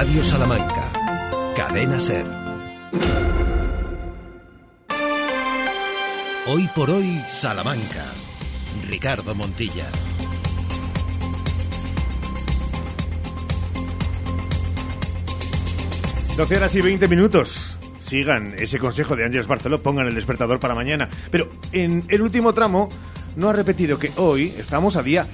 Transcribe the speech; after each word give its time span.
Radio 0.00 0.22
Salamanca. 0.22 0.92
Cadena 1.56 1.98
Ser. 1.98 2.24
Hoy 6.46 6.70
por 6.72 6.88
hoy, 6.88 7.20
Salamanca. 7.28 8.04
Ricardo 8.86 9.34
Montilla. 9.34 9.88
12 16.36 16.56
horas 16.56 16.74
y 16.76 16.80
20 16.80 17.08
minutos. 17.08 17.76
Sigan 17.98 18.54
ese 18.56 18.78
consejo 18.78 19.16
de 19.16 19.24
Ángeles 19.24 19.48
Barceló, 19.48 19.82
pongan 19.82 20.06
el 20.06 20.14
despertador 20.14 20.60
para 20.60 20.76
mañana. 20.76 21.08
Pero 21.32 21.48
en 21.72 22.04
el 22.06 22.22
último 22.22 22.52
tramo 22.52 22.88
no 23.34 23.48
ha 23.48 23.52
repetido 23.52 23.98
que 23.98 24.12
hoy 24.14 24.54
estamos 24.56 24.94
a 24.94 25.02
día 25.02 25.26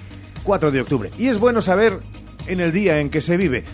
4 0.43 0.71
de 0.71 0.81
octubre. 0.81 1.11
Y 1.19 1.29
es 1.29 1.39
bueno 1.39 1.61
saber 1.61 2.01
en 2.47 2.61
el 2.61 2.73
día 2.73 3.01
en 3.01 3.11
que 3.11 3.21
se 3.21 3.37
vive. 3.37 3.65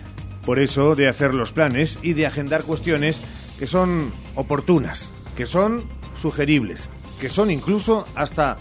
Por 0.45 0.59
eso 0.59 0.95
de 0.95 1.09
hacer 1.09 1.35
los 1.35 1.53
planes 1.53 1.99
y 2.03 2.15
de 2.15 2.27
agendar 2.27 2.65
cuestiones 2.65 3.21
que 3.59 3.67
son 3.67 4.13
oportunas, 4.35 5.13
que 5.37 5.47
son 5.47 5.85
sugeribles, 6.21 6.89
que 7.21 7.29
son 7.29 7.51
incluso 7.51 8.07
hasta 8.15 8.57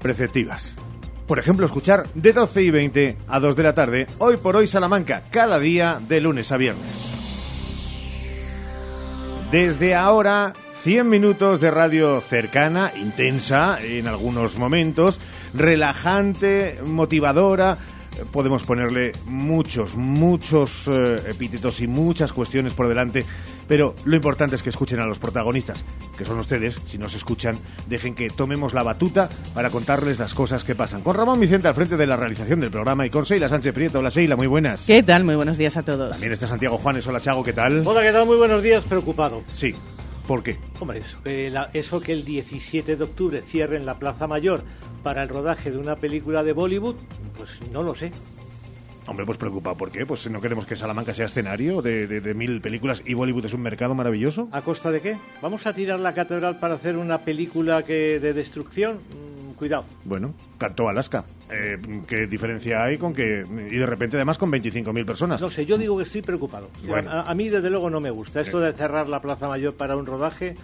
preceptivas. 0.00 0.76
Por 1.26 1.38
ejemplo, 1.38 1.66
escuchar 1.66 2.08
de 2.14 2.32
12 2.32 2.62
y 2.62 2.70
20 2.70 3.16
a 3.28 3.40
2 3.40 3.56
de 3.56 3.62
la 3.62 3.74
tarde, 3.74 4.06
hoy 4.18 4.38
por 4.38 4.56
hoy 4.56 4.66
Salamanca, 4.66 5.22
cada 5.30 5.58
día 5.58 6.00
de 6.08 6.20
lunes 6.20 6.52
a 6.52 6.56
viernes. 6.56 7.18
Desde 9.50 9.94
ahora, 9.94 10.52
100 10.82 11.08
minutos 11.08 11.60
de 11.60 11.70
radio 11.70 12.20
cercana, 12.20 12.92
intensa 12.96 13.78
en 13.82 14.08
algunos 14.08 14.56
momentos, 14.58 15.20
relajante, 15.52 16.78
motivadora. 16.86 17.78
Podemos 18.32 18.62
ponerle 18.64 19.12
muchos, 19.26 19.96
muchos 19.96 20.88
eh, 20.88 21.22
epítetos 21.28 21.80
y 21.80 21.86
muchas 21.86 22.32
cuestiones 22.32 22.74
por 22.74 22.88
delante, 22.88 23.24
pero 23.66 23.94
lo 24.04 24.16
importante 24.16 24.56
es 24.56 24.62
que 24.62 24.70
escuchen 24.70 25.00
a 25.00 25.06
los 25.06 25.18
protagonistas, 25.18 25.84
que 26.16 26.24
son 26.24 26.38
ustedes. 26.38 26.78
Si 26.86 26.98
no 26.98 27.08
se 27.08 27.16
escuchan, 27.16 27.58
dejen 27.86 28.14
que 28.14 28.28
tomemos 28.28 28.74
la 28.74 28.82
batuta 28.82 29.28
para 29.54 29.70
contarles 29.70 30.18
las 30.18 30.34
cosas 30.34 30.64
que 30.64 30.74
pasan. 30.74 31.02
Con 31.02 31.16
Ramón 31.16 31.40
Vicente 31.40 31.68
al 31.68 31.74
frente 31.74 31.96
de 31.96 32.06
la 32.06 32.16
realización 32.16 32.60
del 32.60 32.70
programa 32.70 33.06
y 33.06 33.10
con 33.10 33.26
Seila 33.26 33.48
Sánchez 33.48 33.74
Prieto. 33.74 33.98
Hola 33.98 34.10
Seila, 34.10 34.36
muy 34.36 34.46
buenas. 34.46 34.86
¿Qué 34.86 35.02
tal? 35.02 35.24
Muy 35.24 35.36
buenos 35.36 35.58
días 35.58 35.76
a 35.76 35.82
todos. 35.82 36.10
También 36.10 36.32
está 36.32 36.48
Santiago 36.48 36.78
Juanes. 36.78 37.06
Hola 37.06 37.20
Chago, 37.20 37.42
¿qué 37.42 37.52
tal? 37.52 37.82
Hola, 37.86 38.02
¿qué 38.02 38.12
tal? 38.12 38.26
Muy 38.26 38.36
buenos 38.36 38.62
días, 38.62 38.84
preocupado. 38.84 39.42
Sí. 39.52 39.74
¿Por 40.28 40.42
qué? 40.44 40.58
Hombre, 40.78 40.98
eso 41.00 41.18
la- 41.24 41.70
eso 41.72 42.00
que 42.00 42.12
el 42.12 42.24
17 42.24 42.94
de 42.96 43.02
octubre 43.02 43.40
cierren 43.40 43.84
la 43.86 43.98
Plaza 43.98 44.28
Mayor 44.28 44.62
para 45.02 45.22
el 45.24 45.28
rodaje 45.30 45.70
de 45.72 45.78
una 45.78 45.96
película 45.96 46.44
de 46.44 46.52
Bollywood, 46.52 46.96
pues 47.36 47.58
no 47.72 47.82
lo 47.82 47.94
sé. 47.96 48.12
Hombre, 49.06 49.24
pues 49.24 49.38
preocupado. 49.38 49.74
¿Por 49.78 49.90
qué? 49.90 50.04
Pues 50.04 50.30
no 50.30 50.42
queremos 50.42 50.66
que 50.66 50.76
Salamanca 50.76 51.14
sea 51.14 51.24
escenario 51.24 51.80
de, 51.80 52.06
de- 52.06 52.20
de 52.20 52.34
mil 52.34 52.60
películas 52.60 53.02
y 53.06 53.14
Bollywood 53.14 53.46
es 53.46 53.54
un 53.54 53.62
mercado 53.62 53.94
maravilloso. 53.94 54.50
¿A 54.52 54.60
costa 54.60 54.90
de 54.90 55.00
qué? 55.00 55.16
¿Vamos 55.40 55.66
a 55.66 55.72
tirar 55.72 55.98
la 55.98 56.12
catedral 56.12 56.58
para 56.60 56.74
hacer 56.74 56.98
una 56.98 57.16
película 57.24 57.82
que 57.84 58.20
de 58.20 58.34
destrucción? 58.34 58.98
Cuidado. 59.58 59.84
Bueno, 60.04 60.34
cantó 60.56 60.88
Alaska. 60.88 61.24
Eh, 61.50 61.78
¿Qué 62.06 62.26
diferencia 62.28 62.84
hay 62.84 62.96
con 62.96 63.12
que... 63.12 63.44
Y 63.70 63.76
de 63.76 63.86
repente 63.86 64.16
además 64.16 64.38
con 64.38 64.50
25.000 64.52 65.04
personas. 65.04 65.40
No 65.40 65.50
sé, 65.50 65.66
yo 65.66 65.76
digo 65.76 65.96
que 65.96 66.04
estoy 66.04 66.22
preocupado. 66.22 66.68
Bueno. 66.86 67.10
a, 67.10 67.22
a 67.22 67.34
mí 67.34 67.48
desde 67.48 67.68
luego 67.68 67.90
no 67.90 68.00
me 68.00 68.10
gusta. 68.10 68.40
Esto 68.40 68.60
de 68.60 68.72
cerrar 68.72 69.08
la 69.08 69.20
Plaza 69.20 69.48
Mayor 69.48 69.74
para 69.74 69.96
un 69.96 70.06
rodaje, 70.06 70.54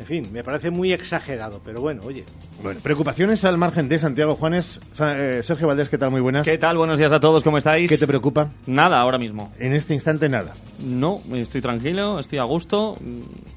en 0.00 0.06
fin, 0.06 0.28
me 0.32 0.42
parece 0.42 0.70
muy 0.70 0.92
exagerado, 0.92 1.60
pero 1.64 1.80
bueno, 1.80 2.02
oye. 2.04 2.24
Bueno, 2.62 2.80
preocupaciones 2.82 3.44
al 3.44 3.56
margen 3.58 3.88
de 3.88 3.98
Santiago 3.98 4.34
Juanes. 4.34 4.80
Eh, 5.00 5.40
Sergio 5.42 5.66
Valdés, 5.66 5.88
¿qué 5.88 5.96
tal? 5.98 6.10
Muy 6.10 6.20
buenas. 6.20 6.44
¿Qué 6.44 6.58
tal? 6.58 6.76
Buenos 6.76 6.98
días 6.98 7.12
a 7.12 7.20
todos, 7.20 7.42
¿cómo 7.44 7.56
estáis? 7.58 7.88
¿Qué 7.90 7.96
te 7.98 8.06
preocupa? 8.06 8.50
Nada, 8.66 8.98
ahora 9.00 9.16
mismo. 9.18 9.52
En 9.58 9.72
este 9.74 9.94
instante 9.94 10.28
nada. 10.28 10.52
No, 10.84 11.20
estoy 11.34 11.60
tranquilo, 11.62 12.18
estoy 12.18 12.38
a 12.38 12.44
gusto. 12.44 12.98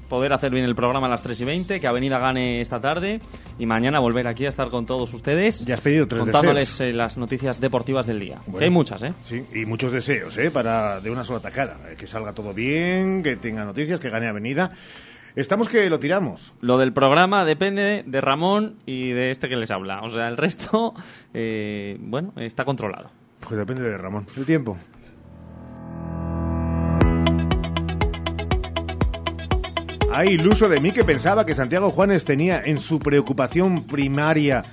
Poder 0.08 0.32
hacer 0.32 0.52
bien 0.52 0.64
el 0.64 0.74
programa 0.74 1.06
a 1.06 1.10
las 1.10 1.22
3 1.22 1.40
y 1.40 1.44
20, 1.44 1.80
que 1.80 1.86
Avenida 1.86 2.18
gane 2.18 2.60
esta 2.60 2.80
tarde 2.80 3.20
y 3.58 3.66
mañana 3.66 3.98
volver 4.00 4.26
aquí 4.28 4.46
a 4.46 4.50
estar 4.50 4.68
con 4.68 4.86
todos 4.86 5.12
ustedes. 5.12 5.64
Ya 5.64 5.74
has 5.74 5.80
pedido 5.80 6.06
tres 6.06 6.20
Contándoles 6.20 6.68
deseos. 6.70 6.90
eh, 6.90 6.92
las 6.92 7.16
noticias 7.18 7.60
deportivas 7.60 8.06
del 8.06 8.20
día. 8.20 8.38
Bueno. 8.46 8.58
Que 8.58 8.64
hay 8.66 8.70
muchas, 8.70 9.02
¿eh? 9.02 9.12
Sí, 9.24 9.42
y 9.54 9.64
muchos 9.66 9.92
deseos, 9.92 10.36
¿eh? 10.38 10.50
Para 10.50 11.00
de 11.00 11.10
una 11.10 11.24
sola 11.24 11.40
tacada. 11.40 11.78
Eh, 11.90 11.96
Que 11.98 12.06
salga 12.06 12.32
todo 12.32 12.52
bien, 12.54 13.22
que 13.22 13.36
tenga 13.36 13.64
noticias, 13.64 13.98
que 13.98 14.10
gane 14.10 14.28
Avenida. 14.28 14.72
Estamos 15.36 15.68
que 15.68 15.90
lo 15.90 15.98
tiramos. 15.98 16.52
Lo 16.60 16.78
del 16.78 16.92
programa 16.92 17.44
depende 17.44 18.04
de 18.06 18.20
Ramón 18.20 18.76
y 18.86 19.10
de 19.10 19.32
este 19.32 19.48
que 19.48 19.56
les 19.56 19.68
habla. 19.72 20.00
O 20.02 20.08
sea, 20.08 20.28
el 20.28 20.36
resto, 20.36 20.94
eh, 21.34 21.96
bueno, 21.98 22.32
está 22.36 22.64
controlado. 22.64 23.10
Pues 23.40 23.58
depende 23.58 23.82
de 23.82 23.98
Ramón. 23.98 24.26
El 24.36 24.46
tiempo. 24.46 24.76
Hay 30.12 30.28
iluso 30.28 30.68
de 30.68 30.78
mí 30.78 30.92
que 30.92 31.02
pensaba 31.02 31.44
que 31.44 31.54
Santiago 31.54 31.90
Juanes 31.90 32.24
tenía 32.24 32.62
en 32.62 32.78
su 32.78 33.00
preocupación 33.00 33.88
primaria 33.88 34.64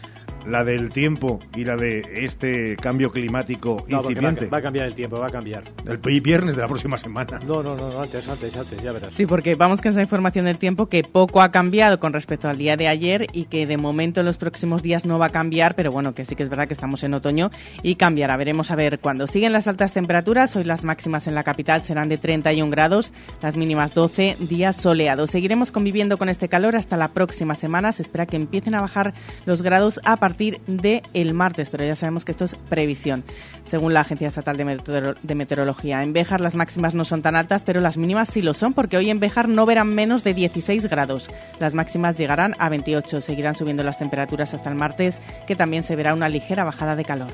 la 0.47 0.63
del 0.63 0.91
tiempo 0.91 1.39
y 1.55 1.63
la 1.63 1.75
de 1.75 2.01
este 2.13 2.75
cambio 2.75 3.11
climático 3.11 3.83
No, 3.87 4.01
porque 4.01 4.15
va, 4.21 4.27
a- 4.27 4.31
incipiente. 4.31 4.45
va 4.47 4.57
a 4.57 4.61
cambiar 4.61 4.85
el 4.87 4.95
tiempo, 4.95 5.19
va 5.19 5.27
a 5.27 5.31
cambiar. 5.31 5.63
El 5.85 6.21
viernes 6.21 6.55
de 6.55 6.61
la 6.61 6.67
próxima 6.67 6.97
semana. 6.97 7.39
No, 7.45 7.61
no, 7.63 7.75
no, 7.75 7.91
no, 7.91 8.01
antes, 8.01 8.27
antes, 8.27 8.55
antes, 8.55 8.81
ya 8.81 8.91
verás. 8.91 9.13
Sí, 9.13 9.25
porque 9.25 9.55
vamos 9.55 9.81
con 9.81 9.91
esa 9.91 10.01
información 10.01 10.45
del 10.45 10.57
tiempo 10.57 10.87
que 10.87 11.03
poco 11.03 11.41
ha 11.41 11.51
cambiado 11.51 11.99
con 11.99 12.13
respecto 12.13 12.49
al 12.49 12.57
día 12.57 12.75
de 12.77 12.87
ayer 12.87 13.27
y 13.33 13.45
que 13.45 13.65
de 13.67 13.77
momento 13.77 14.19
en 14.21 14.25
los 14.25 14.37
próximos 14.37 14.83
días 14.83 15.05
no 15.05 15.19
va 15.19 15.27
a 15.27 15.29
cambiar, 15.29 15.75
pero 15.75 15.91
bueno, 15.91 16.13
que 16.13 16.25
sí 16.25 16.35
que 16.35 16.43
es 16.43 16.49
verdad 16.49 16.67
que 16.67 16.73
estamos 16.73 17.03
en 17.03 17.13
otoño 17.13 17.51
y 17.83 17.95
cambiará. 17.95 18.35
Veremos 18.37 18.71
a 18.71 18.75
ver 18.75 18.99
cuándo 18.99 19.27
siguen 19.27 19.53
las 19.53 19.67
altas 19.67 19.93
temperaturas. 19.93 20.55
Hoy 20.55 20.63
las 20.63 20.83
máximas 20.83 21.27
en 21.27 21.35
la 21.35 21.43
capital 21.43 21.83
serán 21.83 22.09
de 22.09 22.17
31 22.17 22.69
grados, 22.71 23.13
las 23.41 23.55
mínimas 23.57 23.93
12, 23.93 24.37
días 24.39 24.75
soleados. 24.75 25.29
Seguiremos 25.31 25.71
conviviendo 25.71 26.17
con 26.17 26.29
este 26.29 26.49
calor 26.49 26.75
hasta 26.75 26.97
la 26.97 27.09
próxima 27.13 27.55
semana. 27.55 27.91
Se 27.91 28.01
espera 28.01 28.25
que 28.25 28.35
empiecen 28.37 28.75
a 28.75 28.81
bajar 28.81 29.13
los 29.45 29.61
grados 29.61 29.99
a 30.03 30.17
partir 30.17 30.30
de 30.37 31.03
el 31.13 31.33
martes, 31.33 31.69
pero 31.69 31.85
ya 31.85 31.95
sabemos 31.95 32.25
que 32.25 32.31
esto 32.31 32.45
es 32.45 32.55
previsión, 32.69 33.23
según 33.65 33.93
la 33.93 34.01
Agencia 34.01 34.27
Estatal 34.27 34.57
de 34.57 35.35
Meteorología. 35.35 36.03
En 36.03 36.13
Béjar 36.13 36.41
las 36.41 36.55
máximas 36.55 36.93
no 36.93 37.05
son 37.05 37.21
tan 37.21 37.35
altas, 37.35 37.63
pero 37.63 37.81
las 37.81 37.97
mínimas 37.97 38.29
sí 38.29 38.41
lo 38.41 38.53
son, 38.53 38.73
porque 38.73 38.97
hoy 38.97 39.09
en 39.09 39.19
Béjar 39.19 39.47
no 39.47 39.65
verán 39.65 39.93
menos 39.93 40.23
de 40.23 40.33
16 40.33 40.87
grados. 40.87 41.29
Las 41.59 41.73
máximas 41.73 42.17
llegarán 42.17 42.55
a 42.59 42.69
28. 42.69 43.21
Seguirán 43.21 43.55
subiendo 43.55 43.83
las 43.83 43.97
temperaturas 43.97 44.53
hasta 44.53 44.69
el 44.69 44.75
martes, 44.75 45.19
que 45.47 45.55
también 45.55 45.83
se 45.83 45.95
verá 45.95 46.13
una 46.13 46.29
ligera 46.29 46.63
bajada 46.63 46.95
de 46.95 47.05
calor. 47.05 47.31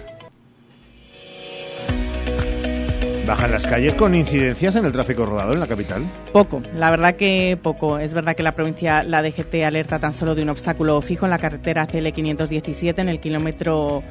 Bajan 3.27 3.51
las 3.51 3.65
calles 3.65 3.93
con 3.93 4.15
incidencias 4.15 4.77
en 4.77 4.85
el 4.85 4.93
tráfico 4.93 5.25
rodado 5.25 5.51
en 5.51 5.59
la 5.59 5.67
capital. 5.67 6.09
Poco, 6.31 6.61
la 6.73 6.89
verdad 6.89 7.15
que 7.15 7.59
poco. 7.61 7.99
Es 7.99 8.13
verdad 8.13 8.37
que 8.37 8.41
la 8.41 8.55
provincia, 8.55 9.03
la 9.03 9.21
DGT, 9.21 9.65
alerta 9.65 9.99
tan 9.99 10.13
solo 10.13 10.33
de 10.33 10.43
un 10.43 10.49
obstáculo 10.49 11.01
fijo 11.01 11.25
en 11.25 11.31
la 11.31 11.37
carretera 11.37 11.87
CL 11.87 12.07
517 12.07 13.01
en 13.01 13.09
el 13.09 13.19
kilómetro 13.19 14.01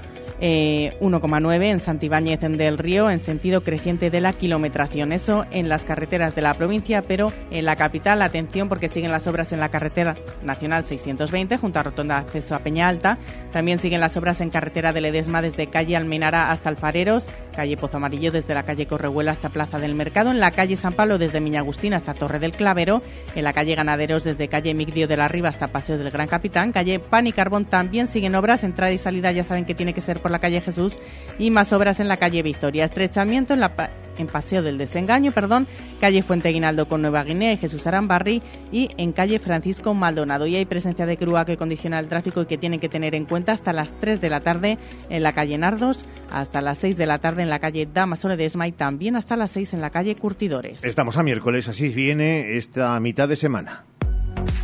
eh, 0.41 0.97
1,9 1.01 1.65
en 1.65 1.81
Santibáñez 1.81 2.41
del 2.41 2.79
Río 2.79 3.11
en 3.11 3.19
sentido 3.19 3.63
creciente 3.63 4.11
de 4.11 4.21
la 4.21 4.33
kilometración. 4.33 5.13
Eso 5.13 5.47
en 5.51 5.69
las 5.69 5.85
carreteras 5.85 6.35
de 6.35 6.43
la 6.43 6.55
provincia, 6.55 7.03
pero 7.03 7.33
en 7.51 7.65
la 7.65 7.77
capital, 7.77 8.23
atención 8.23 8.69
porque 8.69 8.89
siguen 8.89 9.11
las 9.11 9.27
obras 9.27 9.53
en 9.53 9.61
la 9.61 9.69
carretera 9.69 10.17
nacional 10.43 10.85
620 10.85 11.57
junto 11.57 11.79
a 11.79 11.83
Rotonda 11.83 12.19
Acceso 12.19 12.55
a 12.55 12.61
Peña 12.61 12.89
Alta. 12.89 13.19
También 13.53 13.79
siguen 13.79 14.01
las 14.01 14.17
obras 14.17 14.41
en 14.41 14.51
carretera 14.51 14.93
de 14.93 15.01
Ledesma 15.01 15.43
desde 15.43 15.69
calle 15.69 15.97
Almenara 15.97 16.51
hasta 16.51 16.69
Alfareros, 16.69 17.29
calle 17.55 17.77
Pozo 17.77 17.97
Amarillo 17.97 18.33
desde 18.33 18.55
la 18.55 18.65
calle 18.65 18.87
Correhuela 18.87 19.33
hasta 19.33 19.49
Plaza 19.49 19.79
del 19.79 19.95
Mercado, 19.95 20.31
en 20.31 20.41
la 20.41 20.51
calle 20.51 20.77
San 20.77 20.95
Pablo 20.95 21.19
desde 21.19 21.41
Miña 21.41 21.61
Agustín 21.61 21.95
hasta 21.95 22.15
Torre 22.15 22.39
del 22.39 22.53
Clavero, 22.53 23.03
en 23.35 23.45
la 23.45 23.53
calle 23.53 23.75
Ganaderos 23.75 24.25
desde 24.25 24.49
calle 24.49 24.75
Migdio 24.75 25.09
de 25.09 25.17
la 25.17 25.29
Riva 25.29 25.49
hasta 25.49 25.69
Paseo 25.69 25.99
del 25.99 26.11
Gran 26.11 26.29
Capitán, 26.29 26.73
calle 26.73 26.99
Pan 26.99 27.27
y 27.27 27.33
Carbón 27.33 27.65
también 27.65 28.07
siguen 28.07 28.35
obras, 28.35 28.65
entrada 28.65 28.93
y 28.93 28.99
salida 28.99 29.33
ya 29.33 29.45
saben 29.45 29.65
que 29.65 29.75
tiene 29.75 29.95
que 29.95 30.01
ser 30.01 30.21
por 30.26 30.32
la 30.32 30.41
calle 30.41 30.60
Jesús 30.60 30.98
y 31.38 31.53
más 31.53 31.72
obras 31.72 32.00
en 32.00 32.09
la 32.09 32.16
calle 32.16 32.42
Victoria, 32.42 32.84
estrechamiento 32.84 33.54
en 33.54 33.60
la 33.60 33.76
pa- 33.76 33.91
en 34.19 34.26
Paseo 34.26 34.60
del 34.62 34.76
Desengaño, 34.76 35.31
perdón, 35.31 35.69
calle 36.00 36.23
Fuente 36.25 36.49
Guinaldo 36.49 36.88
con 36.88 37.00
Nueva 37.00 37.23
Guinea 37.23 37.52
y 37.52 37.58
Jesús 37.58 37.87
Arambarri 37.87 38.43
y 38.73 38.88
en 38.96 39.12
calle 39.12 39.38
Francisco 39.38 39.94
Maldonado. 39.94 40.49
Y 40.49 40.56
hay 40.56 40.64
presencia 40.64 41.06
de 41.06 41.14
grúa 41.14 41.44
que 41.44 41.56
condiciona 41.56 42.00
el 42.00 42.08
tráfico 42.08 42.43
y 42.43 42.46
que 42.46 42.58
tienen 42.58 42.81
que 42.81 42.88
tener 42.88 43.14
en 43.14 43.25
cuenta 43.26 43.52
hasta 43.52 43.73
las 43.73 43.93
3 44.00 44.20
de 44.20 44.28
la 44.31 44.40
tarde 44.40 44.78
en 45.11 45.23
la 45.23 45.32
calle 45.32 45.58
Nardos, 45.58 46.05
hasta 46.32 46.61
las 46.61 46.79
6 46.79 46.96
de 46.96 47.06
la 47.06 47.19
tarde 47.19 47.43
en 47.43 47.50
la 47.50 47.61
calle 47.61 47.87
Damaso 47.93 48.29
Ledesma 48.29 48.67
y 48.67 48.72
también 48.72 49.14
hasta 49.14 49.37
las 49.37 49.52
6 49.52 49.75
en 49.75 49.81
la 49.82 49.90
calle 49.90 50.17
Curtidores. 50.17 50.82
Estamos 50.82 51.19
a 51.19 51.22
miércoles, 51.22 51.69
así 51.69 51.90
viene 51.90 52.56
esta 52.56 52.99
mitad 52.99 53.29
de 53.29 53.37
semana. 53.37 53.84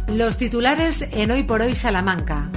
Los 0.09 0.39
titulares 0.39 1.07
en 1.13 1.31
Hoy 1.31 1.43
por 1.45 1.61
Hoy 1.61 1.75
Salamanca. 1.77 2.49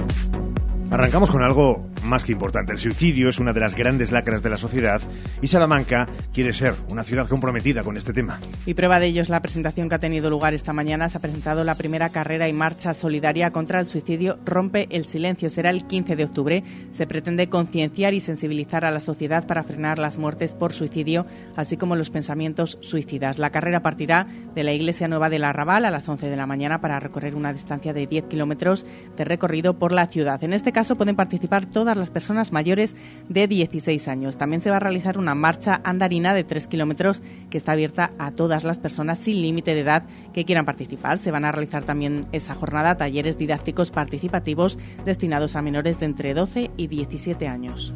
Arrancamos 0.90 1.30
con 1.30 1.42
algo 1.42 1.84
más 2.04 2.22
que 2.22 2.32
importante. 2.32 2.72
El 2.72 2.78
suicidio 2.78 3.28
es 3.28 3.40
una 3.40 3.52
de 3.52 3.58
las 3.58 3.74
grandes 3.74 4.12
lacras 4.12 4.42
de 4.42 4.50
la 4.50 4.56
sociedad 4.56 5.00
y 5.42 5.48
Salamanca 5.48 6.06
quiere 6.32 6.52
ser 6.52 6.74
una 6.88 7.02
ciudad 7.02 7.28
comprometida 7.28 7.82
con 7.82 7.96
este 7.96 8.12
tema. 8.12 8.38
Y 8.64 8.74
prueba 8.74 9.00
de 9.00 9.06
ello 9.06 9.20
es 9.20 9.28
la 9.28 9.40
presentación 9.40 9.88
que 9.88 9.96
ha 9.96 9.98
tenido 9.98 10.30
lugar 10.30 10.54
esta 10.54 10.72
mañana. 10.72 11.08
Se 11.08 11.18
ha 11.18 11.20
presentado 11.20 11.64
la 11.64 11.74
primera 11.74 12.10
carrera 12.10 12.48
y 12.48 12.52
marcha 12.52 12.94
solidaria 12.94 13.50
contra 13.50 13.80
el 13.80 13.86
suicidio 13.86 14.38
Rompe 14.44 14.86
el 14.90 15.06
Silencio. 15.06 15.50
Será 15.50 15.70
el 15.70 15.86
15 15.86 16.14
de 16.14 16.24
octubre. 16.24 16.64
Se 16.92 17.06
pretende 17.06 17.48
concienciar 17.48 18.14
y 18.14 18.20
sensibilizar 18.20 18.84
a 18.84 18.92
la 18.92 19.00
sociedad 19.00 19.46
para 19.46 19.64
frenar 19.64 19.98
las 19.98 20.18
muertes 20.18 20.54
por 20.54 20.72
suicidio, 20.72 21.26
así 21.56 21.76
como 21.76 21.96
los 21.96 22.10
pensamientos 22.10 22.78
suicidas. 22.80 23.38
La 23.38 23.50
carrera 23.50 23.82
partirá 23.82 24.28
de 24.54 24.62
la 24.62 24.72
Iglesia 24.72 25.08
Nueva 25.08 25.30
del 25.30 25.44
Arrabal 25.44 25.84
a 25.84 25.90
las 25.90 26.08
11 26.08 26.28
de 26.28 26.36
la 26.36 26.46
mañana 26.46 26.80
para 26.80 27.00
recorrer 27.00 27.34
una 27.34 27.52
distancia 27.52 27.92
de 27.92 28.06
10 28.06 28.26
kilómetros 28.26 28.86
de 29.16 29.24
recorrido 29.24 29.78
por 29.78 29.90
la 29.90 30.06
ciudad. 30.06 30.42
En 30.44 30.52
este 30.52 30.75
caso 30.76 30.96
pueden 30.96 31.16
participar 31.16 31.64
todas 31.64 31.96
las 31.96 32.10
personas 32.10 32.52
mayores 32.52 32.94
de 33.30 33.48
16 33.48 34.08
años. 34.08 34.36
También 34.36 34.60
se 34.60 34.68
va 34.68 34.76
a 34.76 34.80
realizar 34.80 35.16
una 35.16 35.34
marcha 35.34 35.80
andarina 35.84 36.34
de 36.34 36.44
3 36.44 36.66
kilómetros 36.66 37.22
que 37.48 37.56
está 37.56 37.72
abierta 37.72 38.10
a 38.18 38.30
todas 38.30 38.62
las 38.62 38.78
personas 38.78 39.18
sin 39.18 39.40
límite 39.40 39.74
de 39.74 39.80
edad 39.80 40.02
que 40.34 40.44
quieran 40.44 40.66
participar. 40.66 41.16
Se 41.16 41.30
van 41.30 41.46
a 41.46 41.52
realizar 41.52 41.84
también 41.84 42.26
esa 42.32 42.54
jornada 42.54 42.98
talleres 42.98 43.38
didácticos 43.38 43.90
participativos 43.90 44.76
destinados 45.06 45.56
a 45.56 45.62
menores 45.62 45.98
de 45.98 46.04
entre 46.04 46.34
12 46.34 46.70
y 46.76 46.88
17 46.88 47.48
años. 47.48 47.94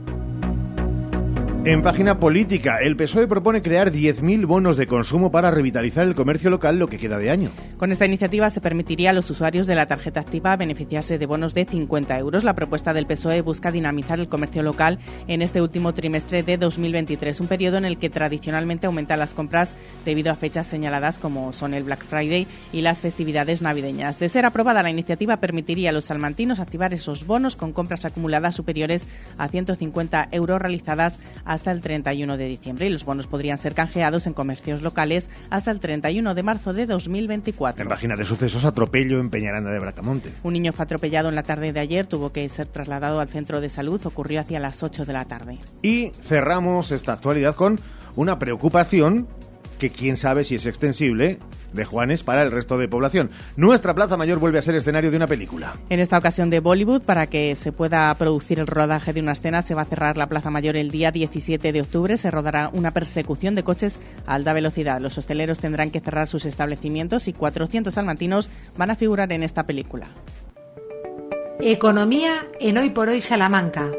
En 1.63 1.83
página 1.83 2.19
política, 2.19 2.79
el 2.81 2.97
PSOE 2.97 3.29
propone 3.29 3.61
crear 3.61 3.93
10.000 3.93 4.47
bonos 4.47 4.79
de 4.79 4.87
consumo 4.87 5.31
para 5.31 5.51
revitalizar 5.51 6.07
el 6.07 6.15
comercio 6.15 6.49
local 6.49 6.79
lo 6.79 6.89
que 6.89 6.97
queda 6.97 7.19
de 7.19 7.31
año. 7.31 7.51
Con 7.77 7.93
esta 7.93 8.07
iniciativa 8.07 8.49
se 8.49 8.63
permitiría 8.63 9.11
a 9.11 9.13
los 9.13 9.29
usuarios 9.29 9.67
de 9.67 9.75
la 9.75 9.85
tarjeta 9.85 10.21
activa 10.21 10.57
beneficiarse 10.57 11.19
de 11.19 11.27
bonos 11.27 11.53
de 11.53 11.67
50 11.67 12.19
euros. 12.19 12.45
La 12.45 12.55
propuesta 12.55 12.95
del 12.95 13.07
PSOE 13.07 13.43
busca 13.43 13.71
dinamizar 13.71 14.19
el 14.21 14.31
comercio 14.31 14.63
local 14.63 15.01
en 15.29 15.43
este 15.43 15.61
último 15.61 15.93
trimestre 15.93 16.43
de 16.43 16.57
2023, 16.57 17.39
un 17.41 17.47
periodo 17.47 17.77
en 17.77 17.85
el 17.85 17.99
que 17.99 18.09
tradicionalmente 18.09 18.87
aumentan 18.87 19.19
las 19.19 19.35
compras 19.35 19.77
debido 20.07 20.33
a 20.33 20.37
fechas 20.37 20.67
señaladas 20.67 21.19
como 21.19 21.53
son 21.53 21.75
el 21.75 21.85
Black 21.85 22.07
Friday 22.07 22.47
y 22.73 22.81
las 22.81 23.01
festividades 23.01 23.61
navideñas. 23.61 24.19
De 24.19 24.31
ser 24.31 24.47
aprobada, 24.47 24.83
la 24.83 24.91
iniciativa 24.91 25.37
permitiría 25.37 25.91
a 25.91 25.93
los 25.93 26.07
salmantinos 26.07 26.59
activar 26.59 26.95
esos 26.95 27.27
bonos 27.27 27.55
con 27.55 27.75
compras 27.75 28.07
acumuladas 28.07 28.55
superiores 28.55 29.07
a 29.37 29.49
150 29.49 30.29
euros 30.33 30.63
realizadas 30.63 31.19
hasta 31.51 31.73
el 31.73 31.81
31 31.81 32.37
de 32.37 32.47
diciembre 32.47 32.87
y 32.87 32.91
los 32.91 33.05
bonos 33.05 33.27
podrían 33.27 33.59
ser 33.59 33.75
canjeados 33.75 34.29
en 34.29 34.35
comercios 34.35 34.83
locales 34.83 35.29
hasta 35.51 35.73
el 35.73 35.81
31 35.81 36.35
de 36.35 36.43
marzo 36.45 36.73
de 36.73 36.87
2024. 36.87 37.83
En 37.83 37.89
página 37.89 38.15
de 38.15 38.25
sucesos, 38.25 38.65
atropello 38.65 39.19
en 39.19 39.31
Peñaranda 39.31 39.73
de 39.73 39.81
Bracamonte. 39.81 40.33
Un 40.45 40.53
niño 40.53 40.73
fue 40.73 40.85
atropellado 40.85 41.29
en 41.29 41.35
la 41.35 41.43
tarde 41.43 41.73
de 41.73 41.81
ayer, 41.81 42.07
tuvo 42.07 42.31
que 42.31 42.49
ser 42.49 42.69
trasladado 42.69 43.19
al 43.19 43.29
centro 43.29 43.61
de 43.61 43.69
salud, 43.69 44.01
ocurrió 44.07 44.41
hacia 44.41 44.61
las 44.61 44.85
8 44.85 45.05
de 45.05 45.13
la 45.13 45.25
tarde. 45.25 45.59
Y 45.83 46.13
cerramos 46.23 46.93
esta 46.93 47.15
actualidad 47.15 47.57
con 47.57 47.81
una 48.15 48.39
preocupación 48.39 49.27
que 49.81 49.91
quién 49.91 50.17
sabe 50.17 50.45
si 50.45 50.55
es 50.55 50.67
extensible 50.67 51.41
de 51.73 51.85
Juanes 51.85 52.23
para 52.23 52.43
el 52.43 52.51
resto 52.51 52.79
de 52.79 52.89
población. 52.89 53.31
Nuestra 53.57 53.95
Plaza 53.95 54.17
Mayor 54.17 54.39
vuelve 54.39 54.59
a 54.59 54.63
ser 54.63 54.75
escenario 54.75 55.11
de 55.11 55.17
una 55.17 55.27
película. 55.27 55.75
En 55.89 56.01
esta 56.01 56.19
ocasión 56.19 56.51
de 56.51 56.61
Bollywood, 56.61 57.03
para 57.03 57.27
que 57.27 57.55
se 57.55 57.73
pueda 57.73 58.15
producir 58.15 58.59
el 58.59 58.67
rodaje 58.67 59.13
de 59.13 59.21
una 59.21 59.33
escena, 59.33 59.63
se 59.63 59.75
va 59.75 59.83
a 59.83 59.87
cerrar 59.87 60.17
la 60.17 60.29
Plaza 60.29 60.51
Mayor 60.51 60.77
el 60.77 60.91
día 60.91 61.11
17 61.11 61.73
de 61.73 61.81
octubre. 61.81 62.17
Se 62.17 62.31
rodará 62.31 62.71
una 62.73 62.91
persecución 62.91 63.55
de 63.55 63.63
coches 63.63 63.99
a 64.27 64.35
alta 64.35 64.53
velocidad. 64.53 65.01
Los 65.01 65.19
hosteleros 65.19 65.59
tendrán 65.59 65.91
que 65.91 66.01
cerrar 66.01 66.27
sus 66.27 66.45
establecimientos 66.45 67.29
y 67.29 67.33
400 67.33 67.93
salmantinos 67.93 68.51
van 68.77 68.91
a 68.91 68.97
figurar 68.97 69.33
en 69.33 69.43
esta 69.43 69.65
película. 69.65 70.09
Economía 71.61 72.47
en 72.59 72.79
Hoy 72.79 72.91
por 72.91 73.09
Hoy 73.09 73.21
Salamanca. 73.21 73.91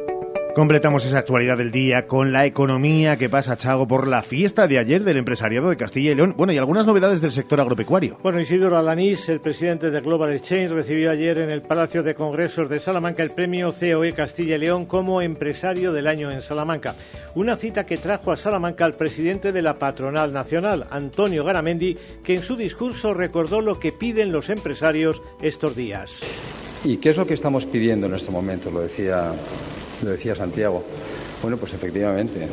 Completamos 0.54 1.06
esa 1.06 1.20
actualidad 1.20 1.58
del 1.58 1.72
día 1.72 2.08
con 2.08 2.34
la 2.34 2.46
economía 2.46 3.16
que 3.16 3.30
pasa, 3.30 3.56
Chago, 3.56 3.88
por 3.88 4.06
la 4.06 4.22
fiesta 4.22 4.68
de 4.68 4.80
ayer 4.80 5.06
del 5.06 5.16
empresariado 5.16 5.70
de 5.70 5.78
Castilla 5.78 6.12
y 6.12 6.16
León. 6.16 6.34
Bueno, 6.36 6.52
y 6.52 6.58
algunas 6.58 6.86
novedades 6.86 7.22
del 7.22 7.32
sector 7.32 7.62
agropecuario. 7.62 8.18
Bueno, 8.22 8.42
Isidoro 8.42 8.78
Alanís, 8.78 9.30
el 9.30 9.40
presidente 9.40 9.90
de 9.90 10.02
Global 10.02 10.34
Exchange, 10.34 10.72
recibió 10.72 11.10
ayer 11.10 11.38
en 11.38 11.52
el 11.52 11.62
Palacio 11.62 12.04
de 12.04 12.16
Congresos 12.16 12.68
de 12.68 12.82
Salamanca 12.82 13.24
el 13.24 13.32
premio 13.32 13.74
COE 13.74 14.12
Castilla 14.12 14.58
y 14.58 14.60
León 14.60 14.86
como 14.88 15.22
empresario 15.22 15.94
del 15.94 16.08
año 16.08 16.30
en 16.30 16.42
Salamanca. 16.42 16.96
Una 17.34 17.56
cita 17.56 17.86
que 17.86 17.96
trajo 17.96 18.34
a 18.34 18.38
Salamanca 18.38 18.84
al 18.84 18.96
presidente 18.96 19.54
de 19.54 19.62
la 19.62 19.76
Patronal 19.76 20.34
Nacional, 20.34 20.86
Antonio 20.90 21.46
Garamendi, 21.46 21.96
que 22.26 22.36
en 22.36 22.42
su 22.42 22.58
discurso 22.58 23.14
recordó 23.14 23.62
lo 23.62 23.80
que 23.80 23.94
piden 23.94 24.34
los 24.34 24.50
empresarios 24.50 25.22
estos 25.42 25.78
días. 25.78 26.12
¿Y 26.84 26.98
qué 26.98 27.12
es 27.12 27.18
lo 27.18 27.26
que 27.26 27.36
estamos 27.36 27.64
pidiendo 27.68 28.08
en 28.08 28.16
este 28.16 28.32
momento? 28.32 28.70
Lo 28.70 28.82
decía 28.82 29.34
lo 30.04 30.12
decía 30.12 30.36
Santiago. 30.36 30.84
Bueno, 31.42 31.58
pues 31.58 31.74
efectivamente, 31.74 32.48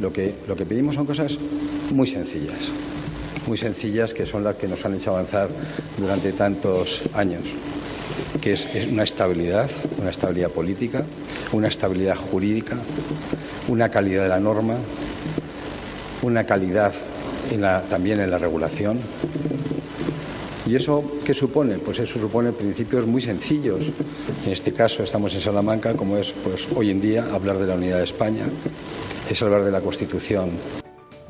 lo 0.00 0.12
que, 0.12 0.34
lo 0.48 0.56
que 0.56 0.64
pedimos 0.64 0.94
son 0.94 1.06
cosas 1.06 1.32
muy 1.90 2.08
sencillas, 2.10 2.58
muy 3.46 3.58
sencillas 3.58 4.12
que 4.14 4.26
son 4.26 4.44
las 4.44 4.56
que 4.56 4.66
nos 4.66 4.84
han 4.84 4.94
hecho 4.94 5.10
avanzar 5.10 5.48
durante 5.98 6.32
tantos 6.32 7.02
años, 7.12 7.44
que 8.40 8.52
es, 8.54 8.64
una 8.90 9.04
estabilidad, 9.04 9.70
una 9.98 10.10
estabilidad 10.10 10.50
política, 10.50 11.04
una 11.52 11.68
estabilidad 11.68 12.16
jurídica, 12.16 12.76
una 13.68 13.88
calidad 13.88 14.22
de 14.22 14.28
la 14.28 14.40
norma, 14.40 14.76
una 16.22 16.44
calidad 16.44 16.92
también 17.90 18.20
en 18.20 18.30
la 18.30 18.38
regulación, 18.38 19.00
¿Y 20.64 20.76
eso 20.76 21.02
qué 21.24 21.34
supone? 21.34 21.78
Pues 21.78 21.98
eso 21.98 22.20
supone 22.20 22.52
principios 22.52 23.06
muy 23.06 23.20
sencillos. 23.20 23.80
En 24.44 24.52
este 24.52 24.72
caso 24.72 25.02
estamos 25.02 25.34
en 25.34 25.40
Salamanca, 25.40 25.94
como 25.94 26.16
es 26.16 26.32
pues 26.44 26.60
hoy 26.76 26.90
en 26.90 27.00
día 27.00 27.26
hablar 27.32 27.58
de 27.58 27.66
la 27.66 27.74
unidad 27.74 27.98
de 27.98 28.04
España, 28.04 28.46
es 29.28 29.42
hablar 29.42 29.64
de 29.64 29.72
la 29.72 29.80
Constitución. 29.80 30.50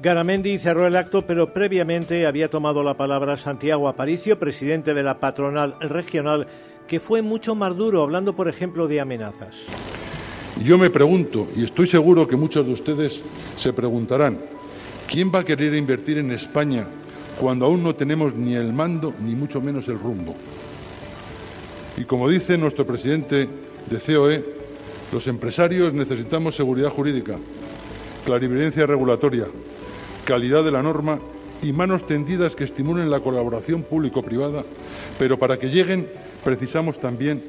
Garamendi 0.02 0.58
cerró 0.58 0.86
el 0.86 0.96
acto, 0.96 1.26
pero 1.26 1.54
previamente 1.54 2.26
había 2.26 2.48
tomado 2.48 2.82
la 2.82 2.96
palabra 2.96 3.36
Santiago 3.38 3.88
Aparicio, 3.88 4.38
presidente 4.38 4.94
de 4.94 5.02
la 5.02 5.18
patronal 5.18 5.76
regional, 5.80 6.46
que 6.88 7.00
fue 7.00 7.22
mucho 7.22 7.54
más 7.54 7.76
duro, 7.76 8.02
hablando, 8.02 8.34
por 8.34 8.48
ejemplo, 8.48 8.88
de 8.88 9.00
amenazas. 9.00 9.54
Yo 10.64 10.76
me 10.76 10.90
pregunto, 10.90 11.48
y 11.56 11.64
estoy 11.64 11.88
seguro 11.88 12.26
que 12.26 12.36
muchos 12.36 12.66
de 12.66 12.72
ustedes 12.72 13.12
se 13.58 13.72
preguntarán, 13.72 14.40
¿quién 15.08 15.30
va 15.32 15.40
a 15.40 15.44
querer 15.44 15.74
invertir 15.74 16.18
en 16.18 16.32
España 16.32 16.86
cuando 17.42 17.66
aún 17.66 17.82
no 17.82 17.96
tenemos 17.96 18.36
ni 18.36 18.54
el 18.54 18.72
mando 18.72 19.12
ni 19.20 19.34
mucho 19.34 19.60
menos 19.60 19.88
el 19.88 19.98
rumbo. 19.98 20.32
Y 21.96 22.04
como 22.04 22.28
dice 22.28 22.56
nuestro 22.56 22.86
presidente 22.86 23.48
de 23.90 23.98
COE, 23.98 24.44
los 25.10 25.26
empresarios 25.26 25.92
necesitamos 25.92 26.54
seguridad 26.54 26.90
jurídica, 26.90 27.36
clarividencia 28.24 28.86
regulatoria, 28.86 29.46
calidad 30.24 30.62
de 30.62 30.70
la 30.70 30.84
norma 30.84 31.18
y 31.62 31.72
manos 31.72 32.06
tendidas 32.06 32.54
que 32.54 32.62
estimulen 32.62 33.10
la 33.10 33.18
colaboración 33.18 33.82
público-privada, 33.82 34.62
pero 35.18 35.36
para 35.36 35.58
que 35.58 35.66
lleguen 35.66 36.08
precisamos 36.44 37.00
también 37.00 37.42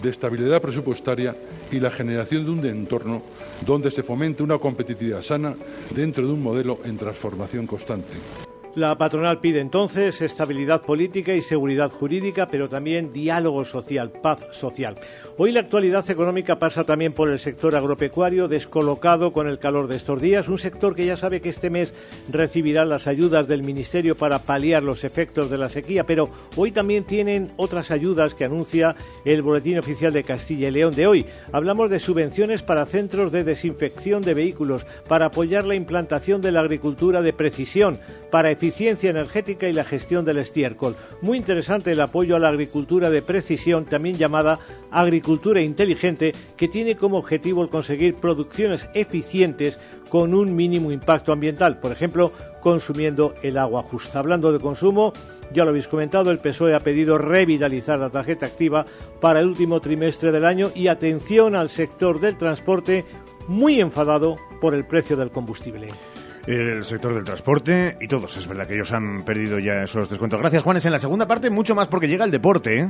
de 0.00 0.10
estabilidad 0.10 0.62
presupuestaria 0.62 1.34
y 1.72 1.80
la 1.80 1.90
generación 1.90 2.44
de 2.44 2.50
un 2.52 2.64
entorno 2.64 3.22
donde 3.66 3.90
se 3.90 4.04
fomente 4.04 4.44
una 4.44 4.58
competitividad 4.58 5.22
sana 5.22 5.56
dentro 5.90 6.24
de 6.24 6.32
un 6.32 6.40
modelo 6.44 6.78
en 6.84 6.96
transformación 6.96 7.66
constante. 7.66 8.51
La 8.74 8.96
patronal 8.96 9.38
pide 9.38 9.60
entonces 9.60 10.22
estabilidad 10.22 10.80
política 10.80 11.34
y 11.34 11.42
seguridad 11.42 11.90
jurídica, 11.90 12.46
pero 12.46 12.70
también 12.70 13.12
diálogo 13.12 13.66
social, 13.66 14.10
paz 14.10 14.40
social. 14.52 14.96
Hoy 15.38 15.50
la 15.50 15.60
actualidad 15.60 16.08
económica 16.10 16.58
pasa 16.58 16.84
también 16.84 17.14
por 17.14 17.30
el 17.30 17.38
sector 17.38 17.74
agropecuario, 17.74 18.48
descolocado 18.48 19.32
con 19.32 19.48
el 19.48 19.58
calor 19.58 19.88
de 19.88 19.96
estos 19.96 20.20
días, 20.20 20.46
un 20.48 20.58
sector 20.58 20.94
que 20.94 21.06
ya 21.06 21.16
sabe 21.16 21.40
que 21.40 21.48
este 21.48 21.70
mes 21.70 21.94
recibirá 22.30 22.84
las 22.84 23.06
ayudas 23.06 23.48
del 23.48 23.62
Ministerio 23.62 24.14
para 24.14 24.40
paliar 24.40 24.82
los 24.82 25.04
efectos 25.04 25.48
de 25.48 25.56
la 25.56 25.70
sequía, 25.70 26.04
pero 26.04 26.28
hoy 26.54 26.70
también 26.70 27.04
tienen 27.04 27.50
otras 27.56 27.90
ayudas 27.90 28.34
que 28.34 28.44
anuncia 28.44 28.94
el 29.24 29.40
Boletín 29.40 29.78
Oficial 29.78 30.12
de 30.12 30.22
Castilla 30.22 30.68
y 30.68 30.72
León 30.72 30.94
de 30.94 31.06
hoy. 31.06 31.24
Hablamos 31.50 31.88
de 31.88 31.98
subvenciones 31.98 32.62
para 32.62 32.84
centros 32.84 33.32
de 33.32 33.42
desinfección 33.42 34.20
de 34.20 34.34
vehículos, 34.34 34.84
para 35.08 35.26
apoyar 35.26 35.64
la 35.64 35.76
implantación 35.76 36.42
de 36.42 36.52
la 36.52 36.60
agricultura 36.60 37.22
de 37.22 37.32
precisión, 37.32 37.98
para 38.30 38.50
eficiencia 38.50 39.08
energética 39.08 39.66
y 39.66 39.72
la 39.72 39.84
gestión 39.84 40.26
del 40.26 40.38
estiércol. 40.38 40.94
Muy 41.22 41.38
interesante 41.38 41.92
el 41.92 42.00
apoyo 42.02 42.36
a 42.36 42.38
la 42.38 42.48
agricultura 42.48 43.08
de 43.08 43.22
precisión, 43.22 43.86
también 43.86 44.18
llamada 44.18 44.58
agricultura 44.90 45.21
inteligente, 45.60 46.32
que 46.56 46.68
tiene 46.68 46.96
como 46.96 47.18
objetivo 47.18 47.62
el 47.62 47.68
conseguir 47.68 48.16
producciones 48.16 48.88
eficientes 48.94 49.78
con 50.08 50.34
un 50.34 50.54
mínimo 50.54 50.92
impacto 50.92 51.32
ambiental, 51.32 51.78
por 51.78 51.92
ejemplo, 51.92 52.32
consumiendo 52.60 53.34
el 53.42 53.58
agua 53.58 53.82
justa. 53.82 54.18
Hablando 54.18 54.52
de 54.52 54.60
consumo, 54.60 55.12
ya 55.52 55.64
lo 55.64 55.70
habéis 55.70 55.88
comentado, 55.88 56.30
el 56.30 56.38
PSOE 56.38 56.74
ha 56.74 56.80
pedido 56.80 57.18
revitalizar 57.18 57.98
la 57.98 58.10
tarjeta 58.10 58.46
activa 58.46 58.84
para 59.20 59.40
el 59.40 59.46
último 59.46 59.80
trimestre 59.80 60.32
del 60.32 60.44
año 60.44 60.70
y 60.74 60.88
atención 60.88 61.56
al 61.56 61.70
sector 61.70 62.20
del 62.20 62.36
transporte 62.36 63.04
muy 63.48 63.80
enfadado 63.80 64.36
por 64.60 64.74
el 64.74 64.84
precio 64.84 65.16
del 65.16 65.30
combustible 65.30 65.88
el 66.46 66.84
sector 66.84 67.14
del 67.14 67.24
transporte 67.24 67.96
y 68.00 68.08
todos. 68.08 68.36
Es 68.36 68.46
verdad 68.46 68.66
que 68.66 68.74
ellos 68.74 68.92
han 68.92 69.24
perdido 69.24 69.58
ya 69.58 69.84
esos 69.84 70.08
descuentos. 70.08 70.40
Gracias, 70.40 70.62
Juanes. 70.62 70.84
En 70.84 70.92
la 70.92 70.98
segunda 70.98 71.26
parte, 71.26 71.50
mucho 71.50 71.74
más 71.74 71.88
porque 71.88 72.08
llega 72.08 72.24
el 72.24 72.30
deporte. 72.30 72.88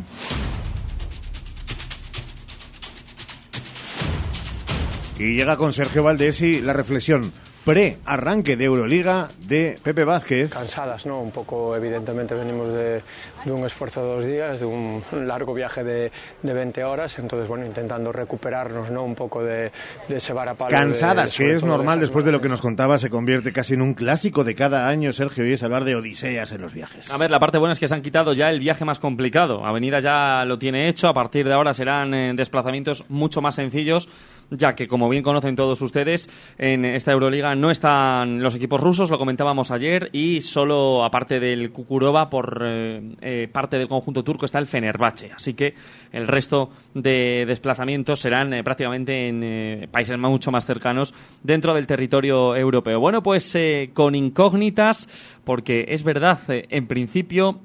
Y 5.22 5.36
llega 5.36 5.56
con 5.56 5.72
Sergio 5.72 6.02
Valdés 6.02 6.40
y 6.40 6.60
la 6.60 6.72
reflexión 6.72 7.32
pre-arranque 7.64 8.56
de 8.56 8.64
Euroliga 8.64 9.28
de 9.46 9.78
Pepe 9.80 10.02
Vázquez. 10.04 10.52
Cansadas, 10.52 11.06
¿no? 11.06 11.20
Un 11.20 11.30
poco, 11.30 11.76
evidentemente, 11.76 12.34
venimos 12.34 12.72
de, 12.72 13.02
de 13.44 13.52
un 13.52 13.64
esfuerzo 13.64 14.02
de 14.02 14.14
dos 14.14 14.24
días, 14.24 14.58
de 14.58 14.66
un 14.66 15.00
largo 15.12 15.54
viaje 15.54 15.84
de, 15.84 16.10
de 16.42 16.52
20 16.52 16.82
horas, 16.82 17.18
entonces, 17.20 17.48
bueno, 17.48 17.64
intentando 17.64 18.10
recuperarnos, 18.10 18.90
¿no? 18.90 19.04
Un 19.04 19.14
poco 19.14 19.44
de, 19.44 19.70
de 20.08 20.16
ese 20.16 20.32
varapalo. 20.32 20.70
Cansadas, 20.70 21.32
que 21.34 21.54
es 21.54 21.62
normal 21.62 22.00
después 22.00 22.24
de 22.24 22.32
lo 22.32 22.40
que 22.40 22.48
nos 22.48 22.60
contaba, 22.60 22.98
se 22.98 23.08
convierte 23.10 23.52
casi 23.52 23.74
en 23.74 23.82
un 23.82 23.94
clásico 23.94 24.42
de 24.42 24.56
cada 24.56 24.88
año, 24.88 25.12
Sergio, 25.12 25.46
y 25.46 25.52
es 25.52 25.62
hablar 25.62 25.84
de 25.84 25.94
odiseas 25.94 26.50
en 26.50 26.62
los 26.62 26.74
viajes. 26.74 27.12
A 27.12 27.16
ver, 27.16 27.30
la 27.30 27.38
parte 27.38 27.58
buena 27.58 27.72
es 27.72 27.78
que 27.78 27.86
se 27.86 27.94
han 27.94 28.02
quitado 28.02 28.32
ya 28.32 28.48
el 28.48 28.58
viaje 28.58 28.84
más 28.84 28.98
complicado. 28.98 29.64
Avenida 29.64 30.00
ya 30.00 30.44
lo 30.44 30.58
tiene 30.58 30.88
hecho. 30.88 31.06
A 31.06 31.14
partir 31.14 31.46
de 31.46 31.54
ahora 31.54 31.74
serán 31.74 32.12
eh, 32.12 32.32
desplazamientos 32.34 33.04
mucho 33.08 33.40
más 33.40 33.54
sencillos, 33.54 34.08
ya 34.52 34.74
que, 34.74 34.86
como 34.86 35.08
bien 35.08 35.22
conocen 35.22 35.56
todos 35.56 35.80
ustedes, 35.80 36.28
en 36.58 36.84
esta 36.84 37.12
Euroliga 37.12 37.54
no 37.54 37.70
están 37.70 38.42
los 38.42 38.54
equipos 38.54 38.80
rusos, 38.80 39.10
lo 39.10 39.18
comentábamos 39.18 39.70
ayer, 39.70 40.10
y 40.12 40.40
solo, 40.40 41.04
aparte 41.04 41.40
del 41.40 41.72
Kukurova, 41.72 42.28
por 42.28 42.62
eh, 42.64 43.02
eh, 43.20 43.48
parte 43.50 43.78
del 43.78 43.88
conjunto 43.88 44.22
turco 44.22 44.46
está 44.46 44.58
el 44.58 44.66
Fenerbahce. 44.66 45.32
Así 45.34 45.54
que 45.54 45.74
el 46.12 46.28
resto 46.28 46.70
de 46.94 47.44
desplazamientos 47.46 48.20
serán 48.20 48.52
eh, 48.52 48.62
prácticamente 48.62 49.28
en 49.28 49.42
eh, 49.42 49.88
países 49.90 50.18
mucho 50.18 50.50
más 50.50 50.66
cercanos 50.66 51.14
dentro 51.42 51.74
del 51.74 51.86
territorio 51.86 52.54
europeo. 52.54 53.00
Bueno, 53.00 53.22
pues 53.22 53.56
con 53.92 54.14
incógnitas, 54.14 55.08
porque 55.44 55.86
es 55.88 56.04
verdad, 56.04 56.38
en 56.48 56.86
principio 56.86 57.60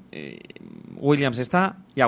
Williams 1.00 1.38
está 1.38 1.76
y 1.94 2.00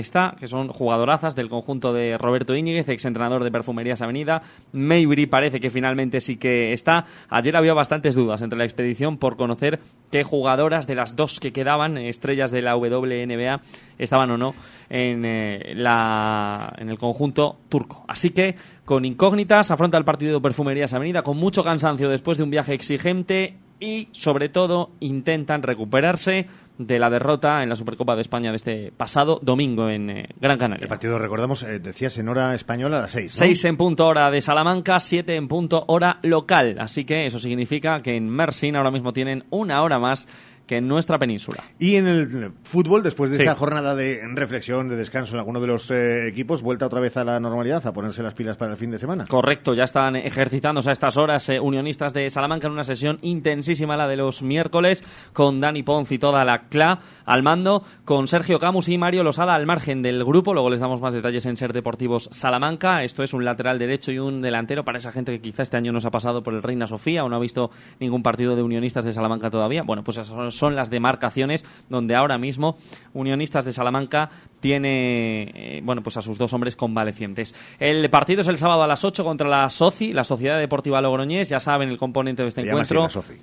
está, 0.00 0.36
que 0.40 0.48
son 0.48 0.68
jugadorazas 0.68 1.34
del 1.34 1.50
conjunto 1.50 1.92
de 1.92 2.16
Roberto 2.16 2.56
Íñiguez, 2.56 2.88
exentrenador 2.88 3.44
de 3.44 3.50
Perfumerías 3.50 4.00
Avenida. 4.00 4.42
Maybury 4.72 5.26
parece 5.26 5.60
que 5.60 5.68
finalmente 5.68 6.20
sí 6.20 6.36
que 6.36 6.72
está. 6.72 7.04
Ayer 7.28 7.54
había 7.56 7.74
bastantes 7.74 8.14
dudas 8.14 8.40
entre 8.40 8.58
la 8.58 8.64
expedición 8.64 9.18
por 9.18 9.36
conocer 9.36 9.80
qué 10.10 10.24
jugadoras 10.24 10.86
de 10.86 10.94
las 10.94 11.14
dos 11.14 11.40
que 11.40 11.52
quedaban, 11.52 11.98
estrellas 11.98 12.50
de 12.50 12.62
la 12.62 12.76
WNBA, 12.76 13.60
estaban 13.98 14.30
o 14.30 14.38
no 14.38 14.54
en, 14.88 15.24
eh, 15.26 15.74
la, 15.74 16.72
en 16.78 16.88
el 16.88 16.98
conjunto 16.98 17.58
turco. 17.68 18.04
Así 18.08 18.30
que 18.30 18.54
con 18.86 19.04
incógnitas 19.04 19.70
afronta 19.70 19.98
el 19.98 20.04
partido 20.04 20.34
de 20.34 20.40
Perfumerías 20.40 20.94
Avenida 20.94 21.22
con 21.22 21.36
mucho 21.36 21.62
cansancio 21.62 22.08
después 22.08 22.38
de 22.38 22.44
un 22.44 22.50
viaje 22.50 22.72
exigente 22.72 23.56
y 23.80 24.08
sobre 24.12 24.48
todo 24.48 24.90
intentan 25.00 25.62
recuperarse 25.62 26.46
de 26.78 26.98
la 26.98 27.10
derrota 27.10 27.62
en 27.62 27.68
la 27.68 27.76
Supercopa 27.76 28.14
de 28.14 28.22
España 28.22 28.50
de 28.50 28.56
este 28.56 28.92
pasado 28.96 29.40
domingo 29.42 29.90
en 29.90 30.10
eh, 30.10 30.28
Gran 30.40 30.58
Canaria. 30.58 30.84
El 30.84 30.88
partido, 30.88 31.18
recordamos, 31.18 31.64
eh, 31.64 31.80
decías 31.80 32.16
en 32.18 32.28
hora 32.28 32.54
española 32.54 32.98
a 32.98 33.00
las 33.02 33.10
seis. 33.10 33.34
¿no? 33.34 33.38
6 33.40 33.64
en 33.64 33.76
punto 33.76 34.06
hora 34.06 34.30
de 34.30 34.40
Salamanca, 34.40 35.00
7 35.00 35.34
en 35.34 35.48
punto 35.48 35.84
hora 35.88 36.18
local. 36.22 36.76
Así 36.78 37.04
que 37.04 37.26
eso 37.26 37.40
significa 37.40 38.00
que 38.00 38.16
en 38.16 38.28
Mersin 38.28 38.76
ahora 38.76 38.92
mismo 38.92 39.12
tienen 39.12 39.44
una 39.50 39.82
hora 39.82 39.98
más 39.98 40.28
que 40.68 40.76
en 40.76 40.86
nuestra 40.86 41.18
península. 41.18 41.64
Y 41.80 41.96
en 41.96 42.06
el 42.06 42.52
fútbol, 42.62 43.02
después 43.02 43.30
de 43.30 43.36
Sí. 43.38 43.42
esa 43.42 43.56
jornada 43.56 43.96
de 43.96 44.20
reflexión, 44.34 44.88
de 44.88 44.94
descanso 44.96 45.34
en 45.34 45.40
alguno 45.40 45.60
de 45.60 45.66
los 45.66 45.90
eh, 45.90 46.28
equipos, 46.28 46.62
vuelta 46.62 46.86
otra 46.86 47.00
vez 47.00 47.16
a 47.16 47.24
la 47.24 47.40
normalidad, 47.40 47.84
a 47.86 47.92
ponerse 47.92 48.22
las 48.22 48.34
pilas 48.34 48.56
para 48.56 48.70
el 48.72 48.76
fin 48.76 48.90
de 48.90 48.98
semana. 48.98 49.26
Correcto, 49.28 49.74
ya 49.74 49.84
están 49.84 50.14
ejercitándose 50.14 50.90
a 50.90 50.92
estas 50.92 51.16
horas 51.16 51.48
eh, 51.48 51.58
unionistas 51.58 52.12
de 52.12 52.28
Salamanca 52.30 52.66
en 52.68 52.74
una 52.74 52.84
sesión 52.84 53.18
intensísima, 53.22 53.96
la 53.96 54.06
de 54.06 54.16
los 54.16 54.42
miércoles, 54.42 55.02
con 55.32 55.58
Dani 55.58 55.82
Ponz 55.82 56.12
y 56.12 56.18
toda 56.18 56.44
la 56.44 56.68
CLA 56.68 56.98
al 57.24 57.42
mando, 57.42 57.82
con 58.04 58.28
Sergio 58.28 58.58
Camus 58.58 58.88
y 58.88 58.98
Mario 58.98 59.24
Losada 59.24 59.54
al 59.54 59.66
margen 59.66 60.02
del 60.02 60.22
grupo. 60.24 60.52
Luego 60.52 60.68
les 60.70 60.80
damos 60.80 61.00
más 61.00 61.14
detalles 61.14 61.46
en 61.46 61.56
Ser 61.56 61.72
Deportivos 61.72 62.28
Salamanca. 62.30 63.02
Esto 63.02 63.22
es 63.22 63.32
un 63.32 63.44
lateral 63.44 63.78
derecho 63.78 64.12
y 64.12 64.18
un 64.18 64.42
delantero 64.42 64.84
para 64.84 64.98
esa 64.98 65.12
gente 65.12 65.32
que 65.32 65.40
quizá 65.40 65.62
este 65.62 65.76
año 65.78 65.92
no 65.92 66.00
se 66.00 66.08
ha 66.08 66.10
pasado 66.10 66.42
por 66.42 66.52
el 66.54 66.62
Reina 66.62 66.86
Sofía 66.86 67.24
o 67.24 67.28
no 67.28 67.36
ha 67.36 67.40
visto 67.40 67.70
ningún 68.00 68.22
partido 68.22 68.54
de 68.54 68.62
unionistas 68.62 69.04
de 69.04 69.12
Salamanca 69.12 69.50
todavía. 69.50 69.82
Bueno, 69.82 70.04
pues 70.04 70.18
esas 70.18 70.57
son 70.58 70.76
las 70.76 70.90
demarcaciones 70.90 71.64
donde 71.88 72.14
ahora 72.14 72.38
mismo 72.38 72.76
Unionistas 73.14 73.64
de 73.64 73.72
Salamanca 73.72 74.30
tiene 74.60 75.42
eh, 75.54 75.80
bueno 75.82 76.02
pues 76.02 76.16
a 76.16 76.22
sus 76.22 76.38
dos 76.38 76.52
hombres 76.52 76.76
convalecientes. 76.76 77.54
El 77.78 78.08
partido 78.10 78.42
es 78.42 78.48
el 78.48 78.58
sábado 78.58 78.82
a 78.82 78.86
las 78.86 79.04
8 79.04 79.24
contra 79.24 79.48
la 79.48 79.70
SOCI, 79.70 80.12
la 80.12 80.24
Sociedad 80.24 80.58
Deportiva 80.58 81.00
Logroñés. 81.00 81.48
Ya 81.48 81.60
saben 81.60 81.88
el 81.88 81.98
componente 81.98 82.42
de 82.42 82.48
este 82.48 82.62
Se 82.62 82.66
llama 82.66 82.82
así, 82.82 82.94
encuentro. 82.94 83.20
la 83.20 83.26
Soci. 83.26 83.40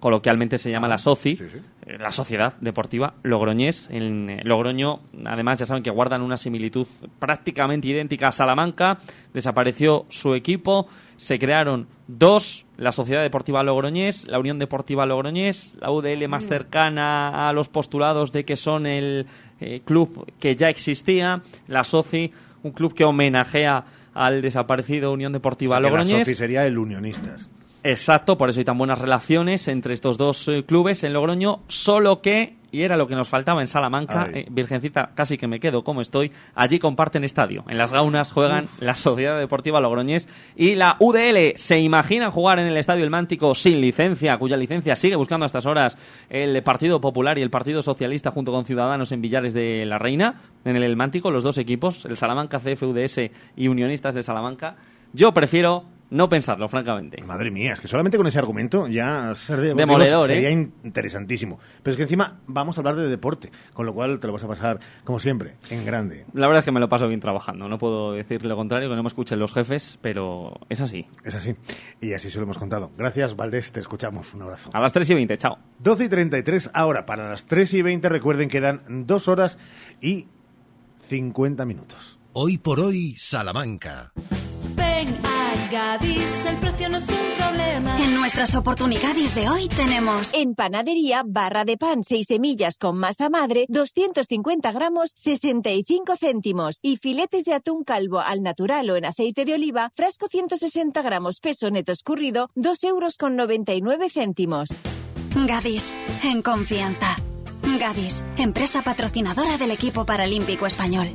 Coloquialmente 0.00 0.58
se 0.58 0.68
llama 0.68 0.88
la 0.88 0.98
SOCI, 0.98 1.36
sí, 1.36 1.44
sí. 1.48 1.58
eh, 1.86 1.96
la 1.96 2.10
Sociedad 2.10 2.54
Deportiva 2.60 3.14
Logroñés. 3.22 3.88
En 3.88 4.30
eh, 4.30 4.40
Logroño, 4.42 4.98
además, 5.24 5.60
ya 5.60 5.66
saben 5.66 5.84
que 5.84 5.90
guardan 5.90 6.22
una 6.22 6.36
similitud 6.36 6.88
prácticamente 7.20 7.86
idéntica 7.86 8.26
a 8.26 8.32
Salamanca. 8.32 8.98
Desapareció 9.32 10.06
su 10.08 10.34
equipo, 10.34 10.88
se 11.22 11.38
crearon 11.38 11.86
dos, 12.08 12.66
la 12.76 12.90
Sociedad 12.90 13.22
Deportiva 13.22 13.62
Logroñés, 13.62 14.26
la 14.26 14.40
Unión 14.40 14.58
Deportiva 14.58 15.06
Logroñés, 15.06 15.76
la 15.80 15.92
UDL 15.92 16.26
más 16.26 16.48
cercana 16.48 17.48
a 17.48 17.52
los 17.52 17.68
postulados 17.68 18.32
de 18.32 18.44
que 18.44 18.56
son 18.56 18.86
el 18.86 19.26
eh, 19.60 19.82
club 19.84 20.26
que 20.40 20.56
ya 20.56 20.68
existía, 20.68 21.40
la 21.68 21.84
SOCI, 21.84 22.32
un 22.64 22.72
club 22.72 22.92
que 22.92 23.04
homenajea 23.04 23.84
al 24.14 24.42
desaparecido 24.42 25.12
Unión 25.12 25.32
Deportiva 25.32 25.76
O 25.76 25.80
sea, 25.80 25.82
que 25.82 25.84
la 25.84 25.90
Logroñés. 25.90 26.26
Soci 26.26 26.34
sería 26.34 26.66
el 26.66 26.76
Unionistas. 26.76 27.48
Exacto, 27.84 28.38
por 28.38 28.48
eso 28.48 28.60
hay 28.60 28.64
tan 28.64 28.78
buenas 28.78 29.00
relaciones 29.00 29.66
entre 29.66 29.92
estos 29.92 30.16
dos 30.16 30.46
eh, 30.46 30.64
clubes 30.64 31.02
en 31.02 31.12
Logroño, 31.12 31.62
solo 31.66 32.22
que, 32.22 32.54
y 32.70 32.82
era 32.82 32.96
lo 32.96 33.08
que 33.08 33.16
nos 33.16 33.28
faltaba 33.28 33.60
en 33.60 33.66
Salamanca, 33.66 34.28
eh, 34.32 34.46
Virgencita, 34.48 35.10
casi 35.16 35.36
que 35.36 35.48
me 35.48 35.58
quedo 35.58 35.82
como 35.82 36.00
estoy, 36.00 36.30
allí 36.54 36.78
comparten 36.78 37.24
estadio. 37.24 37.64
En 37.68 37.78
las 37.78 37.92
Gaunas 37.92 38.30
juegan 38.30 38.68
la 38.78 38.94
Sociedad 38.94 39.36
Deportiva 39.36 39.80
Logroñés 39.80 40.28
y 40.54 40.76
la 40.76 40.94
UDL. 41.00 41.56
¿Se 41.56 41.80
imaginan 41.80 42.30
jugar 42.30 42.60
en 42.60 42.68
el 42.68 42.76
Estadio 42.76 43.02
El 43.02 43.10
Mántico 43.10 43.52
sin 43.56 43.80
licencia, 43.80 44.38
cuya 44.38 44.56
licencia 44.56 44.94
sigue 44.94 45.16
buscando 45.16 45.44
a 45.44 45.48
estas 45.48 45.66
horas 45.66 45.98
el 46.30 46.62
Partido 46.62 47.00
Popular 47.00 47.36
y 47.36 47.42
el 47.42 47.50
Partido 47.50 47.82
Socialista 47.82 48.30
junto 48.30 48.52
con 48.52 48.64
Ciudadanos 48.64 49.10
en 49.10 49.20
Villares 49.20 49.54
de 49.54 49.84
la 49.86 49.98
Reina? 49.98 50.40
En 50.64 50.76
el 50.76 50.84
El 50.84 50.96
Mántico, 50.96 51.32
los 51.32 51.42
dos 51.42 51.58
equipos, 51.58 52.04
el 52.04 52.16
Salamanca 52.16 52.60
CFUDS 52.60 53.30
y 53.56 53.66
Unionistas 53.66 54.14
de 54.14 54.22
Salamanca. 54.22 54.76
Yo 55.12 55.34
prefiero 55.34 55.84
no 56.12 56.28
pensarlo, 56.28 56.68
francamente. 56.68 57.22
Madre 57.22 57.50
mía, 57.50 57.72
es 57.72 57.80
que 57.80 57.88
solamente 57.88 58.18
con 58.18 58.26
ese 58.26 58.38
argumento 58.38 58.86
ya 58.86 59.34
ser 59.34 59.60
de 59.60 59.74
Demoledor, 59.74 60.26
sería 60.26 60.50
¿eh? 60.50 60.52
in- 60.52 60.74
interesantísimo. 60.84 61.58
Pero 61.82 61.92
es 61.92 61.96
que 61.96 62.02
encima 62.02 62.38
vamos 62.46 62.76
a 62.76 62.80
hablar 62.82 62.96
de 62.96 63.08
deporte, 63.08 63.50
con 63.72 63.86
lo 63.86 63.94
cual 63.94 64.20
te 64.20 64.26
lo 64.26 64.32
vas 64.34 64.44
a 64.44 64.48
pasar, 64.48 64.78
como 65.04 65.18
siempre, 65.18 65.54
en 65.70 65.84
grande. 65.84 66.26
La 66.34 66.46
verdad 66.46 66.60
es 66.60 66.64
que 66.66 66.72
me 66.72 66.80
lo 66.80 66.88
paso 66.88 67.08
bien 67.08 67.20
trabajando. 67.20 67.66
No 67.68 67.78
puedo 67.78 68.12
decir 68.12 68.44
lo 68.44 68.54
contrario, 68.56 68.88
que 68.90 68.96
no 68.96 69.02
me 69.02 69.08
escuchen 69.08 69.38
los 69.38 69.54
jefes, 69.54 69.98
pero 70.02 70.60
es 70.68 70.80
así. 70.80 71.06
Es 71.24 71.34
así. 71.34 71.54
Y 72.00 72.12
así 72.12 72.30
se 72.30 72.38
lo 72.38 72.44
hemos 72.44 72.58
contado. 72.58 72.90
Gracias, 72.96 73.34
Valdés, 73.34 73.72
te 73.72 73.80
escuchamos. 73.80 74.34
Un 74.34 74.42
abrazo. 74.42 74.70
A 74.74 74.80
las 74.80 74.92
3 74.92 75.08
y 75.10 75.14
20, 75.14 75.38
chao. 75.38 75.58
12 75.78 76.04
y 76.04 76.08
33 76.08 76.70
ahora. 76.74 77.06
Para 77.06 77.28
las 77.30 77.46
3 77.46 77.72
y 77.74 77.82
20 77.82 78.08
recuerden 78.10 78.48
que 78.50 78.60
dan 78.60 78.82
2 79.06 79.28
horas 79.28 79.58
y 80.00 80.26
50 81.08 81.64
minutos. 81.64 82.18
Hoy 82.34 82.58
por 82.58 82.80
hoy, 82.80 83.14
Salamanca. 83.18 84.12
Gadis, 85.72 86.44
el 86.46 86.58
precio 86.58 86.90
no 86.90 86.98
es 86.98 87.08
un 87.08 87.16
problema. 87.38 87.98
En 87.98 88.14
nuestras 88.14 88.54
oportunidades 88.54 89.34
de 89.34 89.48
hoy 89.48 89.68
tenemos 89.68 90.34
En 90.34 90.54
panadería, 90.54 91.22
barra 91.24 91.64
de 91.64 91.78
pan 91.78 92.04
6 92.04 92.26
semillas 92.26 92.76
con 92.76 92.98
masa 92.98 93.30
madre, 93.30 93.64
250 93.70 94.70
gramos, 94.70 95.12
65 95.16 96.16
céntimos. 96.18 96.78
Y 96.82 96.98
filetes 96.98 97.46
de 97.46 97.54
atún 97.54 97.84
calvo 97.84 98.20
al 98.20 98.42
natural 98.42 98.90
o 98.90 98.96
en 98.96 99.06
aceite 99.06 99.46
de 99.46 99.54
oliva, 99.54 99.90
frasco 99.94 100.26
160 100.30 101.00
gramos, 101.00 101.40
peso 101.40 101.70
neto 101.70 101.92
escurrido, 101.92 102.50
2 102.54 102.84
euros 102.84 103.16
con 103.16 103.34
99 103.36 104.10
céntimos. 104.10 104.68
Gadis, 105.34 105.94
en 106.22 106.42
confianza. 106.42 107.16
Gadis, 107.80 108.22
empresa 108.36 108.82
patrocinadora 108.82 109.56
del 109.56 109.70
equipo 109.70 110.04
paralímpico 110.04 110.66
español. 110.66 111.14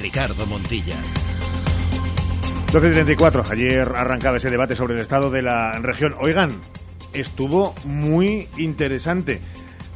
Ricardo 0.00 0.46
Montilla. 0.46 0.96
12.34. 2.72 3.50
Ayer 3.50 3.92
arrancaba 3.94 4.38
ese 4.38 4.50
debate 4.50 4.76
sobre 4.76 4.94
el 4.94 5.00
estado 5.00 5.30
de 5.30 5.42
la 5.42 5.72
región. 5.80 6.14
Oigan, 6.20 6.50
estuvo 7.12 7.74
muy 7.84 8.48
interesante 8.56 9.40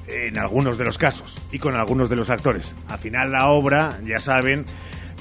en 0.08 0.38
algunos 0.38 0.78
de 0.78 0.84
los 0.84 0.98
casos 0.98 1.38
y 1.52 1.58
con 1.58 1.74
algunos 1.74 2.10
de 2.10 2.16
los 2.16 2.30
actores. 2.30 2.74
Al 2.88 2.98
final 2.98 3.32
la 3.32 3.48
obra, 3.48 3.98
ya 4.04 4.20
saben, 4.20 4.66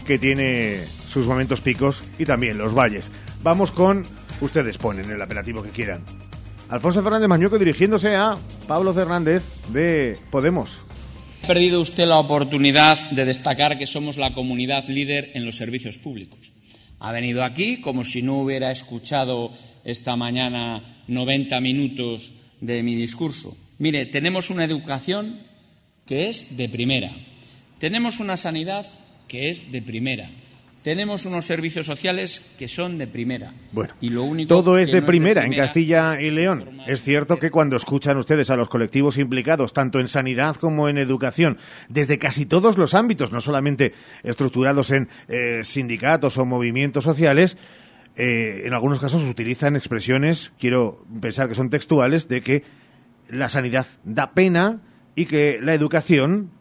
que 0.06 0.20
tiene 0.20 0.84
sus 0.86 1.28
momentos 1.28 1.62
picos 1.62 2.04
y 2.20 2.26
también 2.26 2.58
los 2.58 2.74
valles. 2.74 3.12
Vamos 3.42 3.72
con, 3.72 4.06
ustedes 4.42 4.78
ponen 4.78 5.10
el 5.10 5.22
apelativo 5.22 5.64
que 5.64 5.70
quieran. 5.70 6.04
Alfonso 6.70 7.04
Fernández 7.04 7.30
Mañueco 7.30 7.58
dirigiéndose 7.58 8.16
a 8.16 8.36
Pablo 8.68 8.94
Fernández 8.94 9.44
de 9.70 10.20
Podemos. 10.32 10.82
Ha 11.46 11.48
perdido 11.48 11.80
usted 11.80 12.08
la 12.08 12.18
oportunidad 12.18 13.12
de 13.12 13.24
destacar 13.24 13.78
que 13.78 13.86
somos 13.86 14.18
la 14.18 14.34
comunidad 14.34 14.88
líder 14.88 15.30
en 15.36 15.46
los 15.46 15.58
servicios 15.58 15.96
públicos. 16.00 16.52
Ha 16.98 17.12
venido 17.12 17.44
aquí 17.44 17.82
como 17.82 18.04
si 18.04 18.24
no 18.24 18.40
hubiera 18.40 18.72
escuchado 18.72 19.52
esta 19.84 20.16
mañana 20.16 21.04
90 21.08 21.60
minutos 21.60 22.34
de 22.62 22.82
mi 22.82 22.96
discurso. 22.96 23.56
Mire, 23.78 24.08
tenemos 24.08 24.50
una 24.50 24.66
educación 24.66 25.38
que 26.08 26.30
es 26.30 26.58
de 26.58 26.68
primera. 26.68 27.12
Tenemos 27.78 28.20
una 28.20 28.38
sanidad 28.38 28.88
que 29.28 29.52
es 29.52 29.72
de 29.72 29.84
primera. 29.84 30.32
Tenemos 30.86 31.26
unos 31.26 31.46
servicios 31.46 31.88
sociales 31.88 32.46
que 32.60 32.68
son 32.68 33.00
de 33.00 33.08
primera. 33.08 33.52
Bueno, 33.72 33.96
y 34.02 34.12
lo 34.12 34.22
único 34.22 34.50
todo 34.50 34.78
es 34.78 34.90
que 34.90 34.98
de 34.98 35.02
no 35.02 35.08
primera 35.08 35.42
de 35.42 35.48
en 35.48 35.54
Castilla 35.56 36.22
y 36.22 36.30
León. 36.30 36.80
Es 36.86 37.02
cierto 37.02 37.40
que 37.40 37.50
cuando 37.50 37.76
escuchan 37.76 38.18
ustedes 38.18 38.52
a 38.52 38.56
los 38.56 38.70
colectivos 38.70 39.18
implicados, 39.18 39.74
tanto 39.74 40.00
en 40.00 40.08
sanidad 40.08 40.58
como 40.58 40.88
en 40.88 41.00
educación, 41.00 41.58
desde 41.90 42.20
casi 42.20 42.46
todos 42.46 42.78
los 42.78 42.94
ámbitos, 42.94 43.32
no 43.32 43.42
solamente 43.42 43.94
estructurados 44.22 44.92
en 44.92 45.10
eh, 45.28 45.64
sindicatos 45.64 46.38
o 46.38 46.46
movimientos 46.46 47.04
sociales, 47.04 47.58
eh, 48.16 48.62
en 48.66 48.76
algunos 48.76 49.00
casos 49.00 49.24
utilizan 49.24 49.76
expresiones, 49.76 50.54
quiero 50.60 51.04
pensar 51.20 51.50
que 51.50 51.56
son 51.56 51.72
textuales, 51.72 52.28
de 52.28 52.42
que 52.42 52.64
la 53.28 53.50
sanidad 53.50 53.88
da 54.04 54.34
pena 54.34 54.82
y 55.16 55.26
que 55.26 55.58
la 55.60 55.74
educación 55.74 56.52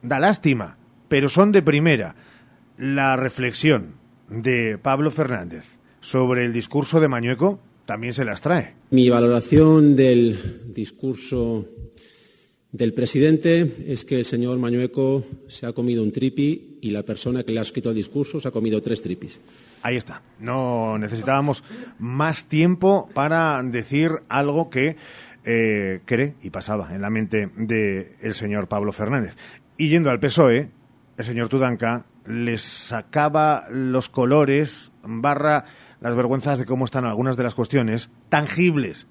da 0.00 0.18
lástima, 0.18 0.78
pero 1.08 1.28
son 1.28 1.52
de 1.52 1.60
primera. 1.60 2.16
La 2.78 3.16
reflexión 3.16 3.94
de 4.28 4.78
Pablo 4.78 5.10
Fernández 5.10 5.64
sobre 6.00 6.44
el 6.44 6.52
discurso 6.52 7.00
de 7.00 7.08
Mañueco 7.08 7.58
también 7.86 8.12
se 8.12 8.24
las 8.24 8.42
trae. 8.42 8.74
Mi 8.90 9.08
valoración 9.08 9.96
del 9.96 10.74
discurso 10.74 11.66
del 12.72 12.92
presidente 12.92 13.76
es 13.86 14.04
que 14.04 14.18
el 14.18 14.24
señor 14.26 14.58
Mañueco 14.58 15.24
se 15.48 15.66
ha 15.66 15.72
comido 15.72 16.02
un 16.02 16.12
tripi 16.12 16.78
y 16.82 16.90
la 16.90 17.02
persona 17.02 17.42
que 17.42 17.52
le 17.52 17.60
ha 17.60 17.62
escrito 17.62 17.88
el 17.88 17.96
discurso 17.96 18.40
se 18.40 18.48
ha 18.48 18.50
comido 18.50 18.82
tres 18.82 19.00
tripis. 19.00 19.40
Ahí 19.82 19.96
está. 19.96 20.20
No 20.38 20.98
necesitábamos 20.98 21.64
más 21.98 22.44
tiempo 22.44 23.08
para 23.14 23.62
decir 23.62 24.10
algo 24.28 24.68
que 24.68 24.96
eh, 25.44 26.00
cree 26.04 26.34
y 26.42 26.50
pasaba 26.50 26.94
en 26.94 27.00
la 27.00 27.08
mente 27.08 27.48
del 27.56 28.34
señor 28.34 28.68
Pablo 28.68 28.92
Fernández. 28.92 29.36
Y 29.78 29.88
yendo 29.88 30.10
al 30.10 30.20
PSOE, 30.20 30.68
el 31.16 31.24
señor 31.24 31.48
Tudanca 31.48 32.04
les 32.28 32.62
sacaba 32.62 33.66
los 33.70 34.08
colores, 34.08 34.92
barra 35.02 35.64
las 36.00 36.14
vergüenzas 36.14 36.58
de 36.58 36.66
cómo 36.66 36.84
están 36.84 37.04
algunas 37.04 37.36
de 37.36 37.42
las 37.42 37.54
cuestiones 37.54 38.10
tangibles 38.28 39.06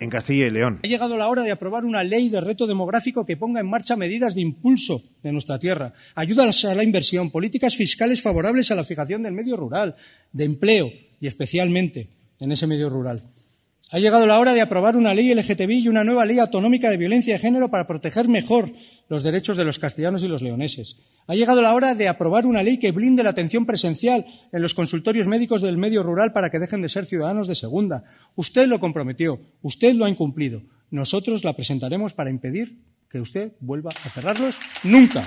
en 0.00 0.10
Castilla 0.10 0.46
y 0.46 0.50
León. 0.50 0.80
Ha 0.82 0.88
llegado 0.88 1.16
la 1.16 1.28
hora 1.28 1.42
de 1.42 1.52
aprobar 1.52 1.84
una 1.84 2.02
ley 2.02 2.28
de 2.28 2.40
reto 2.40 2.66
demográfico 2.66 3.24
que 3.24 3.36
ponga 3.36 3.60
en 3.60 3.68
marcha 3.68 3.96
medidas 3.96 4.34
de 4.34 4.40
impulso 4.40 5.02
de 5.22 5.32
nuestra 5.32 5.58
tierra, 5.58 5.92
ayudas 6.14 6.64
a 6.64 6.74
la 6.74 6.84
inversión, 6.84 7.30
políticas 7.30 7.76
fiscales 7.76 8.22
favorables 8.22 8.70
a 8.70 8.74
la 8.74 8.84
fijación 8.84 9.22
del 9.22 9.32
medio 9.32 9.56
rural, 9.56 9.96
de 10.32 10.44
empleo 10.44 10.90
y 11.20 11.26
especialmente 11.26 12.08
en 12.40 12.52
ese 12.52 12.66
medio 12.66 12.90
rural. 12.90 13.22
Ha 13.90 13.98
llegado 13.98 14.26
la 14.26 14.38
hora 14.38 14.54
de 14.54 14.60
aprobar 14.60 14.96
una 14.96 15.14
ley 15.14 15.32
LGTBI 15.32 15.84
y 15.84 15.88
una 15.88 16.04
nueva 16.04 16.24
ley 16.24 16.38
autonómica 16.38 16.90
de 16.90 16.96
violencia 16.96 17.34
de 17.34 17.38
género 17.38 17.70
para 17.70 17.86
proteger 17.86 18.28
mejor 18.28 18.72
los 19.08 19.22
derechos 19.22 19.56
de 19.56 19.64
los 19.64 19.78
castellanos 19.78 20.24
y 20.24 20.28
los 20.28 20.42
leoneses. 20.42 20.96
Ha 21.26 21.34
llegado 21.34 21.62
la 21.62 21.74
hora 21.74 21.94
de 21.94 22.08
aprobar 22.08 22.46
una 22.46 22.62
ley 22.62 22.78
que 22.78 22.92
blinde 22.92 23.22
la 23.22 23.30
atención 23.30 23.66
presencial 23.66 24.26
en 24.52 24.62
los 24.62 24.74
consultorios 24.74 25.26
médicos 25.26 25.62
del 25.62 25.76
medio 25.76 26.02
rural 26.02 26.32
para 26.32 26.50
que 26.50 26.58
dejen 26.58 26.82
de 26.82 26.88
ser 26.88 27.06
ciudadanos 27.06 27.46
de 27.46 27.54
segunda. 27.54 28.04
Usted 28.34 28.66
lo 28.66 28.80
comprometió, 28.80 29.40
usted 29.62 29.94
lo 29.94 30.06
ha 30.06 30.10
incumplido. 30.10 30.62
Nosotros 30.90 31.44
la 31.44 31.54
presentaremos 31.54 32.14
para 32.14 32.30
impedir 32.30 32.78
que 33.10 33.20
usted 33.20 33.52
vuelva 33.60 33.90
a 34.04 34.10
cerrarlos 34.10 34.56
nunca. 34.82 35.24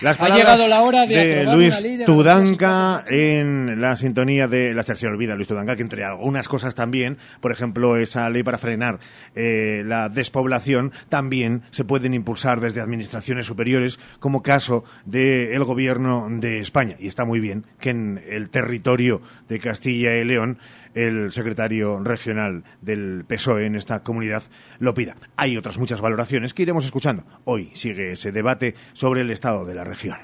Las 0.00 0.20
Ha 0.20 0.28
llegado 0.28 0.68
la 0.68 0.82
hora 0.82 1.06
de 1.06 1.44
Luis 1.44 1.72
una 1.72 1.80
ley 1.80 1.96
de 1.96 2.04
Tudanca 2.04 3.04
en 3.08 3.80
la 3.80 3.96
sintonía 3.96 4.46
de 4.46 4.72
la 4.72 4.84
se 4.84 5.06
olvida 5.06 5.34
Luis 5.34 5.48
Tudanca 5.48 5.74
que 5.74 5.82
entre 5.82 6.04
algunas 6.04 6.46
cosas 6.46 6.74
también, 6.74 7.18
por 7.40 7.50
ejemplo, 7.50 7.96
esa 7.96 8.30
ley 8.30 8.44
para 8.44 8.58
frenar 8.58 9.00
eh, 9.34 9.82
la 9.84 10.08
despoblación 10.08 10.92
también 11.08 11.62
se 11.70 11.84
pueden 11.84 12.14
impulsar 12.14 12.60
desde 12.60 12.80
administraciones 12.80 13.46
superiores, 13.46 13.98
como 14.20 14.42
caso 14.42 14.84
del 15.04 15.64
gobierno 15.64 16.28
de 16.30 16.60
España. 16.60 16.96
Y 16.98 17.08
está 17.08 17.24
muy 17.24 17.40
bien 17.40 17.66
que 17.80 17.90
en 17.90 18.22
el 18.28 18.50
territorio 18.50 19.20
de 19.48 19.58
Castilla 19.58 20.14
y 20.14 20.24
León 20.24 20.58
el 20.98 21.32
secretario 21.32 22.00
regional 22.00 22.64
del 22.80 23.24
PSOE 23.24 23.66
en 23.66 23.76
esta 23.76 24.02
comunidad 24.02 24.42
lo 24.80 24.94
pida. 24.94 25.16
Hay 25.36 25.56
otras 25.56 25.78
muchas 25.78 26.00
valoraciones 26.00 26.54
que 26.54 26.62
iremos 26.62 26.84
escuchando. 26.84 27.24
Hoy 27.44 27.70
sigue 27.74 28.12
ese 28.12 28.32
debate 28.32 28.74
sobre 28.94 29.20
el 29.20 29.30
estado 29.30 29.64
de 29.64 29.74
la 29.76 29.84
región. 29.84 30.18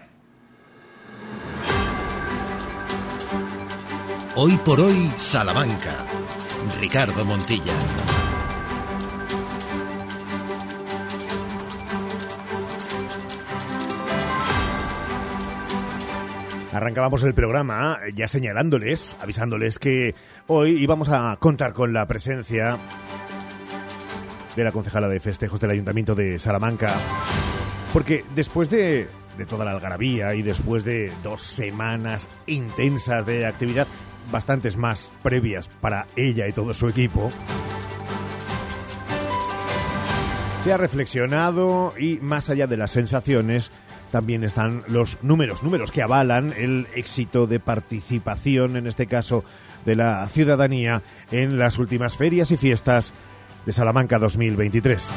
Hoy 4.34 4.58
por 4.64 4.80
hoy, 4.80 5.12
Salamanca. 5.16 5.94
Ricardo 6.80 7.24
Montilla. 7.24 8.23
Arrancábamos 16.74 17.22
el 17.22 17.34
programa 17.34 18.00
ya 18.16 18.26
señalándoles, 18.26 19.16
avisándoles 19.20 19.78
que 19.78 20.16
hoy 20.48 20.70
íbamos 20.82 21.08
a 21.08 21.36
contar 21.38 21.72
con 21.72 21.92
la 21.92 22.04
presencia 22.08 22.78
de 24.56 24.64
la 24.64 24.72
concejala 24.72 25.06
de 25.06 25.20
festejos 25.20 25.60
del 25.60 25.70
Ayuntamiento 25.70 26.16
de 26.16 26.36
Salamanca, 26.40 26.92
porque 27.92 28.24
después 28.34 28.70
de, 28.70 29.06
de 29.38 29.46
toda 29.46 29.64
la 29.64 29.70
algarabía 29.70 30.34
y 30.34 30.42
después 30.42 30.82
de 30.82 31.12
dos 31.22 31.42
semanas 31.42 32.28
intensas 32.48 33.24
de 33.24 33.46
actividad, 33.46 33.86
bastantes 34.32 34.76
más 34.76 35.12
previas 35.22 35.68
para 35.68 36.08
ella 36.16 36.48
y 36.48 36.52
todo 36.52 36.74
su 36.74 36.88
equipo, 36.88 37.30
se 40.64 40.72
ha 40.72 40.76
reflexionado 40.76 41.94
y 41.96 42.18
más 42.20 42.50
allá 42.50 42.66
de 42.66 42.78
las 42.78 42.90
sensaciones, 42.90 43.70
también 44.14 44.44
están 44.44 44.84
los 44.86 45.18
números, 45.24 45.64
números 45.64 45.90
que 45.90 46.00
avalan 46.00 46.52
el 46.56 46.86
éxito 46.94 47.48
de 47.48 47.58
participación, 47.58 48.76
en 48.76 48.86
este 48.86 49.08
caso 49.08 49.42
de 49.84 49.96
la 49.96 50.24
ciudadanía, 50.28 51.02
en 51.32 51.58
las 51.58 51.80
últimas 51.80 52.16
ferias 52.16 52.52
y 52.52 52.56
fiestas 52.56 53.12
de 53.66 53.72
Salamanca 53.72 54.20
2023. 54.20 55.10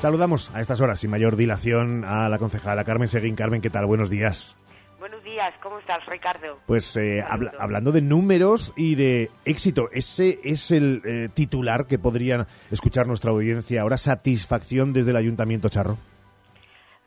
Saludamos 0.00 0.50
a 0.54 0.62
estas 0.62 0.80
horas, 0.80 1.00
sin 1.00 1.10
mayor 1.10 1.36
dilación, 1.36 2.06
a 2.06 2.30
la 2.30 2.38
concejala 2.38 2.82
Carmen 2.84 3.08
Seguín. 3.08 3.36
Carmen, 3.36 3.60
¿qué 3.60 3.68
tal? 3.68 3.84
Buenos 3.84 4.08
días. 4.08 4.56
Buenos 4.98 5.22
días, 5.22 5.52
¿cómo 5.62 5.78
estás, 5.78 5.98
Ricardo? 6.06 6.58
Pues 6.64 6.96
eh, 6.96 7.22
habla- 7.28 7.52
hablando 7.58 7.92
de 7.92 8.00
números 8.00 8.72
y 8.74 8.94
de 8.94 9.30
éxito, 9.44 9.90
ese 9.92 10.40
es 10.44 10.70
el 10.70 11.02
eh, 11.04 11.28
titular 11.34 11.86
que 11.86 11.98
podría 11.98 12.46
escuchar 12.70 13.06
nuestra 13.06 13.32
audiencia 13.32 13.82
ahora, 13.82 13.98
satisfacción 13.98 14.94
desde 14.94 15.10
el 15.10 15.16
Ayuntamiento 15.18 15.68
Charro. 15.68 15.98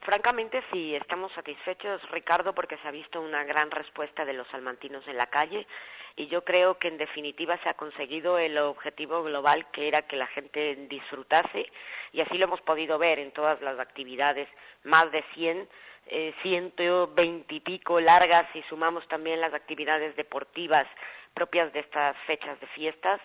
Francamente, 0.06 0.62
sí, 0.72 0.94
estamos 0.94 1.32
satisfechos, 1.32 2.00
Ricardo, 2.12 2.54
porque 2.54 2.78
se 2.78 2.88
ha 2.88 2.92
visto 2.92 3.20
una 3.20 3.44
gran 3.44 3.72
respuesta 3.72 4.24
de 4.24 4.34
los 4.34 4.48
salmantinos 4.50 5.04
en 5.08 5.18
la 5.18 5.26
calle 5.32 5.66
y 6.16 6.28
yo 6.28 6.44
creo 6.44 6.78
que 6.78 6.90
en 6.90 7.00
definitiva 7.00 7.58
se 7.64 7.70
ha 7.70 7.74
conseguido 7.74 8.38
el 8.38 8.56
objetivo 8.60 9.24
global 9.24 9.66
que 9.72 9.88
era 9.88 10.04
que 10.04 10.16
la 10.16 10.28
gente 10.28 10.76
disfrutase 10.88 11.72
y 12.14 12.22
así 12.22 12.38
lo 12.38 12.46
hemos 12.46 12.62
podido 12.62 13.00
ver 13.00 13.18
en 13.18 13.32
todas 13.32 13.60
las 13.62 13.80
actividades, 13.80 14.48
más 14.84 15.12
de 15.12 15.24
100, 15.34 15.68
eh, 16.06 16.36
120 16.44 17.56
y 17.56 17.60
pico 17.62 18.00
largas 18.00 18.46
y 18.56 18.62
sumamos 18.70 19.08
también 19.08 19.42
las 19.42 19.56
actividades 19.56 20.16
deportivas 20.16 20.86
propias 21.34 21.74
de 21.74 21.80
estas 21.80 22.16
fechas 22.28 22.60
de 22.60 22.68
fiestas 22.68 23.20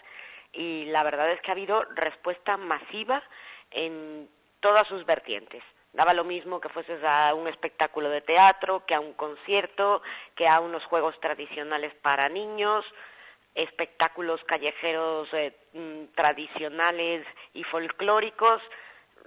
y 0.55 0.87
la 0.87 1.03
verdad 1.03 1.31
es 1.31 1.43
que 1.43 1.51
ha 1.51 1.53
habido 1.53 1.85
respuesta 1.95 2.57
masiva 2.57 3.23
en 3.71 4.31
todas 4.61 4.89
sus 4.89 5.05
vertientes. 5.05 5.63
Daba 5.93 6.15
lo 6.15 6.25
mismo 6.25 6.61
que 6.61 6.69
fueses 6.69 7.03
a 7.03 7.35
un 7.35 7.49
espectáculo 7.49 8.11
de 8.11 8.21
teatro, 8.21 8.85
que 8.87 8.95
a 8.95 9.01
un 9.01 9.13
concierto, 9.15 10.03
que 10.37 10.47
a 10.47 10.61
unos 10.61 10.85
juegos 10.85 11.19
tradicionales 11.21 11.93
para 11.97 12.29
niños, 12.29 12.85
espectáculos 13.55 14.43
callejeros 14.45 15.29
eh, 15.33 15.53
mm, 15.73 16.15
tradicionales 16.15 17.27
y 17.55 17.65
folclóricos. 17.65 18.63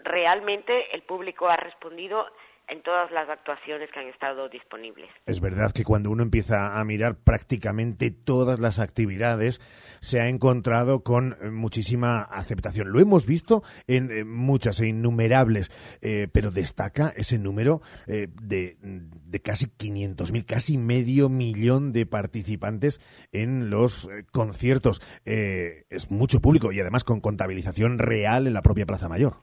Realmente 0.04 0.96
el 0.96 1.04
público 1.04 1.50
ha 1.50 1.58
respondido 1.58 2.32
en 2.68 2.82
todas 2.82 3.12
las 3.12 3.30
actuaciones 3.30 3.90
que 3.92 4.00
han 4.00 4.08
estado 4.08 4.48
disponibles. 4.50 5.10
Es 5.26 5.42
verdad 5.42 5.72
que 5.72 5.84
cuando 5.84 6.10
uno 6.10 6.24
empieza 6.24 6.80
a 6.80 6.84
mirar 6.86 7.16
prácticamente 7.16 8.12
todas 8.12 8.60
las 8.60 8.80
actividades, 8.80 9.62
se 10.00 10.22
ha 10.22 10.30
encontrado 10.30 11.04
con 11.04 11.38
eh, 11.42 11.50
muchísima 11.50 12.22
aceptación. 12.22 12.92
Lo 12.92 13.00
hemos 13.00 13.26
visto 13.26 13.64
en 13.88 14.12
eh, 14.12 14.24
muchas 14.24 14.80
e 14.80 14.88
innumerables, 14.88 15.72
eh, 16.02 16.28
pero 16.32 16.52
destaca 16.52 17.14
ese 17.16 17.38
número 17.38 17.82
de, 18.08 18.78
de, 18.80 19.40
casi 19.42 19.66
500.000, 19.66 20.46
casi 20.46 20.78
medio 20.78 21.30
millón 21.30 21.92
de 21.92 22.06
participantes 22.06 23.02
en 23.32 23.70
los 23.70 24.10
conciertos. 24.32 25.02
es 25.26 26.12
mucho 26.12 26.40
público 26.42 26.72
y 26.72 26.80
además 26.80 27.04
con 27.04 27.22
contabilización 27.22 28.00
real 28.00 28.48
en 28.48 28.54
la 28.54 28.62
propia 28.62 28.86
Plaza 28.86 29.10
Mayor. 29.10 29.38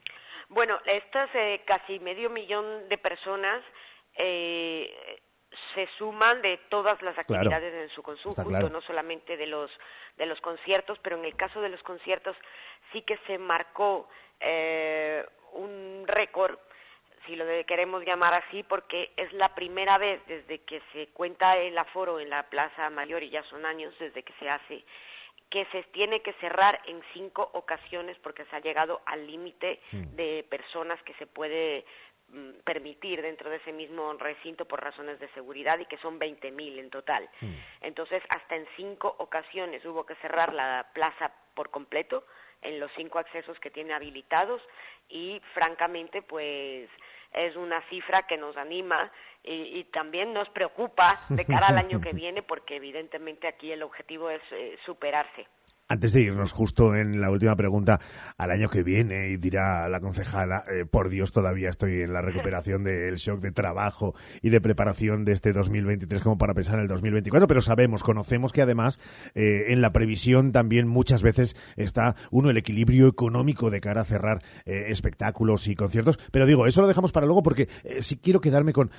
Bueno, 0.51 0.81
estas 0.85 1.31
eh, 1.35 1.63
casi 1.65 2.01
medio 2.01 2.29
millón 2.29 2.89
de 2.89 2.99
personas 2.99 3.63
eh, 4.17 5.23
se 5.75 5.89
suman 5.97 6.43
de 6.43 6.57
todas 6.69 7.01
las 7.03 7.17
actividades 7.17 7.73
en 7.73 7.89
su 7.91 8.03
conjunto, 8.03 8.69
no 8.69 8.81
solamente 8.83 9.37
de 9.37 9.47
los 9.47 9.71
de 10.17 10.27
los 10.27 10.41
conciertos, 10.41 10.99
pero 11.03 11.17
en 11.17 11.25
el 11.25 11.37
caso 11.37 11.61
de 11.61 11.69
los 11.69 11.81
conciertos 11.85 12.37
sí 12.93 13.03
que 13.03 13.17
se 13.29 13.39
marcó 13.39 14.09
eh, 14.41 15.25
un 15.53 16.05
récord, 16.09 16.59
si 17.27 17.37
lo 17.37 17.45
queremos 17.65 18.05
llamar 18.05 18.35
así, 18.35 18.65
porque 18.65 19.13
es 19.17 19.33
la 19.33 19.55
primera 19.55 19.99
vez 19.99 20.21
desde 20.27 20.65
que 20.65 20.83
se 20.93 21.07
cuenta 21.09 21.59
el 21.59 21.79
aforo 21.79 22.19
en 22.19 22.29
la 22.29 22.43
Plaza 22.51 22.91
Mayor 22.91 23.23
y 23.23 23.31
ya 23.31 23.45
son 23.45 23.65
años 23.67 23.95
desde 24.01 24.25
que 24.25 24.33
se 24.41 24.51
hace 24.51 24.85
que 25.51 25.67
se 25.67 25.83
tiene 25.93 26.23
que 26.23 26.33
cerrar 26.35 26.81
en 26.87 27.03
cinco 27.13 27.51
ocasiones 27.55 28.17
porque 28.23 28.45
se 28.47 28.57
ha 28.57 28.61
llegado 28.61 29.03
al 29.05 29.27
límite 29.27 29.81
mm. 29.91 30.15
de 30.15 30.47
personas 30.49 31.03
que 31.03 31.13
se 31.15 31.27
puede 31.27 31.85
mm, 32.29 32.61
permitir 32.65 33.21
dentro 33.21 33.51
de 33.51 33.57
ese 33.57 33.73
mismo 33.73 34.13
recinto 34.15 34.65
por 34.67 34.83
razones 34.83 35.19
de 35.19 35.29
seguridad 35.31 35.79
y 35.81 35.87
que 35.87 35.99
son 35.99 36.21
20.000 36.21 36.79
en 36.79 36.91
total. 36.91 37.29
Mm. 37.41 37.55
Entonces, 37.83 38.23
hasta 38.29 38.55
en 38.55 38.67
cinco 38.77 39.17
ocasiones 39.19 39.85
hubo 39.85 40.07
que 40.07 40.15
cerrar 40.17 40.55
la 40.55 40.89
plaza 40.95 41.33
por 41.55 41.71
completo 41.71 42.25
en 42.63 42.79
los 42.79 42.91
cinco 42.97 43.19
accesos 43.19 43.59
que 43.59 43.71
tiene 43.71 43.95
habilitados 43.95 44.63
y 45.09 45.41
francamente 45.55 46.23
pues 46.23 46.89
es 47.33 47.57
una 47.57 47.81
cifra 47.89 48.27
que 48.27 48.37
nos 48.37 48.57
anima 48.57 49.11
y, 49.43 49.85
también 49.85 50.33
nos 50.33 50.49
preocupa 50.51 51.19
de 51.29 51.45
cara 51.45 51.69
al 51.69 51.79
año 51.79 52.01
que 52.01 52.13
viene 52.13 52.43
porque 52.43 52.77
evidentemente 52.77 53.49
aquí 53.49 53.73
el 53.73 53.83
objetivo 53.83 54.31
es 54.31 54.43
eh, 54.53 54.79
superarse. 54.85 55.47
Antes 55.93 56.13
de 56.13 56.21
irnos 56.21 56.53
justo 56.53 56.95
en 56.95 57.21
la 57.21 57.33
última 57.33 57.57
pregunta 57.57 57.99
al 58.39 58.53
año 58.53 58.69
que 58.69 58.85
viene, 58.85 59.31
y 59.31 59.39
dirá 59.39 59.89
la 59.89 59.99
concejala, 59.99 60.63
eh, 60.71 60.85
por 60.89 61.09
Dios, 61.09 61.33
todavía 61.33 61.69
estoy 61.69 62.03
en 62.03 62.13
la 62.13 62.23
recuperación 62.23 62.85
del 62.85 63.17
shock 63.17 63.41
de 63.41 63.51
trabajo 63.51 64.15
y 64.41 64.51
de 64.51 64.61
preparación 64.61 65.25
de 65.25 65.33
este 65.33 65.53
2023 65.53 66.23
como 66.23 66.39
para 66.39 66.55
pensar 66.55 66.77
en 66.77 66.83
el 66.83 66.87
2024, 66.87 67.49
pero 67.49 67.61
sabemos, 67.61 68.05
conocemos 68.05 68.53
que 68.53 68.63
además 68.63 69.01
eh, 69.35 69.65
en 69.71 69.81
la 69.81 69.93
previsión 69.93 70.53
también 70.53 70.87
muchas 70.87 71.25
veces 71.25 71.57
está 71.75 72.15
uno 72.31 72.51
el 72.51 72.57
equilibrio 72.57 73.09
económico 73.09 73.69
de 73.69 73.81
cara 73.81 74.03
a 74.03 74.05
cerrar 74.05 74.45
eh, 74.67 74.85
espectáculos 74.91 75.67
y 75.67 75.75
conciertos, 75.75 76.21
pero 76.31 76.47
digo, 76.47 76.69
eso 76.69 76.83
lo 76.83 76.87
dejamos 76.87 77.11
para 77.11 77.27
luego 77.27 77.43
porque 77.43 77.69
si 77.99 78.17
quiero 78.17 78.41
quedarme 78.41 78.73
con 78.73 78.93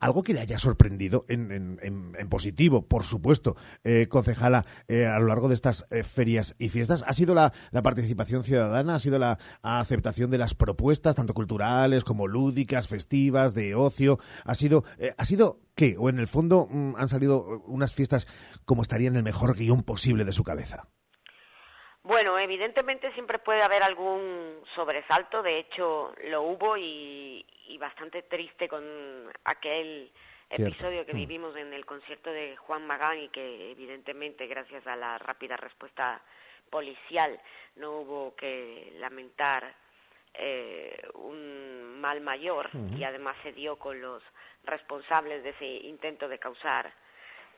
algo 0.00 0.22
que 0.22 0.34
le 0.34 0.40
haya 0.40 0.58
sorprendido 0.58 1.24
en, 1.28 1.78
en 1.80 2.28
positivo, 2.28 2.82
por 2.82 3.04
supuesto, 3.04 3.56
concejala, 4.10 4.66
a 4.88 5.18
lo 5.18 5.28
largo 5.28 5.48
de 5.48 5.54
estas 5.54 5.86
fechas 6.02 6.25
y 6.26 6.68
fiestas. 6.68 7.04
¿Ha 7.06 7.12
sido 7.12 7.34
la, 7.34 7.52
participación 7.82 8.42
ciudadana? 8.42 8.96
¿Ha 8.96 8.98
sido 8.98 9.18
la 9.18 9.38
aceptación 9.62 10.30
de 10.30 10.38
las 10.38 10.54
propuestas, 10.54 11.14
tanto 11.14 11.34
culturales 11.34 12.04
como 12.04 12.26
lúdicas, 12.26 12.88
festivas, 12.88 13.54
de 13.54 13.74
ocio? 13.74 14.18
¿Ha 14.44 14.54
sido, 14.54 14.84
eh, 14.98 15.14
¿ha 15.16 15.24
sido 15.24 15.60
qué? 15.76 15.96
¿O 15.98 16.08
en 16.08 16.18
el 16.18 16.26
fondo 16.26 16.66
mm, 16.68 16.96
han 16.96 17.08
salido 17.08 17.62
unas 17.66 17.94
fiestas 17.94 18.26
como 18.64 18.82
estarían 18.82 19.14
en 19.14 19.18
el 19.18 19.24
mejor 19.24 19.56
guion 19.56 19.82
posible 19.82 20.24
de 20.24 20.32
su 20.32 20.42
cabeza? 20.42 20.88
Bueno, 22.02 22.38
evidentemente 22.38 23.12
siempre 23.14 23.38
puede 23.38 23.62
haber 23.62 23.82
algún 23.82 24.60
sobresalto, 24.74 25.42
de 25.42 25.58
hecho 25.58 26.12
lo 26.28 26.42
hubo 26.42 26.76
y 26.76 27.44
bastante 27.78 28.22
triste 28.22 28.68
con 28.68 28.82
aquel 29.44 30.10
episodio 30.50 31.04
que 31.04 31.14
mm. 31.14 31.16
vivimos 31.16 31.56
en 31.56 31.72
el 31.72 31.84
concierto 31.84 32.30
de 32.30 32.56
Juan 32.56 32.86
Magán 32.86 33.18
y 33.18 33.28
que 33.28 33.70
evidentemente 33.70 34.46
gracias 34.46 34.86
a 34.86 34.96
la 34.96 35.18
rápida 35.18 35.56
respuesta 35.56 36.22
policial 36.70 37.40
no 37.76 37.92
hubo 38.00 38.34
que 38.34 38.92
lamentar 38.98 39.74
eh, 40.34 41.00
un 41.14 42.00
mal 42.00 42.20
mayor 42.20 42.68
y 42.96 43.04
además 43.04 43.36
se 43.42 43.52
dio 43.52 43.76
con 43.76 44.00
los 44.00 44.22
responsables 44.64 45.42
de 45.42 45.50
ese 45.50 45.64
intento 45.64 46.28
de 46.28 46.38
causar 46.38 46.92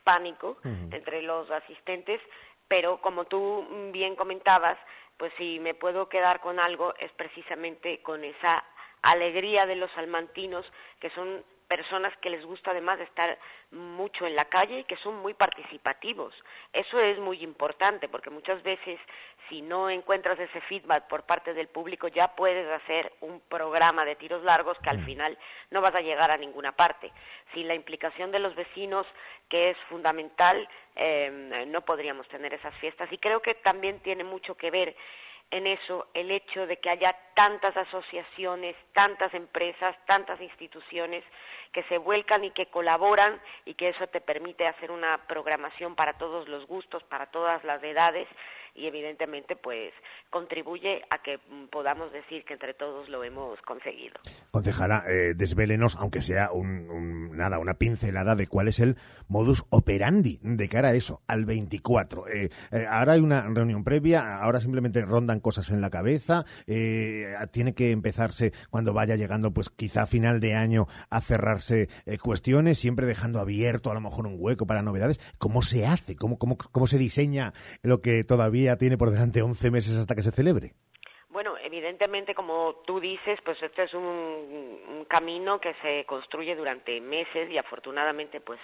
pánico 0.04 0.58
entre 0.92 1.22
los 1.22 1.50
asistentes, 1.50 2.20
pero 2.68 3.00
como 3.00 3.24
tú 3.24 3.66
bien 3.92 4.14
comentabas, 4.14 4.78
pues 5.16 5.32
si 5.36 5.58
me 5.58 5.74
puedo 5.74 6.08
quedar 6.08 6.40
con 6.40 6.60
algo 6.60 6.94
es 6.98 7.10
precisamente 7.12 8.00
con 8.00 8.24
esa 8.24 8.64
alegría 9.02 9.66
de 9.66 9.76
los 9.76 9.90
salmantinos 9.92 10.64
que 11.00 11.10
son 11.10 11.44
personas 11.68 12.16
que 12.16 12.30
les 12.30 12.44
gusta 12.44 12.70
además 12.70 12.98
estar 13.00 13.38
mucho 13.70 14.26
en 14.26 14.34
la 14.34 14.46
calle 14.46 14.80
y 14.80 14.84
que 14.84 14.96
son 14.96 15.16
muy 15.16 15.34
participativos. 15.34 16.34
Eso 16.72 16.98
es 16.98 17.18
muy 17.18 17.42
importante 17.42 18.08
porque 18.08 18.30
muchas 18.30 18.62
veces 18.62 18.98
si 19.48 19.60
no 19.60 19.90
encuentras 19.90 20.38
ese 20.40 20.60
feedback 20.62 21.06
por 21.08 21.24
parte 21.24 21.52
del 21.52 21.68
público 21.68 22.08
ya 22.08 22.34
puedes 22.34 22.66
hacer 22.70 23.12
un 23.20 23.40
programa 23.40 24.04
de 24.06 24.16
tiros 24.16 24.42
largos 24.42 24.78
que 24.78 24.90
al 24.90 24.98
mm. 24.98 25.04
final 25.04 25.38
no 25.70 25.82
vas 25.82 25.94
a 25.94 26.00
llegar 26.00 26.30
a 26.30 26.38
ninguna 26.38 26.72
parte. 26.72 27.12
Sin 27.52 27.68
la 27.68 27.74
implicación 27.74 28.32
de 28.32 28.38
los 28.38 28.54
vecinos, 28.54 29.06
que 29.48 29.70
es 29.70 29.76
fundamental, 29.88 30.66
eh, 30.96 31.64
no 31.68 31.82
podríamos 31.82 32.26
tener 32.28 32.54
esas 32.54 32.74
fiestas. 32.76 33.12
Y 33.12 33.18
creo 33.18 33.40
que 33.40 33.54
también 33.54 34.00
tiene 34.00 34.24
mucho 34.24 34.56
que 34.56 34.70
ver 34.70 34.96
en 35.50 35.66
eso 35.66 36.08
el 36.14 36.30
hecho 36.30 36.66
de 36.66 36.76
que 36.78 36.90
haya 36.90 37.16
tantas 37.34 37.76
asociaciones, 37.76 38.76
tantas 38.92 39.32
empresas, 39.34 39.96
tantas 40.06 40.40
instituciones 40.40 41.24
que 41.72 41.82
se 41.84 41.98
vuelcan 41.98 42.44
y 42.44 42.50
que 42.50 42.66
colaboran 42.66 43.40
y 43.64 43.74
que 43.74 43.90
eso 43.90 44.06
te 44.06 44.20
permite 44.20 44.66
hacer 44.66 44.90
una 44.90 45.18
programación 45.26 45.94
para 45.94 46.14
todos 46.14 46.48
los 46.48 46.66
gustos, 46.66 47.02
para 47.04 47.26
todas 47.26 47.62
las 47.64 47.82
edades 47.82 48.28
y 48.78 48.86
evidentemente 48.86 49.56
pues 49.56 49.92
contribuye 50.30 51.02
a 51.10 51.22
que 51.22 51.38
podamos 51.70 52.12
decir 52.12 52.44
que 52.44 52.54
entre 52.54 52.74
todos 52.74 53.08
lo 53.08 53.24
hemos 53.24 53.60
conseguido. 53.62 54.14
Concejala, 54.50 55.04
eh, 55.08 55.34
desvélenos, 55.34 55.96
aunque 55.96 56.20
sea 56.20 56.52
un, 56.52 57.36
nada, 57.36 57.58
una 57.58 57.74
pincelada 57.74 58.36
de 58.36 58.46
cuál 58.46 58.68
es 58.68 58.78
el 58.80 58.96
modus 59.28 59.64
operandi 59.70 60.38
de 60.42 60.68
cara 60.68 60.88
a 60.88 60.94
eso, 60.94 61.22
al 61.26 61.44
24. 61.44 62.28
Eh, 62.28 62.50
eh, 62.70 62.86
ahora 62.88 63.12
hay 63.14 63.20
una 63.20 63.42
reunión 63.42 63.84
previa, 63.84 64.38
ahora 64.42 64.60
simplemente 64.60 65.04
rondan 65.04 65.40
cosas 65.40 65.70
en 65.70 65.80
la 65.80 65.90
cabeza, 65.90 66.44
eh, 66.66 67.34
tiene 67.50 67.74
que 67.74 67.90
empezarse 67.90 68.52
cuando 68.70 68.92
vaya 68.92 69.16
llegando, 69.16 69.52
pues 69.52 69.70
quizá 69.70 70.02
a 70.02 70.06
final 70.06 70.40
de 70.40 70.54
año 70.54 70.86
a 71.10 71.20
cerrarse 71.20 71.88
cuestiones, 72.22 72.78
siempre 72.78 73.06
dejando 73.06 73.40
abierto 73.40 73.90
a 73.90 73.94
lo 73.94 74.00
mejor 74.00 74.26
un 74.26 74.36
hueco 74.38 74.66
para 74.66 74.82
novedades. 74.82 75.20
¿Cómo 75.38 75.62
se 75.62 75.86
hace? 75.86 76.16
¿Cómo, 76.16 76.38
cómo, 76.38 76.56
cómo 76.56 76.86
se 76.86 76.98
diseña 76.98 77.52
lo 77.82 78.00
que 78.00 78.24
todavía 78.24 78.67
tiene 78.76 78.98
por 78.98 79.10
delante 79.10 79.42
11 79.42 79.70
meses 79.70 79.96
hasta 79.96 80.14
que 80.14 80.22
se 80.22 80.30
celebre? 80.30 80.74
Bueno, 81.30 81.56
evidentemente, 81.58 82.34
como 82.34 82.82
tú 82.86 82.98
dices, 82.98 83.38
pues 83.44 83.62
este 83.62 83.84
es 83.84 83.94
un, 83.94 85.06
camino 85.08 85.60
que 85.60 85.72
se 85.80 86.04
construye 86.04 86.54
durante 86.56 87.00
meses 87.00 87.50
y 87.50 87.56
afortunadamente, 87.56 88.40
pues 88.40 88.58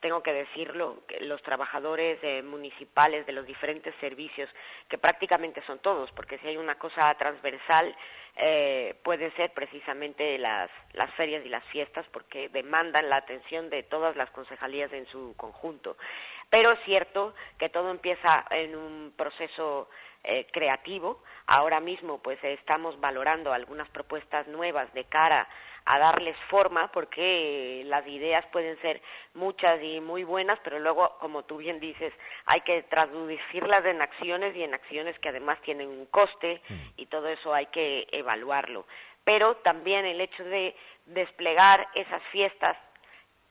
tengo 0.00 0.22
que 0.22 0.32
decirlo, 0.32 1.02
que 1.06 1.20
los 1.20 1.42
trabajadores 1.42 2.18
eh, 2.22 2.42
municipales 2.42 3.26
de 3.26 3.32
los 3.32 3.46
diferentes 3.46 3.94
servicios, 4.00 4.48
que 4.88 4.98
prácticamente 4.98 5.62
son 5.66 5.80
todos, 5.80 6.10
porque 6.12 6.38
si 6.38 6.48
hay 6.48 6.56
una 6.56 6.76
cosa 6.76 7.14
transversal, 7.14 7.94
eh, 8.36 8.94
puede 9.04 9.30
ser 9.32 9.52
precisamente 9.52 10.38
las, 10.38 10.70
las 10.94 11.12
ferias 11.14 11.44
y 11.44 11.48
las 11.48 11.64
fiestas, 11.66 12.06
porque 12.12 12.48
demandan 12.48 13.10
la 13.10 13.16
atención 13.16 13.68
de 13.68 13.82
todas 13.82 14.16
las 14.16 14.30
concejalías 14.30 14.92
en 14.92 15.06
su 15.06 15.34
conjunto. 15.36 15.96
Pero 16.52 16.72
es 16.72 16.80
cierto 16.84 17.32
que 17.58 17.70
todo 17.70 17.90
empieza 17.90 18.44
en 18.50 18.76
un 18.76 19.14
proceso 19.16 19.88
eh, 20.22 20.46
creativo. 20.52 21.22
Ahora 21.46 21.80
mismo, 21.80 22.18
pues 22.18 22.38
estamos 22.44 23.00
valorando 23.00 23.54
algunas 23.54 23.88
propuestas 23.88 24.46
nuevas 24.48 24.92
de 24.92 25.04
cara 25.04 25.48
a 25.86 25.98
darles 25.98 26.36
forma, 26.50 26.92
porque 26.92 27.84
las 27.86 28.06
ideas 28.06 28.44
pueden 28.52 28.78
ser 28.82 29.00
muchas 29.32 29.82
y 29.82 30.02
muy 30.02 30.24
buenas, 30.24 30.58
pero 30.62 30.78
luego, 30.78 31.16
como 31.20 31.42
tú 31.44 31.56
bien 31.56 31.80
dices, 31.80 32.12
hay 32.44 32.60
que 32.60 32.82
traducirlas 32.82 33.86
en 33.86 34.02
acciones 34.02 34.54
y 34.54 34.62
en 34.62 34.74
acciones 34.74 35.18
que 35.20 35.30
además 35.30 35.58
tienen 35.62 35.88
un 35.88 36.04
coste 36.04 36.60
mm. 36.68 36.74
y 36.98 37.06
todo 37.06 37.28
eso 37.28 37.54
hay 37.54 37.66
que 37.68 38.08
evaluarlo. 38.12 38.84
Pero 39.24 39.56
también 39.56 40.04
el 40.04 40.20
hecho 40.20 40.44
de 40.44 40.76
desplegar 41.06 41.88
esas 41.94 42.22
fiestas 42.24 42.76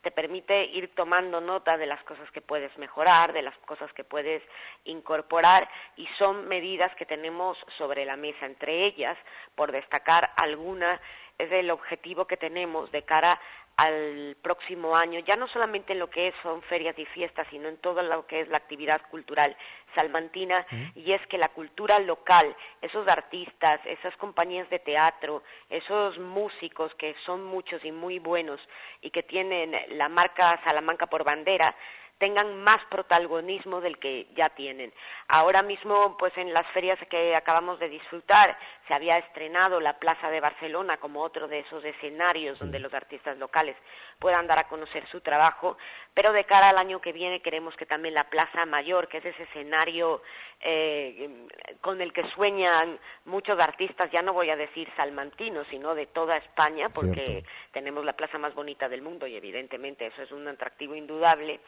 te 0.01 0.11
permite 0.11 0.65
ir 0.65 0.93
tomando 0.95 1.39
nota 1.39 1.77
de 1.77 1.85
las 1.85 2.03
cosas 2.03 2.29
que 2.31 2.41
puedes 2.41 2.75
mejorar, 2.77 3.33
de 3.33 3.41
las 3.41 3.55
cosas 3.59 3.91
que 3.93 4.03
puedes 4.03 4.41
incorporar 4.85 5.69
y 5.95 6.07
son 6.17 6.47
medidas 6.47 6.93
que 6.95 7.05
tenemos 7.05 7.57
sobre 7.77 8.05
la 8.05 8.15
mesa. 8.15 8.45
Entre 8.45 8.85
ellas, 8.85 9.17
por 9.55 9.71
destacar 9.71 10.31
alguna, 10.35 10.99
es 11.37 11.51
el 11.51 11.71
objetivo 11.71 12.25
que 12.25 12.37
tenemos 12.37 12.91
de 12.91 13.03
cara 13.03 13.39
al 13.77 14.37
próximo 14.41 14.95
año, 14.95 15.19
ya 15.19 15.35
no 15.35 15.47
solamente 15.47 15.93
en 15.93 15.99
lo 15.99 16.09
que 16.09 16.33
son 16.43 16.61
ferias 16.63 16.97
y 16.99 17.05
fiestas, 17.05 17.47
sino 17.49 17.67
en 17.67 17.77
todo 17.77 18.01
lo 18.03 18.27
que 18.27 18.41
es 18.41 18.47
la 18.49 18.57
actividad 18.57 19.01
cultural 19.09 19.55
salmantina, 19.95 20.65
y 20.95 21.11
es 21.11 21.25
que 21.27 21.37
la 21.37 21.49
cultura 21.49 21.99
local, 21.99 22.55
esos 22.81 23.07
artistas, 23.07 23.81
esas 23.85 24.15
compañías 24.17 24.69
de 24.69 24.79
teatro, 24.79 25.43
esos 25.69 26.17
músicos 26.19 26.93
que 26.95 27.15
son 27.25 27.43
muchos 27.43 27.83
y 27.83 27.91
muy 27.91 28.19
buenos 28.19 28.59
y 29.01 29.09
que 29.09 29.23
tienen 29.23 29.75
la 29.97 30.07
marca 30.07 30.61
Salamanca 30.63 31.07
por 31.07 31.23
bandera, 31.23 31.75
tengan 32.21 32.63
más 32.63 32.77
protagonismo 32.85 33.81
del 33.81 33.97
que 33.97 34.27
ya 34.35 34.49
tienen. 34.49 34.93
Ahora 35.27 35.63
mismo, 35.63 36.15
pues 36.17 36.31
en 36.37 36.53
las 36.53 36.67
ferias 36.67 36.99
que 37.09 37.35
acabamos 37.35 37.79
de 37.79 37.89
disfrutar, 37.89 38.55
se 38.87 38.93
había 38.93 39.17
estrenado 39.17 39.79
la 39.79 39.97
Plaza 39.97 40.29
de 40.29 40.39
Barcelona 40.39 40.97
como 40.97 41.23
otro 41.23 41.47
de 41.47 41.61
esos 41.61 41.83
escenarios 41.83 42.59
donde 42.59 42.77
los 42.77 42.93
artistas 42.93 43.39
locales 43.39 43.75
puedan 44.19 44.45
dar 44.45 44.59
a 44.59 44.67
conocer 44.67 45.03
su 45.07 45.21
trabajo, 45.21 45.77
pero 46.13 46.33
de 46.33 46.43
cara 46.43 46.69
al 46.69 46.77
año 46.77 46.99
que 46.99 47.13
viene 47.13 47.41
queremos 47.41 47.75
que 47.75 47.85
también 47.85 48.13
la 48.13 48.29
Plaza 48.29 48.65
Mayor, 48.65 49.07
que 49.07 49.19
es 49.19 49.25
ese 49.25 49.43
escenario 49.43 50.21
eh, 50.59 51.47
con 51.79 52.01
el 52.01 52.13
que 52.13 52.27
sueñan 52.35 52.99
muchos 53.25 53.59
artistas, 53.59 54.11
ya 54.11 54.21
no 54.21 54.33
voy 54.33 54.49
a 54.49 54.55
decir 54.55 54.87
salmantinos, 54.95 55.65
sino 55.69 55.95
de 55.95 56.07
toda 56.07 56.37
España, 56.37 56.89
porque 56.89 57.43
tenemos 57.71 58.03
la 58.03 58.13
plaza 58.13 58.37
más 58.37 58.53
bonita 58.53 58.89
del 58.89 59.01
mundo 59.01 59.25
y 59.25 59.35
evidentemente 59.35 60.05
eso 60.05 60.21
es 60.21 60.31
un 60.31 60.47
atractivo 60.47 60.95
indudable. 60.95 61.61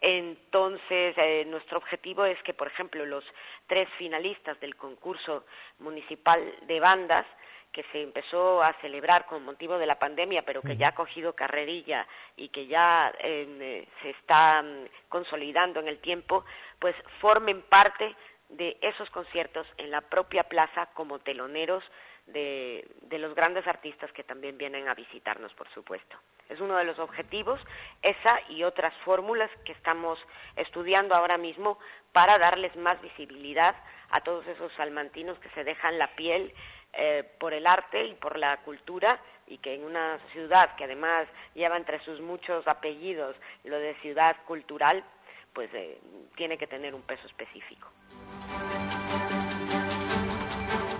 Entonces, 0.00 1.14
eh, 1.18 1.44
nuestro 1.46 1.78
objetivo 1.78 2.24
es 2.24 2.42
que, 2.42 2.54
por 2.54 2.68
ejemplo, 2.68 3.04
los 3.04 3.24
tres 3.66 3.88
finalistas 3.98 4.58
del 4.60 4.74
concurso 4.74 5.44
municipal 5.78 6.40
de 6.66 6.80
bandas, 6.80 7.26
que 7.72 7.82
se 7.90 8.02
empezó 8.02 8.62
a 8.62 8.74
celebrar 8.80 9.26
con 9.26 9.44
motivo 9.44 9.78
de 9.78 9.86
la 9.86 9.98
pandemia, 9.98 10.42
pero 10.42 10.60
que 10.60 10.76
ya 10.76 10.88
ha 10.88 10.94
cogido 10.94 11.34
carrerilla 11.34 12.06
y 12.36 12.48
que 12.48 12.66
ya 12.66 13.12
eh, 13.18 13.86
se 14.02 14.10
está 14.10 14.62
mm, 14.62 14.86
consolidando 15.08 15.80
en 15.80 15.88
el 15.88 15.98
tiempo, 15.98 16.44
pues 16.78 16.94
formen 17.20 17.62
parte 17.62 18.14
de 18.50 18.76
esos 18.82 19.08
conciertos 19.10 19.66
en 19.78 19.90
la 19.90 20.02
propia 20.02 20.44
plaza 20.44 20.86
como 20.94 21.18
teloneros 21.20 21.82
de, 22.26 22.86
los 23.18 23.34
grandes 23.34 23.66
artistas 23.66 24.10
que 24.12 24.24
también 24.24 24.58
vienen 24.58 24.88
a 24.88 24.94
visitarnos, 24.94 25.52
por 25.54 25.68
supuesto. 25.70 26.16
Es 26.48 26.60
uno 26.60 26.76
de 26.76 26.84
los 26.84 26.98
objetivos, 26.98 27.60
esa 28.02 28.40
y 28.48 28.64
otras 28.64 28.94
fórmulas 29.04 29.50
que 29.64 29.72
estamos 29.72 30.18
estudiando 30.56 31.14
ahora 31.14 31.38
mismo 31.38 31.78
para 32.12 32.38
darles 32.38 32.74
más 32.76 33.00
visibilidad 33.00 33.74
a 34.10 34.20
todos 34.20 34.46
esos 34.46 34.72
salmantinos 34.74 35.38
que 35.38 35.48
se 35.50 35.64
dejan 35.64 35.98
la 35.98 36.08
piel 36.14 36.52
eh, 36.92 37.24
por 37.38 37.54
el 37.54 37.66
arte 37.66 38.06
y 38.06 38.14
por 38.14 38.38
la 38.38 38.58
cultura 38.58 39.20
y 39.46 39.58
que 39.58 39.74
en 39.74 39.84
una 39.84 40.18
ciudad 40.32 40.74
que 40.76 40.84
además 40.84 41.26
lleva 41.54 41.76
entre 41.76 42.02
sus 42.04 42.20
muchos 42.20 42.66
apellidos 42.68 43.36
lo 43.64 43.78
de 43.78 43.94
ciudad 44.02 44.36
cultural, 44.46 45.04
pues 45.52 45.70
eh, 45.74 45.98
tiene 46.36 46.56
que 46.58 46.66
tener 46.66 46.94
un 46.94 47.02
peso 47.02 47.26
específico. 47.26 47.88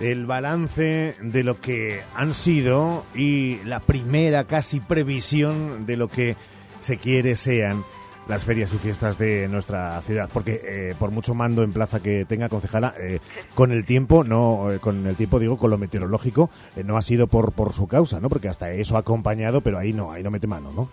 El 0.01 0.25
balance 0.25 1.15
de 1.19 1.43
lo 1.43 1.59
que 1.59 2.01
han 2.15 2.33
sido 2.33 3.05
y 3.15 3.63
la 3.63 3.79
primera 3.79 4.45
casi 4.45 4.79
previsión 4.79 5.85
de 5.85 5.97
lo 5.97 6.07
que 6.07 6.35
se 6.81 6.99
quiere 6.99 7.35
sean 7.35 7.83
las 8.27 8.43
ferias 8.43 8.73
y 8.73 8.77
fiestas 8.77 9.17
de 9.17 9.47
nuestra 9.47 10.01
ciudad, 10.01 10.29
porque 10.33 10.61
eh, 10.63 10.95
por 10.97 11.11
mucho 11.11 11.33
mando 11.33 11.63
en 11.63 11.73
plaza 11.73 12.01
que 12.01 12.25
tenga 12.25 12.49
concejala, 12.49 12.93
eh, 12.99 13.19
con 13.55 13.71
el 13.71 13.85
tiempo, 13.85 14.23
no, 14.23 14.71
eh, 14.71 14.79
con 14.79 15.05
el 15.05 15.15
tiempo 15.15 15.39
digo, 15.39 15.57
con 15.57 15.69
lo 15.69 15.77
meteorológico, 15.77 16.49
no 16.83 16.97
ha 16.97 17.01
sido 17.01 17.27
por 17.27 17.53
por 17.53 17.73
su 17.73 17.87
causa, 17.87 18.19
¿no? 18.19 18.29
Porque 18.29 18.49
hasta 18.49 18.71
eso 18.71 18.95
ha 18.95 18.99
acompañado, 18.99 19.61
pero 19.61 19.77
ahí 19.77 19.93
no, 19.93 20.11
ahí 20.11 20.23
no 20.23 20.31
mete 20.31 20.47
mano, 20.47 20.71
¿no? 20.71 20.89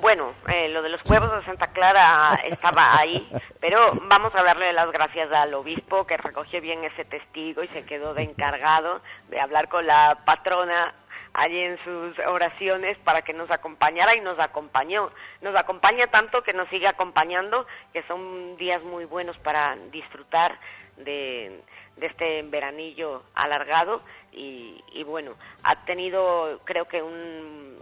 Bueno, 0.00 0.32
eh, 0.48 0.70
lo 0.70 0.80
de 0.80 0.88
los 0.88 1.00
huevos 1.08 1.30
de 1.30 1.44
Santa 1.44 1.66
Clara 1.68 2.40
estaba 2.46 2.96
ahí, 2.98 3.28
pero 3.60 3.92
vamos 4.08 4.34
a 4.34 4.42
darle 4.42 4.72
las 4.72 4.90
gracias 4.90 5.30
al 5.30 5.52
obispo 5.52 6.06
que 6.06 6.16
recogió 6.16 6.60
bien 6.60 6.84
ese 6.84 7.04
testigo 7.04 7.62
y 7.62 7.68
se 7.68 7.84
quedó 7.84 8.14
de 8.14 8.22
encargado 8.22 9.02
de 9.28 9.40
hablar 9.40 9.68
con 9.68 9.86
la 9.86 10.18
patrona 10.24 10.94
allí 11.32 11.60
en 11.60 11.78
sus 11.84 12.18
oraciones 12.20 12.98
para 12.98 13.22
que 13.22 13.32
nos 13.32 13.50
acompañara 13.50 14.14
y 14.14 14.20
nos 14.20 14.38
acompañó. 14.38 15.10
Nos 15.40 15.54
acompaña 15.54 16.06
tanto 16.08 16.42
que 16.42 16.52
nos 16.52 16.68
sigue 16.68 16.88
acompañando, 16.88 17.66
que 17.92 18.02
son 18.04 18.56
días 18.56 18.82
muy 18.82 19.04
buenos 19.04 19.36
para 19.38 19.76
disfrutar 19.90 20.58
de, 20.96 21.60
este 22.00 22.42
veranillo 22.42 23.22
alargado 23.34 24.02
y, 24.32 24.82
y 24.92 25.04
bueno, 25.04 25.34
ha 25.62 25.84
tenido 25.84 26.60
creo 26.64 26.86
que 26.86 27.02
un 27.02 27.78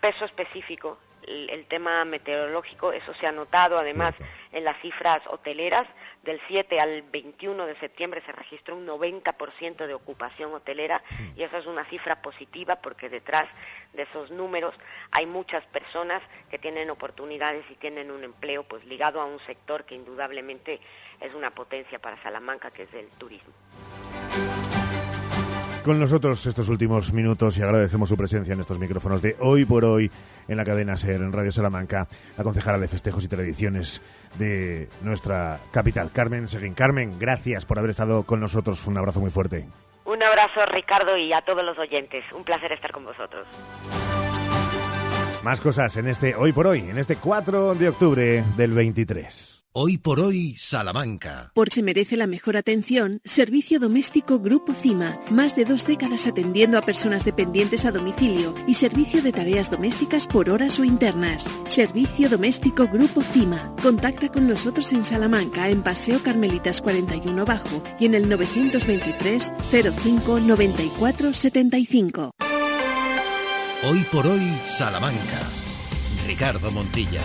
peso 0.00 0.24
específico 0.26 0.98
el, 1.26 1.66
tema 1.66 2.04
meteorológico, 2.04 2.92
eso 2.92 3.12
se 3.14 3.26
ha 3.26 3.32
notado 3.32 3.78
además 3.78 4.14
en 4.52 4.64
las 4.64 4.80
cifras 4.80 5.22
hoteleras. 5.28 5.86
Del 6.22 6.40
7 6.46 6.78
al 6.80 7.02
21 7.02 7.66
de 7.66 7.74
septiembre 7.80 8.22
se 8.24 8.30
registró 8.30 8.76
un 8.76 8.86
90% 8.86 9.86
de 9.86 9.94
ocupación 9.94 10.54
hotelera 10.54 11.02
y 11.34 11.42
esa 11.42 11.58
es 11.58 11.66
una 11.66 11.84
cifra 11.86 12.22
positiva 12.22 12.76
porque 12.76 13.08
detrás 13.08 13.48
de 13.92 14.02
esos 14.02 14.30
números 14.30 14.72
hay 15.10 15.26
muchas 15.26 15.64
personas 15.66 16.22
que 16.48 16.58
tienen 16.58 16.90
oportunidades 16.90 17.64
y 17.70 17.74
tienen 17.74 18.12
un 18.12 18.22
empleo 18.22 18.62
pues 18.62 18.84
ligado 18.84 19.20
a 19.20 19.24
un 19.24 19.40
sector 19.46 19.84
que 19.84 19.96
indudablemente 19.96 20.78
es 21.20 21.34
una 21.34 21.50
potencia 21.50 21.98
para 21.98 22.22
Salamanca 22.22 22.70
que 22.70 22.84
es 22.84 22.94
el 22.94 23.08
turismo 23.18 23.52
con 25.82 25.98
nosotros 25.98 26.46
estos 26.46 26.68
últimos 26.68 27.12
minutos 27.12 27.58
y 27.58 27.62
agradecemos 27.62 28.08
su 28.08 28.16
presencia 28.16 28.54
en 28.54 28.60
estos 28.60 28.78
micrófonos 28.78 29.20
de 29.20 29.36
hoy 29.40 29.64
por 29.64 29.84
hoy 29.84 30.10
en 30.48 30.56
la 30.56 30.64
cadena 30.64 30.96
SER, 30.96 31.20
en 31.20 31.32
Radio 31.32 31.50
Salamanca, 31.50 32.06
la 32.36 32.44
concejala 32.44 32.78
de 32.78 32.88
festejos 32.88 33.24
y 33.24 33.28
tradiciones 33.28 34.02
de 34.38 34.88
nuestra 35.02 35.58
capital, 35.70 36.10
Carmen 36.12 36.48
Seguín. 36.48 36.74
Carmen, 36.74 37.18
gracias 37.18 37.64
por 37.64 37.78
haber 37.78 37.90
estado 37.90 38.22
con 38.24 38.40
nosotros. 38.40 38.86
Un 38.86 38.96
abrazo 38.98 39.20
muy 39.20 39.30
fuerte. 39.30 39.66
Un 40.04 40.22
abrazo, 40.22 40.66
Ricardo, 40.66 41.16
y 41.16 41.32
a 41.32 41.42
todos 41.42 41.64
los 41.64 41.78
oyentes. 41.78 42.24
Un 42.32 42.44
placer 42.44 42.72
estar 42.72 42.92
con 42.92 43.04
vosotros. 43.04 43.46
Más 45.42 45.60
cosas 45.60 45.96
en 45.96 46.08
este 46.08 46.34
Hoy 46.34 46.52
por 46.52 46.66
Hoy, 46.66 46.80
en 46.80 46.98
este 46.98 47.16
4 47.16 47.74
de 47.74 47.88
octubre 47.88 48.44
del 48.56 48.72
23. 48.72 49.61
Hoy 49.74 49.96
por 49.96 50.20
hoy, 50.20 50.54
Salamanca. 50.58 51.50
Por 51.54 51.70
se 51.70 51.82
merece 51.82 52.18
la 52.18 52.26
mejor 52.26 52.58
atención, 52.58 53.22
Servicio 53.24 53.80
Doméstico 53.80 54.38
Grupo 54.38 54.74
CIMA. 54.74 55.18
Más 55.30 55.56
de 55.56 55.64
dos 55.64 55.86
décadas 55.86 56.26
atendiendo 56.26 56.76
a 56.76 56.82
personas 56.82 57.24
dependientes 57.24 57.86
a 57.86 57.90
domicilio 57.90 58.52
y 58.66 58.74
servicio 58.74 59.22
de 59.22 59.32
tareas 59.32 59.70
domésticas 59.70 60.26
por 60.26 60.50
horas 60.50 60.78
o 60.78 60.84
internas. 60.84 61.50
Servicio 61.66 62.28
Doméstico 62.28 62.86
Grupo 62.86 63.22
CIMA. 63.22 63.74
Contacta 63.82 64.28
con 64.28 64.46
nosotros 64.46 64.92
en 64.92 65.06
Salamanca, 65.06 65.70
en 65.70 65.82
Paseo 65.82 66.22
Carmelitas 66.22 66.82
41 66.82 67.42
Bajo 67.46 67.82
y 67.98 68.04
en 68.04 68.14
el 68.14 68.28
923 68.28 69.54
05 69.70 70.40
94 70.40 71.32
75. 71.32 72.32
Hoy 73.88 74.06
por 74.12 74.26
hoy, 74.26 74.54
Salamanca. 74.66 75.48
Ricardo 76.26 76.70
Montilla. 76.70 77.22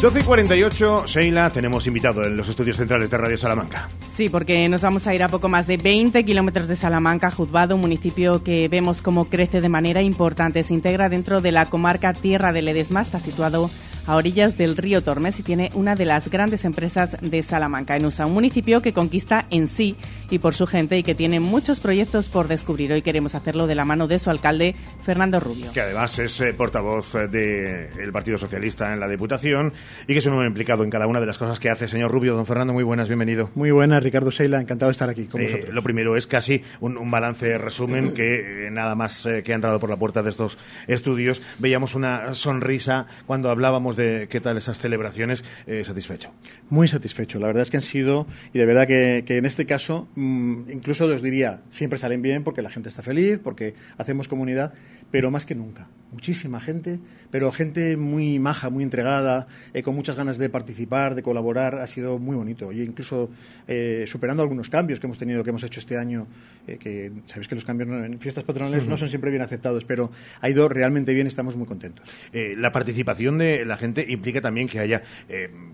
12 0.00 0.20
y 0.20 0.22
48, 0.24 1.04
Sheila, 1.06 1.48
tenemos 1.48 1.86
invitado 1.86 2.22
en 2.22 2.36
los 2.36 2.46
estudios 2.50 2.76
centrales 2.76 3.08
de 3.08 3.16
Radio 3.16 3.38
Salamanca. 3.38 3.88
Sí, 4.12 4.28
porque 4.28 4.68
nos 4.68 4.82
vamos 4.82 5.06
a 5.06 5.14
ir 5.14 5.22
a 5.22 5.28
poco 5.28 5.48
más 5.48 5.66
de 5.66 5.78
20 5.78 6.22
kilómetros 6.24 6.68
de 6.68 6.76
Salamanca, 6.76 7.30
Juzbado, 7.30 7.76
un 7.76 7.80
municipio 7.80 8.44
que 8.44 8.68
vemos 8.68 9.00
cómo 9.00 9.24
crece 9.24 9.62
de 9.62 9.70
manera 9.70 10.02
importante. 10.02 10.62
Se 10.64 10.74
integra 10.74 11.08
dentro 11.08 11.40
de 11.40 11.50
la 11.50 11.64
comarca 11.64 12.12
Tierra 12.12 12.52
de 12.52 12.60
Ledesma, 12.60 13.00
está 13.00 13.18
situado 13.20 13.70
a 14.06 14.16
orillas 14.16 14.56
del 14.56 14.76
río 14.76 15.02
Tormes 15.02 15.40
y 15.40 15.42
tiene 15.42 15.70
una 15.74 15.94
de 15.94 16.04
las 16.04 16.28
grandes 16.28 16.64
empresas 16.64 17.16
de 17.22 17.42
Salamanca, 17.42 17.96
en 17.96 18.04
USA, 18.04 18.26
un 18.26 18.34
municipio 18.34 18.82
que 18.82 18.92
conquista 18.92 19.46
en 19.50 19.66
sí 19.66 19.96
y 20.30 20.38
por 20.38 20.54
su 20.54 20.66
gente 20.66 20.98
y 20.98 21.02
que 21.02 21.14
tiene 21.14 21.40
muchos 21.40 21.80
proyectos 21.80 22.28
por 22.28 22.48
descubrir. 22.48 22.92
Hoy 22.92 23.02
queremos 23.02 23.34
hacerlo 23.34 23.66
de 23.66 23.74
la 23.74 23.84
mano 23.84 24.08
de 24.08 24.18
su 24.18 24.30
alcalde, 24.30 24.74
Fernando 25.02 25.40
Rubio. 25.40 25.72
Que 25.72 25.80
además 25.80 26.18
es 26.18 26.40
eh, 26.40 26.52
portavoz 26.52 27.14
eh, 27.14 27.28
del 27.28 28.12
Partido 28.12 28.38
Socialista 28.38 28.92
en 28.92 29.00
la 29.00 29.08
Diputación 29.08 29.72
y 30.06 30.12
que 30.12 30.18
es 30.18 30.26
un 30.26 30.32
hombre 30.32 30.48
implicado 30.48 30.84
en 30.84 30.90
cada 30.90 31.06
una 31.06 31.20
de 31.20 31.26
las 31.26 31.38
cosas 31.38 31.60
que 31.60 31.70
hace. 31.70 31.88
Señor 31.88 32.10
Rubio, 32.10 32.34
don 32.34 32.46
Fernando, 32.46 32.72
muy 32.72 32.84
buenas, 32.84 33.08
bienvenido. 33.08 33.50
Muy 33.54 33.70
buenas, 33.70 34.02
Ricardo 34.02 34.30
Seila, 34.30 34.60
encantado 34.60 34.88
de 34.90 34.92
estar 34.92 35.08
aquí 35.08 35.26
con 35.26 35.40
eh, 35.40 35.68
Lo 35.70 35.82
primero 35.82 36.16
es 36.16 36.26
casi 36.26 36.62
un, 36.80 37.10
balance 37.10 37.56
resumen 37.58 38.14
que 38.14 38.68
nada 38.72 38.94
más 38.94 39.28
que 39.44 39.52
ha 39.52 39.54
entrado 39.54 39.78
por 39.78 39.88
la 39.88 39.96
puerta 39.96 40.22
de 40.22 40.30
estos 40.30 40.58
estudios. 40.88 41.40
Veíamos 41.58 41.94
una 41.94 42.34
sonrisa 42.34 43.06
cuando 43.26 43.50
hablábamos 43.50 43.96
de 43.96 44.26
qué 44.28 44.40
tal 44.40 44.56
esas 44.56 44.78
celebraciones. 44.78 45.44
satisfecho. 45.84 46.30
Muy 46.68 46.88
satisfecho. 46.88 47.38
La 47.38 47.46
verdad 47.46 47.62
es 47.62 47.70
que 47.70 47.76
han 47.76 47.82
sido, 47.82 48.26
y 48.52 48.58
de 48.58 48.66
verdad 48.66 48.86
que, 48.86 49.22
que 49.24 49.36
en 49.36 49.46
este 49.46 49.66
caso 49.66 50.08
incluso 50.16 51.04
os 51.04 51.22
diría, 51.22 51.60
siempre 51.68 51.98
salen 51.98 52.22
bien 52.22 52.42
porque 52.42 52.62
la 52.62 52.70
gente 52.70 52.88
está 52.88 53.02
feliz, 53.02 53.38
porque 53.42 53.74
hacemos 53.98 54.28
comunidad, 54.28 54.72
pero 55.10 55.30
más 55.30 55.46
que 55.46 55.54
nunca. 55.54 55.88
Muchísima 56.12 56.60
gente, 56.60 57.00
pero 57.30 57.50
gente 57.50 57.96
muy 57.96 58.38
maja, 58.38 58.70
muy 58.70 58.84
entregada, 58.84 59.48
eh, 59.74 59.82
con 59.82 59.94
muchas 59.94 60.16
ganas 60.16 60.38
de 60.38 60.48
participar, 60.48 61.14
de 61.14 61.22
colaborar. 61.22 61.80
Ha 61.80 61.86
sido 61.88 62.18
muy 62.18 62.36
bonito. 62.36 62.72
Y 62.72 62.80
incluso 62.80 63.28
eh, 63.66 64.04
superando 64.06 64.42
algunos 64.42 64.70
cambios 64.70 65.00
que 65.00 65.06
hemos 65.06 65.18
tenido, 65.18 65.42
que 65.42 65.50
hemos 65.50 65.64
hecho 65.64 65.80
este 65.80 65.98
año, 65.98 66.28
eh, 66.68 66.78
que 66.78 67.12
sabéis 67.26 67.48
que 67.48 67.56
los 67.56 67.64
cambios 67.64 67.90
en 67.90 68.20
fiestas 68.20 68.44
patronales 68.44 68.86
no 68.86 68.96
son 68.96 69.08
siempre 69.08 69.30
bien 69.30 69.42
aceptados, 69.42 69.84
pero 69.84 70.10
ha 70.40 70.48
ido 70.48 70.68
realmente 70.68 71.12
bien, 71.12 71.26
estamos 71.26 71.56
muy 71.56 71.66
contentos. 71.66 72.08
Eh, 72.32 72.54
la 72.56 72.70
participación 72.72 73.36
de 73.36 73.64
la 73.64 73.76
gente 73.76 74.06
implica 74.08 74.40
también 74.40 74.68
que 74.68 74.78
haya, 74.78 75.02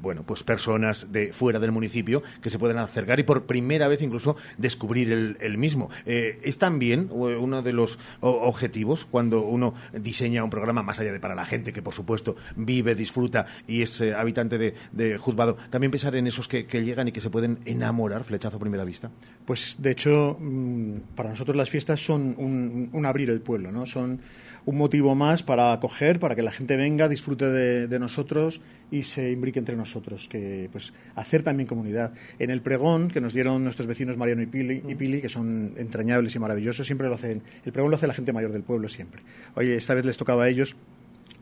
bueno, 0.00 0.24
pues 0.24 0.42
personas 0.42 1.12
de 1.12 1.32
fuera 1.32 1.60
del 1.60 1.72
municipio 1.72 2.22
que 2.40 2.50
se 2.50 2.58
puedan 2.58 2.78
acercar 2.78 3.20
y 3.20 3.22
por 3.22 3.44
primera 3.44 3.86
vez 3.86 4.00
incluso 4.02 4.36
descubrir 4.56 5.12
el, 5.12 5.36
el 5.40 5.58
mismo. 5.58 5.90
Es 6.06 6.58
también 6.58 7.08
uno 7.12 7.62
de 7.62 7.72
los 7.72 7.98
objetivos 8.20 9.06
cuando 9.10 9.21
uno 9.30 9.74
diseña 9.92 10.44
un 10.44 10.50
programa 10.50 10.82
más 10.82 11.00
allá 11.00 11.12
de 11.12 11.20
para 11.20 11.34
la 11.34 11.44
gente 11.44 11.72
que 11.72 11.82
por 11.82 11.94
supuesto 11.94 12.36
vive, 12.56 12.94
disfruta 12.94 13.46
y 13.66 13.82
es 13.82 14.00
eh, 14.00 14.14
habitante 14.14 14.58
de, 14.58 14.74
de 14.92 15.18
Juzgado, 15.18 15.56
también 15.70 15.90
pensar 15.90 16.14
en 16.16 16.26
esos 16.26 16.48
que, 16.48 16.66
que 16.66 16.84
llegan 16.84 17.08
y 17.08 17.12
que 17.12 17.20
se 17.20 17.30
pueden 17.30 17.58
enamorar, 17.64 18.24
flechazo 18.24 18.56
a 18.56 18.60
primera 18.60 18.84
vista. 18.84 19.10
Pues 19.44 19.76
de 19.78 19.90
hecho, 19.90 20.36
mm, 20.38 21.14
para 21.14 21.30
nosotros 21.30 21.56
las 21.56 21.70
fiestas 21.70 22.04
son 22.04 22.34
un, 22.38 22.90
un 22.92 23.06
abrir 23.06 23.30
el 23.30 23.40
pueblo, 23.40 23.72
¿no? 23.72 23.86
Son 23.86 24.20
un 24.64 24.78
motivo 24.78 25.14
más 25.14 25.42
para 25.42 25.72
acoger, 25.72 26.20
para 26.20 26.34
que 26.34 26.42
la 26.42 26.52
gente 26.52 26.76
venga, 26.76 27.08
disfrute 27.08 27.46
de, 27.46 27.88
de 27.88 27.98
nosotros 27.98 28.60
y 28.90 29.02
se 29.02 29.30
imbrique 29.30 29.58
entre 29.58 29.74
nosotros, 29.74 30.28
que 30.28 30.68
pues 30.70 30.92
hacer 31.16 31.42
también 31.42 31.66
comunidad. 31.66 32.12
En 32.38 32.50
el 32.50 32.60
pregón 32.60 33.08
que 33.08 33.20
nos 33.20 33.32
dieron 33.32 33.64
nuestros 33.64 33.86
vecinos 33.86 34.16
Mariano 34.16 34.42
y 34.42 34.46
Pili, 34.46 34.82
y 34.86 34.94
Pili, 34.94 35.20
que 35.20 35.28
son 35.28 35.72
entrañables 35.76 36.34
y 36.34 36.38
maravillosos, 36.38 36.86
siempre 36.86 37.08
lo 37.08 37.14
hacen. 37.14 37.42
El 37.64 37.72
pregón 37.72 37.90
lo 37.90 37.96
hace 37.96 38.06
la 38.06 38.14
gente 38.14 38.32
mayor 38.32 38.52
del 38.52 38.62
pueblo 38.62 38.88
siempre. 38.88 39.22
Oye, 39.54 39.76
esta 39.76 39.94
vez 39.94 40.04
les 40.04 40.16
tocaba 40.16 40.44
a 40.44 40.48
ellos. 40.48 40.76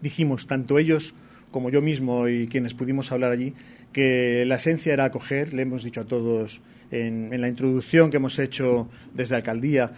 Dijimos, 0.00 0.46
tanto 0.46 0.78
ellos 0.78 1.14
como 1.50 1.68
yo 1.70 1.82
mismo 1.82 2.28
y 2.28 2.46
quienes 2.46 2.74
pudimos 2.74 3.10
hablar 3.12 3.32
allí, 3.32 3.54
que 3.92 4.44
la 4.46 4.54
esencia 4.54 4.92
era 4.92 5.04
acoger, 5.04 5.52
le 5.52 5.62
hemos 5.62 5.82
dicho 5.82 6.02
a 6.02 6.04
todos 6.04 6.60
en, 6.92 7.32
en 7.32 7.40
la 7.40 7.48
introducción 7.48 8.10
que 8.10 8.18
hemos 8.18 8.38
hecho 8.38 8.88
desde 9.14 9.34
alcaldía, 9.34 9.92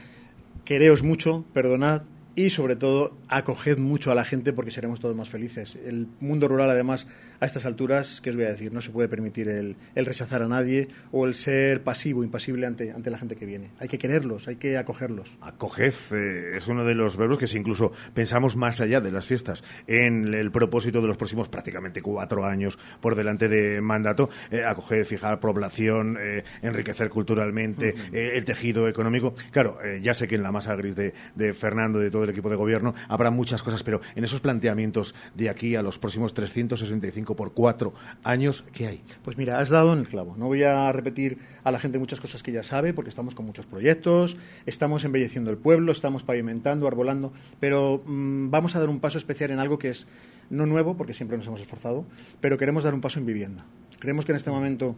quereos 0.65 1.03
mucho, 1.03 1.45
perdonad 1.53 2.03
y 2.35 2.51
sobre 2.51 2.77
todo 2.77 3.17
acoged 3.29 3.79
mucho 3.79 4.11
a 4.11 4.15
la 4.15 4.25
gente 4.25 4.53
porque 4.53 4.71
seremos 4.71 5.01
todos 5.01 5.17
más 5.17 5.29
felices. 5.29 5.77
El 5.87 6.09
mundo 6.21 6.49
rural 6.49 6.71
además 6.71 7.07
a 7.43 7.47
estas 7.47 7.67
alturas, 7.67 8.21
¿qué 8.23 8.31
os 8.31 8.37
voy 8.37 8.45
a 8.45 8.51
decir? 8.51 8.73
No 8.73 8.81
se 8.81 8.91
puede 8.91 9.09
permitir 9.09 9.49
el, 9.49 9.75
el 9.97 10.07
rechazar 10.07 10.43
a 10.43 10.47
nadie 10.49 10.87
o 11.11 11.27
el 11.27 11.35
ser 11.35 11.83
pasivo, 11.83 12.23
impasible 12.23 12.69
ante, 12.69 12.93
ante 12.93 13.11
la 13.11 13.19
gente 13.19 13.35
que 13.35 13.47
viene. 13.47 13.73
Hay 13.81 13.89
que 13.89 13.99
quererlos, 13.99 14.47
hay 14.47 14.57
que 14.57 14.79
acogerlos. 14.79 15.37
Acoged 15.41 15.93
eh, 16.13 16.57
es 16.57 16.69
uno 16.69 16.85
de 16.85 16.95
los 16.95 17.17
verbos 17.17 17.39
que 17.39 17.49
si 17.49 17.59
incluso 17.59 17.91
pensamos 18.15 18.55
más 18.55 18.81
allá 18.81 19.01
de 19.01 19.11
las 19.11 19.27
fiestas 19.27 19.65
en 19.89 20.33
el 20.35 20.53
propósito 20.53 21.01
de 21.01 21.09
los 21.09 21.17
próximos 21.17 21.49
prácticamente 21.49 22.01
cuatro 22.01 22.47
años 22.47 22.79
por 23.01 23.17
delante 23.17 23.49
de 23.49 23.81
mandato, 23.81 24.31
eh, 24.53 24.63
acoged, 24.65 25.05
fijar 25.05 25.41
población, 25.41 26.19
eh, 26.21 26.45
enriquecer 26.63 27.11
culturalmente, 27.11 27.93
eh, 28.13 28.35
el 28.37 28.45
tejido 28.45 28.87
económico. 28.87 29.35
Claro, 29.51 29.79
ya 30.01 30.15
sé 30.15 30.29
que 30.29 30.37
en 30.37 30.45
la 30.45 30.53
masa 30.53 30.77
gris 30.77 30.95
de, 30.95 31.13
de 31.35 31.55
Fernando 31.55 32.01
y 32.01 32.05
de 32.05 32.11
todo 32.13 32.23
el 32.23 32.31
equipo 32.31 32.49
de 32.51 32.55
gobierno 32.55 32.95
habrá 33.09 33.33
muchas 33.33 33.65
cosas, 33.65 33.83
pero 33.83 34.01
en 34.15 34.23
esos 34.23 34.41
planteamientos 34.41 35.17
de 35.35 35.51
aquí 35.51 35.75
a 35.75 35.83
los 35.83 35.99
próximos 35.99 36.35
365 36.35 37.32
por 37.35 37.53
cuatro 37.53 37.93
años, 38.23 38.65
¿qué 38.73 38.87
hay? 38.87 39.03
Pues 39.23 39.37
mira, 39.37 39.59
has 39.59 39.69
dado 39.69 39.93
en 39.93 40.01
el 40.01 40.09
clavo. 40.09 40.37
No 40.37 40.47
voy 40.47 40.63
a 40.63 40.91
repetir 40.93 41.39
a 41.65 41.71
la 41.71 41.79
gente 41.79 41.99
muchas 41.99 42.21
cosas 42.21 42.43
que 42.43 42.53
ya 42.53 42.63
sabe, 42.63 42.93
porque 42.93 43.11
estamos 43.11 43.35
con 43.35 43.47
muchos 43.47 43.67
proyectos, 43.67 44.37
estamos 44.67 45.05
embelleciendo 45.05 45.51
el 45.51 45.57
pueblo, 45.57 45.93
estamos 45.93 46.23
pavimentando, 46.23 46.87
arbolando, 46.87 47.33
pero 47.61 48.03
mm, 48.05 48.51
vamos 48.51 48.77
a 48.77 48.81
dar 48.81 48.89
un 48.89 49.01
paso 49.01 49.19
especial 49.19 49.51
en 49.51 49.59
algo 49.59 49.79
que 49.79 49.89
es 49.89 50.07
no 50.51 50.67
nuevo, 50.67 50.97
porque 50.97 51.15
siempre 51.15 51.39
nos 51.39 51.47
hemos 51.47 51.61
esforzado, 51.61 52.05
pero 52.41 52.59
queremos 52.59 52.85
dar 52.85 52.95
un 52.95 53.01
paso 53.01 53.19
en 53.19 53.27
vivienda. 53.27 53.65
Creemos 53.99 54.25
que 54.25 54.33
en 54.33 54.37
este 54.37 54.51
momento, 54.51 54.97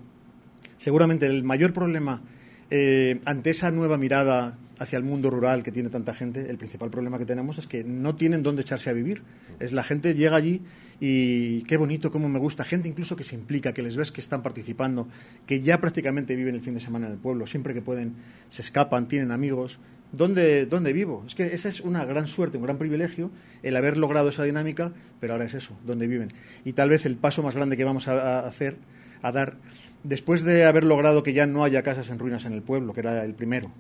seguramente 0.79 1.27
el 1.27 1.45
mayor 1.45 1.73
problema 1.73 2.23
eh, 2.71 3.21
ante 3.25 3.51
esa 3.51 3.71
nueva 3.71 3.99
mirada 3.99 4.57
hacia 4.79 4.97
el 4.97 5.05
mundo 5.05 5.31
rural 5.31 5.63
que 5.63 5.73
tiene 5.73 5.89
tanta 5.89 6.15
gente, 6.15 6.51
el 6.51 6.59
principal 6.59 6.91
problema 6.91 7.19
que 7.19 7.27
tenemos 7.27 7.59
es 7.59 7.67
que 7.67 7.85
no 7.85 8.17
tienen 8.17 8.43
dónde 8.43 8.63
echarse 8.63 8.91
a 8.91 8.93
vivir. 8.93 9.23
Es 9.61 9.73
la 9.73 9.85
gente 9.85 10.15
llega 10.15 10.37
allí 10.37 10.63
y 11.01 11.63
qué 11.63 11.77
bonito, 11.77 12.11
cómo 12.11 12.29
me 12.29 12.39
gusta. 12.39 12.65
Gente 12.65 12.89
incluso 12.89 13.17
que 13.17 13.25
se 13.25 13.35
implica, 13.35 13.73
que 13.73 13.83
les 13.83 13.97
ves 13.97 14.13
que 14.13 14.21
están 14.21 14.43
participando, 14.43 15.09
que 15.47 15.61
ya 15.61 15.81
prácticamente 15.81 16.35
viven 16.37 16.55
el 16.55 16.61
fin 16.61 16.75
de 16.75 16.81
semana 16.81 17.07
en 17.07 17.13
el 17.13 17.19
pueblo, 17.19 17.47
siempre 17.47 17.75
que 17.75 17.83
pueden 17.83 18.15
se 18.49 18.63
escapan, 18.63 19.09
tienen 19.09 19.31
amigos. 19.31 19.79
¿Dónde, 20.13 20.67
¿Dónde 20.67 20.93
vivo? 20.93 21.25
Es 21.27 21.35
que 21.35 21.55
esa 21.55 21.69
es 21.69 21.81
una 21.81 22.05
gran 22.05 22.29
suerte, 22.29 22.57
un 22.57 22.63
gran 22.63 22.79
privilegio 22.79 23.31
el 23.65 23.75
haber 23.77 23.97
logrado 23.97 24.29
esa 24.29 24.45
dinámica, 24.45 24.93
pero 25.19 25.33
ahora 25.33 25.45
es 25.45 25.55
eso, 25.55 25.77
¿dónde 25.85 26.07
viven? 26.07 26.33
Y 26.65 26.75
tal 26.75 26.89
vez 26.89 27.05
el 27.05 27.17
paso 27.17 27.43
más 27.43 27.57
grande 27.57 27.77
que 27.77 27.83
vamos 27.83 28.07
a, 28.07 28.47
hacer, 28.47 28.77
a 29.23 29.33
dar, 29.33 29.57
después 30.05 30.45
de 30.45 30.67
haber 30.67 30.85
logrado 30.85 31.25
que 31.25 31.33
ya 31.33 31.47
no 31.47 31.65
haya 31.65 31.83
casas 31.83 32.11
en 32.11 32.21
ruinas 32.21 32.45
en 32.45 32.53
el 32.53 32.63
pueblo, 32.63 32.93
que 32.93 33.01
era 33.01 33.25
el 33.25 33.35
primero, 33.35 33.73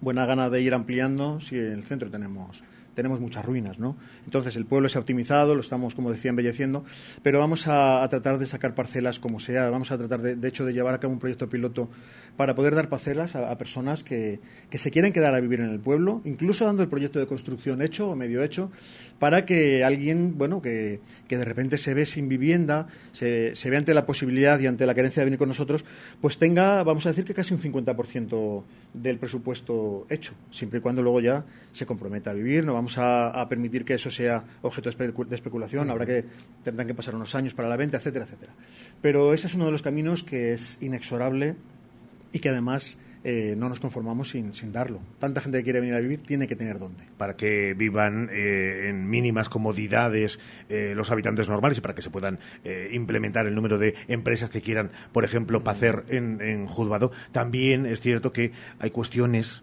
buena 0.00 0.26
gana 0.26 0.50
de 0.50 0.60
ir 0.60 0.74
ampliando 0.74 1.40
si 1.40 1.58
en 1.58 1.72
el 1.72 1.84
centro 1.84 2.10
tenemos 2.10 2.62
tenemos 2.96 3.20
muchas 3.20 3.44
ruinas, 3.44 3.78
¿no? 3.78 3.94
Entonces 4.24 4.56
el 4.56 4.64
pueblo 4.64 4.88
se 4.88 4.98
ha 4.98 5.02
optimizado, 5.02 5.54
lo 5.54 5.60
estamos, 5.60 5.94
como 5.94 6.10
decía, 6.10 6.30
embelleciendo, 6.30 6.82
pero 7.22 7.38
vamos 7.38 7.68
a, 7.68 8.04
tratar 8.08 8.38
de 8.38 8.46
sacar 8.46 8.74
parcelas 8.74 9.20
como 9.20 9.38
sea, 9.38 9.68
vamos 9.70 9.92
a 9.92 9.98
tratar 9.98 10.22
de, 10.22 10.34
de 10.34 10.48
hecho 10.48 10.64
de 10.64 10.72
llevar 10.72 10.94
a 10.94 10.98
cabo 10.98 11.12
un 11.12 11.20
proyecto 11.20 11.48
piloto 11.48 11.90
para 12.38 12.54
poder 12.54 12.74
dar 12.74 12.88
parcelas 12.88 13.36
a, 13.36 13.50
a 13.50 13.58
personas 13.58 14.02
que, 14.02 14.40
que 14.70 14.78
se 14.78 14.90
quieren 14.90 15.12
quedar 15.12 15.34
a 15.34 15.40
vivir 15.40 15.60
en 15.60 15.68
el 15.68 15.78
pueblo, 15.78 16.22
incluso 16.24 16.64
dando 16.64 16.82
el 16.82 16.88
proyecto 16.88 17.18
de 17.18 17.26
construcción 17.26 17.82
hecho 17.82 18.08
o 18.08 18.16
medio 18.16 18.42
hecho, 18.42 18.72
para 19.18 19.44
que 19.44 19.84
alguien, 19.84 20.36
bueno, 20.36 20.60
que, 20.60 21.00
que 21.28 21.38
de 21.38 21.44
repente 21.44 21.78
se 21.78 21.94
ve 21.94 22.06
sin 22.06 22.28
vivienda, 22.28 22.88
se, 23.12 23.56
se 23.56 23.70
ve 23.70 23.76
ante 23.76 23.94
la 23.94 24.06
posibilidad 24.06 24.58
y 24.60 24.66
ante 24.66 24.86
la 24.86 24.94
carencia 24.94 25.20
de 25.20 25.26
venir 25.26 25.38
con 25.38 25.48
nosotros, 25.48 25.84
pues 26.20 26.38
tenga, 26.38 26.82
vamos 26.82 27.06
a 27.06 27.10
decir 27.10 27.24
que 27.24 27.34
casi 27.34 27.54
un 27.54 27.60
50% 27.60 28.62
del 28.92 29.18
presupuesto 29.18 30.06
hecho, 30.10 30.34
siempre 30.50 30.78
y 30.78 30.82
cuando 30.82 31.02
luego 31.02 31.20
ya 31.20 31.44
se 31.72 31.86
comprometa 31.86 32.30
a 32.30 32.34
vivir, 32.34 32.64
no 32.64 32.74
vamos 32.74 32.98
a, 32.98 33.28
a 33.28 33.48
permitir 33.48 33.84
que 33.84 33.94
eso 33.94 34.10
sea 34.10 34.44
objeto 34.62 34.90
de 34.90 35.34
especulación, 35.34 35.90
habrá 35.90 36.06
que, 36.06 36.24
tendrán 36.64 36.86
que 36.86 36.94
pasar 36.94 37.14
unos 37.14 37.34
años 37.34 37.54
para 37.54 37.68
la 37.68 37.76
venta, 37.76 37.96
etcétera, 37.96 38.24
etcétera. 38.24 38.52
Pero 39.00 39.32
ese 39.32 39.46
es 39.46 39.54
uno 39.54 39.66
de 39.66 39.72
los 39.72 39.82
caminos 39.82 40.22
que 40.22 40.52
es 40.52 40.78
inexorable 40.80 41.56
y 42.32 42.38
que 42.38 42.48
además 42.48 42.98
eh, 43.24 43.54
no 43.56 43.68
nos 43.68 43.80
conformamos 43.80 44.28
sin, 44.28 44.54
sin 44.54 44.72
darlo. 44.72 45.00
Tanta 45.18 45.40
gente 45.40 45.58
que 45.58 45.64
quiere 45.64 45.80
venir 45.80 45.94
a 45.94 46.00
vivir 46.00 46.20
tiene 46.22 46.46
que 46.46 46.56
tener 46.56 46.78
dónde. 46.78 47.04
para 47.16 47.36
que 47.36 47.74
vivan 47.74 48.28
eh, 48.32 48.88
en 48.88 49.08
mínimas 49.08 49.48
comodidades 49.48 50.38
eh, 50.68 50.92
los 50.94 51.10
habitantes 51.10 51.48
normales 51.48 51.78
y 51.78 51.80
para 51.80 51.94
que 51.94 52.02
se 52.02 52.10
puedan 52.10 52.38
implementar 52.92 53.46
el 53.46 53.54
número 53.54 53.78
de 53.78 53.94
empresas 54.08 54.50
que 54.50 54.60
quieran, 54.60 54.90
por 55.12 55.24
ejemplo, 55.24 55.62
pacer 55.62 56.04
en, 56.08 56.40
en 56.40 56.66
Juzgado. 56.66 57.12
También 57.32 57.86
es 57.86 58.00
cierto 58.00 58.32
que 58.32 58.52
hay 58.78 58.90
cuestiones 58.90 59.62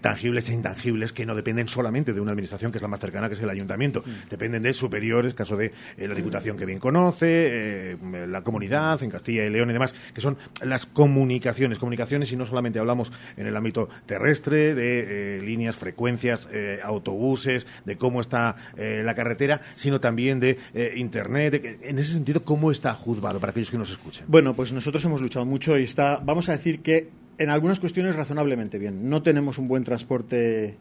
tangibles 0.00 0.48
e 0.48 0.54
intangibles 0.54 1.12
que 1.12 1.26
no 1.26 1.34
dependen 1.34 1.68
solamente 1.68 2.12
de 2.12 2.20
una 2.20 2.32
administración 2.32 2.72
que 2.72 2.78
es 2.78 2.82
la 2.82 2.88
más 2.88 3.00
cercana, 3.00 3.28
que 3.28 3.34
es 3.34 3.40
el 3.40 3.50
ayuntamiento. 3.50 4.02
Dependen 4.30 4.62
de 4.62 4.72
superiores, 4.72 5.34
caso 5.34 5.56
de 5.56 5.72
la 5.98 6.14
Diputación 6.14 6.56
que 6.56 6.64
bien 6.64 6.78
conoce, 6.78 7.96
la 8.28 8.42
comunidad 8.42 9.02
en 9.02 9.10
Castilla 9.10 9.44
y 9.44 9.50
León 9.50 9.70
y 9.70 9.72
demás, 9.72 9.94
que 10.14 10.20
son 10.20 10.36
las 10.62 10.86
comunicaciones. 10.86 11.78
Comunicaciones 11.78 12.32
y 12.32 12.36
no 12.36 12.46
solamente 12.46 12.78
hablamos 12.88 13.12
en 13.36 13.46
el 13.46 13.56
ámbito 13.56 13.88
terrestre 14.06 14.74
de 14.74 15.36
eh, 15.36 15.40
líneas, 15.42 15.76
frecuencias, 15.76 16.48
eh, 16.50 16.80
autobuses, 16.82 17.66
de 17.84 17.98
cómo 17.98 18.20
está 18.20 18.56
eh, 18.76 19.02
la 19.04 19.14
carretera, 19.14 19.60
sino 19.76 20.00
también 20.00 20.40
de 20.40 20.58
Internet. 20.96 21.52
de 21.52 21.78
en 21.82 21.98
ese 21.98 22.12
sentido, 22.12 22.42
¿cómo 22.44 22.70
está 22.70 22.94
Juzgado 22.94 23.40
para 23.40 23.50
aquellos 23.50 23.70
que 23.70 23.78
nos 23.78 23.90
escuchen? 23.90 24.24
Bueno, 24.28 24.54
pues 24.54 24.72
nosotros 24.72 25.04
hemos 25.04 25.20
luchado 25.20 25.44
mucho 25.44 25.78
y 25.78 25.84
está, 25.84 26.20
vamos 26.24 26.48
a 26.48 26.52
decir 26.52 26.80
que 26.80 27.10
en 27.36 27.50
algunas 27.50 27.78
cuestiones 27.78 28.16
razonablemente 28.16 28.78
bien. 28.78 29.08
No 29.08 29.22
tenemos 29.22 29.58
un 29.58 29.68
buen 29.68 29.84
transporte 29.84 30.76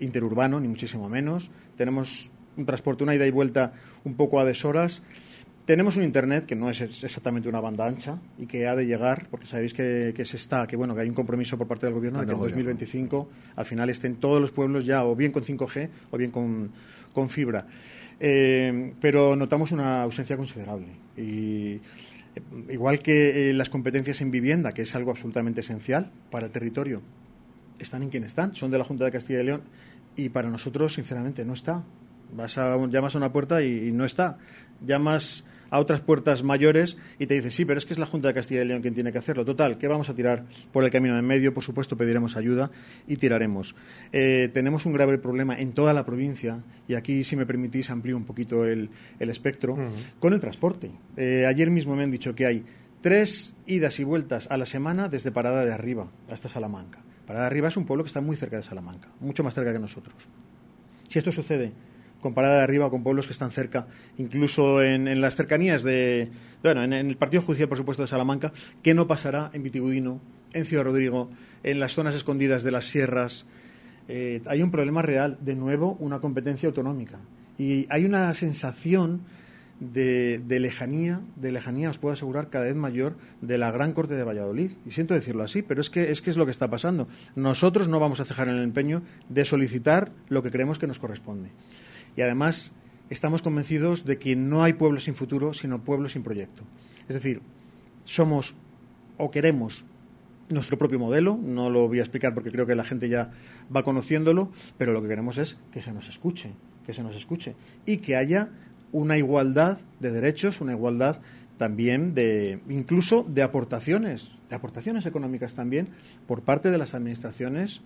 interurbano, 0.00 0.60
ni 0.60 0.68
muchísimo 0.68 1.08
menos. 1.08 1.50
Tenemos 1.76 2.30
un 2.56 2.66
transporte, 2.66 3.04
una 3.04 3.14
ida 3.14 3.26
y 3.26 3.30
vuelta 3.30 3.72
un 4.04 4.14
poco 4.14 4.38
a 4.38 4.44
deshoras. 4.44 5.02
Tenemos 5.68 5.98
un 5.98 6.02
Internet 6.02 6.46
que 6.46 6.56
no 6.56 6.70
es 6.70 6.80
ex- 6.80 7.04
exactamente 7.04 7.46
una 7.46 7.60
banda 7.60 7.86
ancha 7.86 8.18
y 8.38 8.46
que 8.46 8.66
ha 8.66 8.74
de 8.74 8.86
llegar, 8.86 9.26
porque 9.30 9.46
sabéis 9.46 9.74
que, 9.74 10.14
que 10.16 10.24
se 10.24 10.38
está, 10.38 10.66
que 10.66 10.76
bueno, 10.76 10.94
que 10.94 11.02
hay 11.02 11.08
un 11.10 11.14
compromiso 11.14 11.58
por 11.58 11.66
parte 11.68 11.84
del 11.84 11.94
gobierno 11.94 12.20
de 12.20 12.24
que 12.24 12.32
en 12.32 12.36
Anda, 12.36 12.40
gobierno. 12.40 12.64
2025 12.70 13.28
al 13.54 13.66
final 13.66 13.90
estén 13.90 14.16
todos 14.16 14.40
los 14.40 14.50
pueblos 14.50 14.86
ya 14.86 15.04
o 15.04 15.14
bien 15.14 15.30
con 15.30 15.44
5G 15.44 15.90
o 16.10 16.16
bien 16.16 16.30
con, 16.30 16.70
con 17.12 17.28
fibra. 17.28 17.66
Eh, 18.18 18.94
pero 18.98 19.36
notamos 19.36 19.70
una 19.70 20.02
ausencia 20.04 20.38
considerable 20.38 20.86
y 21.18 21.74
eh, 21.74 21.80
igual 22.70 23.00
que 23.00 23.50
eh, 23.50 23.52
las 23.52 23.68
competencias 23.68 24.22
en 24.22 24.30
vivienda, 24.30 24.72
que 24.72 24.80
es 24.82 24.94
algo 24.94 25.10
absolutamente 25.10 25.60
esencial 25.60 26.10
para 26.30 26.46
el 26.46 26.50
territorio, 26.52 27.02
están 27.78 28.02
en 28.02 28.08
quien 28.08 28.24
están, 28.24 28.54
son 28.54 28.70
de 28.70 28.78
la 28.78 28.84
Junta 28.84 29.04
de 29.04 29.10
Castilla 29.12 29.42
y 29.42 29.44
León 29.44 29.60
y 30.16 30.30
para 30.30 30.48
nosotros, 30.48 30.94
sinceramente, 30.94 31.44
no 31.44 31.52
está. 31.52 31.84
Vas 32.32 32.56
a, 32.56 32.74
llamas 32.86 33.14
a 33.14 33.18
una 33.18 33.30
puerta 33.32 33.62
y, 33.62 33.88
y 33.88 33.92
no 33.92 34.06
está. 34.06 34.38
Llamas 34.86 35.44
a 35.70 35.78
otras 35.78 36.00
puertas 36.00 36.42
mayores 36.42 36.96
y 37.18 37.26
te 37.26 37.34
dice, 37.34 37.50
sí, 37.50 37.64
pero 37.64 37.78
es 37.78 37.86
que 37.86 37.92
es 37.92 37.98
la 37.98 38.06
Junta 38.06 38.28
de 38.28 38.34
Castilla 38.34 38.62
y 38.62 38.66
León 38.66 38.82
quien 38.82 38.94
tiene 38.94 39.12
que 39.12 39.18
hacerlo. 39.18 39.44
Total, 39.44 39.78
que 39.78 39.88
vamos 39.88 40.08
a 40.08 40.14
tirar 40.14 40.44
por 40.72 40.84
el 40.84 40.90
camino 40.90 41.14
de 41.14 41.20
en 41.20 41.26
medio, 41.26 41.52
por 41.52 41.62
supuesto 41.62 41.96
pediremos 41.96 42.36
ayuda 42.36 42.70
y 43.06 43.16
tiraremos. 43.16 43.74
Eh, 44.12 44.50
tenemos 44.52 44.86
un 44.86 44.92
grave 44.92 45.18
problema 45.18 45.58
en 45.58 45.72
toda 45.72 45.92
la 45.92 46.04
provincia, 46.04 46.62
y 46.86 46.94
aquí, 46.94 47.24
si 47.24 47.36
me 47.36 47.46
permitís, 47.46 47.90
amplío 47.90 48.16
un 48.16 48.24
poquito 48.24 48.64
el, 48.64 48.90
espectro, 49.18 49.76
con 50.18 50.32
el 50.32 50.40
transporte. 50.40 50.90
Eh, 51.16 51.44
ayer 51.46 51.70
mismo 51.70 51.96
me 51.96 52.04
han 52.04 52.10
dicho 52.10 52.34
que 52.34 52.46
hay 52.46 52.64
tres 53.00 53.54
idas 53.66 53.98
y 54.00 54.04
vueltas 54.04 54.48
a 54.50 54.56
la 54.56 54.66
semana 54.66 55.08
desde 55.08 55.32
Parada 55.32 55.64
de 55.64 55.72
Arriba 55.72 56.10
hasta 56.30 56.48
Salamanca. 56.48 57.00
Parada 57.26 57.44
de 57.44 57.48
Arriba 57.48 57.68
es 57.68 57.76
un 57.76 57.84
pueblo 57.84 58.04
que 58.04 58.08
está 58.08 58.20
muy 58.20 58.36
cerca 58.36 58.56
de 58.56 58.62
Salamanca, 58.62 59.08
mucho 59.20 59.44
más 59.44 59.54
cerca 59.54 59.72
que 59.72 59.78
nosotros. 59.78 60.14
Si 61.08 61.18
esto 61.18 61.32
sucede 61.32 61.72
con 62.20 62.34
Parada 62.34 62.58
de 62.58 62.62
Arriba, 62.62 62.90
con 62.90 63.02
pueblos 63.02 63.26
que 63.26 63.32
están 63.32 63.50
cerca, 63.50 63.86
incluso 64.16 64.82
en, 64.82 65.20
las 65.20 65.36
cercanías 65.36 65.82
de, 65.82 66.28
bueno, 66.62 66.82
en, 66.82 66.92
el 66.92 67.16
Partido 67.16 67.42
Judicial, 67.42 67.68
por 67.68 67.78
supuesto, 67.78 68.02
de 68.02 68.08
Salamanca, 68.08 68.52
¿qué 68.82 68.94
no 68.94 69.06
pasará 69.06 69.50
en 69.52 69.62
Vitigudino, 69.62 70.20
en 70.52 70.64
Ciudad 70.64 70.84
Rodrigo, 70.84 71.30
en 71.62 71.80
las 71.80 71.94
zonas 71.94 72.14
escondidas 72.14 72.62
de 72.62 72.70
las 72.70 72.86
sierras? 72.86 73.46
Eh, 74.08 74.42
hay 74.46 74.62
un 74.62 74.70
problema 74.70 75.02
real, 75.02 75.38
de 75.40 75.54
nuevo, 75.54 75.96
una 76.00 76.18
competencia 76.18 76.68
autonómica. 76.68 77.18
Y 77.58 77.86
hay 77.90 78.04
una 78.04 78.32
sensación 78.34 79.22
de, 79.80 80.42
lejanía, 80.48 81.20
de 81.36 81.52
lejanía, 81.52 81.90
os 81.90 81.98
puedo 81.98 82.12
asegurar, 82.12 82.50
cada 82.50 82.64
vez 82.64 82.74
mayor 82.74 83.14
de 83.40 83.58
la 83.58 83.70
Gran 83.70 83.92
Corte 83.92 84.14
de 84.14 84.24
Valladolid. 84.24 84.72
Y 84.86 84.90
siento 84.92 85.14
decirlo 85.14 85.44
así, 85.44 85.62
pero 85.62 85.80
es 85.80 85.90
que, 85.90 86.10
es 86.10 86.22
que 86.22 86.30
es 86.30 86.36
lo 86.36 86.46
que 86.46 86.50
está 86.50 86.68
pasando. 86.68 87.08
Nosotros 87.36 87.88
no 87.88 88.00
vamos 88.00 88.20
a 88.20 88.24
cejar 88.24 88.48
en 88.48 88.56
el 88.56 88.64
empeño 88.64 89.02
de 89.28 89.44
solicitar 89.44 90.10
lo 90.28 90.42
que 90.42 90.50
creemos 90.50 90.78
que 90.78 90.86
nos 90.86 90.98
corresponde. 90.98 91.50
Y 92.18 92.22
además 92.22 92.72
estamos 93.10 93.42
convencidos 93.42 94.04
de 94.04 94.18
que 94.18 94.34
no 94.34 94.64
hay 94.64 94.72
pueblo 94.72 94.98
sin 94.98 95.14
futuro, 95.14 95.54
sino 95.54 95.84
pueblo 95.84 96.08
sin 96.08 96.24
proyecto. 96.24 96.64
Es 97.08 97.14
decir, 97.14 97.42
somos 98.02 98.56
o 99.18 99.30
queremos 99.30 99.84
nuestro 100.48 100.78
propio 100.78 100.98
modelo, 100.98 101.38
no 101.40 101.70
lo 101.70 101.86
voy 101.86 102.00
a 102.00 102.02
explicar 102.02 102.34
porque 102.34 102.50
creo 102.50 102.66
que 102.66 102.74
la 102.74 102.82
gente 102.82 103.08
ya 103.08 103.30
va 103.74 103.84
conociéndolo, 103.84 104.50
pero 104.78 104.92
lo 104.92 105.00
que 105.00 105.06
queremos 105.06 105.38
es 105.38 105.58
que 105.70 105.80
se 105.80 105.92
nos 105.92 106.08
escuche, 106.08 106.50
que 106.84 106.92
se 106.92 107.04
nos 107.04 107.14
escuche 107.14 107.54
y 107.86 107.98
que 107.98 108.16
haya 108.16 108.48
una 108.90 109.16
igualdad 109.16 109.78
de 110.00 110.10
derechos, 110.10 110.60
una 110.60 110.72
igualdad 110.72 111.20
también 111.56 112.14
de 112.14 112.58
incluso 112.68 113.24
de 113.28 113.44
aportaciones, 113.44 114.32
de 114.50 114.56
aportaciones 114.56 115.06
económicas 115.06 115.54
también 115.54 115.90
por 116.26 116.42
parte 116.42 116.72
de 116.72 116.78
las 116.78 116.94
administraciones 116.94 117.80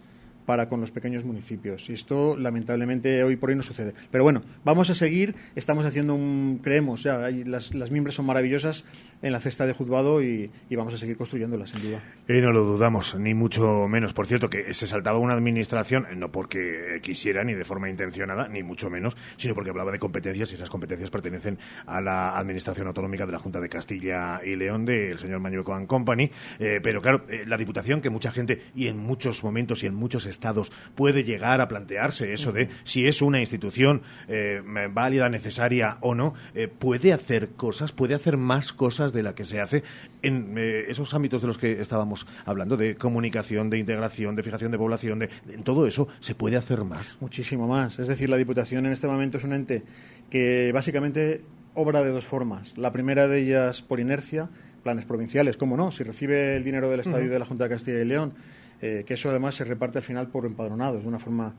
para 0.47 0.68
con 0.68 0.80
los 0.80 0.90
pequeños 0.90 1.24
municipios. 1.24 1.88
Y 1.88 1.95
esto, 1.95 2.36
lamentablemente, 2.36 3.22
hoy 3.24 3.36
por 3.36 3.51
hoy 3.51 3.57
no 3.57 3.62
sucede. 3.62 3.95
Pero 4.11 4.24
bueno, 4.24 4.43
vamos 4.64 4.90
a 4.90 4.95
seguir. 4.95 5.34
Estamos 5.55 5.84
haciendo 5.84 6.14
un. 6.14 6.61
Creemos, 6.62 7.03
ya, 7.03 7.30
las, 7.30 7.74
las 7.74 7.90
miembros 7.90 8.14
son 8.14 8.26
maravillosas 8.26 8.84
en 9.22 9.32
la 9.32 9.40
cesta 9.40 9.66
de 9.66 9.72
juzgado 9.72 10.22
y, 10.22 10.51
vamos 10.70 10.95
a 10.95 10.99
seguir 10.99 11.16
construyéndolas, 11.16 11.70
sin 11.70 11.82
duda. 11.82 12.03
Y 12.28 12.40
no 12.40 12.53
lo 12.53 12.64
dudamos, 12.64 13.14
ni 13.14 13.34
mucho 13.34 13.86
menos. 13.88 14.12
Por 14.12 14.26
cierto, 14.26 14.51
que 14.51 14.74
se 14.74 14.86
saltaba 14.86 15.18
una 15.18 15.34
administración, 15.34 16.07
no 16.16 16.30
porque 16.32 16.99
quisiera, 17.03 17.45
ni 17.45 17.55
de 17.55 17.64
forma 17.64 17.88
intencionada, 17.88 18.49
ni 18.49 18.62
mucho 18.62 18.90
menos, 18.90 19.16
sino 19.36 19.55
porque 19.55 19.70
hablaba 19.70 19.93
de 19.93 19.99
competencias 19.99 20.51
y 20.51 20.57
esas 20.57 20.68
competencias 20.68 21.11
pertenecen 21.11 21.59
a 21.86 22.01
la 22.01 22.36
Administración 22.36 22.88
Autonómica 22.88 23.24
de 23.26 23.32
la 23.32 23.38
Junta 23.38 23.61
de 23.61 23.68
Castilla 23.68 24.40
y 24.45 24.57
León, 24.57 24.84
del 24.84 25.18
señor 25.18 25.38
Mañueco 25.38 25.72
Company. 25.86 26.30
Eh, 26.59 26.80
pero 26.82 27.01
claro, 27.01 27.24
eh, 27.28 27.45
la 27.47 27.57
Diputación, 27.57 28.01
que 28.01 28.11
mucha 28.11 28.32
gente, 28.32 28.62
y 28.74 28.88
en 28.88 28.99
muchos 28.99 29.45
momentos 29.45 29.84
y 29.84 29.86
en 29.86 29.95
muchos 29.95 30.26
estados 30.32 30.72
puede 30.94 31.24
llegar 31.24 31.60
a 31.60 31.68
plantearse 31.68 32.32
eso 32.32 32.52
de 32.52 32.68
si 32.84 33.06
es 33.06 33.22
una 33.22 33.40
institución 33.40 34.02
eh, 34.28 34.60
válida, 34.90 35.28
necesaria 35.28 35.98
o 36.00 36.14
no, 36.14 36.34
eh, 36.54 36.68
puede 36.68 37.12
hacer 37.12 37.50
cosas, 37.50 37.92
puede 37.92 38.14
hacer 38.14 38.36
más 38.36 38.72
cosas 38.72 39.12
de 39.12 39.22
la 39.22 39.34
que 39.34 39.44
se 39.44 39.60
hace 39.60 39.82
en 40.22 40.56
eh, 40.56 40.84
esos 40.88 41.14
ámbitos 41.14 41.40
de 41.40 41.46
los 41.46 41.58
que 41.58 41.80
estábamos 41.80 42.26
hablando, 42.44 42.76
de 42.76 42.96
comunicación, 42.96 43.70
de 43.70 43.78
integración, 43.78 44.36
de 44.36 44.42
fijación 44.42 44.72
de 44.72 44.78
población, 44.78 45.18
de, 45.20 45.30
en 45.50 45.62
todo 45.62 45.86
eso 45.86 46.08
se 46.20 46.34
puede 46.34 46.56
hacer 46.56 46.84
más. 46.84 47.18
Muchísimo 47.20 47.68
más. 47.68 47.98
Es 47.98 48.08
decir, 48.08 48.28
la 48.28 48.36
Diputación 48.36 48.86
en 48.86 48.92
este 48.92 49.06
momento 49.06 49.38
es 49.38 49.44
un 49.44 49.52
ente 49.52 49.82
que 50.30 50.70
básicamente 50.72 51.42
obra 51.74 52.02
de 52.02 52.10
dos 52.10 52.26
formas. 52.26 52.76
La 52.76 52.92
primera 52.92 53.28
de 53.28 53.40
ellas 53.40 53.82
por 53.82 54.00
inercia, 54.00 54.48
planes 54.82 55.04
provinciales, 55.04 55.56
cómo 55.56 55.76
no, 55.76 55.92
si 55.92 56.04
recibe 56.04 56.56
el 56.56 56.64
dinero 56.64 56.88
del 56.90 57.00
Estado 57.00 57.22
y 57.22 57.28
de 57.28 57.38
la 57.38 57.44
Junta 57.44 57.64
de 57.64 57.70
Castilla 57.70 58.00
y 58.00 58.04
León 58.04 58.34
eh, 58.82 59.04
que 59.06 59.14
eso 59.14 59.30
además 59.30 59.54
se 59.54 59.64
reparte 59.64 59.98
al 59.98 60.04
final 60.04 60.26
por 60.26 60.44
empadronados, 60.44 61.02
de 61.02 61.08
una 61.08 61.20
forma 61.20 61.54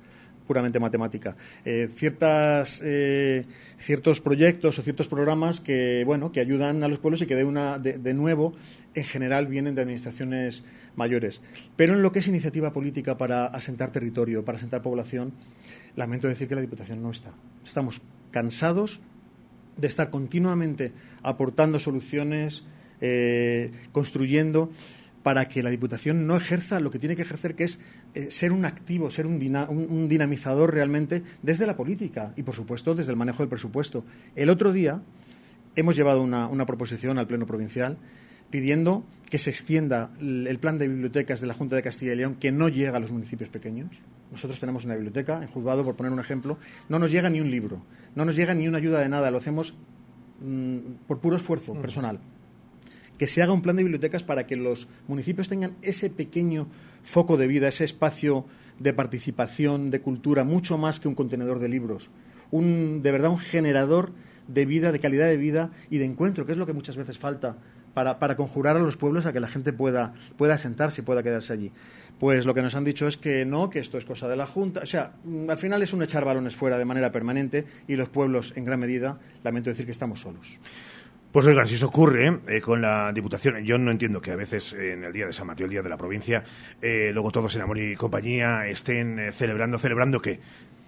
puramente 0.45 0.77
matemática. 0.77 1.37
Eh, 1.63 1.87
ciertas, 1.95 2.81
eh, 2.83 3.45
ciertos 3.77 4.19
proyectos 4.19 4.77
o 4.77 4.81
ciertos 4.81 5.07
programas 5.07 5.61
que, 5.61 6.03
bueno, 6.05 6.33
que 6.33 6.41
ayudan 6.41 6.83
a 6.83 6.89
los 6.89 6.99
pueblos 6.99 7.21
y 7.21 7.25
que 7.25 7.37
de, 7.37 7.45
una, 7.45 7.79
de, 7.79 8.13
nuevo, 8.13 8.53
en 8.93 9.05
general, 9.05 9.47
vienen 9.47 9.73
de 9.73 9.83
administraciones 9.83 10.65
mayores. 10.97 11.39
Pero 11.77 11.93
en 11.93 12.01
lo 12.01 12.11
que 12.11 12.19
es 12.19 12.27
iniciativa 12.27 12.73
política 12.73 13.17
para 13.17 13.45
asentar 13.45 13.91
territorio, 13.91 14.43
para 14.43 14.57
asentar 14.57 14.81
población, 14.81 15.31
lamento 15.95 16.27
decir 16.27 16.49
que 16.49 16.55
la 16.55 16.61
Diputación 16.61 17.01
no 17.01 17.11
está. 17.11 17.31
Estamos 17.65 18.01
cansados 18.31 18.99
de 19.77 19.87
estar 19.87 20.09
continuamente 20.09 20.91
aportando 21.23 21.79
soluciones, 21.79 22.65
construyendo 23.91 24.71
para 25.23 25.47
que 25.47 25.63
la 25.63 25.69
Diputación 25.69 26.27
no 26.27 26.35
ejerza 26.35 26.79
lo 26.81 26.91
que 26.91 26.99
tiene 26.99 27.15
que 27.15 27.21
ejercer, 27.21 27.55
que 27.55 27.63
es 27.63 27.79
eh, 28.13 28.29
ser 28.29 28.51
un 28.51 28.65
activo, 28.65 29.09
ser 29.09 29.25
un, 29.25 29.39
dinamizador 30.09 30.73
realmente 30.73 31.23
desde 31.41 31.65
la 31.65 31.75
política 31.75 32.33
y, 32.35 32.43
por 32.43 32.53
supuesto, 32.53 32.93
desde 32.93 33.11
el 33.11 33.17
manejo 33.17 33.41
del 33.41 33.49
presupuesto. 33.49 34.03
El 34.35 34.49
otro 34.49 34.73
día 34.73 35.01
hemos 35.75 35.95
llevado 35.95 36.21
una, 36.21 36.65
proposición 36.65 37.17
al 37.17 37.27
Pleno 37.27 37.47
Provincial 37.47 37.97
pidiendo 38.49 39.03
que 39.29 39.39
se 39.39 39.49
extienda 39.49 40.11
el 40.19 40.59
plan 40.59 40.77
de 40.77 40.87
bibliotecas 40.87 41.41
de 41.41 41.47
la 41.47 41.55
Junta 41.55 41.75
de 41.75 41.81
Castilla 41.81 42.13
y 42.13 42.17
León 42.17 42.35
que 42.35 42.51
no 42.51 42.69
llega 42.69 42.97
a 42.97 42.99
los 42.99 43.11
municipios 43.11 43.49
pequeños. 43.49 43.89
Nosotros 44.31 44.59
tenemos 44.59 44.85
una 44.85 44.93
biblioteca, 44.93 45.41
en 45.41 45.47
Juzgado, 45.47 45.83
por 45.83 45.95
poner 45.95 46.11
un 46.11 46.19
ejemplo, 46.19 46.57
no 46.89 46.99
nos 46.99 47.09
llega 47.09 47.29
ni 47.29 47.39
un 47.39 47.49
libro, 47.49 47.81
no 48.15 48.25
nos 48.25 48.35
llega 48.35 48.53
ni 48.53 48.67
una 48.67 48.77
ayuda 48.77 48.99
de 48.99 49.09
nada, 49.09 49.31
lo 49.31 49.39
hacemos 49.39 49.73
mm, 50.41 50.77
por 51.07 51.19
puro 51.19 51.37
esfuerzo 51.37 51.73
personal 51.73 52.19
que 53.17 53.27
se 53.27 53.41
haga 53.41 53.53
un 53.53 53.61
plan 53.61 53.75
de 53.75 53.83
bibliotecas 53.83 54.23
para 54.23 54.45
que 54.45 54.55
los 54.55 54.87
municipios 55.07 55.49
tengan 55.49 55.75
ese 55.81 56.09
pequeño 56.09 56.67
foco 57.03 57.37
de 57.37 57.47
vida, 57.47 57.67
ese 57.67 57.83
espacio 57.83 58.45
de 58.79 58.93
participación, 58.93 59.91
de 59.91 60.01
cultura, 60.01 60.43
mucho 60.43 60.77
más 60.77 60.99
que 60.99 61.07
un 61.07 61.15
contenedor 61.15 61.59
de 61.59 61.69
libros. 61.69 62.09
Un, 62.51 63.01
de 63.01 63.11
verdad, 63.11 63.31
un 63.31 63.37
generador 63.37 64.11
de 64.47 64.65
vida, 64.65 64.91
de 64.91 64.99
calidad 64.99 65.27
de 65.27 65.37
vida 65.37 65.71
y 65.89 65.97
de 65.97 66.05
encuentro, 66.05 66.45
que 66.45 66.51
es 66.51 66.57
lo 66.57 66.65
que 66.65 66.73
muchas 66.73 66.97
veces 66.97 67.17
falta 67.17 67.57
para, 67.93 68.19
para 68.19 68.35
conjurar 68.35 68.75
a 68.75 68.79
los 68.79 68.97
pueblos 68.97 69.25
a 69.25 69.33
que 69.33 69.39
la 69.39 69.47
gente 69.47 69.73
pueda, 69.73 70.13
pueda 70.37 70.57
sentarse 70.57 71.01
y 71.01 71.03
pueda 71.03 71.23
quedarse 71.23 71.53
allí. 71.53 71.71
Pues 72.19 72.45
lo 72.45 72.53
que 72.53 72.61
nos 72.61 72.75
han 72.75 72.83
dicho 72.83 73.07
es 73.07 73.17
que 73.17 73.45
no, 73.45 73.69
que 73.69 73.79
esto 73.79 73.97
es 73.97 74.05
cosa 74.05 74.27
de 74.27 74.35
la 74.35 74.47
Junta. 74.47 74.81
O 74.81 74.85
sea, 74.85 75.13
mm, 75.23 75.49
al 75.49 75.57
final 75.57 75.81
es 75.81 75.93
un 75.93 76.03
echar 76.03 76.25
balones 76.25 76.55
fuera 76.55 76.77
de 76.77 76.85
manera 76.85 77.11
permanente 77.11 77.65
y 77.87 77.95
los 77.95 78.09
pueblos, 78.09 78.53
en 78.55 78.65
gran 78.65 78.79
medida, 78.79 79.19
lamento 79.43 79.69
decir 79.69 79.85
que 79.85 79.91
estamos 79.91 80.21
solos. 80.21 80.59
Pues 81.33 81.47
oigan, 81.47 81.67
si 81.67 81.73
eso 81.73 81.87
ocurre 81.87 82.41
eh, 82.47 82.61
con 82.61 82.79
la 82.79 83.11
Diputación, 83.11 83.65
yo 83.65 83.79
no 83.79 83.89
entiendo 83.89 84.21
que 84.21 84.29
a 84.29 84.35
veces 84.35 84.73
en 84.73 85.03
el 85.03 85.11
día 85.11 85.25
de 85.25 85.33
San 85.33 85.47
Mateo, 85.47 85.65
el 85.65 85.71
día 85.71 85.81
de 85.81 85.89
la 85.89 85.97
provincia, 85.97 86.43
eh, 86.79 87.09
luego 87.11 87.31
todos 87.31 87.55
en 87.55 87.63
amor 87.63 87.79
y 87.79 87.95
compañía 87.95 88.67
estén 88.67 89.17
eh, 89.17 89.31
celebrando, 89.31 89.79
celebrando 89.79 90.21
qué, 90.21 90.39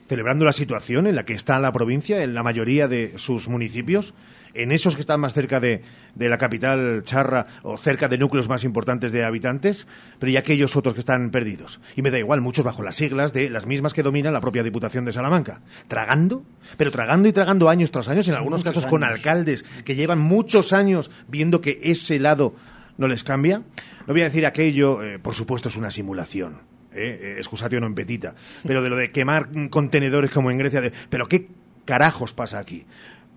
celebrando 0.08 0.46
la 0.46 0.54
situación 0.54 1.08
en 1.08 1.16
la 1.16 1.26
que 1.26 1.34
está 1.34 1.58
la 1.58 1.72
provincia, 1.72 2.22
en 2.22 2.36
la 2.36 2.44
mayoría 2.44 2.88
de 2.88 3.14
sus 3.16 3.48
municipios, 3.48 4.14
en 4.56 4.72
esos 4.72 4.96
que 4.96 5.02
están 5.02 5.20
más 5.20 5.34
cerca 5.34 5.60
de, 5.60 5.84
la 6.16 6.38
capital 6.38 7.04
charra 7.04 7.46
o 7.64 7.78
cerca 7.78 8.08
de 8.08 8.18
núcleos 8.18 8.50
más 8.50 8.64
importantes 8.64 9.12
de 9.12 9.24
habitantes, 9.24 9.88
pero 10.20 10.32
y 10.32 10.38
aquellos 10.38 10.76
otros 10.76 10.94
que 10.94 11.02
están 11.02 11.30
perdidos. 11.30 11.80
Y 11.96 12.02
me 12.02 12.12
da 12.12 12.18
igual, 12.18 12.42
muchos 12.42 12.66
bajo 12.66 12.82
las 12.82 12.96
siglas 12.96 13.34
de 13.34 13.50
las 13.50 13.66
mismas 13.66 13.94
que 13.94 14.04
dominan 14.04 14.34
la 14.34 14.42
propia 14.42 14.64
Diputación 14.64 15.06
de 15.06 15.12
Salamanca. 15.12 15.62
Tragando, 15.88 16.44
pero 16.78 16.92
tragando 16.92 17.28
y 17.28 17.34
tragando 17.34 17.70
años 17.70 17.92
tras 17.92 18.08
años, 18.08 18.28
en 18.28 18.36
algunos 18.36 18.64
casos 18.64 18.86
con 18.86 19.04
alcaldes 19.04 19.64
que 19.84 19.96
llevan 19.96 20.20
muchos 20.20 20.74
años 20.74 21.12
viendo 21.28 21.62
que 21.62 21.80
ese 21.84 22.20
lado 22.20 22.56
no 22.98 23.08
les 23.08 23.24
cambia. 23.24 23.62
No 24.08 24.14
voy 24.14 24.22
a 24.22 24.26
decir 24.26 24.46
aquello, 24.46 25.04
eh, 25.04 25.20
por 25.20 25.34
supuesto, 25.34 25.70
es 25.70 25.76
una 25.76 25.92
simulación. 25.92 26.76
Eh, 26.96 27.36
excusatio 27.38 27.84
non 27.84 27.92
petita, 27.92 28.40
pero 28.64 28.80
de 28.80 28.88
lo 28.88 28.96
de 28.96 29.12
quemar 29.12 29.52
contenedores 29.68 30.32
como 30.32 30.48
en 30.48 30.56
Grecia, 30.56 30.80
de, 30.80 30.96
pero 31.12 31.28
¿qué 31.28 31.52
carajos 31.84 32.32
pasa 32.32 32.56
aquí? 32.56 32.88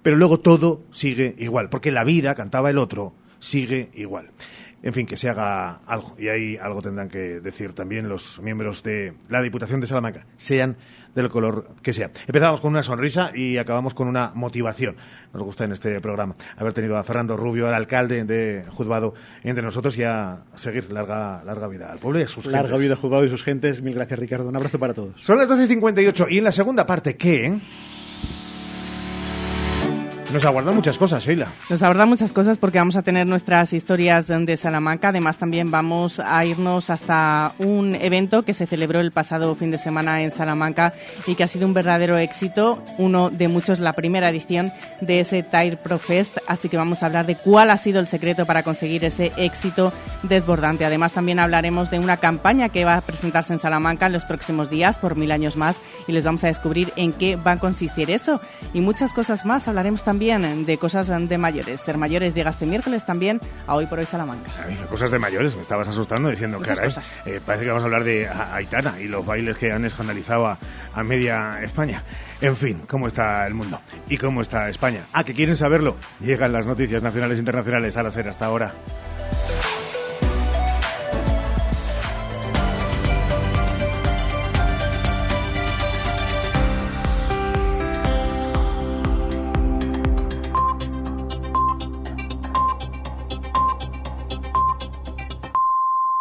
Pero 0.02 0.16
luego 0.16 0.40
todo 0.40 0.82
sigue 0.90 1.34
igual, 1.38 1.68
porque 1.68 1.90
la 1.90 2.04
vida, 2.04 2.34
cantaba 2.34 2.70
el 2.70 2.78
otro, 2.78 3.14
sigue 3.40 3.90
igual. 3.94 4.30
En 4.80 4.94
fin, 4.94 5.06
que 5.06 5.16
se 5.16 5.28
haga 5.28 5.80
algo, 5.86 6.14
y 6.18 6.28
ahí 6.28 6.56
algo 6.56 6.80
tendrán 6.80 7.08
que 7.08 7.40
decir 7.40 7.72
también 7.72 8.08
los 8.08 8.40
miembros 8.40 8.84
de 8.84 9.12
la 9.28 9.42
Diputación 9.42 9.80
de 9.80 9.88
Salamanca, 9.88 10.24
sean 10.36 10.76
del 11.16 11.28
color 11.30 11.70
que 11.82 11.92
sea. 11.92 12.10
Empezamos 12.28 12.60
con 12.60 12.70
una 12.70 12.84
sonrisa 12.84 13.32
y 13.34 13.58
acabamos 13.58 13.92
con 13.92 14.06
una 14.06 14.30
motivación. 14.34 14.96
Nos 15.34 15.42
gusta 15.42 15.64
en 15.64 15.72
este 15.72 16.00
programa 16.00 16.36
haber 16.56 16.72
tenido 16.74 16.96
a 16.96 17.02
Fernando 17.02 17.36
Rubio, 17.36 17.66
al 17.66 17.74
alcalde 17.74 18.22
de 18.22 18.64
Juzgado, 18.70 19.14
entre 19.42 19.64
nosotros 19.64 19.96
y 19.98 20.04
a 20.04 20.44
seguir 20.54 20.92
larga, 20.92 21.42
larga 21.44 21.66
vida 21.66 21.90
al 21.90 21.98
pueblo 21.98 22.20
y 22.20 22.22
a 22.22 22.28
sus 22.28 22.46
Larga 22.46 22.76
vida 22.76 22.94
Juzgado 22.94 23.24
y 23.24 23.30
sus 23.30 23.42
gentes. 23.42 23.82
Mil 23.82 23.94
gracias, 23.94 24.18
Ricardo. 24.18 24.48
Un 24.48 24.56
abrazo 24.56 24.78
para 24.78 24.94
todos. 24.94 25.20
Son 25.20 25.38
las 25.38 25.48
12.58 25.48 26.26
y 26.30 26.38
en 26.38 26.44
la 26.44 26.52
segunda 26.52 26.86
parte, 26.86 27.16
¿qué? 27.16 27.58
Nos 30.32 30.44
aguardan 30.44 30.74
muchas 30.74 30.98
cosas, 30.98 31.24
Sheila. 31.24 31.48
Nos 31.70 31.82
aguardan 31.82 32.10
muchas 32.10 32.34
cosas 32.34 32.58
porque 32.58 32.76
vamos 32.76 32.96
a 32.96 33.02
tener 33.02 33.26
nuestras 33.26 33.72
historias 33.72 34.26
de 34.26 34.56
Salamanca. 34.58 35.08
Además, 35.08 35.38
también 35.38 35.70
vamos 35.70 36.20
a 36.20 36.44
irnos 36.44 36.90
hasta 36.90 37.54
un 37.58 37.94
evento 37.94 38.42
que 38.42 38.52
se 38.52 38.66
celebró 38.66 39.00
el 39.00 39.10
pasado 39.10 39.54
fin 39.54 39.70
de 39.70 39.78
semana 39.78 40.22
en 40.22 40.30
Salamanca 40.30 40.92
y 41.26 41.34
que 41.34 41.44
ha 41.44 41.48
sido 41.48 41.66
un 41.66 41.72
verdadero 41.72 42.18
éxito, 42.18 42.78
uno 42.98 43.30
de 43.30 43.48
muchos, 43.48 43.80
la 43.80 43.94
primera 43.94 44.28
edición 44.28 44.70
de 45.00 45.20
ese 45.20 45.42
Tire 45.42 45.78
Pro 45.78 45.98
Fest. 45.98 46.36
Así 46.46 46.68
que 46.68 46.76
vamos 46.76 47.02
a 47.02 47.06
hablar 47.06 47.24
de 47.24 47.36
cuál 47.36 47.70
ha 47.70 47.78
sido 47.78 47.98
el 47.98 48.06
secreto 48.06 48.44
para 48.44 48.62
conseguir 48.62 49.06
ese 49.06 49.32
éxito 49.38 49.94
desbordante. 50.24 50.84
Además, 50.84 51.12
también 51.12 51.38
hablaremos 51.38 51.90
de 51.90 52.00
una 52.00 52.18
campaña 52.18 52.68
que 52.68 52.84
va 52.84 52.96
a 52.96 53.00
presentarse 53.00 53.54
en 53.54 53.60
Salamanca 53.60 54.06
en 54.06 54.12
los 54.12 54.24
próximos 54.24 54.68
días 54.68 54.98
por 54.98 55.16
mil 55.16 55.32
años 55.32 55.56
más 55.56 55.76
y 56.06 56.12
les 56.12 56.24
vamos 56.24 56.44
a 56.44 56.48
descubrir 56.48 56.92
en 56.96 57.14
qué 57.14 57.36
va 57.36 57.52
a 57.52 57.56
consistir 57.56 58.10
eso 58.10 58.42
y 58.74 58.82
muchas 58.82 59.14
cosas 59.14 59.46
más. 59.46 59.68
Hablaremos 59.68 60.02
también 60.02 60.17
también 60.18 60.66
de 60.66 60.78
cosas 60.78 61.06
de 61.06 61.38
mayores. 61.38 61.80
Ser 61.80 61.96
mayores 61.96 62.34
llega 62.34 62.50
este 62.50 62.66
miércoles 62.66 63.06
también 63.06 63.40
a 63.68 63.76
Hoy 63.76 63.86
por 63.86 64.00
Hoy 64.00 64.04
Salamanca. 64.04 64.50
cosas 64.90 65.12
de 65.12 65.18
mayores, 65.20 65.54
me 65.54 65.62
estabas 65.62 65.86
asustando 65.86 66.28
diciendo, 66.28 66.58
que 66.58 66.72
eh, 66.72 67.40
parece 67.46 67.64
que 67.64 67.70
vamos 67.70 67.84
a 67.84 67.86
hablar 67.86 68.02
de 68.02 68.28
Aitana 68.28 69.00
y 69.00 69.04
los 69.04 69.24
bailes 69.24 69.56
que 69.56 69.70
han 69.70 69.84
escandalizado 69.84 70.48
a, 70.48 70.58
a 70.92 71.02
media 71.04 71.60
España. 71.62 72.02
En 72.40 72.56
fin, 72.56 72.82
¿cómo 72.88 73.06
está 73.06 73.46
el 73.46 73.54
mundo? 73.54 73.80
¿Y 74.08 74.16
cómo 74.18 74.40
está 74.40 74.68
España? 74.68 75.06
Ah, 75.12 75.22
que 75.22 75.34
quieren 75.34 75.56
saberlo. 75.56 75.96
Llegan 76.18 76.52
las 76.52 76.66
noticias 76.66 77.00
nacionales 77.00 77.36
e 77.36 77.40
internacionales 77.40 77.96
a 77.96 78.02
la 78.02 78.10
ser 78.10 78.26
hasta 78.28 78.46
ahora. 78.46 78.72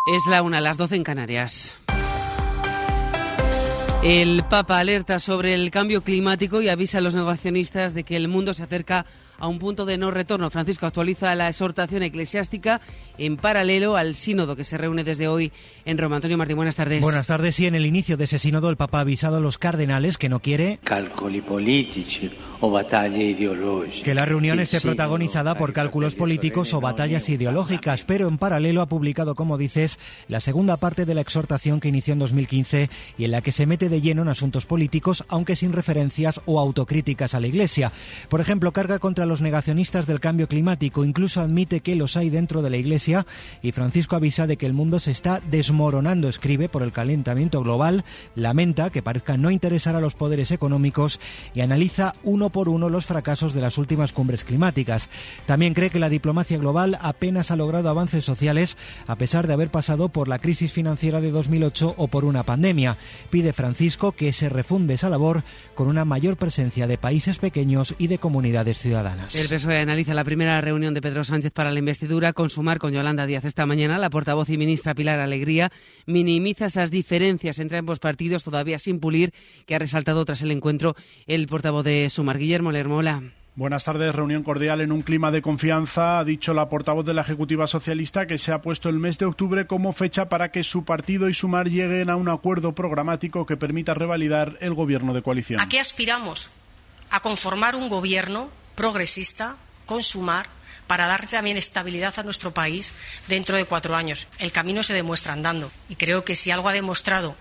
Es 0.07 0.25
la 0.25 0.41
una, 0.41 0.61
las 0.61 0.77
doce 0.77 0.95
en 0.95 1.03
Canarias. 1.03 1.75
El 4.05 4.45
Papa 4.49 4.79
alerta 4.79 5.19
sobre 5.19 5.53
el 5.53 5.69
cambio 5.69 6.01
climático 6.01 6.61
y 6.61 6.69
avisa 6.69 6.99
a 6.99 7.01
los 7.01 7.13
negacionistas 7.13 7.93
de 7.93 8.05
que 8.05 8.15
el 8.15 8.29
mundo 8.29 8.53
se 8.53 8.63
acerca 8.63 9.05
a 9.37 9.47
un 9.47 9.59
punto 9.59 9.85
de 9.85 9.97
no 9.97 10.09
retorno. 10.11 10.49
Francisco 10.49 10.85
actualiza 10.85 11.35
la 11.35 11.49
exhortación 11.49 12.03
eclesiástica 12.03 12.79
en 13.17 13.35
paralelo 13.35 13.97
al 13.97 14.15
sínodo 14.15 14.55
que 14.55 14.63
se 14.63 14.77
reúne 14.77 15.03
desde 15.03 15.27
hoy 15.27 15.51
en 15.83 15.97
Roma. 15.97 16.15
Antonio 16.15 16.37
Martín, 16.37 16.55
buenas 16.55 16.77
tardes. 16.77 17.01
Buenas 17.01 17.27
tardes. 17.27 17.59
Y 17.59 17.65
en 17.65 17.75
el 17.75 17.85
inicio 17.85 18.15
de 18.15 18.23
ese 18.23 18.39
sínodo 18.39 18.69
el 18.69 18.77
Papa 18.77 18.99
ha 18.99 19.01
avisado 19.01 19.35
a 19.35 19.39
los 19.41 19.57
cardenales 19.57 20.17
que 20.17 20.29
no 20.29 20.39
quiere 20.39 20.79
cálculos 20.85 21.43
políticos 21.43 22.31
o 22.56 22.56
batallas 22.56 22.56
ideológicas. 22.56 22.56
Que 24.03 24.13
la 24.13 24.25
reunión 24.25 24.59
esté 24.59 24.81
protagonizada 24.81 25.55
por 25.55 25.73
cálculos 25.73 26.15
políticos 26.15 26.73
o 26.73 26.81
batallas 26.81 27.29
ideológicas, 27.29 28.03
pero 28.03 28.27
en 28.27 28.37
paralelo 28.37 28.81
ha 28.81 28.87
publicado, 28.87 29.35
como 29.35 29.57
dices, 29.57 29.99
la 30.27 30.39
segunda 30.39 30.77
parte 30.77 31.05
de 31.05 31.15
la 31.15 31.21
exhortación 31.21 31.79
que 31.79 31.89
inició 31.89 32.13
en 32.13 32.19
2015 32.19 32.89
y 33.17 33.25
en 33.25 33.31
la 33.31 33.41
que 33.41 33.51
se 33.51 33.65
mete 33.65 33.89
de 33.89 34.01
lleno 34.01 34.23
en 34.23 34.29
asuntos 34.29 34.65
políticos, 34.65 35.23
aunque 35.27 35.55
sin 35.55 35.73
referencias 35.73 36.41
o 36.45 36.59
autocríticas 36.59 37.33
a 37.33 37.39
la 37.39 37.47
Iglesia. 37.47 37.91
Por 38.29 38.41
ejemplo, 38.41 38.71
carga 38.71 38.99
contra 38.99 39.25
los 39.25 39.41
negacionistas 39.41 40.07
del 40.07 40.19
cambio 40.19 40.47
climático, 40.47 41.05
incluso 41.05 41.41
admite 41.41 41.81
que 41.81 41.95
los 41.95 42.17
hay 42.17 42.29
dentro 42.29 42.61
de 42.61 42.69
la 42.69 42.77
Iglesia 42.77 43.25
y 43.61 43.71
Francisco 43.71 44.15
avisa 44.15 44.47
de 44.47 44.57
que 44.57 44.65
el 44.65 44.73
mundo 44.73 44.99
se 44.99 45.11
está 45.11 45.41
desmoronando, 45.49 46.27
escribe, 46.27 46.69
por 46.69 46.83
el 46.83 46.91
calentamiento 46.91 47.61
global, 47.61 48.03
lamenta 48.35 48.89
que 48.89 49.03
parezca 49.03 49.37
no 49.37 49.51
interesar 49.51 49.95
a 49.95 50.01
los 50.01 50.15
poderes 50.15 50.51
económicos 50.51 51.19
y 51.53 51.61
analiza 51.61 52.13
uno 52.23 52.46
por 52.49 52.69
uno 52.69 52.89
los 52.89 53.05
fracasos 53.05 53.53
de 53.53 53.61
las 53.61 53.77
últimas 53.77 54.13
cumbres 54.13 54.43
climáticas. 54.43 55.09
También 55.45 55.73
cree 55.73 55.89
que 55.89 55.99
la 55.99 56.09
diplomacia 56.09 56.57
global 56.57 56.97
apenas 57.01 57.51
ha 57.51 57.55
logrado 57.55 57.89
avances 57.89 58.25
sociales 58.25 58.77
a 59.07 59.15
pesar 59.15 59.47
de 59.47 59.53
haber 59.53 59.69
pasado 59.69 60.09
por 60.09 60.27
la 60.27 60.39
crisis 60.39 60.71
financiera 60.71 61.21
de 61.21 61.31
2008 61.31 61.95
o 61.97 62.07
por 62.07 62.25
una 62.25 62.43
pandemia. 62.43 62.97
Pide 63.29 63.53
Francisco 63.53 64.11
que 64.11 64.33
se 64.33 64.49
refunde 64.49 64.95
esa 64.95 65.09
labor 65.09 65.43
con 65.75 65.87
una 65.87 66.05
mayor 66.05 66.37
presencia 66.37 66.87
de 66.87 66.97
países 66.97 67.39
pequeños 67.39 67.95
y 67.97 68.07
de 68.07 68.17
comunidades 68.17 68.79
ciudadanas. 68.79 69.35
El 69.35 69.47
PSOE 69.47 69.79
analiza 69.79 70.13
la 70.13 70.23
primera 70.23 70.59
reunión 70.61 70.93
de 70.93 71.01
Pedro 71.01 71.23
Sánchez 71.23 71.51
para 71.51 71.71
la 71.71 71.79
investidura 71.79 72.33
con 72.33 72.49
Sumar 72.49 72.79
con 72.79 72.93
Yolanda 72.93 73.25
Díaz 73.25 73.45
esta 73.45 73.65
mañana. 73.65 73.97
La 73.97 74.09
portavoz 74.09 74.49
y 74.49 74.57
ministra 74.57 74.95
Pilar 74.95 75.19
Alegría 75.19 75.71
minimiza 76.05 76.67
esas 76.67 76.91
diferencias 76.91 77.59
entre 77.59 77.77
ambos 77.77 77.99
partidos 77.99 78.43
todavía 78.43 78.79
sin 78.79 78.99
pulir 78.99 79.33
que 79.65 79.75
ha 79.75 79.79
resaltado 79.79 80.23
tras 80.25 80.41
el 80.41 80.51
encuentro 80.51 80.95
el 81.25 81.47
portavoz 81.47 81.83
de 81.83 82.09
Sumar, 82.09 82.36
Guillermo 82.37 82.71
Lermola. 82.71 83.21
Buenas 83.55 83.85
tardes. 83.85 84.13
Reunión 84.13 84.43
cordial 84.43 84.81
en 84.81 84.91
un 84.91 85.01
clima 85.01 85.31
de 85.31 85.41
confianza. 85.41 86.19
Ha 86.19 86.23
dicho 86.23 86.53
la 86.53 86.69
portavoz 86.69 87.03
de 87.05 87.15
la 87.15 87.23
Ejecutiva 87.23 87.65
Socialista 87.65 88.27
que 88.27 88.37
se 88.37 88.51
ha 88.51 88.61
puesto 88.61 88.87
el 88.87 88.99
mes 88.99 89.17
de 89.17 89.25
octubre 89.25 89.65
como 89.65 89.93
fecha 89.93 90.29
para 90.29 90.51
que 90.51 90.63
su 90.63 90.85
partido 90.85 91.27
y 91.27 91.33
Sumar 91.33 91.67
lleguen 91.67 92.11
a 92.11 92.15
un 92.17 92.29
acuerdo 92.29 92.75
programático 92.75 93.47
que 93.47 93.57
permita 93.57 93.95
revalidar 93.95 94.57
el 94.61 94.75
gobierno 94.75 95.13
de 95.15 95.23
coalición. 95.23 95.59
¿A 95.59 95.67
qué 95.67 95.79
aspiramos? 95.79 96.51
A 97.09 97.21
conformar 97.21 97.75
un 97.75 97.89
gobierno 97.89 98.49
progresista, 98.75 99.57
consumar, 99.87 100.49
para 100.85 101.07
dar 101.07 101.27
también 101.27 101.57
estabilidad 101.57 102.13
a 102.17 102.23
nuestro 102.23 102.53
país 102.53 102.93
dentro 103.27 103.57
de 103.57 103.65
cuatro 103.65 103.95
años. 103.95 104.27
El 104.39 104.51
camino 104.51 104.83
se 104.83 104.93
demuestra 104.93 105.33
andando 105.33 105.71
y 105.89 105.95
creo 105.95 106.23
que 106.23 106.35
si 106.35 106.49
algo 106.51 106.69
ha 106.69 106.73
demostrado 106.73 107.35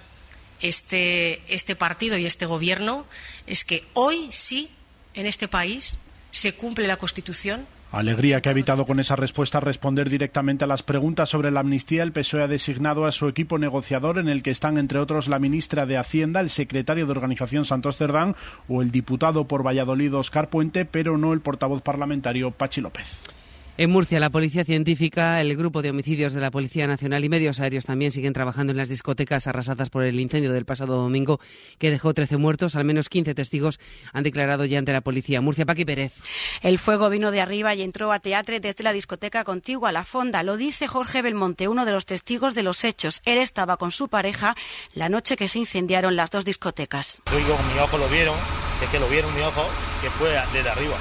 este, 0.60 1.42
este 1.52 1.76
partido 1.76 2.16
y 2.18 2.26
este 2.26 2.46
gobierno 2.46 3.06
es 3.46 3.64
que 3.64 3.84
hoy 3.94 4.28
sí, 4.30 4.70
en 5.16 5.26
este 5.26 5.48
país, 5.48 5.98
se 6.30 6.54
cumple 6.54 6.86
la 6.86 6.96
Constitución 6.96 7.66
Alegría 7.92 8.40
que 8.40 8.48
ha 8.48 8.52
evitado 8.52 8.84
con 8.84 8.98
esa 8.98 9.16
respuesta 9.16 9.60
responder 9.60 10.10
directamente 10.10 10.64
a 10.64 10.66
las 10.66 10.82
preguntas 10.82 11.30
sobre 11.30 11.50
la 11.50 11.60
amnistía. 11.60 12.02
El 12.02 12.12
PSOE 12.12 12.42
ha 12.42 12.48
designado 12.48 13.06
a 13.06 13.12
su 13.12 13.28
equipo 13.28 13.58
negociador, 13.58 14.18
en 14.18 14.28
el 14.28 14.42
que 14.42 14.50
están, 14.50 14.76
entre 14.76 14.98
otros, 14.98 15.28
la 15.28 15.38
ministra 15.38 15.86
de 15.86 15.96
Hacienda, 15.96 16.40
el 16.40 16.50
secretario 16.50 17.06
de 17.06 17.12
Organización 17.12 17.64
Santos 17.64 17.96
Cerdán 17.96 18.34
o 18.68 18.82
el 18.82 18.90
diputado 18.90 19.44
por 19.44 19.64
Valladolid, 19.64 20.14
Oscar 20.14 20.50
Puente, 20.50 20.84
pero 20.84 21.16
no 21.16 21.32
el 21.32 21.40
portavoz 21.40 21.80
parlamentario 21.80 22.50
Pachi 22.50 22.80
López. 22.80 23.35
En 23.78 23.90
Murcia, 23.90 24.18
la 24.18 24.30
Policía 24.30 24.64
Científica, 24.64 25.38
el 25.38 25.54
Grupo 25.54 25.82
de 25.82 25.90
Homicidios 25.90 26.32
de 26.32 26.40
la 26.40 26.50
Policía 26.50 26.86
Nacional 26.86 27.26
y 27.26 27.28
medios 27.28 27.60
aéreos 27.60 27.84
también 27.84 28.10
siguen 28.10 28.32
trabajando 28.32 28.70
en 28.70 28.78
las 28.78 28.88
discotecas 28.88 29.46
arrasadas 29.46 29.90
por 29.90 30.02
el 30.04 30.18
incendio 30.18 30.50
del 30.50 30.64
pasado 30.64 30.96
domingo 30.96 31.40
que 31.78 31.90
dejó 31.90 32.14
13 32.14 32.38
muertos. 32.38 32.74
Al 32.74 32.86
menos 32.86 33.10
15 33.10 33.34
testigos 33.34 33.78
han 34.14 34.24
declarado 34.24 34.64
ya 34.64 34.78
ante 34.78 34.94
la 34.94 35.02
policía. 35.02 35.42
Murcia, 35.42 35.66
Paqui 35.66 35.84
Pérez. 35.84 36.14
El 36.62 36.78
fuego 36.78 37.10
vino 37.10 37.30
de 37.30 37.42
arriba 37.42 37.74
y 37.74 37.82
entró 37.82 38.12
a 38.12 38.18
teatro 38.18 38.58
desde 38.58 38.82
la 38.82 38.94
discoteca 38.94 39.44
contigua, 39.44 39.92
La 39.92 40.04
Fonda. 40.04 40.42
Lo 40.42 40.56
dice 40.56 40.86
Jorge 40.86 41.20
Belmonte, 41.20 41.68
uno 41.68 41.84
de 41.84 41.92
los 41.92 42.06
testigos 42.06 42.54
de 42.54 42.62
los 42.62 42.82
hechos. 42.82 43.20
Él 43.26 43.36
estaba 43.36 43.76
con 43.76 43.92
su 43.92 44.08
pareja 44.08 44.56
la 44.94 45.10
noche 45.10 45.36
que 45.36 45.48
se 45.48 45.58
incendiaron 45.58 46.16
las 46.16 46.30
dos 46.30 46.46
discotecas. 46.46 47.20
Yo 47.26 47.56
con 47.56 47.74
mi 47.74 47.78
ojo 47.78 47.98
lo 47.98 48.08
vieron, 48.08 48.36
es 48.82 48.88
que 48.88 48.98
lo 48.98 49.06
vieron 49.08 49.34
mi 49.34 49.42
ojo, 49.42 49.68
que 50.00 50.08
fue 50.08 50.30
desde 50.54 50.70
arriba 50.70 50.96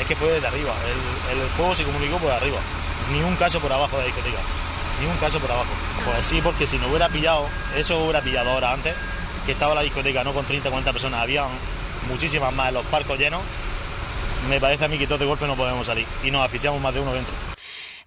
es 0.00 0.06
que 0.06 0.16
fue 0.16 0.32
desde 0.32 0.46
arriba. 0.46 0.72
El, 1.30 1.38
fuego 1.56 1.74
se 1.74 1.84
comunicó 1.84 2.18
por 2.18 2.30
arriba. 2.30 2.58
Ni 3.12 3.20
un 3.22 3.36
caso 3.36 3.60
por 3.60 3.72
abajo 3.72 3.96
de 3.96 4.02
la 4.02 4.06
discoteca. 4.06 4.38
Ni 5.00 5.06
un 5.06 5.16
caso 5.16 5.38
por 5.38 5.50
abajo. 5.50 5.70
Pues 6.04 6.24
sí, 6.24 6.40
porque 6.42 6.66
si 6.66 6.78
no 6.78 6.88
hubiera 6.88 7.08
pillado, 7.08 7.46
eso 7.76 7.98
hubiera 8.02 8.20
pillado 8.20 8.50
ahora 8.50 8.72
antes, 8.72 8.94
que 9.46 9.52
estaba 9.52 9.74
la 9.74 9.82
discoteca 9.82 10.24
no 10.24 10.32
con 10.32 10.44
30 10.44 10.68
40 10.68 10.92
personas, 10.92 11.22
había 11.22 11.44
muchísimas 12.08 12.52
más 12.52 12.68
en 12.68 12.74
los 12.74 12.86
parcos 12.86 13.18
llenos. 13.18 13.42
Me 14.48 14.60
parece 14.60 14.84
a 14.84 14.88
mí 14.88 14.98
que 14.98 15.06
todo 15.06 15.18
de 15.18 15.26
golpe 15.26 15.46
no 15.46 15.56
podemos 15.56 15.86
salir 15.86 16.06
y 16.22 16.30
nos 16.30 16.44
afichamos 16.44 16.80
más 16.80 16.94
de 16.94 17.00
uno 17.00 17.12
dentro. 17.12 17.47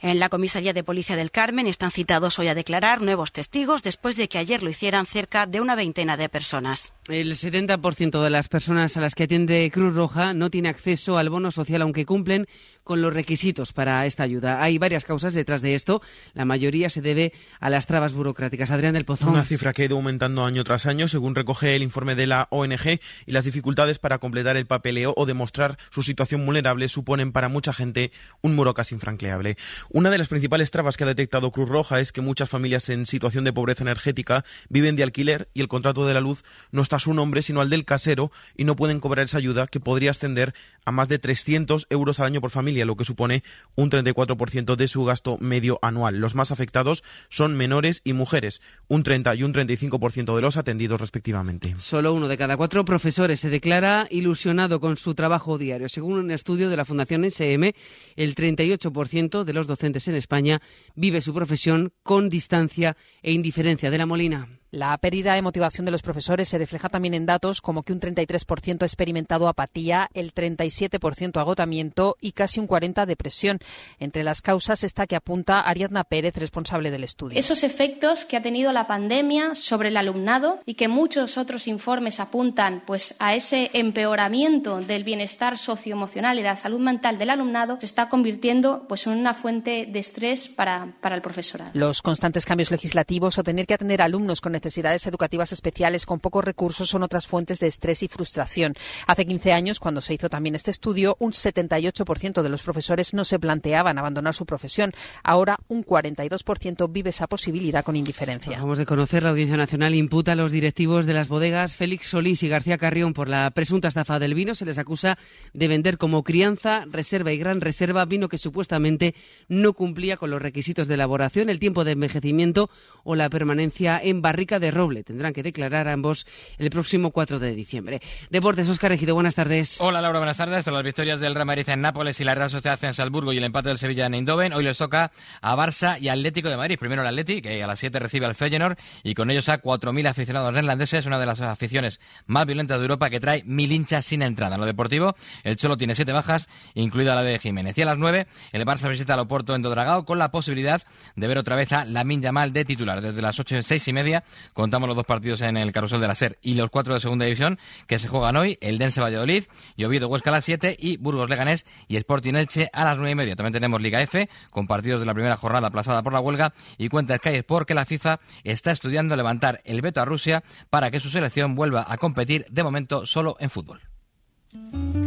En 0.03 0.19
la 0.19 0.29
comisaría 0.29 0.73
de 0.73 0.83
policía 0.83 1.15
del 1.15 1.29
Carmen 1.29 1.67
están 1.67 1.91
citados 1.91 2.39
hoy 2.39 2.47
a 2.47 2.55
declarar 2.55 3.01
nuevos 3.01 3.31
testigos 3.31 3.83
después 3.83 4.15
de 4.15 4.27
que 4.27 4.39
ayer 4.39 4.63
lo 4.63 4.71
hicieran 4.71 5.05
cerca 5.05 5.45
de 5.45 5.61
una 5.61 5.75
veintena 5.75 6.17
de 6.17 6.27
personas. 6.27 6.91
El 7.07 7.35
70% 7.35 8.23
de 8.23 8.29
las 8.31 8.47
personas 8.47 8.97
a 8.97 9.01
las 9.01 9.13
que 9.13 9.23
atiende 9.23 9.69
Cruz 9.71 9.93
Roja 9.93 10.33
no 10.33 10.49
tiene 10.49 10.69
acceso 10.69 11.19
al 11.19 11.29
bono 11.29 11.51
social 11.51 11.83
aunque 11.83 12.07
cumplen 12.07 12.47
con 12.91 13.01
los 13.01 13.13
requisitos 13.13 13.71
para 13.71 14.05
esta 14.05 14.23
ayuda. 14.23 14.61
Hay 14.61 14.77
varias 14.77 15.05
causas 15.05 15.33
detrás 15.33 15.61
de 15.61 15.75
esto. 15.75 16.01
La 16.33 16.43
mayoría 16.43 16.89
se 16.89 17.01
debe 17.01 17.31
a 17.61 17.69
las 17.69 17.87
trabas 17.87 18.11
burocráticas. 18.11 18.69
Adrián 18.69 18.95
del 18.95 19.05
Pozo. 19.05 19.29
Una 19.29 19.45
cifra 19.45 19.71
que 19.71 19.83
ha 19.83 19.85
ido 19.85 19.95
aumentando 19.95 20.43
año 20.43 20.65
tras 20.65 20.85
año, 20.87 21.07
según 21.07 21.33
recoge 21.33 21.77
el 21.77 21.83
informe 21.83 22.15
de 22.15 22.27
la 22.27 22.49
ONG, 22.51 22.99
y 23.25 23.31
las 23.31 23.45
dificultades 23.45 23.97
para 23.97 24.17
completar 24.17 24.57
el 24.57 24.65
papeleo 24.65 25.13
o 25.15 25.25
demostrar 25.25 25.77
su 25.89 26.03
situación 26.03 26.45
vulnerable 26.45 26.89
suponen 26.89 27.31
para 27.31 27.47
mucha 27.47 27.71
gente 27.71 28.11
un 28.41 28.57
muro 28.57 28.73
casi 28.73 28.93
infranqueable. 28.93 29.55
Una 29.89 30.09
de 30.09 30.17
las 30.17 30.27
principales 30.27 30.69
trabas 30.69 30.97
que 30.97 31.05
ha 31.05 31.07
detectado 31.07 31.49
Cruz 31.51 31.69
Roja 31.69 32.01
es 32.01 32.11
que 32.11 32.19
muchas 32.19 32.49
familias 32.49 32.89
en 32.89 33.05
situación 33.05 33.45
de 33.45 33.53
pobreza 33.53 33.83
energética 33.85 34.43
viven 34.67 34.97
de 34.97 35.03
alquiler 35.03 35.47
y 35.53 35.61
el 35.61 35.69
contrato 35.69 36.05
de 36.05 36.13
la 36.13 36.19
luz 36.19 36.43
no 36.71 36.81
está 36.81 36.97
a 36.97 36.99
su 36.99 37.13
nombre, 37.13 37.41
sino 37.41 37.61
al 37.61 37.69
del 37.69 37.85
casero 37.85 38.33
y 38.57 38.65
no 38.65 38.75
pueden 38.75 38.99
cobrar 38.99 39.27
esa 39.27 39.37
ayuda 39.37 39.67
que 39.67 39.79
podría 39.79 40.11
ascender 40.11 40.53
a 40.83 40.91
más 40.91 41.07
de 41.07 41.19
300 41.19 41.87
euros 41.89 42.19
al 42.19 42.25
año 42.25 42.41
por 42.41 42.51
familia 42.51 42.80
lo 42.85 42.95
que 42.95 43.05
supone 43.05 43.43
un 43.75 43.89
34% 43.89 44.75
de 44.75 44.87
su 44.87 45.03
gasto 45.03 45.37
medio 45.39 45.79
anual. 45.81 46.17
Los 46.17 46.35
más 46.35 46.51
afectados 46.51 47.03
son 47.29 47.55
menores 47.55 48.01
y 48.03 48.13
mujeres, 48.13 48.61
un 48.87 49.03
30 49.03 49.35
y 49.35 49.43
un 49.43 49.53
35% 49.53 50.35
de 50.35 50.41
los 50.41 50.57
atendidos 50.57 50.99
respectivamente. 50.99 51.75
Solo 51.79 52.13
uno 52.13 52.27
de 52.27 52.37
cada 52.37 52.57
cuatro 52.57 52.85
profesores 52.85 53.39
se 53.39 53.49
declara 53.49 54.07
ilusionado 54.09 54.79
con 54.79 54.97
su 54.97 55.15
trabajo 55.15 55.57
diario. 55.57 55.89
Según 55.89 56.17
un 56.17 56.31
estudio 56.31 56.69
de 56.69 56.77
la 56.77 56.85
Fundación 56.85 57.25
SM, 57.25 57.73
el 58.15 58.35
38% 58.35 59.43
de 59.43 59.53
los 59.53 59.67
docentes 59.67 60.07
en 60.07 60.15
España 60.15 60.61
vive 60.95 61.21
su 61.21 61.33
profesión 61.33 61.93
con 62.03 62.29
distancia 62.29 62.95
e 63.21 63.31
indiferencia 63.31 63.91
de 63.91 63.97
la 63.97 64.05
Molina. 64.05 64.60
La 64.71 64.97
pérdida 64.99 65.35
de 65.35 65.41
motivación 65.41 65.85
de 65.85 65.91
los 65.91 66.01
profesores 66.01 66.47
se 66.47 66.57
refleja 66.57 66.87
también 66.87 67.13
en 67.13 67.25
datos 67.25 67.59
como 67.59 67.83
que 67.83 67.91
un 67.91 67.99
33% 67.99 68.83
ha 68.83 68.85
experimentado 68.85 69.49
apatía, 69.49 70.09
el 70.13 70.33
37% 70.33 71.41
agotamiento 71.41 72.15
y 72.21 72.31
casi 72.31 72.61
un 72.61 72.69
40% 72.69 73.05
depresión. 73.05 73.59
Entre 73.99 74.23
las 74.23 74.41
causas 74.41 74.85
está 74.85 75.07
que 75.07 75.17
apunta 75.17 75.59
Ariadna 75.59 76.05
Pérez, 76.05 76.37
responsable 76.37 76.89
del 76.89 77.03
estudio. 77.03 77.37
Esos 77.37 77.63
efectos 77.63 78.23
que 78.23 78.37
ha 78.37 78.41
tenido 78.41 78.71
la 78.71 78.87
pandemia 78.87 79.55
sobre 79.55 79.89
el 79.89 79.97
alumnado 79.97 80.61
y 80.65 80.75
que 80.75 80.87
muchos 80.87 81.37
otros 81.37 81.67
informes 81.67 82.21
apuntan 82.21 82.83
pues 82.87 83.15
a 83.19 83.35
ese 83.35 83.71
empeoramiento 83.73 84.79
del 84.79 85.03
bienestar 85.03 85.57
socioemocional 85.57 86.39
y 86.39 86.43
de 86.43 86.47
la 86.47 86.55
salud 86.55 86.79
mental 86.79 87.17
del 87.17 87.31
alumnado 87.31 87.77
se 87.81 87.87
está 87.87 88.07
convirtiendo 88.07 88.85
pues 88.87 89.05
en 89.05 89.17
una 89.17 89.33
fuente 89.33 89.85
de 89.85 89.99
estrés 89.99 90.47
para, 90.47 90.93
para 91.01 91.15
el 91.15 91.21
profesorado. 91.21 91.71
Los 91.73 92.01
constantes 92.01 92.45
cambios 92.45 92.71
legislativos 92.71 93.37
o 93.37 93.43
tener 93.43 93.67
que 93.67 93.73
atender 93.73 94.01
a 94.01 94.05
alumnos 94.05 94.39
con 94.39 94.60
necesidades 94.61 95.07
educativas 95.07 95.51
especiales 95.51 96.05
con 96.05 96.19
pocos 96.19 96.45
recursos 96.45 96.87
son 96.87 97.01
otras 97.01 97.25
fuentes 97.25 97.59
de 97.59 97.67
estrés 97.67 98.03
y 98.03 98.07
frustración. 98.07 98.73
Hace 99.07 99.25
15 99.25 99.53
años, 99.53 99.79
cuando 99.79 100.01
se 100.01 100.13
hizo 100.13 100.29
también 100.29 100.53
este 100.53 100.69
estudio, 100.69 101.17
un 101.19 101.31
78% 101.31 102.43
de 102.43 102.49
los 102.49 102.61
profesores 102.61 103.13
no 103.13 103.25
se 103.25 103.39
planteaban 103.39 103.97
abandonar 103.97 104.35
su 104.35 104.45
profesión. 104.45 104.91
Ahora, 105.23 105.57
un 105.67 105.83
42% 105.83 106.91
vive 106.91 107.09
esa 107.09 107.27
posibilidad 107.27 107.83
con 107.83 107.95
indiferencia. 107.95 108.53
Acabamos 108.53 108.77
de 108.77 108.85
conocer, 108.85 109.23
la 109.23 109.29
Audiencia 109.29 109.57
Nacional 109.57 109.95
imputa 109.95 110.33
a 110.33 110.35
los 110.35 110.51
directivos 110.51 111.05
de 111.05 111.13
las 111.13 111.27
bodegas 111.27 111.75
Félix 111.75 112.07
Solís 112.07 112.43
y 112.43 112.47
García 112.47 112.77
Carrión 112.77 113.13
por 113.13 113.27
la 113.27 113.49
presunta 113.51 113.87
estafa 113.87 114.19
del 114.19 114.35
vino. 114.35 114.53
Se 114.53 114.65
les 114.65 114.77
acusa 114.77 115.17
de 115.53 115.67
vender 115.67 115.97
como 115.97 116.23
crianza, 116.23 116.85
reserva 116.91 117.31
y 117.31 117.37
gran 117.37 117.61
reserva 117.61 118.05
vino 118.05 118.29
que 118.29 118.37
supuestamente 118.37 119.15
no 119.47 119.73
cumplía 119.73 120.17
con 120.17 120.29
los 120.29 120.41
requisitos 120.41 120.87
de 120.87 120.93
elaboración, 120.95 121.49
el 121.49 121.59
tiempo 121.59 121.83
de 121.83 121.93
envejecimiento 121.93 122.69
o 123.03 123.15
la 123.15 123.29
permanencia 123.29 123.99
en 124.01 124.21
barrica 124.21 124.50
de 124.59 124.71
roble. 124.71 125.03
Tendrán 125.03 125.33
que 125.33 125.43
declarar 125.43 125.87
ambos 125.87 126.25
el 126.57 126.69
próximo 126.69 127.11
4 127.11 127.39
de 127.39 127.55
diciembre. 127.55 128.01
Deportes, 128.29 128.67
Oscar 128.69 128.91
Ejido, 128.91 129.13
buenas 129.13 129.35
tardes. 129.35 129.79
Hola 129.79 130.01
Laura, 130.01 130.19
buenas 130.19 130.37
tardes. 130.37 130.63
Tras 130.63 130.73
las 130.73 130.83
victorias 130.83 131.19
del 131.19 131.35
Real 131.35 131.45
Madrid 131.45 131.67
en 131.69 131.81
Nápoles 131.81 132.19
y 132.19 132.23
la 132.23 132.35
Real 132.35 132.49
Sociedad 132.49 132.79
en 132.83 132.93
Salzburgo 132.93 133.33
y 133.33 133.37
el 133.37 133.43
empate 133.43 133.69
del 133.69 133.77
Sevilla 133.77 134.05
en 134.05 134.13
Eindhoven, 134.13 134.53
hoy 134.53 134.63
les 134.63 134.77
toca 134.77 135.11
a 135.41 135.55
Barça 135.55 135.99
y 135.99 136.09
Atlético 136.09 136.49
de 136.49 136.57
Madrid. 136.57 136.77
Primero 136.79 137.01
el 137.01 137.07
Atleti, 137.07 137.41
que 137.41 137.63
a 137.63 137.67
las 137.67 137.79
7 137.79 137.99
recibe 137.99 138.25
al 138.25 138.35
Feyenoord 138.35 138.77
y 139.03 139.13
con 139.13 139.29
ellos 139.29 139.49
a 139.49 139.61
4.000 139.61 140.07
aficionados 140.07 140.53
neerlandeses, 140.53 141.05
una 141.05 141.19
de 141.19 141.25
las 141.25 141.41
aficiones 141.41 141.99
más 142.25 142.45
violentas 142.45 142.77
de 142.77 142.83
Europa 142.83 143.09
que 143.09 143.19
trae 143.19 143.43
mil 143.45 143.71
hinchas 143.71 144.05
sin 144.05 144.21
entrada. 144.21 144.55
En 144.55 144.61
lo 144.61 144.67
deportivo, 144.67 145.15
el 145.43 145.57
Cholo 145.57 145.77
tiene 145.77 145.95
siete 145.95 146.11
bajas, 146.11 146.47
incluida 146.73 147.15
la 147.15 147.23
de 147.23 147.39
Jiménez. 147.39 147.77
Y 147.77 147.81
a 147.81 147.85
las 147.85 147.97
9, 147.97 148.27
el 148.51 148.65
Barça 148.65 148.89
visita 148.89 149.13
al 149.13 149.21
Oporto 149.21 149.55
en 149.55 149.61
Dodragao 149.61 150.05
con 150.05 150.19
la 150.19 150.31
posibilidad 150.31 150.81
de 151.15 151.27
ver 151.27 151.37
otra 151.37 151.55
vez 151.55 151.71
a 151.71 151.85
Lamin 151.85 152.21
Yamal 152.21 152.53
de 152.53 152.65
titular. 152.65 153.01
Desde 153.01 153.21
las 153.21 153.39
8 153.39 153.57
y 153.57 153.63
6 153.63 153.87
y 153.87 153.93
media 153.93 154.23
contamos 154.53 154.87
los 154.87 154.95
dos 154.95 155.05
partidos 155.05 155.41
en 155.41 155.57
el 155.57 155.71
carrusel 155.71 156.01
de 156.01 156.07
la 156.07 156.15
SER 156.15 156.37
y 156.41 156.55
los 156.55 156.69
cuatro 156.69 156.93
de 156.93 156.99
segunda 156.99 157.25
división 157.25 157.59
que 157.87 157.99
se 157.99 158.07
juegan 158.07 158.35
hoy, 158.35 158.57
el 158.61 158.77
Dense 158.77 159.01
Valladolid 159.01 159.45
y 159.75 159.83
Oviedo 159.83 160.07
Huesca 160.07 160.29
a 160.29 160.33
las 160.33 160.45
7 160.45 160.75
y 160.79 160.97
Burgos 160.97 161.29
Leganés 161.29 161.65
y 161.87 161.97
Sporting 161.97 162.35
Elche 162.35 162.69
a 162.73 162.85
las 162.85 162.97
nueve 162.97 163.11
y 163.11 163.15
media. 163.15 163.35
También 163.35 163.53
tenemos 163.53 163.81
Liga 163.81 164.01
F 164.01 164.29
con 164.49 164.67
partidos 164.67 164.99
de 164.99 165.05
la 165.05 165.13
primera 165.13 165.37
jornada 165.37 165.67
aplazada 165.67 166.03
por 166.03 166.13
la 166.13 166.19
huelga 166.19 166.53
y 166.77 166.89
cuenta 166.89 167.17
Sky 167.17 167.35
Sport 167.35 167.67
que 167.67 167.73
la 167.73 167.85
FIFA 167.85 168.19
está 168.43 168.71
estudiando 168.71 169.15
levantar 169.15 169.61
el 169.65 169.81
veto 169.81 170.01
a 170.01 170.05
Rusia 170.05 170.43
para 170.69 170.91
que 170.91 170.99
su 170.99 171.09
selección 171.09 171.55
vuelva 171.55 171.85
a 171.87 171.97
competir 171.97 172.45
de 172.49 172.63
momento 172.63 173.05
solo 173.05 173.37
en 173.39 173.49
fútbol. 173.49 173.81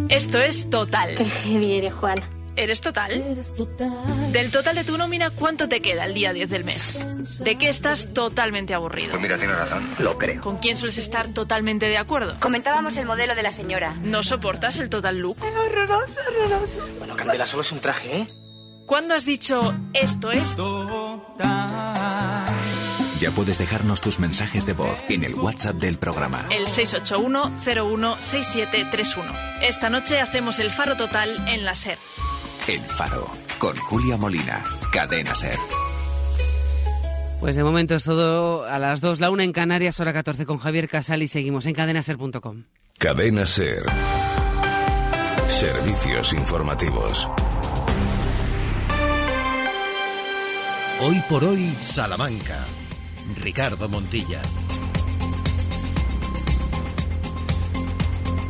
Esto 0.09 0.39
es 0.39 0.69
Total. 0.71 1.17
Qué 1.17 1.79
eres, 1.79 1.93
Juan. 1.93 2.44
¿Eres 2.57 2.81
total? 2.81 3.11
Del 4.33 4.51
total 4.51 4.77
de 4.77 4.85
tu 4.85 4.97
nómina, 4.97 5.31
¿cuánto 5.31 5.69
te 5.69 5.83
queda 5.83 6.05
el 6.05 6.15
día 6.15 6.33
10 6.33 6.49
del 6.49 6.65
mes? 6.65 7.43
¿De 7.43 7.59
qué 7.59 7.69
estás 7.69 8.15
totalmente 8.15 8.75
aburrido? 8.75 9.11
Pues 9.11 9.23
mira, 9.23 9.37
tiene 9.37 9.55
razón. 9.55 9.85
Lo 9.99 10.17
creo. 10.19 10.41
¿Con 10.41 10.59
quién 10.59 10.77
sueles 10.77 10.99
estar 10.99 11.29
totalmente 11.29 11.87
de 11.87 11.99
acuerdo? 11.99 12.37
Comentábamos 12.41 12.97
el 12.97 13.07
modelo 13.07 13.35
de 13.35 13.43
la 13.43 13.51
señora. 13.51 13.95
¿No 14.03 14.23
soportas 14.23 14.77
el 14.79 14.89
total 14.89 15.19
look? 15.19 15.37
Horroroso, 15.43 16.21
horroroso. 16.29 16.87
Bueno, 16.99 17.17
Candela, 17.17 17.47
solo 17.47 17.63
es 17.63 17.73
un 17.73 17.81
traje, 17.81 18.21
¿eh? 18.21 18.27
¿Cuándo 18.87 19.15
has 19.15 19.25
dicho 19.25 19.75
esto 19.95 20.31
es? 20.31 20.57
Ya 23.21 23.31
puedes 23.31 23.57
dejarnos 23.59 24.01
tus 24.03 24.19
mensajes 24.19 24.67
de 24.67 24.75
voz 24.75 25.03
en 25.09 25.25
el 25.25 25.35
WhatsApp 25.35 25.77
del 25.77 25.97
programa. 25.99 26.45
El 26.51 26.67
681-016731. 26.67 29.61
Esta 29.63 29.89
noche 29.89 30.21
hacemos 30.21 30.59
el 30.59 30.71
faro 30.71 30.97
total 30.97 31.31
en 31.49 31.65
la 31.65 31.75
SER. 31.75 31.99
El 32.67 32.81
Faro, 32.81 33.29
con 33.59 33.77
Julia 33.77 34.17
Molina, 34.17 34.65
Cadena 34.91 35.35
Ser. 35.35 35.59
Pues 37.39 37.57
de 37.57 37.63
momento 37.63 37.95
es 37.95 38.05
todo 38.05 38.65
a 38.65 38.79
las 38.79 39.03
2, 39.03 39.21
la 39.21 39.31
1 39.31 39.43
en 39.43 39.53
Canarias, 39.53 40.01
hora 40.01 40.15
14 40.15 40.47
con 40.47 40.57
Javier 40.57 40.89
Casal 40.89 41.23
y 41.23 41.29
seguimos 41.29 41.67
en 41.67 41.75
cadenaser.com. 41.75 42.65
Cadena 42.97 43.47
Ser. 43.47 43.85
Servicios 45.49 46.33
informativos. 46.33 47.29
Hoy 51.03 51.23
por 51.29 51.45
hoy, 51.45 51.71
Salamanca. 51.83 52.65
Ricardo 53.43 53.91
Montilla. 53.91 54.41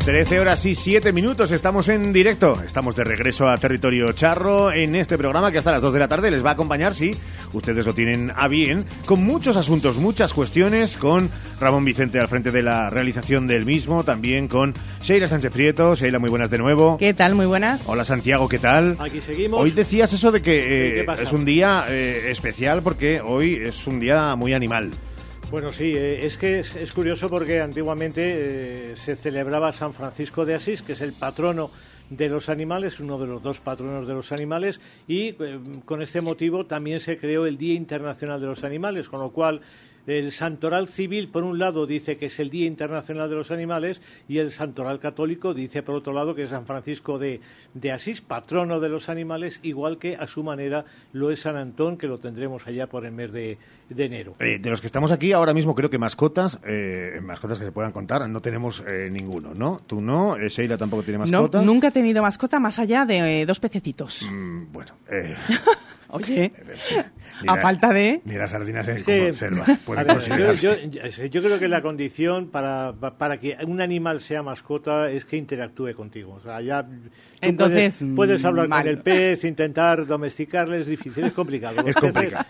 13 0.05 0.39
horas 0.39 0.67
y 0.67 0.75
7 0.75 1.15
minutos, 1.15 1.51
estamos 1.51 1.89
en 1.89 2.13
directo, 2.13 2.61
estamos 2.63 2.95
de 2.95 3.05
regreso 3.05 3.49
a 3.49 3.57
Territorio 3.57 4.13
Charro 4.13 4.71
en 4.71 4.97
este 4.97 5.17
programa 5.17 5.51
que 5.51 5.57
hasta 5.57 5.71
las 5.71 5.81
2 5.81 5.95
de 5.95 5.99
la 5.99 6.09
tarde 6.09 6.31
les 6.31 6.45
va 6.45 6.51
a 6.51 6.53
acompañar, 6.53 6.95
si 6.95 7.13
ustedes 7.55 7.87
lo 7.87 7.95
tienen 7.95 8.31
a 8.37 8.47
bien, 8.47 8.85
con 9.07 9.25
muchos 9.25 9.57
asuntos, 9.57 9.97
muchas 9.97 10.35
cuestiones, 10.35 10.99
con 10.99 11.31
Ramón 11.59 11.87
Vicente 11.87 12.21
al 12.21 12.29
frente 12.29 12.51
de 12.51 12.63
la 12.63 12.91
realización 12.91 13.47
del 13.47 13.65
mismo, 13.65 14.05
también 14.05 14.47
con 14.47 14.75
Sheila 15.03 15.27
Sánchez 15.27 15.55
Prieto. 15.55 15.95
Sheila, 15.95 16.19
muy 16.19 16.29
buenas 16.29 16.51
de 16.51 16.59
nuevo. 16.59 16.99
¿Qué 16.99 17.15
tal? 17.15 17.35
Muy 17.35 17.47
buenas. 17.47 17.85
Hola 17.87 18.05
Santiago, 18.05 18.47
¿qué 18.47 18.59
tal? 18.59 18.99
Aquí 18.99 19.23
seguimos. 19.23 19.59
Hoy 19.59 19.71
decías 19.71 20.13
eso 20.13 20.31
de 20.31 20.43
que 20.43 21.01
eh, 21.01 21.07
es 21.23 21.33
un 21.33 21.47
día 21.47 21.87
eh, 21.89 22.27
especial 22.29 22.83
porque 22.83 23.23
hoy 23.23 23.57
es 23.57 23.87
un 23.87 24.01
día 24.01 24.37
muy 24.37 24.53
animal. 24.53 24.91
Bueno, 25.55 25.73
sí, 25.73 25.93
eh, 25.95 26.27
es 26.27 26.37
que 26.37 26.59
es, 26.59 26.93
curioso 26.93 27.31
porque 27.31 27.61
antiguamente 27.61 28.23
eh, 28.25 28.97
se 28.97 29.15
celebraba 29.15 29.73
San 29.73 29.95
Francisco 29.95 30.45
de 30.45 30.57
Asís, 30.57 30.83
que 30.83 30.95
es 30.95 31.01
el 31.01 31.13
patrono 31.13 31.71
de 32.11 32.29
los 32.29 32.49
animales, 32.49 32.99
uno 32.99 33.21
de 33.21 33.29
los 33.29 33.41
dos 33.41 33.61
patronos 33.61 34.09
de 34.09 34.15
los 34.15 34.33
animales, 34.33 34.81
y 35.07 35.29
eh, 35.29 35.61
con 35.85 36.03
este 36.03 36.21
motivo 36.21 36.67
también 36.67 36.99
se 36.99 37.19
creó 37.19 37.47
el 37.47 37.57
Día 37.57 37.75
Internacional 37.75 38.41
de 38.41 38.49
los 38.49 38.65
Animales, 38.65 39.09
con 39.09 39.21
lo 39.21 39.31
cual 39.31 39.61
el 40.07 40.33
santoral 40.33 40.89
civil, 40.89 41.29
por 41.29 41.45
un 41.45 41.59
lado, 41.59 41.87
dice 41.87 42.17
que 42.17 42.27
es 42.27 42.39
el 42.41 42.51
Día 42.51 42.67
Internacional 42.67 43.29
de 43.31 43.37
los 43.37 43.51
Animales 43.51 44.01
y 44.29 44.39
el 44.39 44.53
santoral 44.53 44.99
católico 45.01 45.55
dice, 45.55 45.83
por 45.83 45.95
otro 45.95 46.13
lado, 46.13 46.35
que 46.35 46.43
es 46.43 46.51
San 46.51 46.67
Francisco 46.67 47.19
de, 47.19 47.41
de 47.75 47.93
Asís, 47.93 48.21
patrono 48.21 48.81
de 48.81 48.89
los 48.89 49.09
animales, 49.09 49.61
igual 49.63 49.99
que 49.99 50.17
a 50.17 50.27
su 50.27 50.43
manera 50.43 50.85
lo 51.13 51.31
es 51.31 51.41
San 51.41 51.57
Antón, 51.57 51.97
que 51.97 52.07
lo 52.07 52.19
tendremos 52.19 52.67
allá 52.67 52.87
por 52.87 53.07
el 53.07 53.13
mes 53.13 53.33
de, 53.33 53.59
de 53.89 54.05
enero. 54.05 54.35
Eh, 54.41 54.59
de 54.59 54.71
los 54.71 54.81
que 54.81 54.87
estamos 54.87 55.11
aquí, 55.13 55.33
ahora 55.33 55.55
mismo 55.55 55.75
creo 55.75 55.89
que 55.91 55.99
mascotas, 55.99 56.59
eh, 56.67 57.19
mascotas 57.23 57.59
que 57.59 57.65
se 57.65 57.73
puedan 57.73 57.93
contar, 57.93 58.29
no 58.29 58.41
tenemos 58.43 58.85
eh, 58.87 59.09
ninguno, 59.11 59.55
¿no? 59.55 59.81
Tú 59.87 60.01
no, 60.01 60.37
eh, 60.37 60.49
Sheila 60.49 60.77
tampoco 60.77 61.03
tiene 61.03 61.19
No, 61.19 61.25
mascota. 61.27 61.63
nunca 61.63 61.89
he 61.89 61.93
tenido 61.93 62.23
mascota 62.23 62.61
más 62.61 62.79
allá 62.79 63.05
de 63.07 63.41
eh, 63.43 63.47
dos 63.47 63.61
pececitos. 63.61 64.29
Mm, 64.31 64.73
bueno, 64.73 64.93
eh, 65.11 65.35
Oye, 66.09 66.53
ni 67.43 67.49
a 67.49 67.57
la- 67.57 67.63
falta 67.63 67.93
de... 67.93 68.21
Ni 68.25 68.35
las 68.35 68.51
sardinas 68.51 68.87
en 68.89 68.97
Es 68.99 69.05
que- 69.05 69.25
conserva. 69.27 69.65
A 69.65 69.77
pueden 69.85 70.07
ver, 70.07 70.55
yo, 70.57 70.75
yo- 70.77 71.25
yo 71.27 71.43
creo 71.43 71.59
que 71.59 71.69
la 71.69 71.83
condición 71.83 72.49
para, 72.51 72.93
para 73.19 73.39
que 73.41 73.57
un 73.67 73.81
animal 73.81 74.21
sea 74.21 74.43
mascota 74.43 75.11
es 75.11 75.25
que 75.25 75.37
interactúe 75.37 75.95
contigo. 75.95 76.35
O 76.35 76.41
sea, 76.41 76.61
ya 76.61 76.87
tú 77.45 77.51
Entonces, 77.51 77.99
puedes, 78.01 78.17
puedes 78.17 78.45
hablar 78.45 78.69
mal. 78.69 78.83
con 78.83 78.91
el 78.91 78.99
pez, 78.99 79.45
intentar 79.45 80.07
domesticarle, 80.07 80.81
es 80.81 80.87
difícil, 80.87 81.25
es 81.25 81.33
complicado. 81.33 81.77
Los 81.77 81.87
Es 81.87 81.97
peces- 81.97 82.01
complicado. 82.13 82.45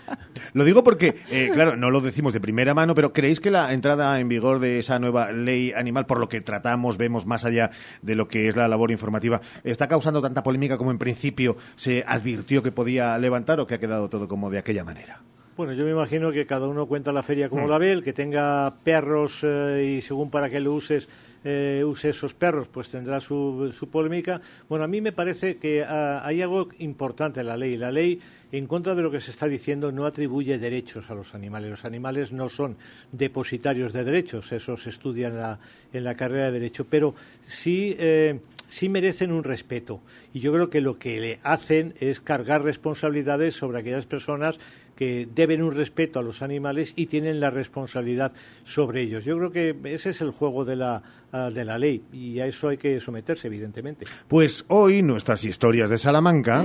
Lo 0.52 0.64
digo 0.64 0.84
porque, 0.84 1.16
eh, 1.30 1.50
claro, 1.52 1.76
no 1.76 1.90
lo 1.90 2.00
decimos 2.00 2.32
de 2.32 2.40
primera 2.40 2.74
mano, 2.74 2.94
pero 2.94 3.12
¿creéis 3.12 3.40
que 3.40 3.50
la 3.50 3.72
entrada 3.72 4.18
en 4.20 4.28
vigor 4.28 4.60
de 4.60 4.78
esa 4.78 4.98
nueva 4.98 5.32
ley 5.32 5.72
animal, 5.72 6.06
por 6.06 6.20
lo 6.20 6.28
que 6.28 6.40
tratamos, 6.40 6.96
vemos 6.96 7.26
más 7.26 7.44
allá 7.44 7.70
de 8.02 8.14
lo 8.14 8.28
que 8.28 8.48
es 8.48 8.56
la 8.56 8.68
labor 8.68 8.90
informativa, 8.90 9.40
está 9.64 9.88
causando 9.88 10.20
tanta 10.20 10.42
polémica 10.42 10.76
como 10.76 10.90
en 10.90 10.98
principio 10.98 11.56
se 11.76 12.04
advirtió 12.06 12.62
que 12.62 12.72
podía 12.72 13.18
levantar 13.18 13.58
o 13.60 13.66
que 13.66 13.74
ha 13.74 13.78
quedado 13.78 14.08
todo 14.08 14.28
como 14.28 14.50
de 14.50 14.58
aquella 14.58 14.84
manera? 14.84 15.20
Bueno, 15.56 15.72
yo 15.72 15.84
me 15.84 15.92
imagino 15.92 16.32
que 16.32 16.46
cada 16.46 16.66
uno 16.66 16.86
cuenta 16.86 17.12
la 17.12 17.22
feria 17.22 17.48
como 17.48 17.66
Hmm. 17.66 17.70
la 17.70 17.78
ve, 17.78 17.92
el 17.92 18.02
que 18.02 18.12
tenga 18.12 18.74
perros 18.82 19.38
eh, 19.42 19.96
y 19.98 20.02
según 20.02 20.28
para 20.30 20.50
qué 20.50 20.58
lo 20.60 20.72
uses, 20.74 21.08
eh, 21.44 21.84
use 21.84 22.08
esos 22.08 22.34
perros, 22.34 22.68
pues 22.68 22.88
tendrá 22.88 23.20
su, 23.20 23.72
su 23.76 23.88
polémica. 23.88 24.40
Bueno, 24.68 24.84
a 24.84 24.88
mí 24.88 25.00
me 25.00 25.12
parece 25.12 25.58
que 25.58 25.84
ah, 25.84 26.26
hay 26.26 26.42
algo 26.42 26.68
importante 26.78 27.40
en 27.40 27.46
la 27.46 27.56
ley. 27.56 27.76
La 27.76 27.92
ley, 27.92 28.18
en 28.50 28.66
contra 28.66 28.94
de 28.94 29.02
lo 29.02 29.10
que 29.10 29.20
se 29.20 29.30
está 29.30 29.46
diciendo, 29.46 29.92
no 29.92 30.06
atribuye 30.06 30.58
derechos 30.58 31.10
a 31.10 31.14
los 31.14 31.34
animales. 31.34 31.70
Los 31.70 31.84
animales 31.84 32.32
no 32.32 32.48
son 32.48 32.76
depositarios 33.12 33.92
de 33.92 34.04
derechos, 34.04 34.50
eso 34.52 34.76
se 34.76 34.90
estudia 34.90 35.28
en 35.28 35.36
la, 35.36 35.58
en 35.92 36.04
la 36.04 36.16
carrera 36.16 36.46
de 36.46 36.52
Derecho, 36.52 36.86
pero 36.88 37.14
sí... 37.46 37.94
eh, 37.98 38.40
sí 38.68 38.88
merecen 38.88 39.30
un 39.30 39.44
respeto. 39.44 40.00
Y 40.32 40.40
yo 40.40 40.52
creo 40.52 40.68
que 40.68 40.80
lo 40.80 40.98
que 40.98 41.20
le 41.20 41.38
hacen 41.44 41.94
es 42.00 42.20
cargar 42.20 42.62
responsabilidades 42.62 43.54
sobre 43.54 43.78
aquellas 43.78 44.06
personas 44.06 44.58
que 44.96 45.28
deben 45.34 45.62
un 45.62 45.74
respeto 45.74 46.18
a 46.18 46.22
los 46.22 46.42
animales 46.42 46.92
y 46.96 47.06
tienen 47.06 47.40
la 47.40 47.50
responsabilidad 47.50 48.32
sobre 48.64 49.02
ellos. 49.02 49.24
Yo 49.24 49.36
creo 49.38 49.50
que 49.50 49.76
ese 49.84 50.10
es 50.10 50.20
el 50.20 50.30
juego 50.30 50.64
de 50.64 50.76
la, 50.76 51.02
ah, 51.32 51.50
de 51.50 51.64
la 51.64 51.78
ley 51.78 52.02
y 52.12 52.40
a 52.40 52.46
eso 52.46 52.68
hay 52.68 52.76
que 52.76 53.00
someterse, 53.00 53.48
evidentemente. 53.48 54.06
Pues 54.28 54.64
hoy 54.68 55.02
nuestras 55.02 55.44
historias 55.44 55.90
de 55.90 55.98
Salamanca 55.98 56.64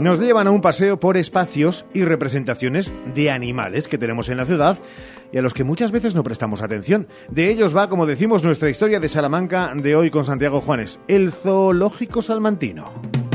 nos 0.00 0.18
llevan 0.18 0.46
a 0.46 0.50
un 0.50 0.62
paseo 0.62 0.98
por 0.98 1.18
espacios 1.18 1.84
y 1.92 2.04
representaciones 2.04 2.90
de 3.14 3.30
animales 3.30 3.86
que 3.86 3.98
tenemos 3.98 4.30
en 4.30 4.38
la 4.38 4.46
ciudad 4.46 4.78
y 5.30 5.38
a 5.38 5.42
los 5.42 5.52
que 5.52 5.62
muchas 5.62 5.92
veces 5.92 6.14
no 6.14 6.24
prestamos 6.24 6.62
atención. 6.62 7.06
De 7.28 7.50
ellos 7.50 7.76
va, 7.76 7.88
como 7.88 8.06
decimos, 8.06 8.42
nuestra 8.42 8.70
historia 8.70 8.98
de 8.98 9.08
Salamanca 9.08 9.72
de 9.74 9.94
hoy 9.96 10.10
con 10.10 10.24
Santiago 10.24 10.60
Juanes, 10.62 11.00
el 11.06 11.32
zoológico 11.32 12.22
salmantino. 12.22 13.29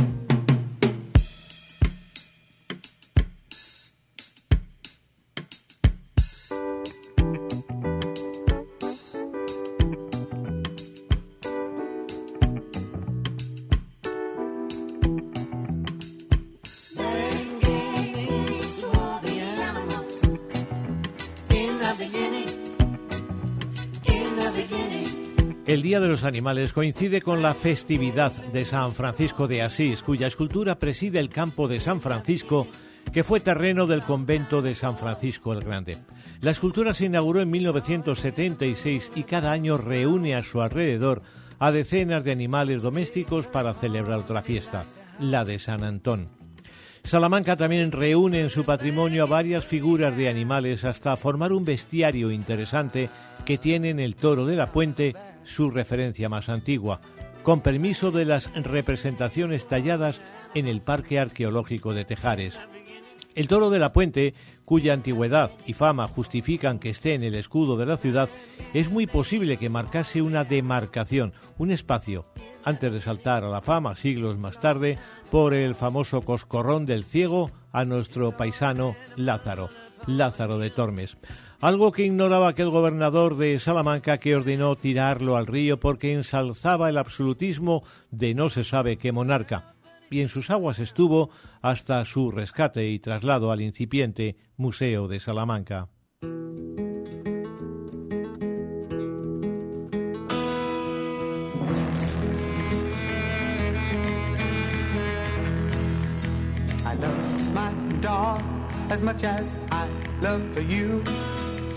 El 25.76 25.82
Día 25.82 25.99
de 25.99 26.07
los 26.07 26.23
Animales 26.23 26.71
coincide 26.71 27.21
con 27.21 27.41
la 27.41 27.53
festividad 27.53 28.32
de 28.32 28.63
San 28.63 28.93
Francisco 28.93 29.45
de 29.45 29.61
Asís, 29.61 30.03
cuya 30.03 30.28
escultura 30.28 30.80
preside 30.80 31.19
el 31.19 31.28
campo 31.28 31.67
de 31.67 31.82
San 31.82 31.99
Francisco, 31.99 32.65
que 33.11 33.26
fue 33.26 33.41
terreno 33.41 33.86
del 33.86 34.01
convento 34.01 34.61
de 34.61 34.73
San 34.73 34.97
Francisco 34.97 35.51
el 35.51 35.59
Grande. 35.59 35.97
La 36.39 36.51
escultura 36.51 36.93
se 36.93 37.07
inauguró 37.07 37.41
en 37.41 37.51
1976 37.51 39.11
y 39.15 39.23
cada 39.23 39.51
año 39.51 39.78
reúne 39.78 40.36
a 40.36 40.45
su 40.45 40.61
alrededor 40.61 41.23
a 41.59 41.73
decenas 41.73 42.23
de 42.23 42.32
animales 42.32 42.82
domésticos 42.82 43.45
para 43.47 43.73
celebrar 43.73 44.19
otra 44.19 44.43
fiesta, 44.43 44.86
la 45.19 45.43
de 45.43 45.59
San 45.59 45.84
Antón. 45.84 46.30
Salamanca 47.03 47.57
también 47.57 47.91
reúne 47.91 48.39
en 48.39 48.49
su 48.49 48.63
patrimonio 48.63 49.23
a 49.23 49.28
varias 49.28 49.65
figuras 49.65 50.15
de 50.15 50.30
animales 50.30 50.86
hasta 50.86 51.17
formar 51.17 51.51
un 51.51 51.65
bestiario 51.65 52.32
interesante 52.32 53.09
que 53.45 53.57
tiene 53.57 53.89
en 53.89 53.99
el 53.99 54.15
toro 54.15 54.45
de 54.45 54.55
la 54.55 54.71
puente 54.71 55.13
su 55.45 55.71
referencia 55.71 56.27
más 56.27 56.49
antigua, 56.49 56.99
con 57.43 57.61
permiso 57.61 58.11
de 58.11 58.25
las 58.25 58.51
representaciones 58.55 59.67
talladas 59.67 60.19
en 60.53 60.67
el 60.67 60.81
Parque 60.81 61.19
Arqueológico 61.19 61.93
de 61.93 62.03
Tejares. 62.03 62.57
El 63.35 63.49
toro 63.49 63.69
de 63.69 63.79
la 63.79 63.91
puente, 63.91 64.33
cuya 64.63 64.93
antigüedad 64.93 65.51
y 65.65 65.73
fama 65.73 66.07
justifican 66.07 66.79
que 66.79 66.89
esté 66.89 67.13
en 67.15 67.23
el 67.23 67.35
escudo 67.35 67.75
de 67.75 67.85
la 67.85 67.97
ciudad, 67.97 68.29
es 68.73 68.89
muy 68.89 69.07
posible 69.07 69.57
que 69.57 69.69
marcase 69.69 70.21
una 70.21 70.45
demarcación, 70.45 71.33
un 71.57 71.71
espacio, 71.71 72.25
antes 72.63 72.93
de 72.93 73.01
saltar 73.01 73.43
a 73.43 73.49
la 73.49 73.61
fama 73.61 73.97
siglos 73.97 74.37
más 74.37 74.61
tarde 74.61 74.97
por 75.31 75.53
el 75.53 75.75
famoso 75.75 76.21
coscorrón 76.21 76.85
del 76.85 77.03
ciego 77.03 77.51
a 77.73 77.83
nuestro 77.83 78.37
paisano 78.37 78.95
Lázaro, 79.17 79.69
Lázaro 80.07 80.57
de 80.57 80.69
Tormes. 80.69 81.17
Algo 81.61 81.91
que 81.91 82.05
ignoraba 82.05 82.49
aquel 82.49 82.69
gobernador 82.69 83.37
de 83.37 83.57
Salamanca 83.59 84.17
que 84.17 84.35
ordenó 84.35 84.75
tirarlo 84.75 85.37
al 85.37 85.47
río 85.47 85.79
porque 85.79 86.13
ensalzaba 86.13 86.89
el 86.89 86.97
absolutismo 86.97 87.83
de 88.11 88.33
no 88.33 88.49
se 88.49 88.63
sabe 88.63 88.97
qué 88.97 89.11
monarca 89.11 89.75
y 90.09 90.21
en 90.21 90.29
sus 90.29 90.49
aguas 90.49 90.79
estuvo 90.79 91.29
hasta 91.61 92.03
su 92.05 92.31
rescate 92.31 92.89
y 92.89 92.99
traslado 92.99 93.51
al 93.51 93.61
incipiente 93.61 94.37
Museo 94.57 95.07
de 95.07 95.19
Salamanca. 95.19 95.89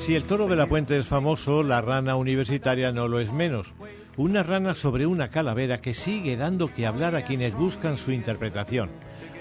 Si 0.09 0.17
el 0.17 0.23
toro 0.23 0.49
de 0.49 0.57
la 0.57 0.65
puente 0.65 0.97
es 0.97 1.07
famoso, 1.07 1.63
la 1.63 1.83
rana 1.83 2.17
universitaria 2.17 2.93
no 2.93 3.09
lo 3.09 3.21
es 3.21 3.31
menos. 3.31 3.75
Una 4.17 4.43
rana 4.43 4.75
sobre 4.75 5.05
una 5.05 5.29
calavera 5.29 5.83
que 5.83 5.93
sigue 5.93 6.39
dando 6.39 6.73
que 6.73 6.87
hablar 6.87 7.15
a 7.15 7.27
quienes 7.27 7.55
buscan 7.55 7.99
su 7.99 8.13
interpretación. 8.13 8.89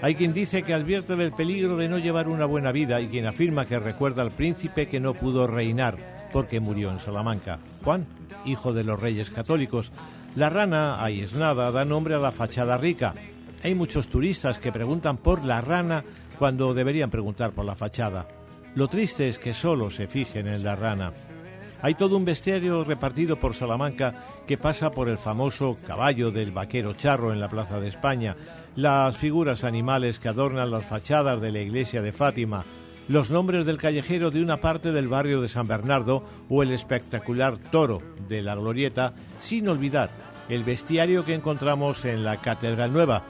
Hay 0.02 0.14
quien 0.14 0.34
dice 0.34 0.62
que 0.62 0.74
advierte 0.74 1.16
del 1.16 1.32
peligro 1.32 1.78
de 1.78 1.88
no 1.88 1.96
llevar 1.96 2.28
una 2.28 2.44
buena 2.44 2.70
vida 2.70 3.00
y 3.00 3.08
quien 3.08 3.24
afirma 3.24 3.64
que 3.64 3.78
recuerda 3.78 4.20
al 4.20 4.30
príncipe 4.30 4.88
que 4.88 5.00
no 5.00 5.14
pudo 5.14 5.46
reinar 5.46 6.28
porque 6.34 6.60
murió 6.60 6.90
en 6.90 6.98
Salamanca, 6.98 7.58
Juan, 7.82 8.04
hijo 8.44 8.74
de 8.74 8.84
los 8.84 9.00
reyes 9.00 9.30
católicos. 9.30 9.90
La 10.36 10.50
rana, 10.50 11.02
ahí 11.02 11.22
es 11.22 11.32
nada, 11.32 11.70
da 11.70 11.86
nombre 11.86 12.14
a 12.14 12.18
la 12.18 12.30
fachada 12.30 12.76
rica. 12.76 13.14
Hay 13.64 13.74
muchos 13.74 14.08
turistas 14.08 14.58
que 14.58 14.70
preguntan 14.70 15.16
por 15.16 15.46
la 15.46 15.62
rana 15.62 16.04
cuando 16.38 16.74
deberían 16.74 17.08
preguntar 17.08 17.52
por 17.52 17.64
la 17.64 17.74
fachada. 17.74 18.28
Lo 18.74 18.88
triste 18.88 19.28
es 19.28 19.38
que 19.38 19.54
solo 19.54 19.90
se 19.90 20.06
fijen 20.06 20.46
en 20.46 20.62
la 20.62 20.76
rana. 20.76 21.12
Hay 21.80 21.94
todo 21.94 22.16
un 22.16 22.24
bestiario 22.24 22.82
repartido 22.82 23.38
por 23.38 23.54
Salamanca 23.54 24.24
que 24.46 24.58
pasa 24.58 24.90
por 24.90 25.08
el 25.08 25.18
famoso 25.18 25.76
caballo 25.86 26.30
del 26.32 26.50
vaquero 26.50 26.92
charro 26.92 27.32
en 27.32 27.38
la 27.38 27.48
Plaza 27.48 27.80
de 27.80 27.88
España, 27.88 28.36
las 28.74 29.16
figuras 29.16 29.62
animales 29.62 30.18
que 30.18 30.28
adornan 30.28 30.72
las 30.72 30.84
fachadas 30.84 31.40
de 31.40 31.52
la 31.52 31.60
iglesia 31.60 32.02
de 32.02 32.12
Fátima, 32.12 32.64
los 33.08 33.30
nombres 33.30 33.64
del 33.64 33.78
callejero 33.78 34.30
de 34.30 34.42
una 34.42 34.58
parte 34.58 34.92
del 34.92 35.08
barrio 35.08 35.40
de 35.40 35.48
San 35.48 35.68
Bernardo 35.68 36.24
o 36.48 36.62
el 36.62 36.72
espectacular 36.72 37.58
toro 37.70 38.02
de 38.28 38.42
la 38.42 38.54
glorieta, 38.56 39.14
sin 39.40 39.68
olvidar 39.68 40.10
el 40.48 40.64
bestiario 40.64 41.24
que 41.24 41.34
encontramos 41.34 42.04
en 42.04 42.24
la 42.24 42.40
Catedral 42.40 42.92
Nueva 42.92 43.22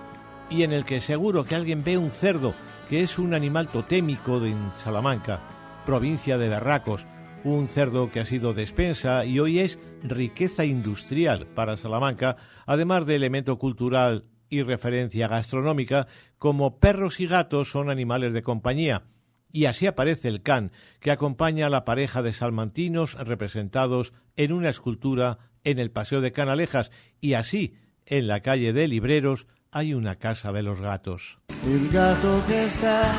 y 0.51 0.62
en 0.62 0.72
el 0.72 0.84
que 0.84 1.01
seguro 1.01 1.45
que 1.45 1.55
alguien 1.55 1.84
ve 1.84 1.99
un 1.99 2.11
cerdo, 2.11 2.55
que 2.89 3.03
es 3.03 3.18
un 3.18 3.34
animal 3.34 3.68
totémico 3.68 4.41
de 4.41 4.55
Salamanca, 4.82 5.41
provincia 5.84 6.39
de 6.39 6.49
Berracos, 6.49 7.07
un 7.45 7.68
cerdo 7.68 8.11
que 8.11 8.20
ha 8.20 8.24
sido 8.24 8.55
despensa 8.55 9.24
y 9.24 9.41
hoy 9.41 9.61
es 9.61 9.78
riqueza 10.03 10.64
industrial 10.64 11.47
para 11.47 11.76
Salamanca, 11.76 12.36
además 12.66 13.07
de 13.07 13.16
elemento 13.16 13.59
cultural 13.59 14.24
y 14.49 14.62
referencia 14.62 15.28
gastronómica, 15.28 16.09
como 16.39 16.78
perros 16.78 17.20
y 17.20 17.26
gatos 17.26 17.70
son 17.70 17.91
animales 17.91 18.32
de 18.32 18.43
compañía. 18.43 19.03
Y 19.51 19.66
así 19.66 19.86
aparece 19.86 20.28
el 20.28 20.43
can, 20.43 20.72
que 21.01 21.11
acompaña 21.11 21.66
a 21.66 21.70
la 21.70 21.84
pareja 21.84 22.22
de 22.22 22.32
salmantinos 22.32 23.14
representados 23.14 24.14
en 24.36 24.53
una 24.53 24.70
escultura 24.70 25.39
en 25.64 25.78
el 25.78 25.91
Paseo 25.91 26.22
de 26.22 26.32
Canalejas, 26.32 26.91
y 27.20 27.34
así, 27.34 27.74
en 28.07 28.26
la 28.26 28.41
calle 28.41 28.72
de 28.72 28.89
Libreros, 28.89 29.47
hay 29.70 29.93
una 29.93 30.16
casa 30.16 30.53
de 30.53 30.62
los 30.62 30.80
gatos. 30.80 31.39
El 31.66 31.88
gato 31.90 32.42
que 32.46 32.64
está 32.64 33.12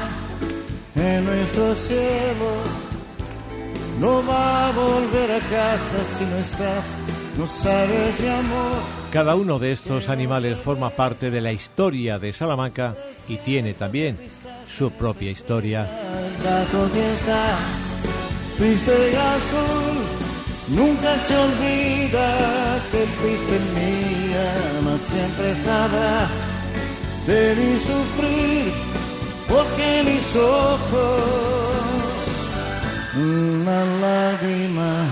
en 0.95 1.25
nuestro 1.25 1.75
cielo 1.75 2.51
no 3.99 4.25
va 4.25 4.69
a 4.69 4.71
volver 4.71 5.31
a 5.31 5.39
casa 5.39 5.97
si 6.17 6.25
no 6.25 6.37
estás, 6.37 6.85
no 7.37 7.47
sabes 7.47 8.19
mi 8.19 8.27
amor. 8.27 8.81
Cada 9.11 9.35
uno 9.35 9.59
de 9.59 9.71
estos 9.71 10.07
animales 10.09 10.57
forma 10.57 10.89
parte 10.91 11.31
de 11.31 11.41
la 11.41 11.51
historia 11.51 12.17
de 12.17 12.31
Salamanca 12.31 12.95
y 13.27 13.37
tiene 13.37 13.73
también 13.73 14.17
su 14.67 14.91
propia 14.91 15.31
historia. 15.31 15.81
El 15.81 16.43
gato 16.43 16.91
que 16.93 17.13
está 17.13 17.57
triste 18.57 19.11
y 19.11 19.15
azul, 19.15 20.77
nunca 20.77 21.17
se 21.17 21.35
olvida 21.35 22.79
que 22.91 23.05
fuiste 23.21 23.59
mía, 23.75 24.53
mas 24.85 25.01
siempre 25.01 25.55
sabrá 25.55 26.27
de 27.29 27.55
mi 27.55 27.77
sufrir, 27.77 28.73
porque 29.47 30.03
mis 30.03 30.35
ojos 30.35 31.59
una 33.15 33.85
lágrima. 34.01 35.05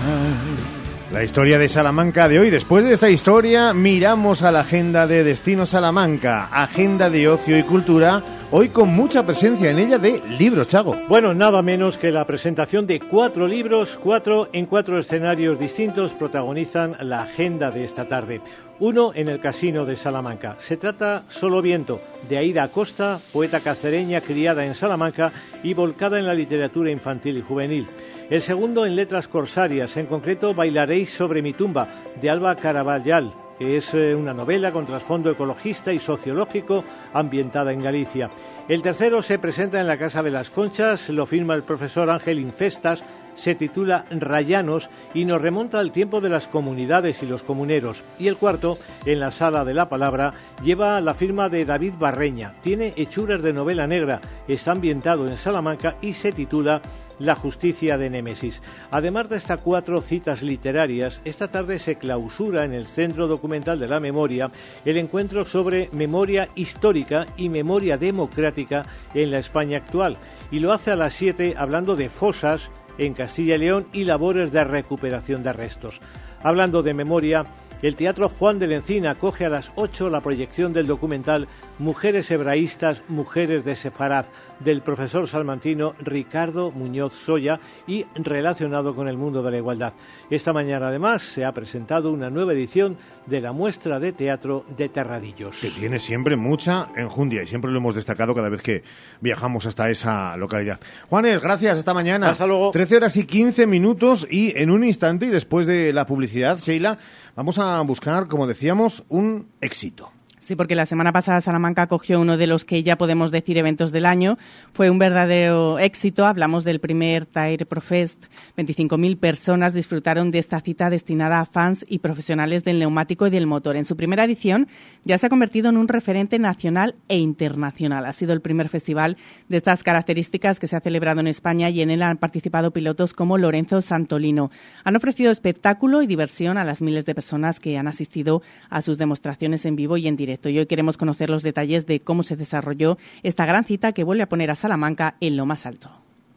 La 1.12 1.22
historia 1.24 1.58
de 1.58 1.68
Salamanca 1.68 2.28
de 2.28 2.38
hoy. 2.38 2.50
Después 2.50 2.84
de 2.84 2.92
esta 2.92 3.08
historia, 3.08 3.72
miramos 3.72 4.42
a 4.42 4.50
la 4.50 4.60
agenda 4.60 5.06
de 5.06 5.24
Destino 5.24 5.64
Salamanca, 5.64 6.48
agenda 6.52 7.08
de 7.08 7.28
ocio 7.28 7.56
y 7.56 7.62
cultura 7.62 8.22
hoy 8.50 8.70
con 8.70 8.88
mucha 8.88 9.24
presencia 9.24 9.70
en 9.70 9.78
ella 9.78 9.98
de 9.98 10.20
libros, 10.38 10.68
Chago. 10.68 10.96
Bueno, 11.08 11.34
nada 11.34 11.62
menos 11.62 11.96
que 11.96 12.10
la 12.10 12.26
presentación 12.26 12.86
de 12.86 13.00
cuatro 13.00 13.46
libros, 13.46 13.98
cuatro 14.02 14.48
en 14.52 14.66
cuatro 14.66 14.98
escenarios 14.98 15.58
distintos 15.58 16.14
protagonizan 16.14 16.96
la 17.00 17.22
agenda 17.22 17.70
de 17.70 17.84
esta 17.84 18.06
tarde. 18.06 18.40
Uno 18.80 19.10
en 19.12 19.28
el 19.28 19.40
Casino 19.40 19.84
de 19.84 19.96
Salamanca. 19.96 20.54
Se 20.58 20.76
trata 20.76 21.24
Solo 21.28 21.60
Viento, 21.60 22.00
de 22.28 22.38
Aida 22.38 22.62
Acosta, 22.62 23.20
poeta 23.32 23.58
cacereña 23.58 24.20
criada 24.20 24.64
en 24.64 24.76
Salamanca 24.76 25.32
y 25.64 25.74
volcada 25.74 26.20
en 26.20 26.28
la 26.28 26.34
literatura 26.34 26.92
infantil 26.92 27.38
y 27.38 27.42
juvenil. 27.42 27.88
El 28.30 28.40
segundo 28.40 28.86
en 28.86 28.94
Letras 28.94 29.26
Corsarias, 29.26 29.96
en 29.96 30.06
concreto 30.06 30.54
Bailaréis 30.54 31.10
sobre 31.10 31.42
mi 31.42 31.54
tumba, 31.54 31.88
de 32.20 32.30
Alba 32.30 32.54
Caravallal, 32.54 33.32
que 33.58 33.78
es 33.78 33.92
eh, 33.94 34.14
una 34.14 34.32
novela 34.32 34.70
con 34.70 34.86
trasfondo 34.86 35.32
ecologista 35.32 35.92
y 35.92 35.98
sociológico 35.98 36.84
ambientada 37.12 37.72
en 37.72 37.82
Galicia. 37.82 38.30
El 38.68 38.82
tercero 38.82 39.22
se 39.22 39.40
presenta 39.40 39.80
en 39.80 39.88
la 39.88 39.98
Casa 39.98 40.22
de 40.22 40.30
las 40.30 40.50
Conchas, 40.50 41.08
lo 41.08 41.26
firma 41.26 41.54
el 41.54 41.64
profesor 41.64 42.10
Ángel 42.10 42.38
Infestas, 42.38 43.02
se 43.38 43.54
titula 43.54 44.04
Rayanos 44.10 44.90
y 45.14 45.24
nos 45.24 45.40
remonta 45.40 45.78
al 45.78 45.92
tiempo 45.92 46.20
de 46.20 46.28
las 46.28 46.48
comunidades 46.48 47.22
y 47.22 47.26
los 47.26 47.42
comuneros. 47.42 48.02
Y 48.18 48.26
el 48.26 48.36
cuarto, 48.36 48.78
en 49.06 49.20
la 49.20 49.30
Sala 49.30 49.64
de 49.64 49.74
la 49.74 49.88
Palabra, 49.88 50.34
lleva 50.62 51.00
la 51.00 51.14
firma 51.14 51.48
de 51.48 51.64
David 51.64 51.94
Barreña. 51.98 52.54
Tiene 52.62 52.92
hechuras 52.96 53.42
de 53.42 53.52
novela 53.52 53.86
negra, 53.86 54.20
está 54.48 54.72
ambientado 54.72 55.28
en 55.28 55.36
Salamanca 55.36 55.96
y 56.02 56.14
se 56.14 56.32
titula 56.32 56.82
la 57.18 57.34
justicia 57.34 57.98
de 57.98 58.10
Némesis. 58.10 58.62
Además 58.90 59.28
de 59.28 59.36
estas 59.36 59.60
cuatro 59.60 60.02
citas 60.02 60.42
literarias, 60.42 61.20
esta 61.24 61.48
tarde 61.48 61.78
se 61.78 61.96
clausura 61.96 62.64
en 62.64 62.72
el 62.72 62.86
Centro 62.86 63.26
Documental 63.26 63.80
de 63.80 63.88
la 63.88 64.00
Memoria 64.00 64.50
el 64.84 64.96
encuentro 64.96 65.44
sobre 65.44 65.90
memoria 65.92 66.48
histórica 66.54 67.26
y 67.36 67.48
memoria 67.48 67.98
democrática 67.98 68.84
en 69.14 69.30
la 69.30 69.38
España 69.38 69.78
actual. 69.78 70.16
Y 70.50 70.60
lo 70.60 70.72
hace 70.72 70.92
a 70.92 70.96
las 70.96 71.14
siete 71.14 71.54
hablando 71.56 71.96
de 71.96 72.08
fosas 72.08 72.70
en 72.98 73.14
Castilla 73.14 73.54
y 73.54 73.58
León 73.58 73.86
y 73.92 74.04
labores 74.04 74.52
de 74.52 74.64
recuperación 74.64 75.42
de 75.42 75.52
restos. 75.52 76.00
Hablando 76.42 76.82
de 76.82 76.94
memoria, 76.94 77.46
el 77.80 77.96
Teatro 77.96 78.28
Juan 78.28 78.58
de 78.58 78.66
la 78.66 78.76
Encina 78.76 79.12
acoge 79.12 79.46
a 79.46 79.50
las 79.50 79.70
8 79.76 80.10
la 80.10 80.20
proyección 80.20 80.72
del 80.72 80.86
documental 80.86 81.48
Mujeres 81.78 82.28
Hebraístas, 82.30 83.02
Mujeres 83.08 83.64
de 83.64 83.76
Sefarad, 83.76 84.26
del 84.58 84.82
profesor 84.82 85.28
salmantino 85.28 85.94
Ricardo 86.00 86.72
Muñoz 86.72 87.12
Soya 87.12 87.60
y 87.86 88.04
relacionado 88.16 88.96
con 88.96 89.06
el 89.06 89.16
mundo 89.16 89.44
de 89.44 89.52
la 89.52 89.58
igualdad. 89.58 89.92
Esta 90.28 90.52
mañana, 90.52 90.88
además, 90.88 91.22
se 91.22 91.44
ha 91.44 91.52
presentado 91.52 92.12
una 92.12 92.30
nueva 92.30 92.52
edición 92.52 92.96
de 93.26 93.40
la 93.40 93.52
muestra 93.52 94.00
de 94.00 94.12
teatro 94.12 94.64
de 94.76 94.88
Terradillos. 94.88 95.56
Que 95.58 95.70
tiene 95.70 96.00
siempre 96.00 96.36
mucha 96.36 96.88
enjundia 96.96 97.44
y 97.44 97.46
siempre 97.46 97.70
lo 97.70 97.78
hemos 97.78 97.94
destacado 97.94 98.34
cada 98.34 98.48
vez 98.48 98.60
que 98.60 98.82
viajamos 99.20 99.64
hasta 99.66 99.88
esa 99.88 100.36
localidad. 100.36 100.80
Juanes, 101.08 101.40
gracias, 101.40 101.78
esta 101.78 101.94
mañana. 101.94 102.30
Hasta 102.30 102.46
luego. 102.46 102.72
13 102.72 102.96
horas 102.96 103.16
y 103.16 103.24
15 103.24 103.68
minutos 103.68 104.26
y 104.28 104.52
en 104.58 104.72
un 104.72 104.82
instante 104.82 105.26
y 105.26 105.30
después 105.30 105.66
de 105.66 105.92
la 105.92 106.06
publicidad, 106.06 106.58
Sheila, 106.58 106.98
vamos 107.36 107.60
a 107.60 107.80
buscar, 107.82 108.26
como 108.26 108.48
decíamos, 108.48 109.04
un 109.08 109.46
éxito. 109.60 110.10
Sí, 110.48 110.56
porque 110.56 110.74
la 110.74 110.86
semana 110.86 111.12
pasada 111.12 111.42
Salamanca 111.42 111.82
acogió 111.82 112.18
uno 112.18 112.38
de 112.38 112.46
los 112.46 112.64
que 112.64 112.82
ya 112.82 112.96
podemos 112.96 113.30
decir 113.30 113.58
eventos 113.58 113.92
del 113.92 114.06
año. 114.06 114.38
Fue 114.72 114.88
un 114.88 114.98
verdadero 114.98 115.78
éxito. 115.78 116.24
Hablamos 116.24 116.64
del 116.64 116.80
primer 116.80 117.26
Tire 117.26 117.66
Profest. 117.66 118.24
25.000 118.56 119.18
personas 119.18 119.74
disfrutaron 119.74 120.30
de 120.30 120.38
esta 120.38 120.58
cita 120.62 120.88
destinada 120.88 121.40
a 121.40 121.44
fans 121.44 121.84
y 121.86 121.98
profesionales 121.98 122.64
del 122.64 122.78
neumático 122.78 123.26
y 123.26 123.30
del 123.30 123.46
motor. 123.46 123.76
En 123.76 123.84
su 123.84 123.94
primera 123.94 124.24
edición 124.24 124.68
ya 125.04 125.18
se 125.18 125.26
ha 125.26 125.28
convertido 125.28 125.68
en 125.68 125.76
un 125.76 125.86
referente 125.86 126.38
nacional 126.38 126.94
e 127.08 127.18
internacional. 127.18 128.06
Ha 128.06 128.14
sido 128.14 128.32
el 128.32 128.40
primer 128.40 128.70
festival 128.70 129.18
de 129.50 129.58
estas 129.58 129.82
características 129.82 130.58
que 130.58 130.66
se 130.66 130.76
ha 130.76 130.80
celebrado 130.80 131.20
en 131.20 131.26
España 131.26 131.68
y 131.68 131.82
en 131.82 131.90
él 131.90 132.00
han 132.00 132.16
participado 132.16 132.70
pilotos 132.70 133.12
como 133.12 133.36
Lorenzo 133.36 133.82
Santolino. 133.82 134.50
Han 134.82 134.96
ofrecido 134.96 135.30
espectáculo 135.30 136.00
y 136.00 136.06
diversión 136.06 136.56
a 136.56 136.64
las 136.64 136.80
miles 136.80 137.04
de 137.04 137.14
personas 137.14 137.60
que 137.60 137.76
han 137.76 137.86
asistido 137.86 138.40
a 138.70 138.80
sus 138.80 138.96
demostraciones 138.96 139.66
en 139.66 139.76
vivo 139.76 139.98
y 139.98 140.08
en 140.08 140.16
directo. 140.16 140.37
Y 140.44 140.58
hoy 140.58 140.66
queremos 140.66 140.96
conocer 140.96 141.30
los 141.30 141.42
detalles 141.42 141.86
de 141.86 142.00
cómo 142.00 142.22
se 142.22 142.36
desarrolló 142.36 142.98
esta 143.22 143.46
gran 143.46 143.64
cita 143.64 143.92
que 143.92 144.04
vuelve 144.04 144.22
a 144.22 144.28
poner 144.28 144.50
a 144.50 144.56
Salamanca 144.56 145.16
en 145.20 145.36
lo 145.36 145.46
más 145.46 145.66
alto. 145.66 145.90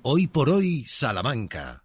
Hoy 0.04 0.28
por 0.28 0.50
hoy, 0.50 0.86
Salamanca. 0.88 1.82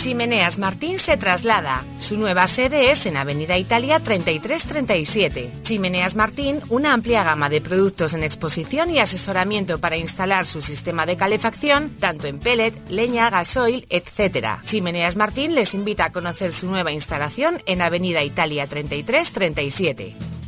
Chimeneas 0.00 0.56
Martín 0.56 0.98
se 0.98 1.18
traslada. 1.18 1.84
Su 1.98 2.16
nueva 2.16 2.46
sede 2.46 2.90
es 2.90 3.04
en 3.04 3.18
Avenida 3.18 3.58
Italia 3.58 4.00
3337. 4.00 5.52
Chimeneas 5.62 6.14
Martín, 6.14 6.60
una 6.70 6.94
amplia 6.94 7.22
gama 7.22 7.50
de 7.50 7.60
productos 7.60 8.14
en 8.14 8.24
exposición 8.24 8.88
y 8.88 8.98
asesoramiento 8.98 9.78
para 9.78 9.98
instalar 9.98 10.46
su 10.46 10.62
sistema 10.62 11.04
de 11.04 11.18
calefacción, 11.18 11.90
tanto 12.00 12.28
en 12.28 12.38
pellet, 12.38 12.72
leña, 12.88 13.28
gasoil, 13.28 13.86
etc. 13.90 14.60
Chimeneas 14.64 15.16
Martín 15.16 15.54
les 15.54 15.74
invita 15.74 16.06
a 16.06 16.12
conocer 16.12 16.54
su 16.54 16.70
nueva 16.70 16.92
instalación 16.92 17.58
en 17.66 17.82
Avenida 17.82 18.24
Italia 18.24 18.66
3337. 18.66 20.39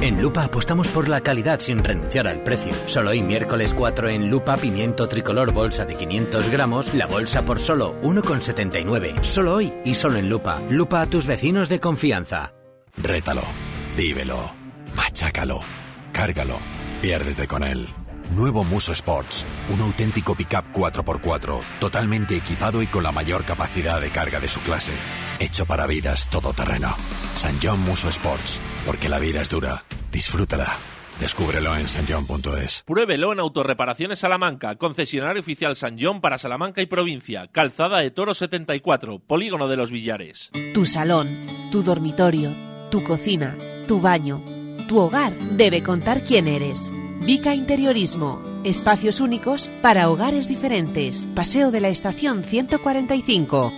En 0.00 0.22
Lupa 0.22 0.44
apostamos 0.44 0.88
por 0.88 1.10
la 1.10 1.20
calidad 1.20 1.60
sin 1.60 1.84
renunciar 1.84 2.26
al 2.26 2.40
precio. 2.42 2.72
Solo 2.86 3.10
hoy 3.10 3.20
miércoles 3.20 3.74
4 3.74 4.08
en 4.08 4.30
Lupa 4.30 4.56
pimiento 4.56 5.06
tricolor 5.08 5.52
bolsa 5.52 5.84
de 5.84 5.94
500 5.94 6.48
gramos, 6.48 6.94
la 6.94 7.04
bolsa 7.04 7.42
por 7.42 7.60
solo 7.60 8.00
1,79. 8.00 9.22
Solo 9.22 9.56
hoy 9.56 9.70
y 9.84 9.94
solo 9.94 10.16
en 10.16 10.30
Lupa. 10.30 10.58
Lupa 10.70 11.02
a 11.02 11.06
tus 11.06 11.26
vecinos 11.26 11.68
de 11.68 11.80
confianza. 11.80 12.54
Rétalo, 12.96 13.42
vívelo, 13.94 14.50
machácalo, 14.96 15.60
cárgalo, 16.12 16.56
piérdete 17.02 17.46
con 17.46 17.62
él. 17.62 17.86
Nuevo 18.34 18.62
Muso 18.62 18.92
Sports, 18.92 19.44
un 19.74 19.80
auténtico 19.80 20.36
pickup 20.36 20.72
4x4, 20.72 21.60
totalmente 21.80 22.36
equipado 22.36 22.80
y 22.80 22.86
con 22.86 23.02
la 23.02 23.10
mayor 23.10 23.44
capacidad 23.44 24.00
de 24.00 24.10
carga 24.10 24.38
de 24.38 24.48
su 24.48 24.60
clase. 24.60 24.92
Hecho 25.40 25.66
para 25.66 25.86
vidas 25.86 26.30
todoterreno. 26.30 26.94
San 27.34 27.56
John 27.60 27.80
Muso 27.84 28.08
Sports, 28.08 28.60
porque 28.86 29.08
la 29.08 29.18
vida 29.18 29.40
es 29.40 29.50
dura. 29.50 29.84
Disfrútala. 30.12 30.68
Descúbrelo 31.18 31.76
en 31.76 31.88
sanjon.es. 31.88 32.84
Pruébelo 32.86 33.32
en 33.32 33.40
Autorreparaciones 33.40 34.20
Salamanca, 34.20 34.76
concesionario 34.76 35.40
oficial 35.40 35.74
San 35.74 35.96
John 36.00 36.20
para 36.20 36.38
Salamanca 36.38 36.80
y 36.80 36.86
provincia, 36.86 37.48
Calzada 37.48 37.98
de 37.98 38.12
Toro 38.12 38.32
74, 38.32 39.18
Polígono 39.18 39.66
de 39.66 39.76
los 39.76 39.90
Villares. 39.90 40.50
Tu 40.72 40.86
salón, 40.86 41.46
tu 41.72 41.82
dormitorio, 41.82 42.54
tu 42.90 43.02
cocina, 43.02 43.58
tu 43.88 44.00
baño, 44.00 44.40
tu 44.88 44.98
hogar 45.00 45.36
debe 45.36 45.82
contar 45.82 46.22
quién 46.22 46.46
eres. 46.46 46.90
Vica 47.20 47.54
Interiorismo. 47.54 48.40
Espacios 48.64 49.20
únicos 49.20 49.70
para 49.82 50.08
hogares 50.10 50.48
diferentes. 50.48 51.28
Paseo 51.34 51.70
de 51.70 51.80
la 51.80 51.88
Estación 51.88 52.44
145. 52.44 53.72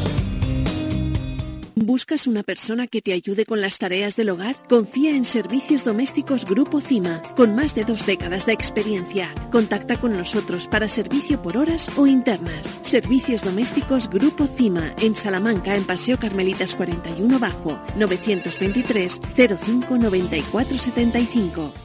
¿Buscas 1.84 2.28
una 2.28 2.44
persona 2.44 2.86
que 2.86 3.02
te 3.02 3.12
ayude 3.12 3.44
con 3.44 3.60
las 3.60 3.78
tareas 3.78 4.14
del 4.14 4.30
hogar? 4.30 4.54
Confía 4.68 5.16
en 5.16 5.24
Servicios 5.24 5.84
Domésticos 5.84 6.44
Grupo 6.44 6.80
CIMA, 6.80 7.22
con 7.34 7.56
más 7.56 7.74
de 7.74 7.84
dos 7.84 8.06
décadas 8.06 8.46
de 8.46 8.52
experiencia. 8.52 9.34
Contacta 9.50 9.98
con 9.98 10.16
nosotros 10.16 10.68
para 10.68 10.86
servicio 10.86 11.42
por 11.42 11.56
horas 11.56 11.90
o 11.98 12.06
internas. 12.06 12.68
Servicios 12.82 13.42
Domésticos 13.42 14.08
Grupo 14.08 14.46
CIMA, 14.46 14.94
en 15.00 15.16
Salamanca, 15.16 15.74
en 15.74 15.84
Paseo 15.84 16.18
Carmelitas 16.18 16.76
41 16.76 17.40
Bajo, 17.40 17.80
923 17.96 19.20
05 19.34 19.98
94 19.98 20.78
75. 20.78 21.81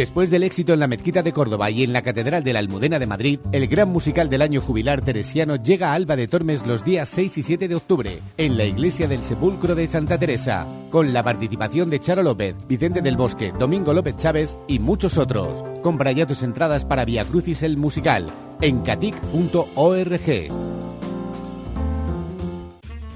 Después 0.00 0.30
del 0.30 0.44
éxito 0.44 0.72
en 0.72 0.80
la 0.80 0.86
Mezquita 0.86 1.22
de 1.22 1.34
Córdoba 1.34 1.70
y 1.70 1.82
en 1.82 1.92
la 1.92 2.00
Catedral 2.00 2.42
de 2.42 2.54
la 2.54 2.60
Almudena 2.60 2.98
de 2.98 3.06
Madrid, 3.06 3.38
el 3.52 3.68
gran 3.68 3.90
musical 3.90 4.30
del 4.30 4.40
año 4.40 4.62
jubilar 4.62 5.02
teresiano 5.02 5.56
llega 5.56 5.90
a 5.90 5.92
Alba 5.92 6.16
de 6.16 6.26
Tormes 6.26 6.66
los 6.66 6.86
días 6.86 7.06
6 7.10 7.36
y 7.36 7.42
7 7.42 7.68
de 7.68 7.74
octubre, 7.74 8.18
en 8.38 8.56
la 8.56 8.64
Iglesia 8.64 9.08
del 9.08 9.22
Sepulcro 9.22 9.74
de 9.74 9.86
Santa 9.86 10.18
Teresa, 10.18 10.66
con 10.90 11.12
la 11.12 11.22
participación 11.22 11.90
de 11.90 12.00
Charo 12.00 12.22
López, 12.22 12.56
Vicente 12.66 13.02
del 13.02 13.18
Bosque, 13.18 13.52
Domingo 13.58 13.92
López 13.92 14.16
Chávez 14.16 14.56
y 14.66 14.78
muchos 14.78 15.18
otros. 15.18 15.62
Compra 15.82 16.12
ya 16.12 16.26
tus 16.26 16.44
entradas 16.44 16.86
para 16.86 17.04
Via 17.04 17.26
Crucis 17.26 17.62
el 17.62 17.76
musical 17.76 18.30
en 18.62 18.80
catic.org. 18.80 20.79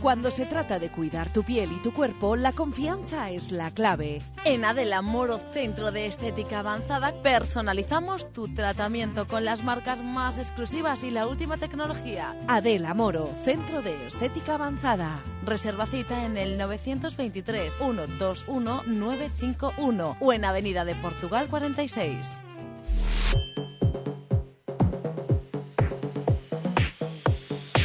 Cuando 0.05 0.31
se 0.31 0.45
trata 0.45 0.79
de 0.79 0.91
cuidar 0.91 1.33
tu 1.33 1.45
piel 1.45 1.73
y 1.73 1.81
tu 1.81 1.91
cuerpo, 1.95 2.37
la 2.37 2.53
confianza 2.53 3.31
es 3.31 3.51
la 3.51 3.71
clave. 3.71 4.21
En 4.45 4.67
Adela 4.67 5.01
Moro 5.01 5.41
Centro 5.55 5.93
de 5.93 6.05
Estética 6.05 6.59
Avanzada 6.59 7.23
personalizamos 7.23 8.31
tu 8.31 8.53
tratamiento 8.53 9.27
con 9.27 9.47
las 9.47 9.65
marcas 9.65 10.03
más 10.03 10.37
exclusivas 10.37 11.05
y 11.05 11.11
la 11.11 11.27
última 11.27 11.57
tecnología. 11.57 12.37
Adela 12.49 12.93
Moro, 12.93 13.31
Centro 13.35 13.81
de 13.81 14.07
Estética 14.07 14.57
Avanzada. 14.57 15.25
Reserva 15.43 15.87
cita 15.87 16.27
en 16.27 16.37
el 16.37 16.59
923 16.59 17.75
121 17.75 18.83
951 18.87 20.17
o 20.21 20.33
en 20.35 20.45
Avenida 20.45 20.85
de 20.85 20.97
Portugal 20.97 21.49
46. 21.49 22.31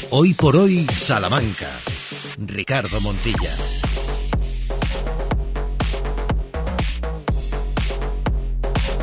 Hoy 0.10 0.34
por 0.34 0.58
hoy, 0.58 0.86
Salamanca. 0.94 1.70
Ricardo 2.50 3.00
Montilla. 3.02 3.52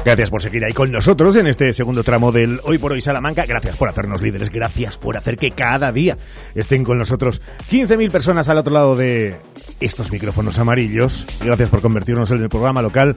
Gracias 0.04 0.30
por 0.30 0.40
seguir 0.40 0.64
ahí 0.64 0.72
con 0.72 0.92
nosotros 0.92 1.34
en 1.34 1.48
este 1.48 1.72
segundo 1.72 2.04
tramo 2.04 2.30
del 2.30 2.60
Hoy 2.62 2.78
por 2.78 2.92
Hoy 2.92 3.00
Salamanca. 3.00 3.44
Gracias 3.44 3.76
por 3.76 3.88
hacernos 3.88 4.22
líderes. 4.22 4.50
Gracias 4.50 4.96
por 4.96 5.16
hacer 5.16 5.36
que 5.36 5.50
cada 5.50 5.90
día 5.90 6.16
estén 6.54 6.84
con 6.84 6.96
nosotros 6.96 7.42
15.000 7.70 8.10
personas 8.12 8.48
al 8.48 8.58
otro 8.58 8.72
lado 8.72 8.94
de 8.94 9.34
estos 9.80 10.12
micrófonos 10.12 10.60
amarillos. 10.60 11.26
Gracias 11.40 11.70
por 11.70 11.82
convertirnos 11.82 12.30
en 12.30 12.40
el 12.40 12.48
programa 12.48 12.82
local 12.82 13.16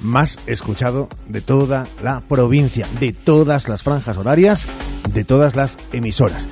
más 0.00 0.38
escuchado 0.46 1.08
de 1.28 1.40
toda 1.40 1.86
la 2.02 2.20
provincia, 2.20 2.86
de 3.00 3.14
todas 3.14 3.68
las 3.68 3.82
franjas 3.82 4.18
horarias, 4.18 4.66
de 5.14 5.24
todas 5.24 5.56
las 5.56 5.78
emisoras. 5.92 6.48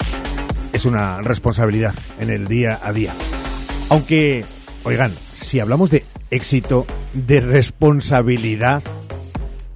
Es 0.73 0.85
una 0.85 1.21
responsabilidad 1.23 1.95
en 2.21 2.31
el 2.31 2.47
día 2.47 2.79
a 2.83 2.93
día. 2.93 3.15
Aunque, 3.89 4.45
oigan, 4.85 5.13
si 5.33 5.61
hablamos 5.61 5.91
de 5.91 6.05
éxito, 6.31 6.87
de 7.15 7.41
responsabilidad, 7.41 8.83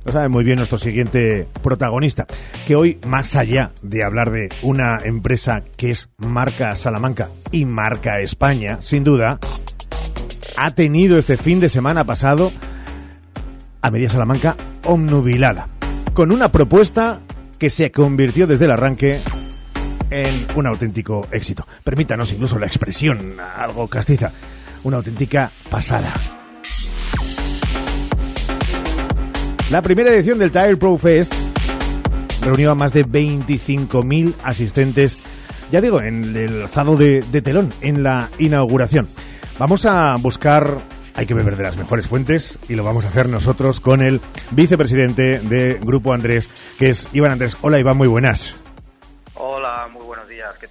lo 0.05 0.13
sabe 0.13 0.29
muy 0.29 0.45
bien 0.45 0.57
nuestro 0.57 0.79
siguiente 0.79 1.49
protagonista, 1.63 2.27
que 2.67 2.77
hoy, 2.77 2.99
más 3.07 3.37
allá 3.37 3.73
de 3.83 4.05
hablar 4.05 4.31
de 4.31 4.49
una 4.63 4.99
empresa 5.03 5.63
que 5.77 5.91
es 5.91 6.11
marca 6.19 6.75
Salamanca 6.77 7.29
y 7.51 7.65
marca 7.65 8.21
España, 8.21 8.79
sin 8.81 9.05
duda, 9.05 9.39
ha 10.57 10.71
tenido 10.73 11.19
este 11.19 11.37
fin 11.37 11.61
de 11.61 11.69
semana 11.69 12.05
pasado 12.05 12.53
a 13.81 13.91
Media 13.91 14.11
Salamanca 14.11 14.57
omnubilada, 14.85 15.69
con 16.15 16.33
una 16.33 16.51
propuesta 16.51 17.21
que 17.59 17.71
se 17.71 17.91
convirtió 17.91 18.47
desde 18.47 18.67
el 18.67 18.73
arranque 18.73 19.21
en 20.13 20.47
un 20.55 20.67
auténtico 20.67 21.27
éxito. 21.33 21.67
Permítanos 21.83 22.33
incluso 22.33 22.59
la 22.59 22.67
expresión 22.67 23.37
algo 23.57 23.89
castiza, 23.89 24.31
una 24.85 24.99
auténtica 24.99 25.51
pasada. 25.71 26.13
La 29.71 29.81
primera 29.81 30.13
edición 30.13 30.39
del 30.39 30.53
Tire 30.53 30.77
Pro 30.77 30.99
Fest 30.99 31.33
reunió 32.43 32.73
a 32.73 32.75
más 32.75 32.93
de 32.93 33.07
25.000 33.07 34.35
asistentes, 34.45 35.19
ya 35.71 35.81
digo, 35.81 36.03
en 36.03 36.37
el 36.37 36.63
alzado 36.63 36.97
de, 36.97 37.23
telón, 37.43 37.73
en 37.81 38.03
la 38.03 38.29
inauguración. 38.39 39.09
Vamos 39.59 39.87
a 39.87 40.15
buscar 40.17 40.79
hay 41.15 41.27
que 41.27 41.35
beber 41.35 41.57
de 41.57 41.63
las 41.63 41.77
mejores 41.77 42.07
fuentes 42.07 42.59
y 42.69 42.75
lo 42.75 42.85
vamos 42.85 43.05
a 43.05 43.09
hacer 43.09 43.29
nosotros 43.29 43.81
con 43.81 44.03
el 44.03 44.21
vicepresidente 44.51 45.41
de 45.41 45.79
Grupo 45.83 46.13
Andrés, 46.13 46.49
que 46.79 46.89
es 46.89 47.09
Iván 47.13 47.33
Andrés. 47.33 47.57
Hola 47.61 47.79
Iván, 47.79 47.97
muy 47.97 48.09
buenas. 48.09 48.57
Hola, 49.35 49.89
muy 49.93 50.02
buenos 50.02 50.02
días, 50.02 50.02
¿qué 50.02 50.02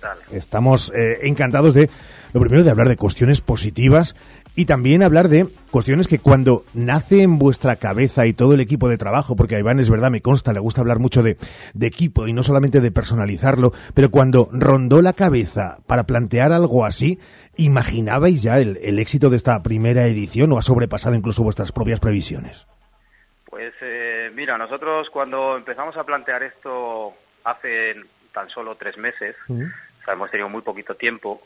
tal? 0.01 0.17
Estamos 0.31 0.91
eh, 0.95 1.19
encantados 1.23 1.73
de, 1.73 1.89
lo 2.33 2.41
primero, 2.41 2.63
de 2.63 2.71
hablar 2.71 2.89
de 2.89 2.97
cuestiones 2.97 3.41
positivas 3.41 4.15
y 4.55 4.65
también 4.65 5.03
hablar 5.03 5.29
de 5.29 5.47
cuestiones 5.71 6.07
que 6.07 6.19
cuando 6.19 6.65
nace 6.73 7.21
en 7.23 7.37
vuestra 7.39 7.77
cabeza 7.77 8.25
y 8.25 8.33
todo 8.33 8.53
el 8.53 8.59
equipo 8.59 8.89
de 8.89 8.97
trabajo, 8.97 9.35
porque 9.35 9.55
a 9.55 9.59
Iván 9.59 9.79
es 9.79 9.89
verdad, 9.89 10.11
me 10.11 10.21
consta, 10.21 10.51
le 10.51 10.59
gusta 10.59 10.81
hablar 10.81 10.99
mucho 10.99 11.23
de, 11.23 11.37
de, 11.73 11.87
equipo 11.87 12.27
y 12.27 12.33
no 12.33 12.43
solamente 12.43 12.81
de 12.81 12.91
personalizarlo, 12.91 13.71
pero 13.93 14.11
cuando 14.11 14.49
rondó 14.51 15.01
la 15.01 15.13
cabeza 15.13 15.77
para 15.87 16.03
plantear 16.03 16.51
algo 16.51 16.85
así, 16.85 17.19
¿imaginabais 17.55 18.41
ya 18.41 18.59
el, 18.59 18.77
el 18.81 18.99
éxito 18.99 19.29
de 19.29 19.37
esta 19.37 19.63
primera 19.63 20.05
edición 20.07 20.51
o 20.51 20.57
ha 20.57 20.61
sobrepasado 20.61 21.15
incluso 21.15 21.43
vuestras 21.43 21.71
propias 21.71 22.01
previsiones? 22.01 22.67
Pues 23.49 23.73
eh, 23.81 24.31
mira, 24.33 24.57
nosotros 24.57 25.09
cuando 25.09 25.55
empezamos 25.57 25.95
a 25.95 26.03
plantear 26.03 26.43
esto 26.43 27.13
hace 27.43 27.95
tan 28.33 28.49
solo 28.49 28.75
tres 28.75 28.97
meses, 28.97 29.35
uh 29.47 29.53
-huh. 29.53 29.73
O 30.01 30.05
sea, 30.05 30.13
hemos 30.13 30.31
tenido 30.31 30.49
muy 30.49 30.61
poquito 30.61 30.95
tiempo, 30.95 31.41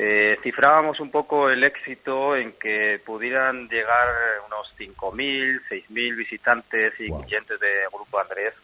eh, 0.00 0.38
cifrábamos 0.44 1.00
un 1.00 1.10
poco 1.10 1.50
el 1.50 1.64
éxito 1.64 2.36
en 2.36 2.52
que 2.52 3.00
pudieran 3.04 3.68
llegar 3.68 4.08
unos 4.46 4.72
5.000, 4.78 5.60
6.000 5.68 6.16
visitantes 6.16 7.00
y 7.00 7.08
wow. 7.08 7.24
clientes 7.24 7.58
de 7.58 7.84
Grupo 7.92 8.20
Andrés 8.20 8.54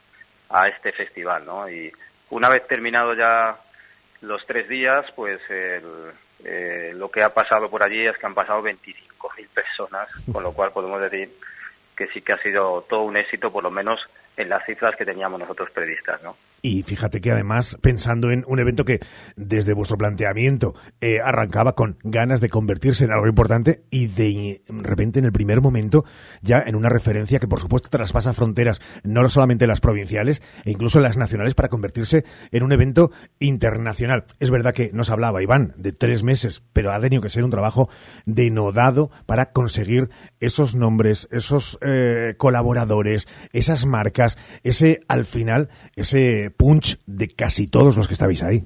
a 0.51 0.69
este 0.69 0.93
festival, 0.93 1.45
¿no? 1.45 1.69
Y 1.69 1.93
una 2.31 2.49
vez 2.49 2.65
terminado 2.69 3.15
ya 3.15 3.57
los 4.21 4.47
tres 4.47 4.69
días, 4.69 5.07
pues 5.17 5.41
el, 5.51 6.13
eh, 6.45 6.93
lo 6.95 7.11
que 7.11 7.25
ha 7.25 7.35
pasado 7.35 7.69
por 7.69 7.83
allí 7.83 8.07
es 8.07 8.17
que 8.17 8.27
han 8.27 8.35
pasado 8.35 8.63
25.000 8.63 9.49
personas, 9.49 10.09
con 10.33 10.43
lo 10.43 10.53
cual 10.53 10.71
podemos 10.71 11.01
decir 11.01 11.33
que 11.97 12.07
sí 12.09 12.23
que 12.23 12.35
ha 12.35 12.39
sido 12.43 12.83
todo 12.89 13.03
un 13.03 13.17
éxito, 13.17 13.53
por 13.53 13.65
lo 13.65 13.73
menos 13.73 14.01
en 14.37 14.49
las 14.49 14.65
cifras 14.65 14.95
que 14.95 15.05
teníamos 15.05 15.41
nosotros 15.41 15.71
previstas, 15.73 16.23
¿no? 16.23 16.37
Y 16.65 16.83
fíjate 16.83 17.21
que 17.21 17.31
además, 17.31 17.77
pensando 17.83 18.31
en 18.31 18.43
un 18.49 18.59
evento 18.59 18.87
que 18.87 19.01
desde 19.37 19.75
vuestro 19.75 19.99
planteamiento 19.99 20.75
eh, 21.03 21.21
arrancaba 21.23 21.75
con 21.75 21.99
ganas 22.03 22.41
de 22.41 22.49
convertirse 22.49 23.05
en 23.05 23.13
algo 23.13 23.27
importante 23.27 23.85
y 23.91 24.07
de 24.07 24.63
repente 24.69 25.19
en 25.19 25.27
el 25.27 25.33
primer 25.33 25.61
momento 25.61 26.07
ya 26.41 26.65
en 26.67 26.75
una 26.75 26.89
referencia 26.89 27.39
que 27.39 27.47
por 27.47 27.61
supuesto 27.61 27.91
traspasa 27.91 28.33
fronteras, 28.33 28.81
no 29.03 29.29
solamente 29.29 29.67
las 29.67 29.83
provinciales 29.83 30.41
e 30.65 30.71
incluso 30.71 31.01
las 31.01 31.19
nacionales 31.19 31.55
para 31.55 31.69
convertirse 31.69 32.25
en 32.51 32.63
un 32.63 32.73
evento 32.73 33.11
internacional. 33.41 34.25
Es 34.41 34.51
verdad 34.51 34.73
que 34.73 34.91
nos 34.95 35.11
hablaba 35.11 35.43
Iván 35.43 35.75
de 35.77 35.93
tres 35.93 36.23
meses, 36.23 36.63
pero 36.73 36.93
ha 36.93 37.01
tenido 37.01 37.21
que 37.21 37.29
ser 37.29 37.45
un 37.45 37.51
trabajo 37.51 37.91
denodado 38.25 39.11
para 39.27 39.53
conseguir 39.53 40.09
esos 40.41 40.75
nombres, 40.75 41.29
esos 41.31 41.79
eh, 41.83 42.37
colaboradores, 42.39 43.29
esas 43.53 43.85
marcas, 43.85 44.39
ese 44.63 45.01
al 45.09 45.27
final, 45.27 45.69
ese 45.95 46.54
punch 46.57 46.99
de 47.07 47.29
casi 47.29 47.67
todos 47.67 47.97
los 47.97 48.07
que 48.07 48.15
estabais 48.15 48.43
ahí. 48.43 48.65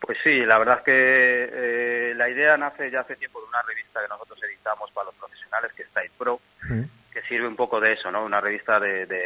Pues 0.00 0.18
sí, 0.24 0.40
la 0.44 0.58
verdad 0.58 0.78
es 0.78 0.84
que 0.84 1.50
eh, 1.52 2.14
la 2.16 2.28
idea 2.28 2.56
nace 2.56 2.90
ya 2.90 3.00
hace 3.00 3.16
tiempo 3.16 3.40
de 3.40 3.46
una 3.46 3.62
revista 3.62 4.02
que 4.02 4.08
nosotros 4.08 4.38
editamos 4.42 4.90
para 4.90 5.06
los 5.06 5.14
profesionales, 5.14 5.72
que 5.76 5.82
es 5.82 5.88
Style 5.88 6.10
Pro, 6.18 6.40
mm. 6.64 6.82
que 7.12 7.22
sirve 7.22 7.46
un 7.46 7.56
poco 7.56 7.80
de 7.80 7.92
eso, 7.92 8.10
¿no? 8.10 8.24
Una 8.24 8.40
revista 8.40 8.80
de, 8.80 9.06
de, 9.06 9.22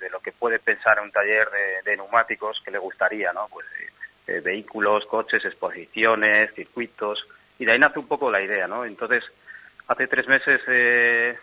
de 0.00 0.10
lo 0.10 0.20
que 0.20 0.32
puede 0.32 0.58
pensar 0.58 0.98
en 0.98 1.04
un 1.04 1.12
taller 1.12 1.48
de, 1.50 1.90
de 1.90 1.96
neumáticos 1.98 2.62
que 2.64 2.70
le 2.70 2.78
gustaría, 2.78 3.32
¿no? 3.34 3.46
Pues 3.52 3.66
eh, 4.26 4.40
vehículos, 4.40 5.06
coches, 5.06 5.44
exposiciones, 5.44 6.52
circuitos, 6.54 7.26
y 7.58 7.64
de 7.64 7.72
ahí 7.72 7.78
nace 7.78 7.98
un 7.98 8.08
poco 8.08 8.30
la 8.30 8.40
idea, 8.40 8.66
¿no? 8.66 8.84
Entonces, 8.84 9.22
hace 9.86 10.06
tres 10.08 10.26
meses 10.26 10.60
eh, 10.66 11.36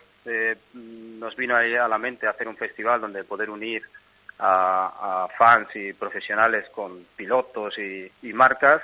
nos 0.74 1.36
vino 1.36 1.56
ahí 1.56 1.74
a 1.74 1.88
la 1.88 1.98
mente 1.98 2.26
hacer 2.26 2.48
un 2.48 2.56
festival 2.56 3.00
donde 3.00 3.24
poder 3.24 3.50
unir 3.50 3.82
a, 4.38 5.24
a, 5.24 5.28
fans 5.28 5.68
y 5.74 5.92
profesionales 5.92 6.66
con 6.70 7.06
pilotos 7.16 7.78
y, 7.78 8.10
y, 8.22 8.32
marcas. 8.32 8.82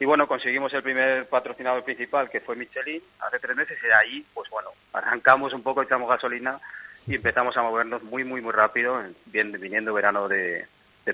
Y 0.00 0.04
bueno, 0.04 0.28
conseguimos 0.28 0.72
el 0.74 0.82
primer 0.82 1.26
patrocinador 1.26 1.82
principal, 1.84 2.30
que 2.30 2.40
fue 2.40 2.56
Michelin, 2.56 3.02
hace 3.20 3.38
tres 3.38 3.56
meses, 3.56 3.78
y 3.82 3.86
de 3.86 3.94
ahí, 3.94 4.26
pues 4.32 4.48
bueno, 4.50 4.70
arrancamos 4.92 5.52
un 5.52 5.62
poco, 5.62 5.82
echamos 5.82 6.08
gasolina 6.08 6.58
y 7.06 7.14
empezamos 7.16 7.56
a 7.56 7.62
movernos 7.62 8.02
muy, 8.02 8.22
muy, 8.22 8.40
muy 8.40 8.52
rápido, 8.52 9.02
bien, 9.26 9.52
viniendo 9.52 9.94
verano 9.94 10.28
de, 10.28 10.66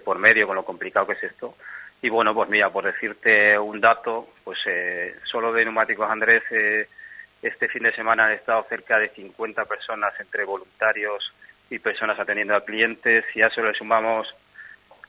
por 0.05 0.19
medio, 0.19 0.47
con 0.47 0.57
lo 0.57 0.65
complicado 0.65 1.07
que 1.07 1.13
es 1.15 1.23
esto. 1.23 1.55
Y 2.03 2.11
bueno, 2.11 2.35
pues 2.35 2.51
mira, 2.51 2.69
por 2.69 2.85
decirte 2.85 3.59
un 3.59 3.81
dato, 3.81 4.29
pues 4.43 4.59
eh, 4.67 5.15
solo 5.25 5.53
de 5.53 5.65
Neumáticos 5.65 6.11
Andrés 6.11 6.43
eh, 6.51 6.89
este 7.41 7.69
fin 7.69 7.85
de 7.85 7.95
semana 7.95 8.27
han 8.27 8.33
estado 8.33 8.63
cerca 8.69 8.99
de 8.99 9.09
50 9.09 9.65
personas 9.67 10.13
entre 10.19 10.45
voluntarios 10.45 11.33
y 11.75 11.79
personas 11.79 12.19
atendiendo 12.19 12.55
a 12.55 12.65
clientes. 12.65 13.25
Y 13.35 13.43
a 13.43 13.49
eso 13.49 13.63
le 13.63 13.75
sumamos 13.75 14.29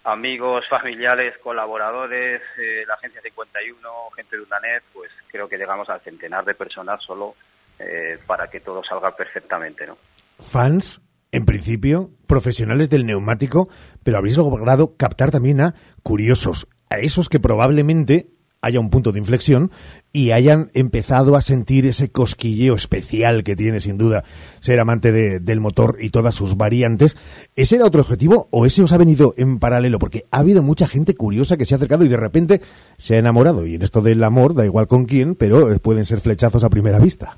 amigos, 0.04 0.66
familiares, 0.70 1.38
colaboradores, 1.44 2.42
eh, 2.58 2.84
la 2.88 2.94
Agencia 2.96 3.22
51, 3.22 3.90
gente 4.16 4.38
de 4.38 4.44
UNANET, 4.44 4.84
pues 4.94 5.12
creo 5.28 5.50
que 5.50 5.58
llegamos 5.58 5.90
al 5.90 6.02
centenar 6.02 6.46
de 6.46 6.54
personas 6.54 7.02
solo 7.04 7.36
eh, 7.80 8.20
para 8.26 8.48
que 8.48 8.60
todo 8.60 8.84
salga 8.84 9.16
perfectamente, 9.16 9.88
¿no? 9.88 9.98
Fans, 10.40 11.02
en 11.32 11.46
principio, 11.46 12.12
profesionales 12.28 12.90
del 12.90 13.06
neumático, 13.06 13.68
pero 14.04 14.18
habéis 14.18 14.38
logrado 14.38 14.96
captar 14.96 15.32
también 15.32 15.62
a 15.62 15.76
curiosos, 16.04 16.68
a 16.90 17.00
esos 17.00 17.28
que 17.28 17.40
probablemente 17.40 18.28
haya 18.62 18.80
un 18.80 18.90
punto 18.90 19.12
de 19.12 19.20
inflexión 19.20 19.72
y 20.16 20.32
hayan 20.32 20.72
empezado 20.74 21.36
a 21.36 21.42
sentir 21.42 21.86
ese 21.86 22.10
cosquilleo 22.10 22.76
especial 22.76 23.44
que 23.44 23.58
tiene 23.58 23.82
sin 23.82 23.98
duda 23.98 24.24
ser 24.62 24.80
amante 24.80 25.12
de, 25.12 25.42
del 25.42 25.60
motor 25.60 25.98
y 26.00 26.10
todas 26.10 26.34
sus 26.34 26.56
variantes. 26.56 27.18
¿Ese 27.58 27.76
era 27.76 27.86
otro 27.86 28.00
objetivo 28.00 28.48
o 28.50 28.66
ese 28.66 28.82
os 28.82 28.94
ha 28.94 28.98
venido 28.98 29.34
en 29.36 29.60
paralelo? 29.60 30.00
Porque 30.00 30.24
ha 30.32 30.40
habido 30.40 30.64
mucha 30.64 30.88
gente 30.88 31.16
curiosa 31.16 31.58
que 31.58 31.66
se 31.66 31.74
ha 31.74 31.78
acercado 31.78 32.06
y 32.06 32.08
de 32.08 32.16
repente 32.16 32.62
se 32.98 33.16
ha 33.16 33.20
enamorado. 33.20 33.66
Y 33.66 33.76
en 33.76 33.82
esto 33.82 34.00
del 34.00 34.24
amor, 34.24 34.56
da 34.56 34.64
igual 34.64 34.88
con 34.88 35.04
quién, 35.04 35.36
pero 35.36 35.78
pueden 35.80 36.06
ser 36.06 36.22
flechazos 36.22 36.64
a 36.64 36.70
primera 36.70 36.98
vista. 36.98 37.36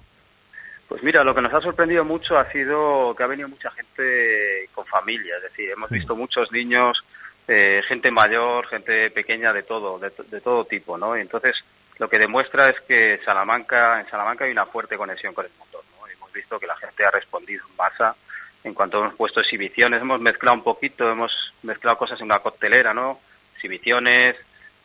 Pues 0.87 1.01
mira, 1.01 1.23
lo 1.23 1.33
que 1.33 1.41
nos 1.41 1.53
ha 1.55 1.61
sorprendido 1.61 2.05
mucho 2.05 2.37
ha 2.37 2.45
sido 2.51 3.15
que 3.15 3.23
ha 3.23 3.27
venido 3.27 3.49
mucha 3.49 3.71
gente 3.71 4.69
con 4.71 4.85
familia, 4.85 5.35
es 5.37 5.43
decir, 5.43 5.71
hemos 5.71 5.89
visto 5.89 6.15
muchos 6.15 6.51
niños 6.51 7.03
eh, 7.47 7.81
gente 7.87 8.11
mayor, 8.11 8.67
gente 8.67 9.09
pequeña, 9.09 9.53
de 9.53 9.63
todo, 9.63 9.97
de, 9.99 10.11
de, 10.29 10.41
todo 10.41 10.65
tipo, 10.65 10.97
¿no? 10.97 11.17
Y 11.17 11.21
entonces, 11.21 11.55
lo 11.99 12.09
que 12.09 12.19
demuestra 12.19 12.69
es 12.69 12.79
que 12.81 13.19
Salamanca, 13.25 13.99
en 13.99 14.07
Salamanca 14.09 14.45
hay 14.45 14.51
una 14.51 14.65
fuerte 14.65 14.97
conexión 14.97 15.33
con 15.33 15.45
el 15.45 15.51
motor, 15.57 15.83
¿no? 15.99 16.07
Hemos 16.07 16.31
visto 16.31 16.59
que 16.59 16.67
la 16.67 16.75
gente 16.75 17.05
ha 17.05 17.11
respondido 17.11 17.65
en 17.67 17.75
masa 17.75 18.15
en 18.63 18.73
cuanto 18.73 18.99
hemos 18.99 19.15
puesto 19.15 19.39
exhibiciones, 19.39 20.01
hemos 20.01 20.19
mezclado 20.19 20.55
un 20.55 20.63
poquito, 20.63 21.09
hemos 21.09 21.31
mezclado 21.63 21.97
cosas 21.97 22.19
en 22.19 22.25
una 22.25 22.39
coctelera, 22.39 22.93
¿no? 22.93 23.19
Exhibiciones, 23.55 24.35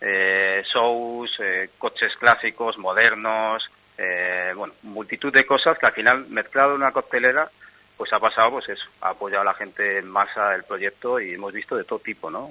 eh, 0.01 0.63
shows, 0.73 1.31
eh, 1.41 1.71
coches 1.79 2.13
clásicos, 2.17 2.79
modernos, 2.79 3.69
eh, 3.99 4.53
bueno, 4.57 4.75
multitud 4.83 5.33
de 5.33 5.45
cosas 5.45 5.79
que 5.79 5.87
al 5.87 5.93
final 5.93 6.27
mezclado 6.29 6.71
en 6.71 6.83
una 6.83 6.93
coctelera 6.93 7.49
pues 7.97 8.13
ha 8.13 8.19
pasado 8.19 8.53
pues 8.53 8.69
eso, 8.69 8.85
ha 9.01 9.11
apoyado 9.11 9.43
a 9.43 9.45
la 9.45 9.55
gente 9.55 9.99
en 9.99 10.09
masa 10.09 10.55
el 10.55 10.65
proyecto 10.65 11.21
y 11.21 11.35
hemos 11.35 11.53
visto 11.53 11.77
de 11.77 11.85
todo 11.85 12.01
tipo, 12.01 12.31
¿no? 12.31 12.51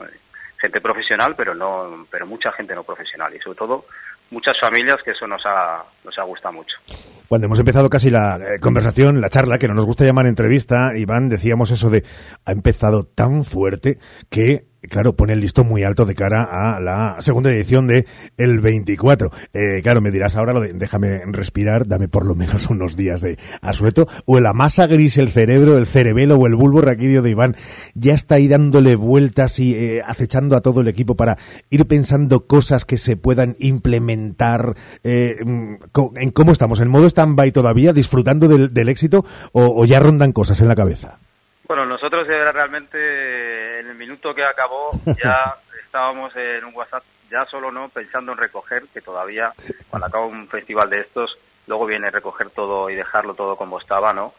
Gente 0.58 0.80
profesional, 0.80 1.36
pero 1.36 1.54
no, 1.54 2.08
pero 2.10 2.26
mucha 2.26 2.52
gente 2.54 2.76
no 2.76 2.84
profesional 2.84 3.36
y 3.36 3.40
sobre 3.40 3.58
todo 3.58 3.86
muchas 4.32 4.58
familias 4.60 4.98
que 5.04 5.12
eso 5.12 5.28
nos 5.28 5.42
ha, 5.46 5.84
nos 6.04 6.18
ha 6.18 6.24
gustado 6.24 6.54
mucho. 6.56 6.76
Cuando 7.28 7.46
hemos 7.46 7.60
empezado 7.60 7.90
casi 7.90 8.10
la 8.10 8.36
eh, 8.38 8.60
conversación, 8.60 9.22
la 9.22 9.30
charla, 9.30 9.58
que 9.58 9.68
no 9.68 9.74
nos 9.74 9.86
gusta 9.86 10.04
llamar 10.04 10.26
entrevista, 10.26 10.98
Iván, 10.98 11.30
decíamos 11.30 11.72
eso 11.72 11.90
de 11.90 12.04
ha 12.46 12.52
empezado 12.52 13.06
tan 13.06 13.44
fuerte 13.44 14.00
que 14.30 14.66
claro, 14.90 15.16
pone 15.16 15.34
el 15.34 15.42
listón 15.42 15.68
muy 15.68 15.84
alto 15.84 16.06
de 16.06 16.16
cara 16.16 16.44
a 16.44 16.80
la 16.80 17.18
segunda 17.20 17.52
edición 17.52 17.88
de 17.88 18.06
el 18.38 18.60
24. 18.60 19.32
Eh, 19.54 19.82
claro, 19.84 20.02
me 20.02 20.12
dirás 20.12 20.36
ahora 20.36 20.54
lo 20.54 20.62
de 20.62 20.74
déjame 20.74 21.22
respirar, 21.28 21.88
dame 21.88 22.08
por 22.08 22.26
lo 22.26 22.36
menos 22.36 22.70
unos 22.70 22.96
días 22.96 23.22
de 23.22 23.38
asueto, 23.62 24.08
o 24.26 24.40
la 24.40 24.54
masa 24.54 24.88
gris, 24.88 25.18
el 25.18 25.30
cerebro, 25.30 25.78
el 25.78 25.86
cerebelo 25.86 26.38
o 26.38 26.48
el 26.48 26.56
bulbo 26.56 26.82
raquídeo 26.82 27.22
de 27.22 27.32
Iván 27.32 27.56
ya 27.94 28.14
está 28.14 28.36
ahí 28.36 28.48
dándole 28.48 28.96
vueltas 28.96 29.60
y 29.60 29.76
eh, 29.76 30.02
acechando 30.06 30.56
a 30.56 30.62
todo 30.62 30.82
el 30.82 30.88
equipo 30.88 31.16
para 31.16 31.38
ir 31.70 31.86
pensando 31.86 32.48
cosas 32.48 32.86
que 32.86 32.98
se 32.98 33.18
puedan 33.18 33.56
implementar. 33.60 34.76
Eh, 35.04 35.38
mm, 35.44 35.76
¿En 36.16 36.32
cómo 36.32 36.52
estamos? 36.52 36.80
¿En 36.80 36.90
modo 36.90 37.08
stand-by 37.08 37.52
todavía, 37.52 37.94
disfrutando 37.94 38.48
del, 38.48 38.90
éxito 38.90 39.24
o 39.54 39.86
ya 39.86 40.00
rondan 40.00 40.32
cosas 40.32 40.60
en 40.60 40.68
la 40.68 40.76
cabeza? 40.76 41.20
Bueno, 41.72 41.86
nosotros 41.86 42.28
realmente 42.28 43.80
en 43.80 43.88
el 43.88 43.96
minuto 43.96 44.36
que 44.36 44.44
acabó 44.44 44.92
ya 45.06 45.56
estábamos 45.86 46.36
en 46.36 46.66
un 46.66 46.76
WhatsApp, 46.76 47.02
ya 47.30 47.46
solo 47.46 47.72
no 47.72 47.88
pensando 47.88 48.34
en 48.34 48.40
recoger, 48.40 48.84
que 48.94 49.00
todavía 49.00 49.54
cuando 49.90 50.08
acaba 50.08 50.26
un 50.26 50.50
festival 50.50 50.90
de 50.90 51.00
estos, 51.00 51.38
luego 51.68 51.86
viene 51.86 52.12
recoger 52.12 52.50
todo 52.50 52.90
y 52.90 52.96
dejarlo 52.96 53.36
todo 53.36 53.56
como 53.56 53.80
estaba, 53.80 54.12
¿no? 54.12 54.34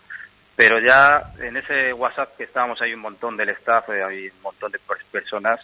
Pero 0.56 0.78
ya 0.78 1.32
en 1.40 1.56
ese 1.56 1.94
WhatsApp 1.94 2.36
que 2.36 2.44
estábamos 2.44 2.82
ahí 2.82 2.92
un 2.92 3.00
montón 3.00 3.34
del 3.38 3.48
staff, 3.48 3.88
eh, 3.88 4.02
hay 4.02 4.26
un 4.26 4.42
montón 4.42 4.70
de 4.70 4.78
personas, 5.10 5.58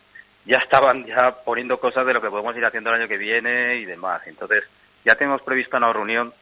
ya 0.47 0.57
estaban 0.57 1.05
ya 1.05 1.33
poniendo 1.33 1.79
cosas 1.79 2.07
de 2.07 2.15
lo 2.15 2.23
que 2.23 2.31
podemos 2.31 2.57
ir 2.57 2.65
haciendo 2.65 2.89
el 2.89 3.03
año 3.03 3.09
que 3.09 3.19
viene 3.19 3.77
y 3.77 3.85
demás. 3.85 4.23
Entonces, 4.27 4.65
ya 5.05 5.17
tenemos 5.17 5.43
prevista 5.43 5.77
una 5.77 5.93
reunión 5.93 6.33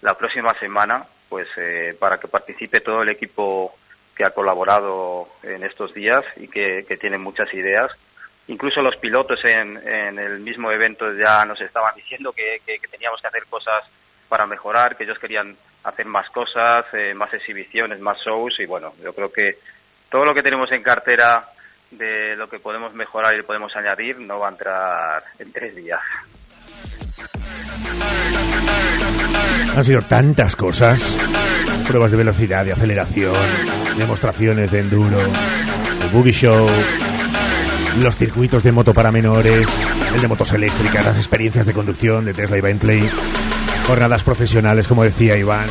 la 0.00 0.14
próxima 0.14 0.54
semana, 0.54 1.04
pues 1.28 1.48
eh, 1.58 1.94
para 2.00 2.16
que 2.16 2.28
participe 2.28 2.80
todo 2.80 3.02
el 3.02 3.10
equipo 3.10 3.74
que 4.20 4.26
ha 4.26 4.34
colaborado 4.34 5.28
en 5.42 5.64
estos 5.64 5.94
días 5.94 6.22
y 6.36 6.46
que, 6.46 6.84
que 6.86 6.98
tiene 6.98 7.16
muchas 7.16 7.54
ideas. 7.54 7.90
Incluso 8.48 8.82
los 8.82 8.98
pilotos 8.98 9.42
en, 9.46 9.78
el 10.18 10.40
mismo 10.40 10.70
evento 10.70 11.14
ya 11.14 11.42
nos 11.46 11.58
estaban 11.62 11.94
diciendo 11.94 12.30
que, 12.30 12.60
que, 12.66 12.78
que, 12.78 12.88
teníamos 12.88 13.18
que 13.22 13.28
hacer 13.28 13.46
cosas 13.46 13.82
para 14.28 14.44
mejorar, 14.44 14.94
que 14.94 15.04
ellos 15.04 15.18
querían 15.18 15.56
hacer 15.84 16.04
más 16.04 16.28
cosas, 16.28 16.84
eh, 16.92 17.14
más 17.14 17.32
exhibiciones, 17.32 17.98
más 17.98 18.18
shows 18.18 18.60
y 18.60 18.66
bueno, 18.66 18.92
yo 19.02 19.14
creo 19.14 19.32
que 19.32 19.56
todo 20.10 20.26
lo 20.26 20.34
que 20.34 20.42
tenemos 20.42 20.70
en 20.70 20.82
cartera 20.82 21.48
de 21.90 22.36
lo 22.36 22.46
que 22.46 22.58
podemos 22.58 22.92
mejorar 22.92 23.34
y 23.38 23.42
podemos 23.42 23.74
añadir 23.74 24.18
no 24.18 24.38
va 24.38 24.48
a 24.48 24.50
entrar 24.50 25.24
en 25.38 25.50
tres 25.50 25.74
días. 25.74 26.02
Han 29.76 29.84
sido 29.84 30.02
tantas 30.02 30.56
cosas. 30.56 31.02
Pruebas 31.86 32.10
de 32.10 32.16
velocidad, 32.16 32.64
de 32.64 32.72
aceleración, 32.72 33.34
demostraciones 33.98 34.70
de 34.70 34.80
enduro, 34.80 35.18
el 35.20 36.08
boogie 36.12 36.32
show, 36.32 36.68
los 38.00 38.16
circuitos 38.16 38.62
de 38.62 38.72
moto 38.72 38.94
para 38.94 39.10
menores, 39.10 39.66
el 40.14 40.20
de 40.20 40.28
motos 40.28 40.52
eléctricas, 40.52 41.04
las 41.04 41.16
experiencias 41.16 41.66
de 41.66 41.72
conducción 41.72 42.24
de 42.24 42.34
Tesla 42.34 42.58
y 42.58 42.60
Bentley, 42.60 43.08
jornadas 43.86 44.22
profesionales, 44.22 44.86
como 44.86 45.02
decía 45.02 45.36
Iván. 45.36 45.66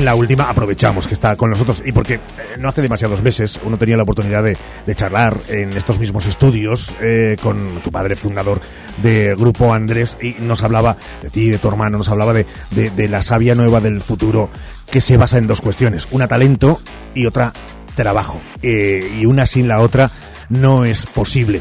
En 0.00 0.06
la 0.06 0.14
última 0.14 0.48
aprovechamos 0.48 1.06
que 1.06 1.12
está 1.12 1.36
con 1.36 1.50
nosotros 1.50 1.82
y 1.84 1.92
porque 1.92 2.14
eh, 2.14 2.20
no 2.58 2.70
hace 2.70 2.80
demasiados 2.80 3.20
meses 3.20 3.60
uno 3.62 3.76
tenía 3.76 3.98
la 3.98 4.04
oportunidad 4.04 4.42
de, 4.42 4.56
charlar 4.94 5.36
en 5.48 5.76
estos 5.76 5.98
mismos 5.98 6.24
estudios 6.24 6.96
eh, 7.02 7.36
con 7.42 7.82
tu 7.84 7.92
padre 7.92 8.16
fundador 8.16 8.62
de 9.02 9.34
Grupo 9.34 9.74
Andrés 9.74 10.16
y 10.22 10.36
nos 10.40 10.62
hablaba 10.62 10.96
de 11.20 11.28
ti, 11.28 11.50
de 11.50 11.58
tu 11.58 11.68
hermano, 11.68 11.98
nos 11.98 12.08
hablaba 12.08 12.32
de, 12.32 12.46
de, 12.70 13.08
la 13.10 13.20
savia 13.20 13.54
nueva 13.54 13.82
del 13.82 14.00
futuro 14.00 14.48
que 14.90 15.02
se 15.02 15.18
basa 15.18 15.36
en 15.36 15.46
dos 15.46 15.60
cuestiones, 15.60 16.08
una 16.12 16.26
talento 16.26 16.80
y 17.14 17.26
otra 17.26 17.52
trabajo 17.94 18.40
eh, 18.62 19.18
y 19.20 19.26
una 19.26 19.44
sin 19.44 19.68
la 19.68 19.80
otra 19.80 20.10
no 20.48 20.86
es 20.86 21.04
posible. 21.04 21.60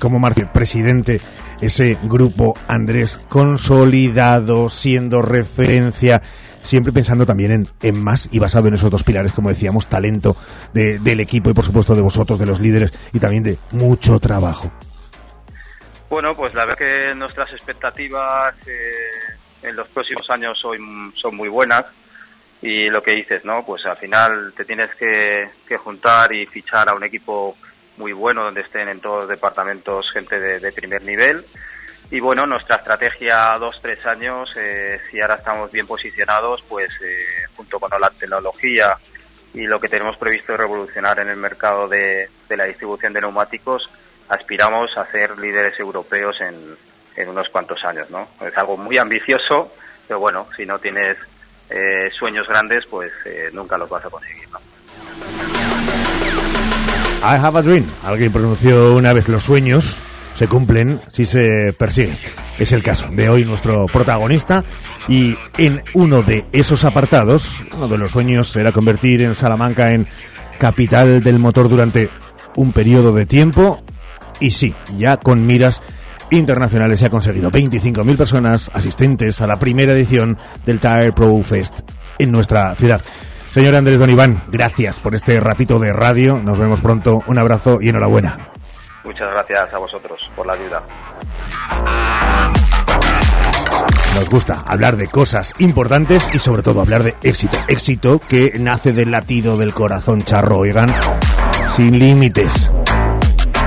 Como 0.00 0.18
Martín, 0.18 0.48
presidente, 0.52 1.20
ese 1.60 1.96
grupo 2.02 2.56
Andrés 2.66 3.20
consolidado, 3.28 4.68
siendo 4.68 5.22
referencia 5.22 6.20
siempre 6.68 6.92
pensando 6.92 7.24
también 7.24 7.50
en, 7.50 7.68
en, 7.80 8.04
más 8.04 8.28
y 8.30 8.38
basado 8.38 8.68
en 8.68 8.74
esos 8.74 8.90
dos 8.90 9.02
pilares, 9.02 9.32
como 9.32 9.48
decíamos, 9.48 9.86
talento 9.86 10.36
de, 10.74 10.98
del 10.98 11.20
equipo 11.20 11.48
y 11.48 11.54
por 11.54 11.64
supuesto 11.64 11.94
de 11.94 12.02
vosotros, 12.02 12.38
de 12.38 12.44
los 12.44 12.60
líderes 12.60 12.92
y 13.14 13.18
también 13.18 13.42
de 13.42 13.56
mucho 13.70 14.20
trabajo. 14.20 14.70
Bueno, 16.10 16.36
pues 16.36 16.52
la 16.52 16.66
verdad 16.66 16.76
que 16.76 17.14
nuestras 17.14 17.50
expectativas 17.52 18.54
eh, 18.66 19.32
en 19.62 19.76
los 19.76 19.88
próximos 19.88 20.28
años 20.28 20.58
son, 20.60 21.10
son 21.16 21.34
muy 21.34 21.48
buenas 21.48 21.86
y 22.60 22.90
lo 22.90 23.02
que 23.02 23.14
dices, 23.14 23.46
¿no? 23.46 23.64
Pues 23.64 23.86
al 23.86 23.96
final 23.96 24.52
te 24.54 24.66
tienes 24.66 24.94
que, 24.94 25.48
que 25.66 25.78
juntar 25.78 26.34
y 26.34 26.44
fichar 26.44 26.90
a 26.90 26.94
un 26.94 27.04
equipo 27.04 27.56
muy 27.96 28.12
bueno 28.12 28.44
donde 28.44 28.60
estén 28.60 28.88
en 28.88 29.00
todos 29.00 29.20
los 29.20 29.28
departamentos 29.30 30.10
gente 30.12 30.38
de, 30.38 30.60
de 30.60 30.72
primer 30.72 31.02
nivel 31.02 31.46
y 32.10 32.20
bueno, 32.20 32.46
nuestra 32.46 32.76
estrategia 32.76 33.56
dos, 33.58 33.78
tres 33.82 34.04
años, 34.06 34.48
eh, 34.56 34.98
si 35.10 35.20
ahora 35.20 35.34
estamos 35.34 35.70
bien 35.70 35.86
posicionados, 35.86 36.64
pues 36.68 36.88
eh, 37.04 37.44
junto 37.54 37.78
con 37.78 37.90
la 38.00 38.10
tecnología 38.10 38.96
y 39.52 39.66
lo 39.66 39.78
que 39.78 39.88
tenemos 39.88 40.16
previsto 40.16 40.52
de 40.52 40.58
revolucionar 40.58 41.18
en 41.20 41.28
el 41.28 41.36
mercado 41.36 41.86
de, 41.86 42.28
de, 42.48 42.56
la 42.56 42.64
distribución 42.64 43.12
de 43.12 43.20
neumáticos, 43.20 43.90
aspiramos 44.28 44.90
a 44.96 45.04
ser 45.10 45.38
líderes 45.38 45.78
europeos 45.78 46.40
en, 46.40 46.76
en 47.16 47.28
unos 47.28 47.48
cuantos 47.50 47.84
años, 47.84 48.08
¿no? 48.10 48.28
Es 48.40 48.56
algo 48.56 48.76
muy 48.76 48.96
ambicioso, 48.96 49.72
pero 50.06 50.20
bueno, 50.20 50.46
si 50.56 50.64
no 50.64 50.78
tienes 50.78 51.18
eh, 51.68 52.10
sueños 52.18 52.46
grandes, 52.48 52.84
pues 52.88 53.12
eh, 53.26 53.50
nunca 53.52 53.76
los 53.76 53.90
vas 53.90 54.04
a 54.04 54.10
conseguir, 54.10 54.48
¿no? 54.50 54.58
I 57.20 57.34
have 57.34 57.58
a 57.58 57.62
dream. 57.62 57.84
Alguien 58.04 58.32
pronunció 58.32 58.94
una 58.94 59.12
vez 59.12 59.28
los 59.28 59.42
sueños 59.42 59.98
se 60.38 60.46
cumplen 60.46 61.00
si 61.10 61.24
se 61.24 61.74
persigue. 61.76 62.16
Es 62.60 62.70
el 62.70 62.80
caso 62.80 63.08
de 63.10 63.28
hoy 63.28 63.44
nuestro 63.44 63.86
protagonista 63.86 64.62
y 65.08 65.36
en 65.56 65.82
uno 65.94 66.22
de 66.22 66.44
esos 66.52 66.84
apartados, 66.84 67.64
uno 67.74 67.88
de 67.88 67.98
los 67.98 68.12
sueños 68.12 68.54
era 68.54 68.70
convertir 68.70 69.22
en 69.22 69.34
Salamanca 69.34 69.90
en 69.90 70.06
capital 70.60 71.24
del 71.24 71.40
motor 71.40 71.68
durante 71.68 72.08
un 72.54 72.70
periodo 72.70 73.12
de 73.12 73.26
tiempo 73.26 73.82
y 74.38 74.52
sí, 74.52 74.76
ya 74.96 75.16
con 75.16 75.44
miras 75.44 75.82
internacionales 76.30 77.00
se 77.00 77.06
ha 77.06 77.10
conseguido 77.10 77.50
25.000 77.50 78.16
personas 78.16 78.70
asistentes 78.72 79.40
a 79.40 79.48
la 79.48 79.56
primera 79.56 79.92
edición 79.92 80.38
del 80.64 80.78
Tire 80.78 81.12
Pro 81.12 81.42
Fest 81.42 81.80
en 82.16 82.30
nuestra 82.30 82.76
ciudad. 82.76 83.00
Señor 83.50 83.74
Andrés 83.74 83.98
Don 83.98 84.10
Iván, 84.10 84.44
gracias 84.52 85.00
por 85.00 85.16
este 85.16 85.40
ratito 85.40 85.80
de 85.80 85.92
radio. 85.92 86.38
Nos 86.38 86.60
vemos 86.60 86.80
pronto. 86.80 87.24
Un 87.26 87.38
abrazo 87.38 87.80
y 87.80 87.88
enhorabuena. 87.88 88.47
Muchas 89.08 89.32
gracias 89.32 89.72
a 89.72 89.78
vosotros 89.78 90.30
por 90.36 90.46
la 90.46 90.52
ayuda. 90.52 90.82
Nos 94.14 94.28
gusta 94.28 94.62
hablar 94.66 94.98
de 94.98 95.08
cosas 95.08 95.54
importantes 95.60 96.28
y 96.34 96.38
sobre 96.38 96.60
todo 96.60 96.82
hablar 96.82 97.02
de 97.02 97.16
éxito. 97.22 97.56
Éxito 97.68 98.18
que 98.18 98.58
nace 98.60 98.92
del 98.92 99.10
latido 99.10 99.56
del 99.56 99.72
corazón 99.72 100.24
charro, 100.24 100.58
oigan, 100.58 100.94
sin 101.74 101.98
límites. 101.98 102.70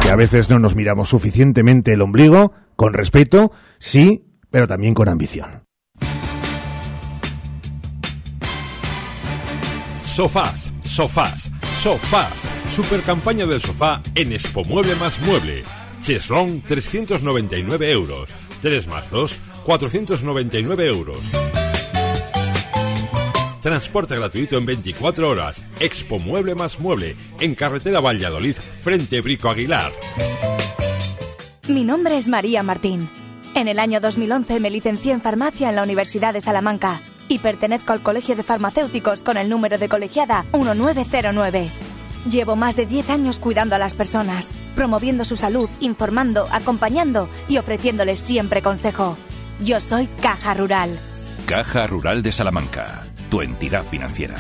Que 0.04 0.12
a 0.12 0.16
veces 0.16 0.48
no 0.52 0.60
nos 0.60 0.76
miramos 0.76 1.10
suficientemente 1.10 1.94
el 1.94 2.04
ombligo, 2.04 2.54
con 2.76 2.94
respeto, 2.94 3.52
sí, 3.80 4.24
pero 4.52 4.68
también 4.68 4.94
con 4.94 5.10
ambición. 5.10 5.64
Sofás, 10.04 10.72
sofás, 10.86 11.50
sofás. 11.82 12.34
Super 12.76 13.02
campaña 13.02 13.48
del 13.48 13.60
sofá 13.60 14.04
en 14.14 14.34
Expo 14.34 14.64
Mueble 14.64 14.94
más 14.96 15.20
Mueble. 15.22 15.64
Cheslong 16.04 16.62
399 16.62 17.92
euros. 17.92 18.30
3 18.62 18.88
más 18.88 19.10
2, 19.10 19.36
499 19.64 20.88
euros. 20.88 21.18
Transporte 23.62 24.16
gratuito 24.16 24.58
en 24.58 24.68
24 24.68 25.28
horas. 25.28 25.66
Expo 25.80 26.20
Mueble 26.20 26.54
más 26.54 26.80
Mueble. 26.80 27.16
En 27.40 27.56
carretera 27.56 28.00
Valladolid, 28.00 28.56
frente 28.84 29.20
Brico 29.22 29.50
Aguilar. 29.50 29.92
Mi 31.68 31.84
nombre 31.84 32.18
es 32.18 32.28
María 32.28 32.62
Martín. 32.62 33.10
En 33.56 33.68
el 33.68 33.80
año 33.80 34.00
2011 34.00 34.60
me 34.60 34.70
licencié 34.70 35.14
en 35.14 35.22
farmacia 35.22 35.70
en 35.70 35.76
la 35.78 35.84
Universidad 35.84 36.34
de 36.34 36.42
Salamanca 36.42 37.02
y 37.32 37.40
pertenezco 37.40 37.94
al 37.94 38.02
Colegio 38.02 38.36
de 38.36 38.44
Farmacéuticos 38.44 39.24
con 39.24 39.38
el 39.38 39.48
número 39.48 39.78
de 39.78 39.88
colegiada 39.88 40.44
1909. 40.52 41.70
Llevo 42.30 42.58
más 42.58 42.76
de 42.76 42.86
10 42.86 43.10
años 43.10 43.40
cuidando 43.40 43.74
a 43.74 43.80
las 43.80 43.94
personas, 43.94 44.50
promoviendo 44.76 45.24
su 45.24 45.38
salud, 45.38 45.70
informando, 45.80 46.46
acompañando 46.52 47.30
y 47.48 47.58
ofreciéndoles 47.58 48.20
siempre 48.20 48.62
consejo. 48.62 49.18
Yo 49.64 49.80
soy 49.80 50.08
Caja 50.22 50.54
Rural. 50.56 51.00
Caja 51.46 51.88
Rural 51.88 52.22
de 52.22 52.34
Salamanca, 52.34 53.04
tu 53.30 53.42
entidad 53.42 53.86
financiera. 53.86 54.36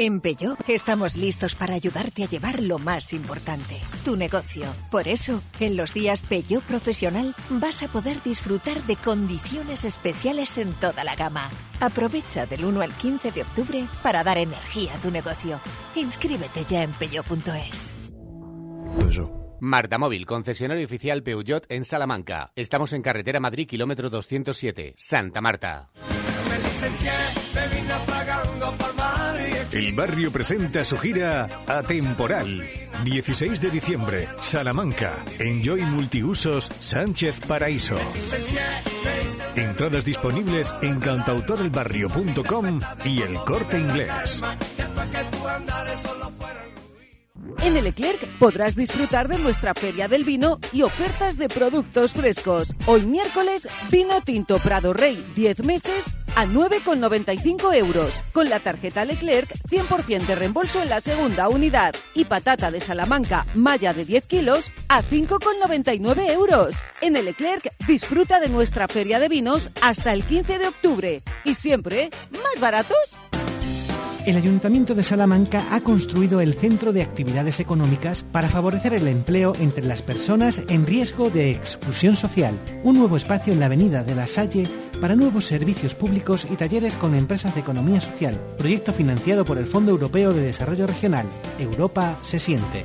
En 0.00 0.20
Peugeot 0.20 0.56
estamos 0.68 1.16
listos 1.16 1.56
para 1.56 1.74
ayudarte 1.74 2.22
a 2.22 2.28
llevar 2.28 2.62
lo 2.62 2.78
más 2.78 3.12
importante, 3.12 3.78
tu 4.04 4.16
negocio. 4.16 4.64
Por 4.92 5.08
eso, 5.08 5.42
en 5.58 5.76
los 5.76 5.92
días 5.92 6.22
Peugeot 6.22 6.62
Profesional 6.62 7.34
vas 7.50 7.82
a 7.82 7.88
poder 7.88 8.22
disfrutar 8.22 8.80
de 8.84 8.94
condiciones 8.94 9.84
especiales 9.84 10.56
en 10.58 10.72
toda 10.74 11.02
la 11.02 11.16
gama. 11.16 11.50
Aprovecha 11.80 12.46
del 12.46 12.64
1 12.64 12.80
al 12.80 12.92
15 12.92 13.32
de 13.32 13.42
octubre 13.42 13.88
para 14.00 14.22
dar 14.22 14.38
energía 14.38 14.94
a 14.94 14.98
tu 14.98 15.10
negocio. 15.10 15.60
Inscríbete 15.96 16.64
ya 16.64 16.84
en 16.84 16.92
peugeot.es. 16.92 17.92
Marta 19.60 19.98
Móvil, 19.98 20.26
concesionario 20.26 20.86
oficial 20.86 21.24
Peugeot 21.24 21.66
en 21.68 21.84
Salamanca. 21.84 22.52
Estamos 22.54 22.92
en 22.92 23.02
carretera 23.02 23.40
Madrid, 23.40 23.66
kilómetro 23.66 24.10
207, 24.10 24.94
Santa 24.96 25.40
Marta. 25.40 25.90
El 29.70 29.92
barrio 29.94 30.32
presenta 30.32 30.82
su 30.82 30.96
gira 30.96 31.46
Atemporal. 31.66 32.66
16 33.04 33.60
de 33.60 33.70
diciembre, 33.70 34.26
Salamanca. 34.40 35.12
Enjoy 35.38 35.82
Multiusos 35.82 36.70
Sánchez 36.80 37.40
Paraíso. 37.46 37.96
Entradas 39.56 40.06
disponibles 40.06 40.74
en 40.80 40.98
cantautorelbarrio.com 41.00 42.80
y 43.04 43.20
el 43.20 43.34
corte 43.40 43.78
inglés. 43.78 44.42
En 47.62 47.76
el 47.76 47.84
Leclerc 47.84 48.26
podrás 48.38 48.74
disfrutar 48.74 49.28
de 49.28 49.36
nuestra 49.38 49.74
Feria 49.74 50.08
del 50.08 50.24
Vino 50.24 50.58
y 50.72 50.82
ofertas 50.82 51.36
de 51.36 51.48
productos 51.48 52.14
frescos. 52.14 52.72
Hoy 52.86 53.04
miércoles, 53.04 53.68
vino 53.90 54.22
tinto 54.22 54.58
Prado 54.58 54.94
Rey, 54.94 55.26
10 55.34 55.64
meses 55.64 56.18
a 56.38 56.46
9,95 56.46 57.74
euros. 57.74 58.16
Con 58.32 58.48
la 58.48 58.60
tarjeta 58.60 59.04
Leclerc, 59.04 59.52
100% 59.68 60.24
de 60.24 60.36
reembolso 60.36 60.80
en 60.80 60.88
la 60.88 61.00
segunda 61.00 61.48
unidad. 61.48 61.96
Y 62.14 62.26
patata 62.26 62.70
de 62.70 62.78
Salamanca, 62.78 63.44
malla 63.56 63.92
de 63.92 64.04
10 64.04 64.24
kilos, 64.26 64.70
a 64.88 65.02
5,99 65.02 66.30
euros. 66.30 66.76
En 67.00 67.16
el 67.16 67.24
Leclerc, 67.24 67.74
disfruta 67.88 68.38
de 68.38 68.50
nuestra 68.50 68.86
Feria 68.86 69.18
de 69.18 69.28
Vinos 69.28 69.70
hasta 69.82 70.12
el 70.12 70.22
15 70.22 70.60
de 70.60 70.68
octubre. 70.68 71.22
Y 71.42 71.54
siempre, 71.54 72.08
¿más 72.30 72.60
baratos? 72.60 73.16
El 74.26 74.36
Ayuntamiento 74.36 74.94
de 74.94 75.02
Salamanca 75.02 75.64
ha 75.70 75.80
construido 75.80 76.40
el 76.40 76.54
Centro 76.54 76.92
de 76.92 77.02
Actividades 77.02 77.60
Económicas 77.60 78.24
para 78.24 78.48
favorecer 78.48 78.92
el 78.92 79.08
empleo 79.08 79.54
entre 79.58 79.84
las 79.84 80.02
personas 80.02 80.62
en 80.68 80.86
riesgo 80.86 81.30
de 81.30 81.50
exclusión 81.50 82.16
social. 82.16 82.54
Un 82.82 82.98
nuevo 82.98 83.16
espacio 83.16 83.52
en 83.52 83.60
la 83.60 83.66
Avenida 83.66 84.02
de 84.02 84.14
la 84.14 84.26
Salle 84.26 84.68
para 85.00 85.16
nuevos 85.16 85.46
servicios 85.46 85.94
públicos 85.94 86.46
y 86.50 86.56
talleres 86.56 86.96
con 86.96 87.14
empresas 87.14 87.54
de 87.54 87.60
economía 87.60 88.00
social. 88.00 88.38
Proyecto 88.58 88.92
financiado 88.92 89.44
por 89.44 89.56
el 89.56 89.66
Fondo 89.66 89.92
Europeo 89.92 90.32
de 90.32 90.42
Desarrollo 90.42 90.86
Regional. 90.86 91.26
Europa 91.58 92.18
se 92.22 92.38
siente. 92.38 92.84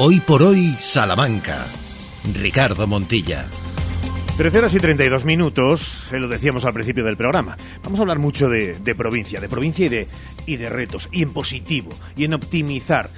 Hoy 0.00 0.20
por 0.20 0.44
hoy, 0.44 0.76
Salamanca. 0.78 1.66
Ricardo 2.32 2.86
Montilla. 2.86 3.46
13 4.36 4.58
horas 4.58 4.74
y 4.74 4.78
32 4.78 5.24
minutos, 5.24 6.06
se 6.08 6.20
lo 6.20 6.28
decíamos 6.28 6.64
al 6.64 6.72
principio 6.72 7.02
del 7.02 7.16
programa. 7.16 7.56
Vamos 7.82 7.98
a 7.98 8.02
hablar 8.02 8.20
mucho 8.20 8.48
de, 8.48 8.76
provincia, 8.96 9.40
de 9.40 9.48
provincia 9.48 9.86
y 9.86 9.88
de, 9.88 10.06
y 10.46 10.54
de 10.54 10.68
retos, 10.68 11.08
y 11.10 11.24
en 11.24 11.32
positivo, 11.32 11.90
y 12.14 12.26
en 12.26 12.34
optimizar. 12.34 13.10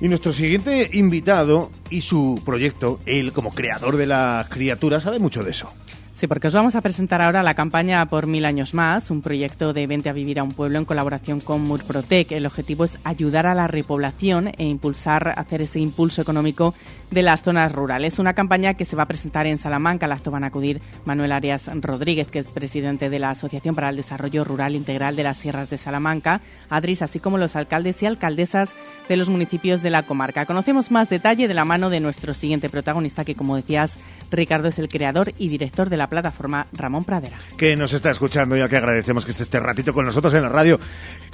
Y 0.00 0.08
nuestro 0.08 0.32
siguiente 0.32 0.90
invitado 0.92 1.70
y 1.88 2.00
su 2.00 2.42
proyecto, 2.44 2.98
él 3.06 3.32
como 3.32 3.52
creador 3.52 3.96
de 3.96 4.06
la 4.06 4.44
criatura, 4.50 5.00
sabe 5.00 5.20
mucho 5.20 5.44
de 5.44 5.52
eso. 5.52 5.72
Sí, 6.16 6.26
porque 6.28 6.48
os 6.48 6.54
vamos 6.54 6.74
a 6.74 6.80
presentar 6.80 7.20
ahora 7.20 7.42
la 7.42 7.52
campaña 7.52 8.06
Por 8.06 8.26
Mil 8.26 8.46
Años 8.46 8.72
Más, 8.72 9.10
un 9.10 9.20
proyecto 9.20 9.74
de 9.74 9.86
Vente 9.86 10.08
a 10.08 10.14
Vivir 10.14 10.38
a 10.38 10.44
un 10.44 10.52
Pueblo 10.52 10.78
en 10.78 10.86
colaboración 10.86 11.40
con 11.40 11.60
Murprotec. 11.60 12.32
El 12.32 12.46
objetivo 12.46 12.84
es 12.84 12.96
ayudar 13.04 13.46
a 13.46 13.54
la 13.54 13.66
repoblación 13.66 14.48
e 14.56 14.64
impulsar, 14.64 15.34
hacer 15.36 15.60
ese 15.60 15.78
impulso 15.78 16.22
económico 16.22 16.72
de 17.10 17.20
las 17.20 17.42
zonas 17.42 17.70
rurales. 17.70 18.18
Una 18.18 18.32
campaña 18.32 18.72
que 18.72 18.86
se 18.86 18.96
va 18.96 19.02
a 19.02 19.08
presentar 19.08 19.46
en 19.46 19.58
Salamanca. 19.58 20.06
Al 20.06 20.12
acto 20.12 20.30
van 20.30 20.44
a 20.44 20.46
acudir 20.46 20.80
Manuel 21.04 21.32
Arias 21.32 21.68
Rodríguez, 21.82 22.28
que 22.28 22.38
es 22.38 22.50
presidente 22.50 23.10
de 23.10 23.18
la 23.18 23.28
Asociación 23.28 23.74
para 23.74 23.90
el 23.90 23.96
Desarrollo 23.96 24.42
Rural 24.42 24.74
Integral 24.74 25.16
de 25.16 25.22
las 25.22 25.36
Sierras 25.36 25.68
de 25.68 25.76
Salamanca, 25.76 26.40
Adris, 26.70 27.02
así 27.02 27.20
como 27.20 27.36
los 27.36 27.56
alcaldes 27.56 28.02
y 28.02 28.06
alcaldesas 28.06 28.74
de 29.06 29.18
los 29.18 29.28
municipios 29.28 29.82
de 29.82 29.90
la 29.90 30.04
comarca. 30.04 30.46
Conocemos 30.46 30.90
más 30.90 31.10
detalle 31.10 31.46
de 31.46 31.52
la 31.52 31.66
mano 31.66 31.90
de 31.90 32.00
nuestro 32.00 32.32
siguiente 32.32 32.70
protagonista, 32.70 33.22
que 33.22 33.34
como 33.34 33.54
decías, 33.54 33.98
Ricardo 34.30 34.68
es 34.68 34.78
el 34.78 34.88
creador 34.88 35.32
y 35.38 35.48
director 35.48 35.88
de 35.88 35.96
la 35.96 36.08
plataforma 36.08 36.66
Ramón 36.72 37.04
Pradera. 37.04 37.36
Que 37.56 37.76
nos 37.76 37.92
está 37.92 38.10
escuchando 38.10 38.56
ya 38.56 38.68
que 38.68 38.76
agradecemos 38.76 39.24
que 39.24 39.32
esté 39.32 39.44
este 39.44 39.60
ratito 39.60 39.92
con 39.92 40.04
nosotros 40.04 40.32
en 40.34 40.42
la 40.42 40.48
radio. 40.48 40.78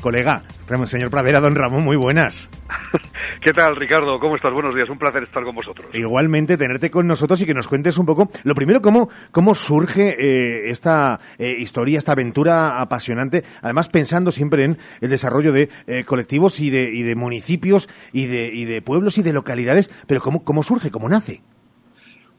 Colega, 0.01 0.43
señor 0.86 1.10
Pradera, 1.10 1.40
don 1.40 1.55
Ramón, 1.55 1.85
muy 1.85 1.97
buenas. 1.97 2.48
¿Qué 3.40 3.52
tal, 3.52 3.77
Ricardo? 3.77 4.19
¿Cómo 4.19 4.36
estás? 4.36 4.52
Buenos 4.52 4.74
días, 4.74 4.89
un 4.89 4.98
placer 4.98 5.23
estar 5.24 5.43
con 5.44 5.55
vosotros. 5.55 5.86
Igualmente, 5.93 6.56
tenerte 6.56 6.90
con 6.90 7.06
nosotros 7.06 7.40
y 7.40 7.47
que 7.47 7.55
nos 7.55 7.69
cuentes 7.69 7.98
un 7.98 8.06
poco, 8.06 8.31
lo 8.44 8.55
primero, 8.55 8.82
cómo, 8.82 9.09
cómo 9.31 9.55
surge 9.55 10.16
eh, 10.19 10.70
esta 10.70 11.20
eh, 11.39 11.56
historia, 11.59 11.98
esta 11.98 12.12
aventura 12.12 12.81
apasionante, 12.81 13.44
además 13.62 13.89
pensando 13.89 14.32
siempre 14.32 14.64
en 14.64 14.78
el 15.01 15.10
desarrollo 15.10 15.52
de 15.52 15.70
eh, 15.86 16.05
colectivos 16.05 16.60
y 16.60 16.70
de, 16.70 16.90
y 16.93 17.02
de 17.02 17.14
municipios 17.14 17.89
y 18.12 18.27
de, 18.27 18.47
y 18.52 18.64
de 18.64 18.82
pueblos 18.82 19.19
y 19.19 19.23
de 19.23 19.32
localidades, 19.32 19.90
pero 20.06 20.20
cómo, 20.20 20.44
cómo 20.44 20.62
surge, 20.62 20.90
cómo 20.90 21.09
nace. 21.09 21.43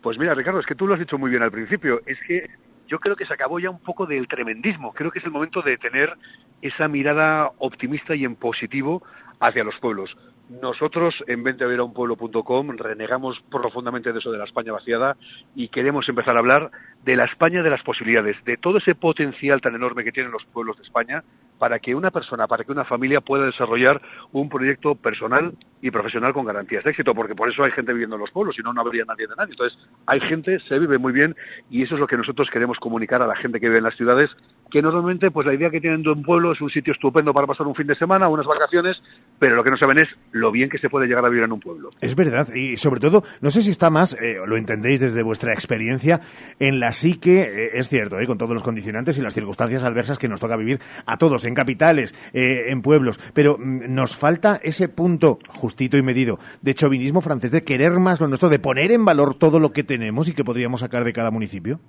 Pues 0.03 0.17
mira, 0.17 0.35
Ricardo, 0.35 0.59
es 0.59 0.65
que 0.65 0.75
tú 0.75 0.85
lo 0.85 0.95
has 0.95 0.99
dicho 0.99 1.17
muy 1.17 1.31
bien 1.31 1.43
al 1.43 1.51
principio. 1.51 2.01
Es 2.05 2.19
que 2.27 2.49
yo 2.89 2.99
creo 2.99 3.15
que 3.15 3.25
se 3.25 3.34
acabó 3.34 3.57
ya 3.59 3.69
un 3.69 3.80
poco 3.80 4.05
del 4.05 4.27
tremendismo. 4.27 4.93
Creo 4.93 5.11
que 5.11 5.19
es 5.19 5.25
el 5.25 5.31
momento 5.31 5.61
de 5.61 5.77
tener 5.77 6.17
esa 6.61 6.89
mirada 6.89 7.51
optimista 7.57 8.13
y 8.13 8.25
en 8.25 8.35
positivo 8.35 9.01
hacia 9.39 9.63
los 9.63 9.80
pueblos. 9.80 10.13
Nosotros 10.49 11.15
en 11.27 11.41
venteaveraunpueblo.com 11.43 12.77
renegamos 12.77 13.41
profundamente 13.49 14.11
de 14.11 14.19
eso 14.19 14.30
de 14.30 14.39
la 14.39 14.43
España 14.43 14.73
vaciada 14.73 15.15
y 15.55 15.69
queremos 15.69 16.07
empezar 16.09 16.35
a 16.35 16.39
hablar 16.39 16.69
de 17.05 17.15
la 17.15 17.23
España 17.23 17.63
de 17.63 17.69
las 17.69 17.81
posibilidades, 17.81 18.43
de 18.43 18.57
todo 18.57 18.80
ese 18.80 18.95
potencial 18.95 19.61
tan 19.61 19.73
enorme 19.73 20.03
que 20.03 20.11
tienen 20.11 20.34
los 20.34 20.43
pueblos 20.43 20.75
de 20.75 20.84
España 20.84 21.23
para 21.59 21.80
que 21.80 21.95
una 21.95 22.11
persona, 22.11 22.45
para 22.47 22.65
que 22.65 22.73
una 22.73 22.84
familia 22.84 23.21
pueda 23.21 23.45
desarrollar 23.45 24.01
un 24.34 24.49
proyecto 24.49 24.95
personal 24.95 25.53
y 25.84 25.91
profesional 25.91 26.31
con 26.31 26.45
garantías 26.45 26.81
de 26.85 26.91
éxito, 26.91 27.14
porque 27.14 27.35
por 27.35 27.51
eso 27.51 27.61
hay 27.61 27.72
gente 27.72 27.91
viviendo 27.91 28.15
en 28.15 28.22
los 28.22 28.31
pueblos, 28.31 28.55
si 28.55 28.61
no, 28.61 28.72
no 28.72 28.80
habría 28.80 29.03
nadie 29.03 29.27
de 29.27 29.35
nadie. 29.35 29.51
Entonces, 29.51 29.77
hay 30.05 30.22
gente, 30.22 30.57
se 30.61 30.80
vive 30.80 30.97
muy 30.97 31.11
bien 31.11 31.35
y 31.69 31.84
eso 31.84 31.95
es 31.95 31.99
lo 31.99 32.07
que 32.07 32.15
nosotros 32.15 32.49
queremos 32.49 32.77
comunicar 32.80 33.22
a 33.22 33.27
la 33.27 33.35
gente 33.35 33.60
que 33.60 33.68
vive 33.68 33.80
en 33.80 33.84
las 33.84 33.97
ciudades, 33.97 34.30
que 34.72 34.81
normalmente 34.81 35.30
pues 35.30 35.45
la 35.45 35.53
idea 35.53 35.69
que 35.69 35.81
tienen 35.81 36.01
de 36.01 36.11
un 36.11 36.23
pueblo 36.23 36.53
es 36.53 36.61
un 36.61 36.69
sitio 36.69 36.93
estupendo 36.93 37.34
para 37.34 37.47
pasar 37.47 37.68
un 37.68 37.76
fin 37.76 37.85
de 37.85 37.95
semana, 37.95 38.30
unas 38.30 38.45
vacaciones, 38.45 39.03
pero 39.39 39.57
lo 39.57 39.64
que 39.65 39.72
no 39.72 39.77
saben 39.77 39.99
es 39.99 40.07
lo 40.31 40.53
bien 40.53 40.69
que 40.69 40.80
se 40.80 40.89
puede 40.89 41.05
llegar 41.07 41.26
a 41.26 41.30
vivir 41.30 41.43
en 41.43 41.51
un 41.51 41.60
pueblo. 41.60 41.89
Es 41.99 42.15
verdad, 42.15 42.47
y 42.55 42.77
sobre 42.77 43.01
todo, 43.01 43.26
no 43.41 43.51
sé 43.51 43.61
si 43.61 43.72
está 43.72 43.89
más, 43.89 44.14
eh, 44.14 44.38
lo 44.45 44.55
entendéis 44.55 45.01
desde 45.01 45.22
vuestra 45.22 45.51
experiencia, 45.51 46.22
en 46.60 46.80
la 46.80 46.93
psique, 46.93 47.41
eh, 47.41 47.72
es 47.73 47.89
cierto, 47.89 48.19
eh, 48.19 48.26
con 48.26 48.38
todos 48.38 48.53
los 48.53 48.64
condicionantes 48.64 49.18
y 49.18 49.22
las 49.22 49.34
circunstancias 49.34 49.84
adversas 49.84 50.18
que 50.18 50.30
nos 50.30 50.39
toca 50.39 50.55
vivir 50.55 50.80
a 51.05 51.18
todos, 51.18 51.43
en 51.43 51.53
capitales, 51.53 52.15
eh, 52.31 52.68
en 52.68 52.81
pueblos, 52.81 53.19
pero 53.34 53.57
mm, 53.57 53.93
nos 53.93 54.15
falta 54.15 54.60
ese 54.64 54.88
punto 54.88 55.39
justito 55.73 55.97
y 55.97 56.03
medido 56.03 56.37
de 56.61 56.75
chauvinismo 56.75 57.21
francés, 57.21 57.49
de 57.49 57.63
querer 57.63 57.93
más 57.93 58.21
lo 58.21 58.27
nuestro, 58.27 58.47
de 58.47 58.59
poner 58.59 58.91
en 58.91 59.05
valor 59.05 59.33
todo 59.33 59.59
lo 59.59 59.73
que 59.73 59.83
tenemos 59.83 60.29
y 60.29 60.33
que 60.33 60.43
podríamos 60.43 60.81
sacar 60.81 61.03
de 61.03 61.13
cada 61.13 61.31
municipio. 61.31 61.79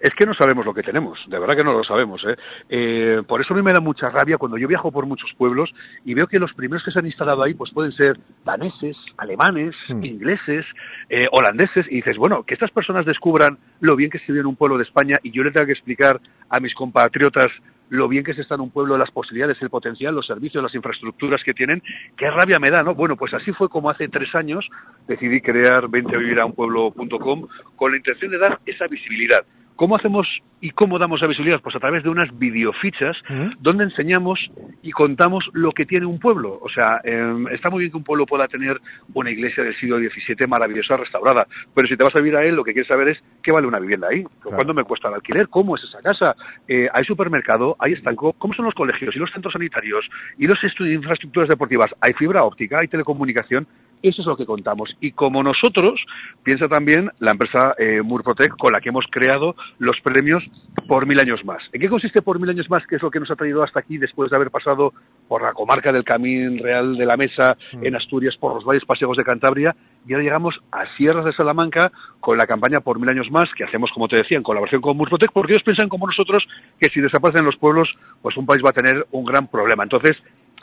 Es 0.00 0.14
que 0.14 0.26
no 0.26 0.34
sabemos 0.34 0.64
lo 0.64 0.72
que 0.72 0.84
tenemos, 0.84 1.18
de 1.26 1.38
verdad 1.40 1.56
que 1.56 1.64
no 1.64 1.72
lo 1.72 1.82
sabemos. 1.82 2.22
¿eh? 2.24 2.36
Eh, 2.68 3.22
por 3.26 3.40
eso 3.40 3.52
a 3.52 3.56
mí 3.56 3.62
me 3.62 3.72
da 3.72 3.80
mucha 3.80 4.10
rabia 4.10 4.38
cuando 4.38 4.58
yo 4.58 4.68
viajo 4.68 4.92
por 4.92 5.06
muchos 5.06 5.32
pueblos 5.36 5.74
y 6.04 6.14
veo 6.14 6.28
que 6.28 6.38
los 6.38 6.52
primeros 6.52 6.84
que 6.84 6.92
se 6.92 7.00
han 7.00 7.06
instalado 7.06 7.42
ahí 7.42 7.54
pues 7.54 7.72
pueden 7.72 7.90
ser 7.90 8.16
daneses, 8.44 8.96
alemanes, 9.16 9.74
ingleses, 9.88 10.64
eh, 11.08 11.26
holandeses, 11.32 11.86
y 11.90 11.96
dices, 11.96 12.16
bueno, 12.16 12.44
que 12.44 12.54
estas 12.54 12.70
personas 12.70 13.06
descubran 13.06 13.58
lo 13.80 13.96
bien 13.96 14.10
que 14.10 14.20
se 14.20 14.26
vive 14.28 14.40
en 14.40 14.46
un 14.46 14.56
pueblo 14.56 14.76
de 14.76 14.84
España 14.84 15.18
y 15.24 15.32
yo 15.32 15.42
le 15.42 15.50
tengo 15.50 15.66
que 15.66 15.72
explicar 15.72 16.20
a 16.48 16.60
mis 16.60 16.74
compatriotas 16.74 17.48
lo 17.88 18.08
bien 18.08 18.24
que 18.24 18.34
se 18.34 18.42
está 18.42 18.54
en 18.56 18.62
un 18.62 18.70
pueblo, 18.70 18.98
las 18.98 19.10
posibilidades, 19.10 19.60
el 19.62 19.70
potencial, 19.70 20.14
los 20.14 20.26
servicios, 20.26 20.62
las 20.62 20.74
infraestructuras 20.74 21.42
que 21.44 21.54
tienen, 21.54 21.82
qué 22.16 22.30
rabia 22.30 22.58
me 22.58 22.70
da, 22.70 22.82
¿no? 22.82 22.94
Bueno, 22.94 23.16
pues 23.16 23.34
así 23.34 23.52
fue 23.52 23.68
como 23.68 23.90
hace 23.90 24.08
tres 24.08 24.34
años 24.34 24.68
decidí 25.06 25.40
crear 25.40 25.88
venteavivirunpueblo.com 25.88 27.48
con 27.76 27.90
la 27.90 27.96
intención 27.96 28.30
de 28.30 28.38
dar 28.38 28.60
esa 28.66 28.86
visibilidad. 28.88 29.44
¿Cómo 29.76 29.94
hacemos 29.94 30.42
y 30.62 30.70
cómo 30.70 30.98
damos 30.98 31.20
la 31.20 31.26
visibilidad? 31.26 31.60
Pues 31.60 31.76
a 31.76 31.78
través 31.78 32.02
de 32.02 32.08
unas 32.08 32.36
videofichas 32.38 33.16
donde 33.60 33.84
enseñamos 33.84 34.50
y 34.80 34.90
contamos 34.90 35.50
lo 35.52 35.72
que 35.72 35.84
tiene 35.84 36.06
un 36.06 36.18
pueblo. 36.18 36.58
O 36.62 36.68
sea, 36.70 37.00
eh, 37.04 37.44
está 37.50 37.68
muy 37.68 37.80
bien 37.80 37.90
que 37.90 37.98
un 37.98 38.04
pueblo 38.04 38.24
pueda 38.24 38.48
tener 38.48 38.80
una 39.12 39.30
iglesia 39.30 39.62
del 39.62 39.76
siglo 39.76 39.98
XVII 39.98 40.46
maravillosa, 40.46 40.96
restaurada, 40.96 41.46
pero 41.74 41.86
si 41.86 41.96
te 41.96 42.04
vas 42.04 42.16
a 42.16 42.20
vivir 42.20 42.36
a 42.36 42.44
él, 42.44 42.56
lo 42.56 42.64
que 42.64 42.72
quieres 42.72 42.88
saber 42.88 43.08
es 43.08 43.22
qué 43.42 43.52
vale 43.52 43.66
una 43.66 43.78
vivienda 43.78 44.08
ahí, 44.08 44.24
cuándo 44.42 44.72
me 44.72 44.84
cuesta 44.84 45.08
el 45.08 45.14
alquiler, 45.14 45.48
cómo 45.48 45.76
es 45.76 45.84
esa 45.84 46.00
casa, 46.00 46.34
Eh, 46.68 46.88
hay 46.92 47.04
supermercado, 47.04 47.76
hay 47.78 47.92
estanco, 47.92 48.32
cómo 48.32 48.54
son 48.54 48.64
los 48.64 48.74
colegios 48.74 49.14
y 49.14 49.18
los 49.18 49.30
centros 49.30 49.52
sanitarios 49.52 50.08
y 50.38 50.46
los 50.46 50.62
estudios 50.64 50.90
de 50.90 50.94
infraestructuras 50.94 51.48
deportivas, 51.48 51.90
hay 52.00 52.12
fibra 52.14 52.44
óptica, 52.44 52.78
hay 52.78 52.88
telecomunicación, 52.88 53.66
eso 54.02 54.22
es 54.22 54.26
lo 54.26 54.36
que 54.36 54.46
contamos. 54.46 54.96
Y 55.00 55.12
como 55.12 55.42
nosotros, 55.42 56.04
piensa 56.42 56.68
también 56.68 57.10
la 57.18 57.32
empresa 57.32 57.74
eh, 57.78 58.02
Murprotec 58.02 58.56
con 58.56 58.72
la 58.72 58.80
que 58.80 58.90
hemos 58.90 59.06
creado 59.10 59.56
los 59.78 60.00
premios 60.00 60.44
por 60.86 61.06
mil 61.06 61.18
años 61.18 61.44
más. 61.44 61.62
¿En 61.72 61.80
qué 61.80 61.88
consiste 61.88 62.22
por 62.22 62.38
mil 62.38 62.50
años 62.50 62.70
más? 62.70 62.86
Que 62.86 62.96
es 62.96 63.02
lo 63.02 63.10
que 63.10 63.20
nos 63.20 63.30
ha 63.30 63.36
traído 63.36 63.62
hasta 63.62 63.80
aquí 63.80 63.98
después 63.98 64.30
de 64.30 64.36
haber 64.36 64.50
pasado 64.50 64.92
por 65.28 65.42
la 65.42 65.52
comarca 65.52 65.92
del 65.92 66.04
Camín 66.04 66.58
Real 66.58 66.96
de 66.96 67.06
la 67.06 67.16
Mesa, 67.16 67.56
en 67.82 67.96
Asturias, 67.96 68.36
por 68.36 68.54
los 68.54 68.64
valles 68.64 68.84
paseos 68.84 69.16
de 69.16 69.24
Cantabria, 69.24 69.74
y 70.06 70.12
ahora 70.12 70.24
llegamos 70.24 70.60
a 70.70 70.86
Sierras 70.96 71.24
de 71.24 71.32
Salamanca 71.32 71.90
con 72.20 72.38
la 72.38 72.46
campaña 72.46 72.80
por 72.80 73.00
mil 73.00 73.08
años 73.08 73.30
más, 73.30 73.48
que 73.56 73.64
hacemos, 73.64 73.90
como 73.92 74.08
te 74.08 74.16
decía, 74.16 74.36
en 74.36 74.44
colaboración 74.44 74.80
con 74.80 74.96
Murprotec, 74.96 75.32
porque 75.32 75.54
ellos 75.54 75.64
piensan 75.64 75.88
como 75.88 76.06
nosotros 76.06 76.46
que 76.78 76.88
si 76.90 77.00
desaparecen 77.00 77.44
los 77.44 77.56
pueblos, 77.56 77.96
pues 78.22 78.36
un 78.36 78.46
país 78.46 78.62
va 78.64 78.70
a 78.70 78.74
tener 78.74 79.06
un 79.10 79.24
gran 79.24 79.48
problema. 79.48 79.82
Entonces, 79.82 80.16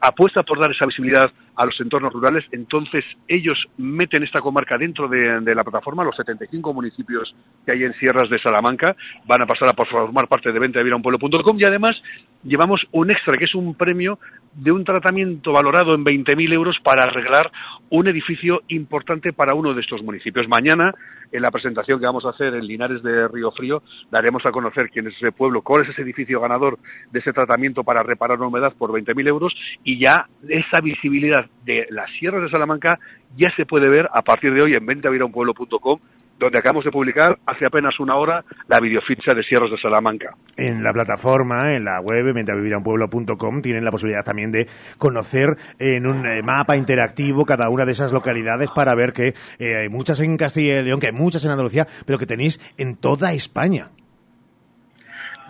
apuesta 0.03 0.43
por 0.43 0.59
dar 0.59 0.69
esa 0.69 0.85
visibilidad 0.85 1.31
a 1.55 1.65
los 1.65 1.79
entornos 1.79 2.11
rurales, 2.11 2.43
entonces 2.51 3.05
ellos 3.27 3.69
meten 3.77 4.23
esta 4.23 4.41
comarca 4.41 4.77
dentro 4.77 5.07
de, 5.07 5.55
la 5.55 5.63
plataforma, 5.63 6.03
los 6.03 6.15
75 6.15 6.73
municipios 6.73 7.33
que 7.65 7.71
hay 7.71 7.83
en 7.83 7.93
Sierras 7.93 8.29
de 8.29 8.39
Salamanca 8.39 8.97
van 9.25 9.43
a 9.43 9.45
pasar 9.45 9.69
a 9.69 9.85
formar 9.85 10.27
parte 10.27 10.51
de 10.51 10.59
venta 10.59 10.83
de 10.83 10.99
pueblo.com 10.99 11.57
y 11.57 11.63
además 11.63 11.95
llevamos 12.43 12.85
un 12.91 13.11
extra, 13.11 13.37
que 13.37 13.45
es 13.45 13.55
un 13.55 13.75
premio 13.75 14.19
de 14.53 14.71
un 14.71 14.83
tratamiento 14.83 15.53
valorado 15.53 15.95
en 15.95 16.03
20.000 16.03 16.51
euros 16.51 16.79
para 16.83 17.03
arreglar 17.03 17.51
un 17.89 18.07
edificio 18.07 18.63
importante 18.67 19.31
para 19.31 19.53
uno 19.53 19.73
de 19.73 19.81
estos 19.81 20.03
municipios. 20.03 20.49
Mañana, 20.49 20.93
en 21.33 21.41
la 21.41 21.51
presentación 21.51 21.99
que 21.99 22.05
vamos 22.05 22.23
a 22.25 22.29
hacer 22.29 22.53
en 22.53 22.65
Linares 22.65 23.03
de 23.03 23.27
Río 23.27 23.51
Frío, 23.51 23.83
daremos 24.11 24.45
a 24.45 24.51
conocer 24.51 24.89
quién 24.89 25.07
es 25.07 25.15
ese 25.15 25.31
pueblo, 25.31 25.61
cuál 25.61 25.83
es 25.83 25.89
ese 25.89 26.03
edificio 26.03 26.39
ganador 26.39 26.77
de 27.11 27.19
ese 27.19 27.33
tratamiento 27.33 27.83
para 27.83 28.03
reparar 28.03 28.37
una 28.37 28.47
humedad 28.47 28.73
por 28.77 28.91
20.000 28.91 29.27
euros 29.27 29.55
y 29.83 29.99
ya 29.99 30.29
esa 30.47 30.79
visibilidad 30.79 31.47
de 31.65 31.87
las 31.89 32.09
sierras 32.11 32.43
de 32.43 32.49
Salamanca 32.49 32.99
ya 33.35 33.53
se 33.55 33.65
puede 33.65 33.89
ver 33.89 34.07
a 34.13 34.21
partir 34.21 34.53
de 34.53 34.61
hoy 34.61 34.75
en 34.75 34.85
ventavironpueblo.com 34.85 35.99
donde 36.39 36.57
acabamos 36.57 36.83
de 36.85 36.91
publicar 36.91 37.37
hace 37.45 37.65
apenas 37.65 37.99
una 37.99 38.15
hora 38.15 38.43
la 38.67 38.79
videoficha 38.79 39.33
de 39.33 39.43
Sierras 39.43 39.71
de 39.71 39.77
Salamanca. 39.77 40.35
En 40.57 40.83
la 40.83 40.91
plataforma, 40.91 41.75
en 41.75 41.85
la 41.85 41.99
web, 42.01 42.33
ventaviviranpueblo.com, 42.33 43.61
tienen 43.61 43.85
la 43.85 43.91
posibilidad 43.91 44.23
también 44.23 44.51
de 44.51 44.67
conocer 44.97 45.55
en 45.79 46.05
un 46.05 46.25
eh, 46.25 46.41
mapa 46.43 46.75
interactivo 46.75 47.45
cada 47.45 47.69
una 47.69 47.85
de 47.85 47.91
esas 47.93 48.11
localidades 48.11 48.71
para 48.71 48.95
ver 48.95 49.13
que 49.13 49.33
eh, 49.59 49.75
hay 49.77 49.89
muchas 49.89 50.19
en 50.19 50.37
Castilla 50.37 50.81
y 50.81 50.83
León, 50.83 50.99
que 50.99 51.07
hay 51.07 51.13
muchas 51.13 51.45
en 51.45 51.51
Andalucía, 51.51 51.87
pero 52.05 52.17
que 52.17 52.25
tenéis 52.25 52.59
en 52.77 52.97
toda 52.97 53.33
España 53.33 53.89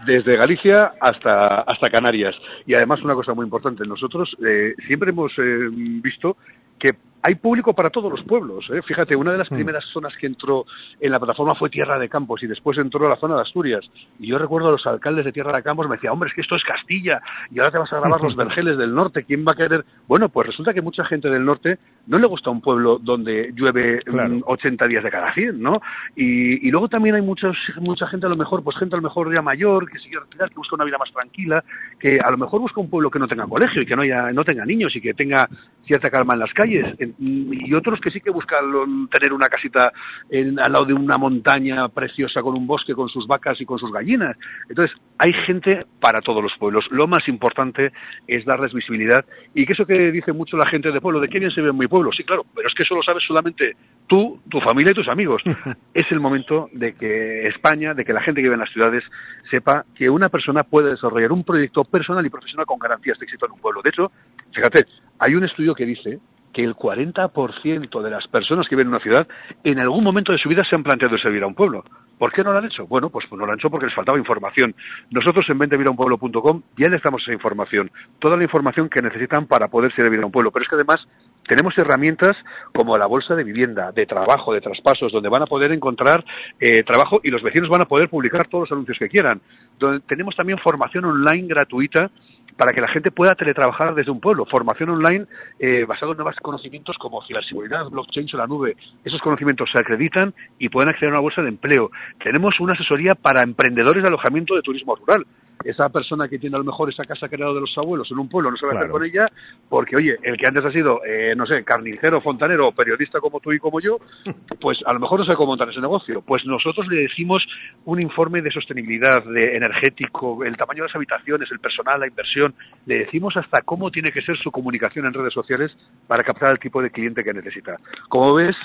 desde 0.06 0.38
Galicia 0.38 0.94
hasta, 1.00 1.62
hasta 1.62 1.90
Canarias. 1.90 2.36
Y 2.66 2.74
además 2.74 3.02
una 3.04 3.16
cosa 3.16 3.34
muy 3.34 3.46
importante, 3.46 3.86
nosotros 3.86 4.36
eh, 4.46 4.76
siempre 4.88 5.12
hemos 5.12 5.32
eh, 5.38 5.70
visto 5.72 6.38
que 6.80 6.92
hay 7.24 7.36
público 7.36 7.74
para 7.74 7.90
todos 7.90 8.12
los 8.12 8.22
pueblos. 8.24 8.70
¿eh? 8.70 8.82
Fíjate, 8.82 9.16
una 9.16 9.32
de 9.32 9.38
las 9.38 9.48
primeras 9.48 9.86
zonas 9.86 10.14
que 10.18 10.28
entró 10.28 10.66
en 11.00 11.10
la 11.10 11.20
plataforma 11.20 11.56
fue 11.56 11.70
Tierra 11.70 11.98
de 11.98 12.10
Campos 12.10 12.44
y 12.44 12.48
después 12.48 12.78
entró 12.78 13.06
a 13.06 13.10
la 13.10 13.16
zona 13.16 13.36
de 13.36 13.42
Asturias. 13.42 13.90
Y 14.20 14.28
yo 14.28 14.38
recuerdo 14.38 14.68
a 14.68 14.72
los 14.74 14.86
alcaldes 14.86 15.24
de 15.24 15.32
Tierra 15.32 15.56
de 15.56 15.64
Campos 15.64 15.88
me 15.88 15.96
decían, 15.96 16.14
hombre, 16.14 16.28
es 16.28 16.36
que 16.36 16.42
esto 16.42 16.58
es 16.58 16.64
Castilla 16.64 17.22
y 17.50 17.60
ahora 17.60 17.72
te 17.72 17.78
vas 17.78 17.94
a 17.94 18.00
grabar 18.02 18.22
los 18.22 18.36
vergeles 18.44 18.78
del 18.78 18.94
norte. 18.94 19.24
¿Quién 19.24 19.46
va 19.48 19.54
a 19.54 19.56
querer? 19.56 19.86
Bueno, 20.06 20.28
pues 20.28 20.48
resulta 20.48 20.74
que 20.74 20.82
mucha 20.82 21.06
gente 21.06 21.30
del 21.30 21.46
norte 21.46 21.80
no 22.08 22.20
le 22.20 22.28
gusta 22.28 22.50
un 22.50 22.60
pueblo 22.60 23.00
donde 23.02 23.54
llueve 23.56 24.02
claro. 24.02 24.40
80 24.46 24.88
días 24.88 25.04
de 25.04 25.12
cada 25.12 25.34
100, 25.34 25.62
¿no? 25.62 25.82
Y, 26.18 26.68
y, 26.68 26.72
luego 26.72 26.90
también 26.90 27.16
hay 27.16 27.22
muchos, 27.22 27.58
mucha 27.80 28.06
gente 28.08 28.26
a 28.26 28.30
lo 28.30 28.36
mejor, 28.36 28.64
pues 28.64 28.78
gente 28.78 28.96
a 28.96 28.98
lo 28.98 29.04
mejor 29.04 29.34
ya 29.34 29.42
mayor, 29.42 29.90
que 29.90 30.00
sigue 30.00 30.20
retirar, 30.20 30.50
que 30.50 30.56
busca 30.56 30.76
una 30.76 30.84
vida 30.84 30.98
más 30.98 31.12
tranquila, 31.14 31.64
que 32.04 32.20
a 32.20 32.30
lo 32.32 32.38
mejor 32.38 32.60
busca 32.60 32.82
un 32.82 32.90
pueblo 32.90 33.10
que 33.10 33.18
no 33.18 33.30
tenga 33.30 33.48
colegio 33.48 33.82
y 33.82 33.86
que 33.86 33.96
no, 33.96 34.02
haya, 34.02 34.30
no 34.34 34.44
tenga 34.44 34.66
niños 34.66 34.94
y 34.94 35.00
que 35.00 35.14
tenga 35.14 35.48
cierta 35.86 36.12
calma 36.12 36.34
en 36.34 36.42
las 36.42 36.52
calles. 36.52 36.86
Y 37.18 37.74
otros 37.74 38.02
que 38.02 38.12
sí 38.12 38.20
que 38.20 38.30
buscan 38.30 39.08
tener 39.10 39.32
una 39.32 39.48
casita 39.48 39.94
en, 40.30 40.60
al 40.60 40.74
lado 40.74 40.84
de 40.84 40.94
una 40.94 41.18
montaña 41.18 41.88
preciosa 41.88 42.42
con 42.42 42.58
un 42.58 42.68
bosque, 42.68 42.94
con 42.94 43.08
sus 43.08 43.26
vacas 43.26 43.62
y 43.62 43.66
con 43.66 43.80
sus 43.80 43.90
gallinas. 43.90 44.36
Entonces, 44.68 44.98
hay 45.18 45.32
gente 45.32 45.86
para 46.02 46.20
todos 46.20 46.44
los 46.44 46.52
pueblos. 46.60 46.84
Lo 46.92 47.08
más 47.08 47.26
importante 47.30 47.94
es 48.28 48.44
darles 48.44 48.74
visibilidad 48.74 49.24
y 49.54 49.66
que 49.66 49.72
eso 49.72 49.86
que 49.86 50.12
dice 50.12 50.34
mucho 50.34 50.58
la 50.58 50.66
gente 50.66 50.92
de 50.92 51.00
pueblo, 51.00 51.22
de 51.22 51.30
qué 51.30 51.40
bien 51.40 51.52
se 51.52 51.62
ve 51.62 51.70
en 51.70 51.78
mi 51.78 51.88
pueblo. 51.88 52.12
Sí, 52.12 52.26
claro, 52.26 52.46
pero 52.54 52.68
es 52.68 52.74
que 52.74 52.84
eso 52.84 52.96
lo 52.96 53.04
sabes 53.04 53.24
solamente 53.26 53.78
tú, 54.08 54.42
tu 54.50 54.60
familia 54.60 54.92
y 54.92 54.96
tus 54.96 55.08
amigos. 55.08 55.42
es 55.94 56.12
el 56.12 56.20
momento 56.20 56.70
de 56.74 56.96
que 56.96 57.48
España, 57.48 57.94
de 57.94 58.04
que 58.04 58.12
la 58.12 58.22
gente 58.22 58.42
que 58.42 58.48
vive 58.48 58.56
en 58.56 58.60
las 58.60 58.74
ciudades 58.74 59.06
sepa 59.50 59.86
que 59.96 60.10
una 60.10 60.28
persona 60.28 60.64
puede 60.64 60.92
desarrollar 60.92 61.32
un 61.32 61.46
proyecto 61.46 61.86
personal 61.94 62.26
y 62.26 62.30
profesional 62.32 62.66
con 62.66 62.80
garantías 62.80 63.20
de 63.20 63.26
éxito 63.26 63.46
en 63.46 63.52
un 63.52 63.60
pueblo. 63.60 63.84
De 63.84 63.92
hecho, 63.92 64.12
fíjate, 64.52 64.88
hay 65.20 65.36
un 65.36 65.44
estudio 65.44 65.76
que 65.76 65.86
dice 65.86 66.20
que 66.52 66.64
el 66.64 66.76
40% 66.76 68.02
de 68.02 68.10
las 68.10 68.28
personas 68.28 68.68
que 68.68 68.76
viven 68.76 68.88
en 68.88 68.94
una 68.94 69.04
ciudad 69.04 69.28
en 69.64 69.80
algún 69.80 70.04
momento 70.04 70.32
de 70.32 70.38
su 70.38 70.50
vida 70.50 70.64
se 70.68 70.76
han 70.76 70.84
planteado 70.84 71.18
servir 71.18 71.44
a 71.44 71.48
un 71.48 71.56
pueblo. 71.56 71.84
¿Por 72.18 72.32
qué 72.32 72.44
no 72.44 72.52
lo 72.52 72.60
han 72.60 72.66
hecho? 72.66 72.88
Bueno, 72.88 73.10
pues 73.10 73.26
no 73.32 73.46
lo 73.46 73.52
han 73.52 73.60
hecho 73.60 73.70
porque 73.70 73.88
les 73.88 73.96
faltaba 73.96 74.18
información. 74.18 74.76
Nosotros 75.10 75.50
en 75.50 75.58
ventevirunpueblo.com 75.58 76.62
ya 76.78 76.90
les 76.90 77.02
damos 77.02 77.22
esa 77.24 77.34
información, 77.34 77.92
toda 78.20 78.38
la 78.38 78.44
información 78.44 78.88
que 78.88 79.02
necesitan 79.02 79.46
para 79.48 79.68
poder 79.68 79.94
servir 79.94 80.22
a 80.22 80.26
un 80.26 80.32
pueblo. 80.32 80.52
Pero 80.52 80.64
es 80.64 80.70
que 80.70 80.76
además 80.76 81.08
tenemos 81.48 81.78
herramientas 81.78 82.38
como 82.74 82.98
la 82.98 83.06
bolsa 83.06 83.36
de 83.36 83.44
vivienda, 83.44 83.92
de 83.92 84.06
trabajo, 84.06 84.54
de 84.54 84.62
traspasos, 84.62 85.12
donde 85.12 85.30
van 85.30 85.44
a 85.44 85.48
poder 85.48 85.72
encontrar 85.72 86.24
eh, 86.60 86.84
trabajo 86.84 87.20
y 87.24 87.30
los 87.30 87.42
vecinos 87.42 87.70
van 87.70 87.82
a 87.82 87.88
poder 87.88 88.10
publicar 88.10 88.48
todos 88.48 88.64
los 88.64 88.72
anuncios 88.72 88.98
que 88.98 89.10
quieran. 89.10 89.42
Donde 89.80 90.00
tenemos 90.02 90.36
también 90.36 90.58
formación 90.58 91.06
online 91.06 91.48
gratuita 91.48 92.12
para 92.56 92.74
que 92.74 92.82
la 92.82 92.88
gente 92.88 93.12
pueda 93.12 93.36
teletrabajar 93.36 93.96
desde 93.96 94.12
un 94.12 94.20
pueblo. 94.20 94.46
Formación 94.46 94.90
online 94.90 95.26
eh, 95.60 95.86
basado 95.88 96.12
en 96.12 96.18
nuevos 96.18 96.36
conocimientos 96.38 96.98
como 96.98 97.24
ciberseguridad, 97.26 97.90
blockchain 97.90 98.28
o 98.34 98.38
la 98.38 98.48
nube. 98.48 98.78
Esos 99.04 99.22
conocimientos 99.22 99.70
se 99.72 99.80
acreditan 99.80 100.34
y 100.60 100.70
pueden 100.70 100.90
acceder 100.90 101.10
a 101.10 101.14
una 101.14 101.22
bolsa 101.22 101.42
de 101.42 101.50
empleo. 101.50 101.92
Tenemos 102.24 102.60
una 102.60 102.74
asesoría 102.74 103.16
para 103.16 103.44
emprendedores 103.44 104.04
de 104.04 104.08
alojamiento 104.08 104.56
de 104.56 104.62
turismo 104.62 104.96
rural 104.96 105.26
esa 105.64 105.90
persona 105.90 106.28
que 106.28 106.40
tiene 106.40 106.56
a 106.56 106.60
lo 106.60 106.66
mejor 106.66 106.90
esa 106.90 107.06
casa 107.06 107.30
creada 107.30 107.54
de 107.54 107.62
los 107.62 107.78
abuelos 107.78 108.10
en 108.12 108.20
un 108.20 108.30
pueblo 108.30 108.52
no 108.52 108.58
se 108.58 108.66
va 108.66 108.74
a 108.74 108.78
hacer 108.78 108.90
con 108.90 109.04
ella 109.04 109.28
porque, 109.70 109.96
oye, 109.96 110.18
el 110.24 110.38
que 110.38 110.48
antes 110.48 110.66
ha 110.66 110.72
sido, 110.72 111.02
eh, 111.06 111.34
no 111.36 111.46
sé, 111.46 111.64
carnicero, 111.64 112.22
fontanero 112.22 112.72
periodista 112.72 113.20
como 113.20 113.40
tú 113.40 113.52
y 113.52 113.60
como 113.60 113.80
yo, 113.80 114.00
pues 114.62 114.80
a 114.86 114.94
lo 114.94 115.00
mejor 115.00 115.20
no 115.20 115.26
sabe 115.26 115.38
cómo 115.38 115.52
montar 115.52 115.70
ese 115.70 115.82
negocio. 115.82 116.22
Pues 116.22 116.46
nosotros 116.46 116.88
le 116.88 117.02
decimos 117.02 117.48
un 117.86 118.02
informe 118.02 118.42
de 118.42 118.52
sostenibilidad, 118.52 119.24
de 119.24 119.56
energético, 119.56 120.44
el 120.44 120.58
tamaño 120.58 120.84
de 120.84 120.90
las 120.90 120.96
habitaciones, 120.96 121.52
el 121.52 121.60
personal, 121.60 122.00
la 122.00 122.08
inversión. 122.08 122.54
Le 122.86 123.00
decimos 123.00 123.38
hasta 123.38 123.62
cómo 123.62 123.92
tiene 123.92 124.12
que 124.12 124.22
ser 124.22 124.38
su 124.38 124.52
comunicación 124.52 125.06
en 125.06 125.14
redes 125.14 125.34
sociales 125.34 125.76
para 126.08 126.24
captar 126.24 126.52
el 126.52 126.60
tipo 126.60 126.82
de 126.82 126.92
cliente 126.92 127.24
que 127.24 127.34
necesita. 127.34 127.78
Como 128.10 128.34
ves, 128.36 128.56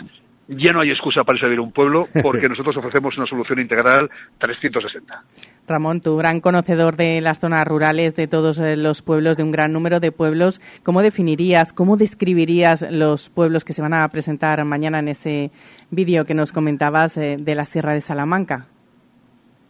ya 0.48 0.72
no 0.72 0.80
hay 0.80 0.90
excusa 0.90 1.24
para 1.24 1.38
servir 1.38 1.60
un 1.60 1.72
pueblo 1.72 2.08
porque 2.22 2.48
nosotros 2.48 2.76
ofrecemos 2.76 3.16
una 3.16 3.26
solución 3.26 3.60
integral 3.60 4.10
360. 4.38 5.22
Ramón, 5.66 6.00
tú 6.00 6.16
gran 6.16 6.40
conocedor 6.40 6.96
de 6.96 7.20
las 7.20 7.38
zonas 7.38 7.66
rurales, 7.66 8.16
de 8.16 8.26
todos 8.26 8.58
eh, 8.58 8.76
los 8.76 9.02
pueblos, 9.02 9.36
de 9.36 9.42
un 9.42 9.52
gran 9.52 9.72
número 9.72 10.00
de 10.00 10.12
pueblos, 10.12 10.60
¿cómo 10.82 11.02
definirías, 11.02 11.72
cómo 11.72 11.96
describirías 11.96 12.86
los 12.90 13.28
pueblos 13.28 13.64
que 13.64 13.74
se 13.74 13.82
van 13.82 13.94
a 13.94 14.08
presentar 14.08 14.64
mañana 14.64 15.00
en 15.00 15.08
ese 15.08 15.50
vídeo 15.90 16.24
que 16.24 16.34
nos 16.34 16.52
comentabas 16.52 17.16
eh, 17.18 17.36
de 17.38 17.54
la 17.54 17.66
Sierra 17.66 17.92
de 17.92 18.00
Salamanca? 18.00 18.66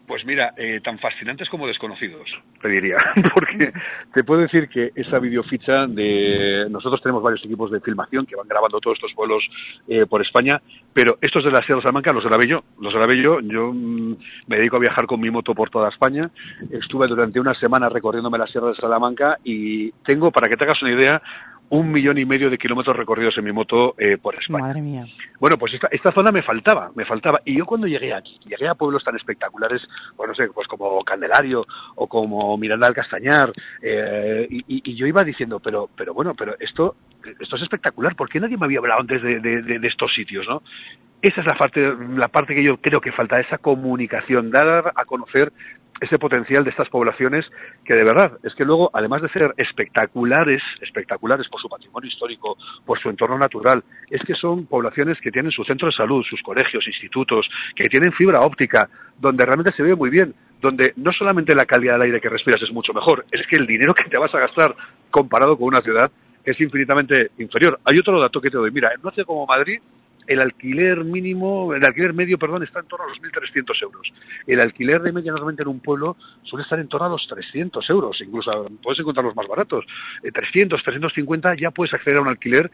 Pues 0.08 0.24
mira, 0.24 0.54
eh, 0.56 0.80
tan 0.82 0.98
fascinantes 0.98 1.50
como 1.50 1.66
desconocidos, 1.66 2.30
te 2.62 2.68
diría, 2.68 2.96
porque 3.34 3.70
te 4.14 4.24
puedo 4.24 4.40
decir 4.40 4.66
que 4.66 4.90
esa 4.94 5.18
videoficha 5.18 5.86
de... 5.86 6.66
Nosotros 6.70 7.02
tenemos 7.02 7.22
varios 7.22 7.44
equipos 7.44 7.70
de 7.70 7.80
filmación 7.80 8.24
que 8.24 8.34
van 8.34 8.48
grabando 8.48 8.80
todos 8.80 8.96
estos 8.96 9.14
vuelos 9.14 9.46
eh, 9.86 10.06
por 10.06 10.22
España, 10.22 10.62
pero 10.94 11.18
estos 11.20 11.44
de 11.44 11.50
la 11.50 11.60
Sierra 11.60 11.76
de 11.76 11.82
Salamanca 11.82 12.14
los 12.14 12.24
grabé 12.24 12.46
yo, 12.46 12.64
los 12.80 12.94
grabé 12.94 13.20
yo, 13.20 13.40
yo 13.40 13.70
mm, 13.70 14.16
me 14.46 14.56
dedico 14.56 14.76
a 14.76 14.80
viajar 14.80 15.06
con 15.06 15.20
mi 15.20 15.30
moto 15.30 15.54
por 15.54 15.68
toda 15.68 15.90
España, 15.90 16.30
estuve 16.70 17.06
durante 17.06 17.38
una 17.38 17.52
semana 17.52 17.90
recorriéndome 17.90 18.38
la 18.38 18.46
Sierra 18.46 18.68
de 18.68 18.76
Salamanca 18.76 19.38
y 19.44 19.92
tengo, 20.06 20.32
para 20.32 20.48
que 20.48 20.56
te 20.56 20.64
hagas 20.64 20.80
una 20.80 20.92
idea, 20.92 21.22
un 21.70 21.90
millón 21.90 22.18
y 22.18 22.24
medio 22.24 22.50
de 22.50 22.58
kilómetros 22.58 22.96
recorridos 22.96 23.36
en 23.38 23.44
mi 23.44 23.52
moto 23.52 23.94
eh, 23.98 24.16
por 24.16 24.34
España. 24.34 24.64
Madre 24.64 24.80
mía. 24.80 25.06
Bueno, 25.38 25.58
pues 25.58 25.74
esta, 25.74 25.88
esta 25.90 26.12
zona 26.12 26.32
me 26.32 26.42
faltaba, 26.42 26.90
me 26.94 27.04
faltaba. 27.04 27.40
Y 27.44 27.56
yo 27.58 27.66
cuando 27.66 27.86
llegué 27.86 28.14
aquí, 28.14 28.38
llegué 28.46 28.68
a 28.68 28.74
pueblos 28.74 29.04
tan 29.04 29.16
espectaculares, 29.16 29.82
bueno, 30.16 30.32
pues 30.34 30.38
no 30.38 30.46
sé, 30.46 30.52
pues 30.52 30.66
como 30.66 31.02
Candelario 31.04 31.66
o 31.96 32.06
como 32.06 32.56
Miranda 32.56 32.86
del 32.86 32.96
Castañar, 32.96 33.52
eh, 33.82 34.46
y, 34.50 34.94
yo 34.94 35.06
iba 35.06 35.22
diciendo, 35.22 35.60
pero, 35.60 35.88
pero 35.94 36.14
bueno, 36.14 36.34
pero 36.34 36.56
esto, 36.58 36.96
esto 37.38 37.56
es 37.56 37.62
espectacular, 37.62 38.16
¿por 38.16 38.28
qué 38.28 38.40
nadie 38.40 38.56
me 38.56 38.64
había 38.64 38.78
hablado 38.78 39.00
antes 39.00 39.22
de, 39.22 39.40
de 39.40 39.88
estos 39.88 40.12
sitios, 40.12 40.46
no? 40.48 40.62
Esa 41.20 41.40
es 41.40 41.46
la 41.46 41.56
parte, 41.56 41.94
la 42.16 42.28
parte 42.28 42.54
que 42.54 42.62
yo 42.62 42.80
creo 42.80 43.00
que 43.00 43.10
falta, 43.10 43.40
esa 43.40 43.58
comunicación, 43.58 44.50
dar 44.50 44.92
a 44.94 45.04
conocer 45.04 45.52
ese 46.00 46.18
potencial 46.18 46.64
de 46.64 46.70
estas 46.70 46.88
poblaciones 46.88 47.46
que 47.84 47.94
de 47.94 48.04
verdad 48.04 48.38
es 48.42 48.54
que 48.54 48.64
luego, 48.64 48.90
además 48.92 49.22
de 49.22 49.28
ser 49.28 49.54
espectaculares, 49.56 50.62
espectaculares 50.80 51.48
por 51.48 51.60
su 51.60 51.68
patrimonio 51.68 52.08
histórico, 52.08 52.56
por 52.84 52.98
su 52.98 53.10
entorno 53.10 53.38
natural, 53.38 53.82
es 54.10 54.22
que 54.22 54.34
son 54.34 54.66
poblaciones 54.66 55.20
que 55.20 55.30
tienen 55.30 55.50
su 55.50 55.64
centro 55.64 55.88
de 55.88 55.94
salud, 55.94 56.22
sus 56.22 56.42
colegios, 56.42 56.86
institutos, 56.86 57.50
que 57.74 57.88
tienen 57.88 58.12
fibra 58.12 58.40
óptica, 58.40 58.88
donde 59.18 59.44
realmente 59.44 59.72
se 59.76 59.82
ve 59.82 59.94
muy 59.94 60.10
bien, 60.10 60.34
donde 60.60 60.92
no 60.96 61.12
solamente 61.12 61.54
la 61.54 61.66
calidad 61.66 61.94
del 61.94 62.02
aire 62.02 62.20
que 62.20 62.28
respiras 62.28 62.62
es 62.62 62.72
mucho 62.72 62.92
mejor, 62.92 63.24
es 63.30 63.46
que 63.46 63.56
el 63.56 63.66
dinero 63.66 63.94
que 63.94 64.04
te 64.04 64.18
vas 64.18 64.34
a 64.34 64.40
gastar 64.40 64.74
comparado 65.10 65.56
con 65.56 65.68
una 65.68 65.80
ciudad 65.80 66.10
es 66.44 66.60
infinitamente 66.60 67.30
inferior. 67.38 67.78
Hay 67.84 67.98
otro 67.98 68.20
dato 68.20 68.40
que 68.40 68.50
te 68.50 68.56
doy. 68.56 68.70
Mira, 68.70 68.90
en 68.94 69.00
una 69.02 69.24
como 69.24 69.46
Madrid, 69.46 69.80
el 70.28 70.40
alquiler 70.40 71.04
mínimo, 71.04 71.74
el 71.74 71.84
alquiler 71.84 72.12
medio, 72.12 72.38
perdón, 72.38 72.62
está 72.62 72.80
en 72.80 72.86
torno 72.86 73.06
a 73.06 73.08
los 73.08 73.18
1.300 73.20 73.82
euros. 73.82 74.12
El 74.46 74.60
alquiler 74.60 75.00
de 75.00 75.10
media 75.10 75.32
normalmente 75.32 75.62
en 75.62 75.68
un 75.68 75.80
pueblo 75.80 76.16
suele 76.42 76.62
estar 76.62 76.78
en 76.78 76.86
torno 76.86 77.06
a 77.06 77.10
los 77.10 77.26
300 77.26 77.88
euros, 77.90 78.20
incluso 78.20 78.50
puedes 78.82 79.00
encontrar 79.00 79.24
los 79.24 79.34
más 79.34 79.48
baratos. 79.48 79.86
300, 80.22 80.78
eh, 80.78 80.82
350 80.84 81.54
ya 81.56 81.70
puedes 81.70 81.94
acceder 81.94 82.18
a 82.18 82.20
un 82.20 82.28
alquiler 82.28 82.70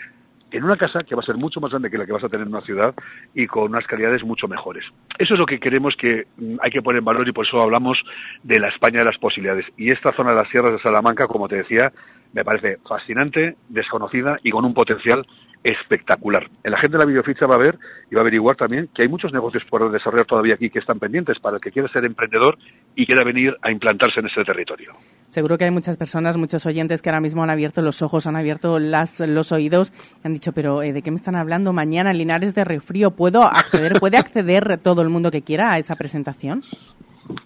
en 0.51 0.64
una 0.64 0.76
casa 0.76 1.02
que 1.02 1.14
va 1.14 1.20
a 1.20 1.24
ser 1.24 1.36
mucho 1.36 1.60
más 1.60 1.70
grande 1.70 1.90
que 1.90 1.98
la 1.98 2.06
que 2.06 2.12
vas 2.12 2.22
a 2.24 2.28
tener 2.28 2.47
en 2.47 2.55
una 2.55 2.64
ciudad 2.64 2.94
y 3.35 3.47
con 3.47 3.64
unas 3.64 3.86
calidades 3.86 4.22
mucho 4.24 4.47
mejores. 4.47 4.85
Eso 5.18 5.35
es 5.35 5.40
lo 5.40 5.47
que 5.47 5.59
queremos 5.59 5.97
que 5.97 6.26
mm, 6.36 6.56
hay 6.60 6.70
que 6.70 6.82
poner 6.82 6.98
en 6.98 7.05
valor 7.05 7.28
y 7.28 7.32
por 7.32 7.47
eso 7.47 7.60
hablamos 7.60 8.05
de 8.43 8.60
la 8.60 8.68
España 8.68 9.01
de 9.01 9.05
las 9.05 9.18
posibilidades. 9.18 9.66
Y 9.76 9.90
esta 9.90 10.12
zona 10.12 10.31
de 10.31 10.36
las 10.36 10.48
sierras 10.48 10.72
de 10.72 10.81
Salamanca, 10.81 11.26
como 11.26 11.48
te 11.48 11.56
decía, 11.56 11.93
me 12.32 12.44
parece 12.44 12.78
fascinante, 12.89 13.56
desconocida 13.68 14.39
y 14.43 14.51
con 14.51 14.64
un 14.64 14.74
potencial 14.74 15.24
espectacular. 15.65 16.51
La 16.62 16.78
gente 16.78 16.99
de 16.99 17.05
la 17.05 17.09
videoficha 17.09 17.47
va 17.47 17.55
a 17.55 17.59
ver 17.59 17.78
y 18.11 18.15
va 18.15 18.20
a 18.20 18.23
averiguar 18.23 18.55
también 18.55 18.89
que 18.95 19.03
hay 19.03 19.09
muchos 19.09 19.32
negocios 19.32 19.65
por 19.65 19.91
desarrollar 19.91 20.27
todavía 20.27 20.55
aquí 20.55 20.69
que 20.69 20.78
están 20.78 20.99
pendientes 20.99 21.41
para 21.41 21.57
el 21.57 21.62
que 21.62 21.73
quiera 21.73 21.89
ser 21.89 22.05
emprendedor 22.05 22.59
y 22.95 23.07
quiera 23.07 23.24
venir 23.24 23.57
a 23.62 23.70
implantarse 23.73 24.20
en 24.20 24.27
ese 24.27 24.45
territorio. 24.45 24.93
Seguro 25.31 25.57
que 25.57 25.65
hay 25.65 25.70
muchas 25.70 25.97
personas, 25.97 26.36
muchos 26.36 26.66
oyentes 26.66 27.01
que 27.01 27.09
ahora 27.09 27.23
mismo 27.23 27.43
han 27.43 27.51
abierto 27.51 27.81
los 27.81 28.03
ojos, 28.03 28.27
han 28.27 28.36
abierto 28.36 28.78
las, 28.78 29.20
los 29.20 29.53
oídos 29.53 29.91
y 30.23 30.27
han 30.27 30.35
dicho, 30.35 30.53
pero 30.53 30.82
eh, 30.82 30.93
¿de 30.93 31.01
qué 31.01 31.11
me 31.11 31.16
están 31.16 31.35
hablando 31.35 31.73
mañana 31.73 32.11
en 32.11 32.19
Linares 32.19 32.55
de 32.55 32.62
Refrío? 32.65 33.12
¿Puedo 33.12 33.43
acceder, 33.43 33.99
puede 34.01 34.19
acceder 34.19 34.78
todo 34.78 35.01
el 35.01 35.09
mundo 35.09 35.31
que 35.31 35.43
quiera 35.43 35.73
a 35.73 35.78
esa 35.78 35.97
presentación? 35.97 36.62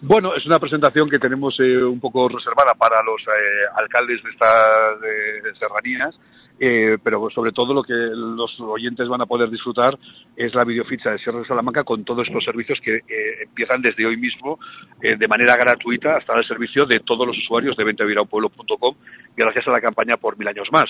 Bueno, 0.00 0.34
es 0.34 0.44
una 0.44 0.58
presentación 0.58 1.08
que 1.08 1.20
tenemos 1.20 1.56
eh, 1.60 1.84
un 1.84 2.00
poco 2.00 2.28
reservada 2.28 2.74
para 2.74 3.00
los 3.04 3.22
eh, 3.22 3.68
alcaldes 3.76 4.20
de 4.24 4.30
estas 4.30 5.58
serranías 5.60 6.18
eh, 6.60 6.98
pero 7.02 7.30
sobre 7.30 7.52
todo 7.52 7.72
lo 7.72 7.82
que 7.82 7.92
los 7.94 8.58
oyentes 8.60 9.06
van 9.08 9.20
a 9.20 9.26
poder 9.26 9.48
disfrutar 9.48 9.98
es 10.36 10.54
la 10.54 10.64
videoficha 10.64 11.10
de 11.10 11.18
Sierra 11.18 11.38
de 11.38 11.46
Salamanca 11.46 11.84
con 11.84 12.04
todos 12.04 12.26
estos 12.26 12.44
servicios 12.44 12.80
que 12.80 12.96
eh, 12.96 13.42
empiezan 13.42 13.80
desde 13.80 14.06
hoy 14.06 14.16
mismo 14.16 14.58
eh, 15.00 15.16
de 15.16 15.28
manera 15.28 15.56
gratuita 15.56 16.16
hasta 16.16 16.36
el 16.36 16.44
servicio 16.44 16.84
de 16.84 17.00
todos 17.00 17.26
los 17.26 17.38
usuarios 17.38 17.76
de 17.76 17.84
venteviraupueblo.com 17.84 18.94
gracias 19.36 19.66
a 19.68 19.70
la 19.70 19.80
campaña 19.80 20.16
por 20.16 20.38
mil 20.38 20.48
años 20.48 20.68
más. 20.72 20.86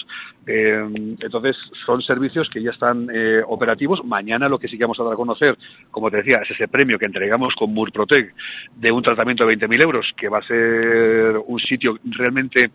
entonces 0.47 1.57
son 1.85 2.03
servicios 2.03 2.49
que 2.49 2.63
ya 2.63 2.71
están 2.71 3.09
operativos. 3.47 4.05
Mañana 4.05 4.49
lo 4.49 4.59
que 4.59 4.69
sí 4.69 4.79
que 4.79 4.85
vamos 4.85 5.01
a 5.01 5.05
dar 5.05 5.13
a 5.13 5.17
conocer, 5.17 5.57
como 5.91 6.11
te 6.11 6.19
decía, 6.19 6.39
es 6.43 6.51
ese 6.51 6.69
premio 6.69 6.99
que 6.99 7.07
entregamos 7.07 7.55
con 7.55 7.73
Murprotec 7.73 8.35
de 8.77 8.93
un 8.93 9.03
tratamiento 9.03 9.47
de 9.47 9.59
20.000 9.59 9.83
euros 9.83 10.13
que 10.17 10.29
va 10.29 10.39
a 10.39 10.43
ser 10.43 11.37
un 11.47 11.59
sitio 11.59 11.99
realmente 12.05 12.71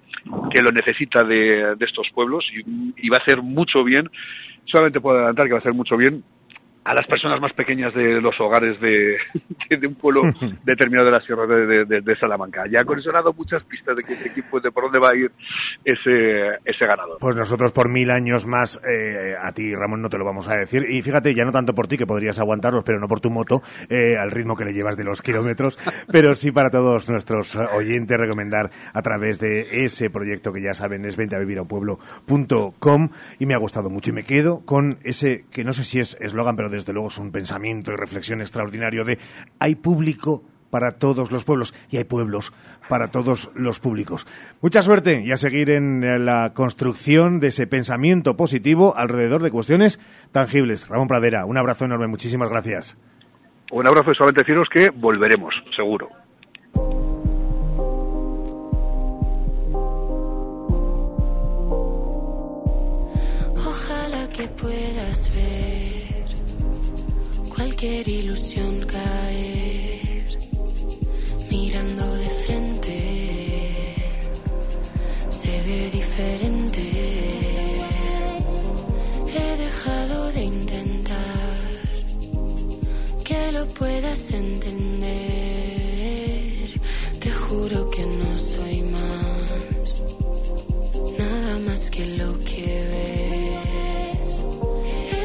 que 0.51 0.61
lo 0.61 0.71
necesita 0.71 1.23
de, 1.23 1.75
de 1.75 1.85
estos 1.85 2.09
pueblos 2.13 2.49
y 2.53 2.63
y 3.03 3.09
va 3.09 3.17
a 3.17 3.21
hacer 3.21 3.41
mucho 3.41 3.83
bien. 3.83 4.09
Solamente 4.65 5.01
puedo 5.01 5.17
adelantar 5.17 5.47
que 5.47 5.53
va 5.53 5.57
a 5.57 5.59
hacer 5.59 5.73
mucho 5.73 5.97
bien 5.97 6.23
a 6.83 6.93
las 6.93 7.05
personas 7.07 7.39
más 7.39 7.53
pequeñas 7.53 7.93
de 7.93 8.21
los 8.21 8.39
hogares 8.39 8.79
de, 8.79 9.17
un 9.87 9.95
pueblo 9.95 10.23
determinado 10.63 11.05
de 11.05 11.11
la 11.11 11.21
Sierra 11.21 11.45
de, 11.45 12.15
Salamanca. 12.19 12.65
Ya 12.69 12.85
con 12.85 12.99
eso 12.99 13.09
han 13.09 13.15
dado 13.15 13.33
muchas 13.33 13.63
pistas 13.63 13.95
de, 13.95 14.03
qué 14.03 14.13
equipo, 14.13 14.59
de 14.59 14.71
por 14.71 14.83
dónde 14.83 14.99
va 14.99 15.09
a 15.09 15.15
ir 15.15 15.31
ese, 15.83 16.59
ese 16.63 16.85
ganador. 16.85 17.17
Pues 17.19 17.35
nosotros 17.35 17.71
por 17.71 17.89
mil 17.89 18.11
años 18.11 18.45
más, 18.45 18.79
eh, 18.89 19.35
a 19.41 19.51
ti 19.51 19.73
Ramón 19.75 20.01
no 20.01 20.09
te 20.09 20.17
lo 20.17 20.25
vamos 20.25 20.47
a 20.47 20.55
decir. 20.55 20.85
Y 20.89 21.01
fíjate, 21.01 21.33
ya 21.33 21.45
no 21.45 21.51
tanto 21.51 21.73
por 21.73 21.87
ti, 21.87 21.97
que 21.97 22.05
podrías 22.05 22.39
aguantarlos, 22.39 22.83
pero 22.83 22.99
no 22.99 23.07
por 23.07 23.19
tu 23.19 23.29
moto, 23.29 23.61
eh, 23.89 24.17
al 24.17 24.31
ritmo 24.31 24.55
que 24.55 24.65
le 24.65 24.73
llevas 24.73 24.97
de 24.97 25.03
los 25.03 25.21
kilómetros, 25.21 25.79
pero 26.11 26.35
sí 26.35 26.51
para 26.51 26.69
todos 26.69 27.09
nuestros 27.09 27.55
oyentes 27.55 28.17
recomendar 28.17 28.71
a 28.93 29.01
través 29.01 29.39
de 29.39 29.85
ese 29.85 30.09
proyecto 30.09 30.53
que 30.53 30.61
ya 30.61 30.73
saben 30.73 31.05
es 31.05 31.17
pueblo.com 31.67 33.09
y 33.39 33.45
me 33.45 33.53
ha 33.53 33.57
gustado 33.57 33.89
mucho 33.89 34.09
y 34.09 34.13
me 34.13 34.23
quedo 34.23 34.65
con 34.65 34.99
ese 35.03 35.45
que 35.51 35.63
no 35.63 35.73
sé 35.73 35.83
si 35.83 35.99
es 35.99 36.17
eslogan, 36.19 36.55
pero 36.55 36.69
desde 36.73 36.93
luego 36.93 37.07
es 37.07 37.17
un 37.17 37.31
pensamiento 37.31 37.91
y 37.91 37.95
reflexión 37.95 38.41
extraordinario 38.41 39.05
de 39.05 39.19
hay 39.59 39.75
público 39.75 40.43
para 40.73 40.93
todos 40.93 41.31
los 41.31 41.43
pueblos 41.43 41.73
y 41.91 41.97
hay 41.97 42.03
pueblos 42.03 42.51
para 42.89 43.09
todos 43.09 43.51
los 43.53 43.79
públicos. 43.79 44.25
Mucha 44.59 44.81
suerte 44.81 45.21
y 45.21 45.31
a 45.31 45.37
seguir 45.37 45.69
en 45.69 46.25
la 46.25 46.53
construcción 46.55 47.39
de 47.39 47.49
ese 47.49 47.67
pensamiento 47.67 48.35
positivo 48.35 48.95
alrededor 48.97 49.43
de 49.43 49.51
cuestiones 49.51 49.99
tangibles. 50.31 50.87
Ramón 50.87 51.07
Pradera, 51.07 51.45
un 51.45 51.57
abrazo 51.57 51.85
enorme, 51.85 52.07
muchísimas 52.07 52.49
gracias. 52.49 52.97
Un 53.71 53.85
abrazo 53.85 54.11
y 54.11 54.15
solamente 54.15 54.41
deciros 54.41 54.67
que 54.67 54.89
volveremos, 54.89 55.63
seguro. 55.75 56.09
cualquier 67.83 68.07
ilusión 68.07 68.79
caer, 68.85 70.39
mirando 71.51 72.15
de 72.15 72.29
frente, 72.45 73.95
se 75.29 75.61
ve 75.63 75.89
diferente. 75.91 76.81
He 79.35 79.57
dejado 79.57 80.31
de 80.31 80.43
intentar 80.43 81.57
que 83.25 83.51
lo 83.51 83.67
puedas 83.67 84.31
entender, 84.31 85.09
te 87.19 87.31
juro 87.31 87.89
que 87.89 88.05
no 88.05 88.39
soy 88.39 88.81
más, 88.83 90.03
nada 91.19 91.59
más 91.67 91.89
que 91.91 92.05
lo 92.15 92.39
que 92.45 92.87
ves. 92.91 93.33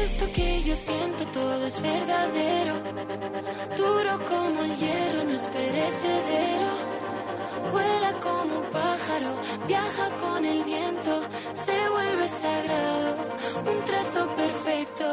Esto 0.03 0.25
que 0.33 0.61
yo 0.63 0.75
siento 0.75 1.28
es 1.69 1.81
verdadero. 1.81 2.73
Duro 3.77 4.13
como 4.25 4.63
el 4.63 4.75
hierro, 4.75 5.23
no 5.23 5.33
es 5.33 5.45
perecedero. 5.55 6.71
Vuela 7.71 8.11
como 8.19 8.51
un 8.61 8.67
pájaro, 8.71 9.31
viaja 9.67 10.09
con 10.23 10.45
el 10.45 10.63
viento, 10.63 11.21
se 11.53 11.77
vuelve 11.89 12.27
sagrado, 12.27 13.15
un 13.71 13.85
trazo 13.85 14.21
perfecto. 14.35 15.05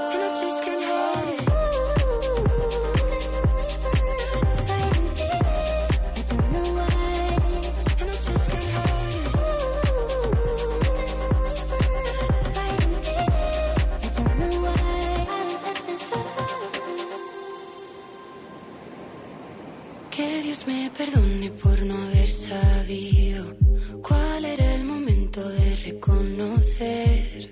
Me 20.64 20.90
perdone 20.96 21.50
por 21.50 21.82
no 21.82 21.96
haber 22.06 22.30
sabido 22.30 23.54
cuál 24.00 24.44
era 24.44 24.74
el 24.74 24.84
momento 24.84 25.46
de 25.48 25.76
reconocer, 25.76 27.50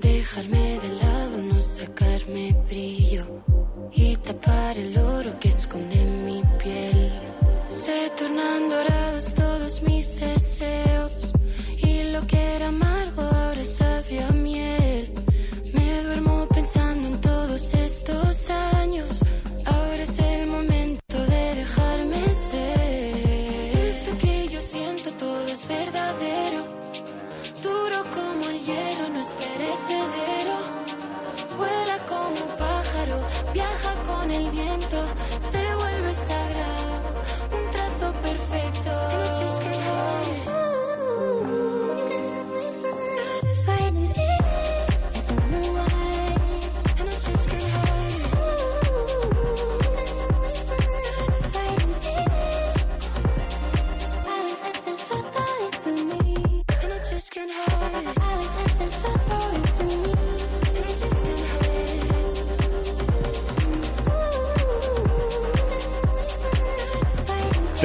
dejarme 0.00 0.78
de 0.80 0.88
lado, 1.02 1.38
no 1.38 1.60
sacarme 1.60 2.56
brillo 2.68 3.42
y 3.92 4.16
tapar 4.16 4.78
el 4.78 4.96
oro 4.96 5.38
que 5.40 5.48
esconde 5.48 5.96
mi 6.26 6.40
piel. 6.62 7.12
Se 7.68 8.10
tornan 8.16 8.70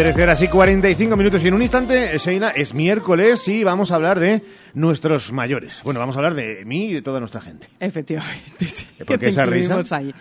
13 0.01 0.23
horas 0.23 0.41
y 0.41 0.47
45 0.47 1.15
minutos 1.15 1.43
y 1.45 1.47
en 1.47 1.53
un 1.53 1.61
instante, 1.61 2.17
Sheila, 2.17 2.49
es 2.49 2.73
miércoles 2.73 3.47
y 3.47 3.63
vamos 3.63 3.91
a 3.91 3.95
hablar 3.95 4.19
de 4.19 4.41
nuestros 4.73 5.31
mayores. 5.31 5.81
Bueno, 5.83 5.99
vamos 5.99 6.15
a 6.15 6.19
hablar 6.19 6.33
de 6.33 6.65
mí 6.65 6.85
y 6.87 6.93
de 6.95 7.03
toda 7.03 7.19
nuestra 7.19 7.39
gente. 7.39 7.67
Efectivamente, 7.79 8.65
sí. 8.65 8.87
¿Por 9.05 9.19
qué 9.19 9.27
esa 9.29 9.45
risa? 9.45 9.79
ahí. 9.91 10.11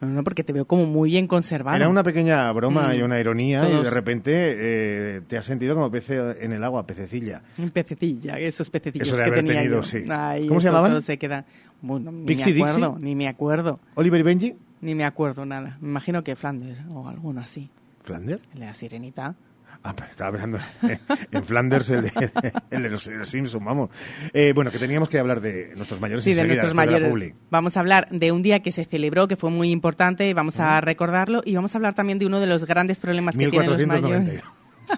No, 0.00 0.06
no, 0.08 0.22
porque 0.22 0.44
te 0.44 0.52
veo 0.52 0.64
como 0.64 0.86
muy 0.86 1.10
bien 1.10 1.26
conservado. 1.26 1.76
Era 1.76 1.88
una 1.88 2.04
pequeña 2.04 2.52
broma 2.52 2.90
Mm. 2.92 2.98
y 2.98 3.02
una 3.02 3.18
ironía 3.18 3.68
y 3.68 3.82
de 3.82 3.90
repente 3.90 4.32
eh, 4.36 5.20
te 5.26 5.36
has 5.36 5.44
sentido 5.44 5.74
como 5.74 5.90
pez 5.90 6.08
en 6.10 6.52
el 6.52 6.62
agua, 6.62 6.86
pececilla. 6.86 7.42
Un 7.58 7.70
pececilla, 7.70 8.38
esos 8.38 8.70
pececillos 8.70 9.08
Eso 9.08 9.16
de 9.16 9.22
que 9.24 9.28
haber 9.28 9.40
tenía 9.40 9.54
tenido, 9.62 9.80
yo. 9.80 9.82
sí. 9.82 10.04
Ay, 10.08 10.46
¿Cómo 10.46 10.60
se 10.60 10.68
llamaban? 10.68 10.92
todo 10.92 11.00
se 11.00 11.18
queda... 11.18 11.44
Bueno, 11.82 12.12
ni 12.12 12.26
Pixie 12.26 12.54
me 12.54 12.60
acuerdo, 12.62 12.88
Dixie. 12.90 13.04
ni 13.04 13.14
me 13.16 13.26
acuerdo. 13.28 13.80
¿Oliver 13.96 14.20
y 14.20 14.22
Benji? 14.22 14.54
Ni 14.82 14.94
me 14.94 15.04
acuerdo 15.04 15.44
nada. 15.44 15.78
Me 15.80 15.88
imagino 15.88 16.22
que 16.22 16.36
Flanders 16.36 16.78
o 16.94 17.08
alguno 17.08 17.40
así. 17.40 17.68
¿Flanders? 18.06 18.42
La 18.54 18.72
sirenita. 18.72 19.34
Ah, 19.82 19.94
estaba 20.08 20.32
pensando 20.32 20.58
en, 21.32 21.44
Flanders, 21.44 21.90
el 21.90 22.02
de, 22.02 22.30
el 22.70 22.82
de 22.82 22.90
los, 22.90 23.02
Simpsons, 23.02 23.64
vamos. 23.64 23.90
Eh, 24.32 24.52
bueno, 24.54 24.70
que 24.70 24.78
teníamos 24.78 25.08
que 25.08 25.18
hablar 25.18 25.40
de 25.40 25.74
nuestros 25.76 26.00
mayores 26.00 26.24
Sí, 26.24 26.34
de 26.34 26.44
nuestros 26.44 26.70
de 26.70 26.74
mayores. 26.74 27.34
Vamos 27.50 27.76
a 27.76 27.80
hablar 27.80 28.08
de 28.10 28.32
un 28.32 28.42
día 28.42 28.60
que 28.60 28.72
se 28.72 28.84
celebró, 28.84 29.28
que 29.28 29.36
fue 29.36 29.50
muy 29.50 29.70
importante, 29.70 30.28
y 30.28 30.32
vamos 30.32 30.58
a 30.60 30.80
recordarlo, 30.80 31.42
y 31.44 31.54
vamos 31.54 31.74
a 31.74 31.78
hablar 31.78 31.94
también 31.94 32.18
de 32.18 32.26
uno 32.26 32.40
de 32.40 32.46
los 32.46 32.64
grandes 32.64 33.00
problemas 33.00 33.36
que 33.36 33.48
tienen 33.48 33.70
los 33.70 33.78
1492. 33.78 34.42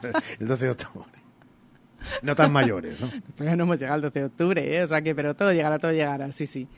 mayores. 0.01 0.29
El 0.41 0.49
12 0.49 0.65
de 0.65 0.71
octubre. 0.71 1.18
No 2.23 2.35
tan 2.35 2.53
mayores, 2.53 3.01
¿no? 3.01 3.09
Todavía 3.37 3.57
no 3.57 3.65
hemos 3.65 3.79
llegado 3.79 3.95
al 3.95 4.03
12 4.03 4.19
de 4.19 4.25
octubre, 4.25 4.77
¿eh? 4.77 4.83
o 4.83 4.89
sea 4.89 5.03
que, 5.03 5.15
pero 5.15 5.35
todo 5.35 5.53
llegará, 5.53 5.79
todo 5.79 5.93
llegará, 5.93 6.31
sí, 6.33 6.47
sí. 6.47 6.69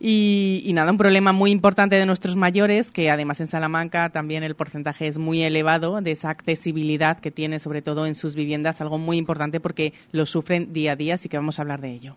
Y, 0.00 0.62
y 0.64 0.72
nada, 0.72 0.90
un 0.90 0.98
problema 0.98 1.32
muy 1.32 1.50
importante 1.50 1.96
de 1.96 2.06
nuestros 2.06 2.36
mayores, 2.36 2.90
que 2.90 3.10
además 3.10 3.40
en 3.40 3.48
Salamanca 3.48 4.10
también 4.10 4.42
el 4.42 4.54
porcentaje 4.54 5.08
es 5.08 5.18
muy 5.18 5.42
elevado 5.42 6.00
de 6.00 6.12
esa 6.12 6.30
accesibilidad 6.30 7.18
que 7.18 7.30
tiene, 7.30 7.58
sobre 7.58 7.82
todo 7.82 8.06
en 8.06 8.14
sus 8.14 8.34
viviendas, 8.34 8.80
algo 8.80 8.98
muy 8.98 9.16
importante 9.16 9.60
porque 9.60 9.92
lo 10.12 10.26
sufren 10.26 10.72
día 10.72 10.92
a 10.92 10.96
día, 10.96 11.14
así 11.14 11.28
que 11.28 11.36
vamos 11.36 11.58
a 11.58 11.62
hablar 11.62 11.80
de 11.80 11.92
ello. 11.92 12.16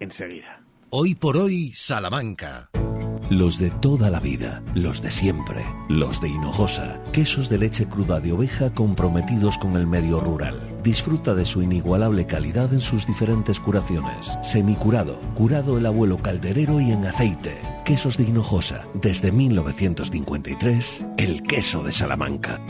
Enseguida. 0.00 0.60
Hoy 0.90 1.14
por 1.14 1.36
hoy, 1.36 1.72
Salamanca. 1.74 2.68
Los 3.30 3.60
de 3.60 3.70
toda 3.70 4.10
la 4.10 4.18
vida, 4.18 4.60
los 4.74 5.00
de 5.00 5.12
siempre, 5.12 5.64
los 5.88 6.20
de 6.20 6.28
Hinojosa, 6.28 6.98
quesos 7.12 7.48
de 7.48 7.58
leche 7.58 7.86
cruda 7.86 8.18
de 8.18 8.32
oveja 8.32 8.70
comprometidos 8.74 9.56
con 9.58 9.76
el 9.76 9.86
medio 9.86 10.18
rural. 10.18 10.58
Disfruta 10.82 11.36
de 11.36 11.44
su 11.44 11.62
inigualable 11.62 12.26
calidad 12.26 12.72
en 12.74 12.80
sus 12.80 13.06
diferentes 13.06 13.60
curaciones. 13.60 14.36
Semicurado, 14.42 15.20
curado 15.36 15.78
el 15.78 15.86
abuelo 15.86 16.18
calderero 16.18 16.80
y 16.80 16.90
en 16.90 17.06
aceite. 17.06 17.56
Quesos 17.84 18.16
de 18.16 18.24
Hinojosa, 18.24 18.84
desde 18.94 19.30
1953, 19.30 21.04
el 21.16 21.44
queso 21.44 21.84
de 21.84 21.92
Salamanca. 21.92 22.60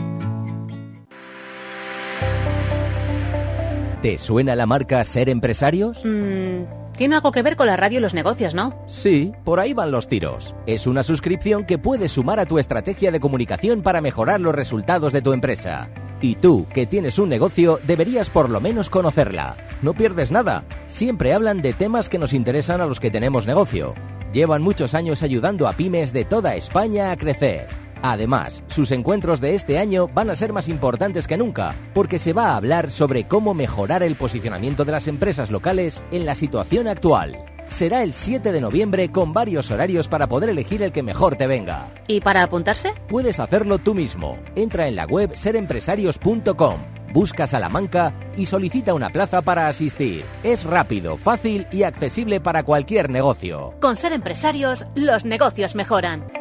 ¿Te 4.03 4.19
suena 4.19 4.55
la 4.55 4.67
marca 4.67 5.03
Ser 5.05 5.27
Empresarios? 5.29 6.05
Mm, 6.05 6.80
tiene 7.01 7.15
algo 7.15 7.31
que 7.31 7.41
ver 7.41 7.55
con 7.55 7.65
la 7.65 7.77
radio 7.77 7.97
y 7.97 8.01
los 8.03 8.13
negocios, 8.13 8.53
¿no? 8.53 8.75
Sí, 8.85 9.31
por 9.43 9.59
ahí 9.59 9.73
van 9.73 9.89
los 9.89 10.07
tiros. 10.07 10.53
Es 10.67 10.85
una 10.85 11.01
suscripción 11.01 11.65
que 11.65 11.79
puedes 11.79 12.11
sumar 12.11 12.39
a 12.39 12.45
tu 12.45 12.59
estrategia 12.59 13.11
de 13.11 13.19
comunicación 13.19 13.81
para 13.81 14.01
mejorar 14.01 14.39
los 14.39 14.53
resultados 14.53 15.11
de 15.11 15.23
tu 15.23 15.33
empresa. 15.33 15.89
Y 16.21 16.35
tú, 16.35 16.67
que 16.71 16.85
tienes 16.85 17.17
un 17.17 17.27
negocio, 17.27 17.79
deberías 17.87 18.29
por 18.29 18.51
lo 18.51 18.61
menos 18.61 18.91
conocerla. 18.91 19.57
No 19.81 19.95
pierdes 19.95 20.31
nada. 20.31 20.63
Siempre 20.85 21.33
hablan 21.33 21.63
de 21.63 21.73
temas 21.73 22.07
que 22.07 22.19
nos 22.19 22.33
interesan 22.33 22.81
a 22.81 22.85
los 22.85 22.99
que 22.99 23.09
tenemos 23.09 23.47
negocio. 23.47 23.95
Llevan 24.31 24.61
muchos 24.61 24.93
años 24.93 25.23
ayudando 25.23 25.67
a 25.67 25.73
pymes 25.73 26.13
de 26.13 26.23
toda 26.23 26.55
España 26.55 27.09
a 27.09 27.17
crecer. 27.17 27.80
Además, 28.01 28.63
sus 28.67 28.91
encuentros 28.91 29.41
de 29.41 29.55
este 29.55 29.77
año 29.77 30.07
van 30.07 30.29
a 30.29 30.35
ser 30.35 30.53
más 30.53 30.67
importantes 30.67 31.27
que 31.27 31.37
nunca, 31.37 31.75
porque 31.93 32.19
se 32.19 32.33
va 32.33 32.49
a 32.49 32.55
hablar 32.55 32.91
sobre 32.91 33.25
cómo 33.25 33.53
mejorar 33.53 34.03
el 34.03 34.15
posicionamiento 34.15 34.85
de 34.85 34.91
las 34.91 35.07
empresas 35.07 35.51
locales 35.51 36.03
en 36.11 36.25
la 36.25 36.35
situación 36.35 36.87
actual. 36.87 37.45
Será 37.67 38.03
el 38.03 38.13
7 38.13 38.51
de 38.51 38.59
noviembre 38.59 39.11
con 39.11 39.31
varios 39.31 39.71
horarios 39.71 40.07
para 40.09 40.27
poder 40.27 40.49
elegir 40.49 40.83
el 40.83 40.91
que 40.91 41.03
mejor 41.03 41.37
te 41.37 41.47
venga. 41.47 41.87
¿Y 42.07 42.19
para 42.19 42.43
apuntarse? 42.43 42.93
Puedes 43.07 43.39
hacerlo 43.39 43.77
tú 43.77 43.93
mismo. 43.93 44.37
Entra 44.55 44.87
en 44.87 44.95
la 44.97 45.05
web 45.05 45.31
serempresarios.com, 45.35 46.81
busca 47.13 47.47
Salamanca 47.47 48.13
y 48.35 48.45
solicita 48.47 48.93
una 48.93 49.09
plaza 49.09 49.41
para 49.41 49.69
asistir. 49.69 50.25
Es 50.43 50.65
rápido, 50.65 51.17
fácil 51.17 51.65
y 51.71 51.83
accesible 51.83 52.41
para 52.41 52.63
cualquier 52.63 53.09
negocio. 53.09 53.73
Con 53.79 53.95
ser 53.95 54.11
empresarios, 54.11 54.85
los 54.95 55.23
negocios 55.23 55.73
mejoran. 55.75 56.40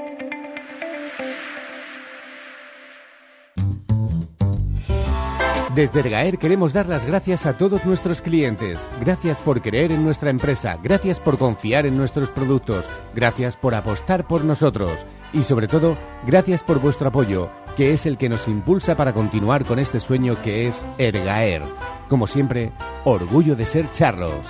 Desde 5.74 6.00
Ergaer 6.00 6.38
queremos 6.38 6.72
dar 6.72 6.88
las 6.88 7.06
gracias 7.06 7.46
a 7.46 7.56
todos 7.56 7.84
nuestros 7.84 8.20
clientes. 8.20 8.90
Gracias 9.00 9.38
por 9.38 9.62
creer 9.62 9.92
en 9.92 10.02
nuestra 10.02 10.30
empresa, 10.30 10.76
gracias 10.82 11.20
por 11.20 11.38
confiar 11.38 11.86
en 11.86 11.96
nuestros 11.96 12.32
productos, 12.32 12.86
gracias 13.14 13.56
por 13.56 13.76
apostar 13.76 14.26
por 14.26 14.44
nosotros 14.44 15.06
y 15.32 15.44
sobre 15.44 15.68
todo, 15.68 15.96
gracias 16.26 16.64
por 16.64 16.80
vuestro 16.80 17.08
apoyo, 17.08 17.50
que 17.76 17.92
es 17.92 18.04
el 18.04 18.18
que 18.18 18.28
nos 18.28 18.48
impulsa 18.48 18.96
para 18.96 19.12
continuar 19.12 19.64
con 19.64 19.78
este 19.78 20.00
sueño 20.00 20.42
que 20.42 20.66
es 20.66 20.84
Ergaer. 20.98 21.62
Como 22.08 22.26
siempre, 22.26 22.72
orgullo 23.04 23.54
de 23.54 23.66
ser 23.66 23.88
charros. 23.92 24.46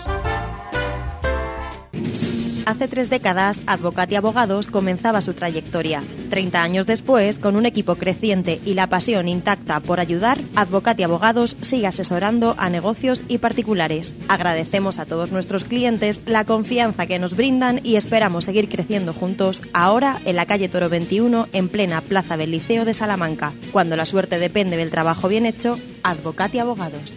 Hace 2.70 2.86
tres 2.86 3.10
décadas, 3.10 3.60
Advocati 3.66 4.14
Abogados 4.14 4.68
comenzaba 4.68 5.20
su 5.22 5.34
trayectoria. 5.34 6.04
Treinta 6.30 6.62
años 6.62 6.86
después, 6.86 7.40
con 7.40 7.56
un 7.56 7.66
equipo 7.66 7.96
creciente 7.96 8.60
y 8.64 8.74
la 8.74 8.86
pasión 8.86 9.26
intacta 9.26 9.80
por 9.80 9.98
ayudar, 9.98 10.38
Advocati 10.54 11.02
Abogados 11.02 11.56
sigue 11.62 11.88
asesorando 11.88 12.54
a 12.58 12.70
negocios 12.70 13.24
y 13.26 13.38
particulares. 13.38 14.14
Agradecemos 14.28 15.00
a 15.00 15.04
todos 15.04 15.32
nuestros 15.32 15.64
clientes 15.64 16.20
la 16.26 16.44
confianza 16.44 17.08
que 17.08 17.18
nos 17.18 17.34
brindan 17.34 17.80
y 17.82 17.96
esperamos 17.96 18.44
seguir 18.44 18.68
creciendo 18.68 19.14
juntos 19.14 19.64
ahora 19.72 20.20
en 20.24 20.36
la 20.36 20.46
calle 20.46 20.68
Toro 20.68 20.88
21, 20.88 21.48
en 21.52 21.68
plena 21.68 22.00
Plaza 22.02 22.36
del 22.36 22.52
Liceo 22.52 22.84
de 22.84 22.94
Salamanca. 22.94 23.52
Cuando 23.72 23.96
la 23.96 24.06
suerte 24.06 24.38
depende 24.38 24.76
del 24.76 24.92
trabajo 24.92 25.26
bien 25.26 25.44
hecho, 25.44 25.76
Advocati 26.04 26.60
Abogados. 26.60 27.14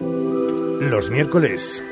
Los 0.00 1.10
miércoles, 1.10 1.84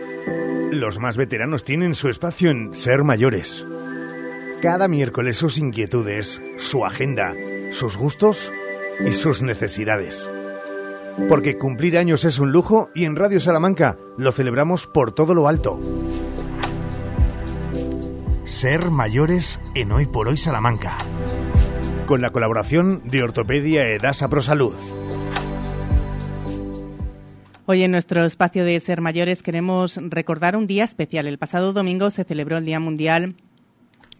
los 0.72 0.98
más 0.98 1.16
veteranos 1.16 1.64
tienen 1.64 1.94
su 1.94 2.08
espacio 2.08 2.50
en 2.50 2.74
Ser 2.74 3.02
Mayores. 3.02 3.66
Cada 4.62 4.88
miércoles 4.88 5.36
sus 5.36 5.58
inquietudes, 5.58 6.42
su 6.58 6.84
agenda, 6.84 7.34
sus 7.72 7.96
gustos 7.96 8.52
y 9.04 9.12
sus 9.12 9.42
necesidades. 9.42 10.30
Porque 11.28 11.58
cumplir 11.58 11.98
años 11.98 12.24
es 12.24 12.38
un 12.38 12.52
lujo 12.52 12.90
y 12.94 13.04
en 13.04 13.16
Radio 13.16 13.40
Salamanca 13.40 13.98
lo 14.16 14.32
celebramos 14.32 14.86
por 14.86 15.12
todo 15.12 15.34
lo 15.34 15.48
alto. 15.48 15.78
Ser 18.44 18.90
mayores 18.90 19.60
en 19.74 19.92
Hoy 19.92 20.06
por 20.06 20.28
Hoy 20.28 20.36
Salamanca. 20.36 20.98
Con 22.06 22.20
la 22.20 22.30
colaboración 22.30 23.02
de 23.04 23.22
Ortopedia 23.22 23.88
Edasa 23.88 24.28
Prosalud. 24.28 24.74
Hoy 27.68 27.82
en 27.82 27.90
nuestro 27.90 28.24
espacio 28.24 28.64
de 28.64 28.78
Ser 28.78 29.00
Mayores 29.00 29.42
queremos 29.42 29.96
recordar 30.00 30.54
un 30.54 30.68
día 30.68 30.84
especial. 30.84 31.26
El 31.26 31.36
pasado 31.36 31.72
domingo 31.72 32.10
se 32.10 32.22
celebró 32.22 32.58
el 32.58 32.64
Día 32.64 32.78
Mundial 32.78 33.34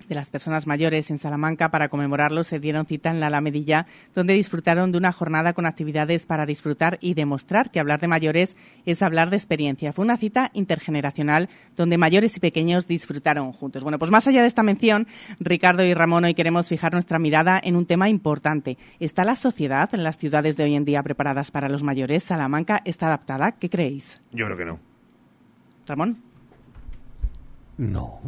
de 0.09 0.15
las 0.15 0.31
personas 0.31 0.67
mayores 0.67 1.11
en 1.11 1.19
Salamanca. 1.19 1.71
Para 1.71 1.89
conmemorarlo 1.89 2.45
se 2.45 2.61
dieron 2.61 2.87
cita 2.87 3.11
en 3.11 3.21
la 3.21 3.27
Alamedilla, 3.27 3.87
donde 4.15 4.35
disfrutaron 4.35 4.93
de 4.93 4.99
una 4.99 5.13
jornada 5.13 5.53
con 5.53 5.67
actividades 5.67 6.27
para 6.27 6.47
disfrutar 6.47 6.99
y 7.01 7.15
demostrar 7.15 7.71
que 7.71 7.81
hablar 7.81 8.01
de 8.01 8.09
mayores 8.09 8.57
es 8.85 9.03
hablar 9.03 9.31
de 9.31 9.37
experiencia. 9.37 9.93
Fue 9.93 10.05
una 10.05 10.17
cita 10.17 10.51
intergeneracional 10.55 11.49
donde 11.77 11.99
mayores 11.99 12.37
y 12.37 12.41
pequeños 12.41 12.87
disfrutaron 12.87 13.53
juntos. 13.53 13.83
Bueno, 13.83 13.99
pues 13.99 14.11
más 14.11 14.27
allá 14.27 14.43
de 14.43 14.49
esta 14.49 14.63
mención, 14.63 15.07
Ricardo 15.41 15.85
y 15.85 15.95
Ramón, 15.95 16.25
hoy 16.25 16.35
queremos 16.35 16.69
fijar 16.69 16.93
nuestra 16.93 17.19
mirada 17.19 17.61
en 17.63 17.77
un 17.77 17.87
tema 17.87 18.09
importante. 18.09 18.79
¿Está 19.01 19.25
la 19.25 19.37
sociedad 19.37 19.89
en 19.95 20.05
las 20.05 20.17
ciudades 20.19 20.57
de 20.57 20.65
hoy 20.65 20.75
en 20.75 20.85
día 20.85 21.03
preparadas 21.03 21.51
para 21.51 21.69
los 21.69 21.83
mayores? 21.83 22.25
¿Salamanca 22.25 22.83
está 22.85 23.07
adaptada? 23.07 23.53
¿Qué 23.53 23.69
creéis? 23.69 24.21
Yo 24.33 24.47
creo 24.47 24.57
que 24.57 24.65
no. 24.65 24.79
Ramón. 25.87 26.19
No. 27.79 28.21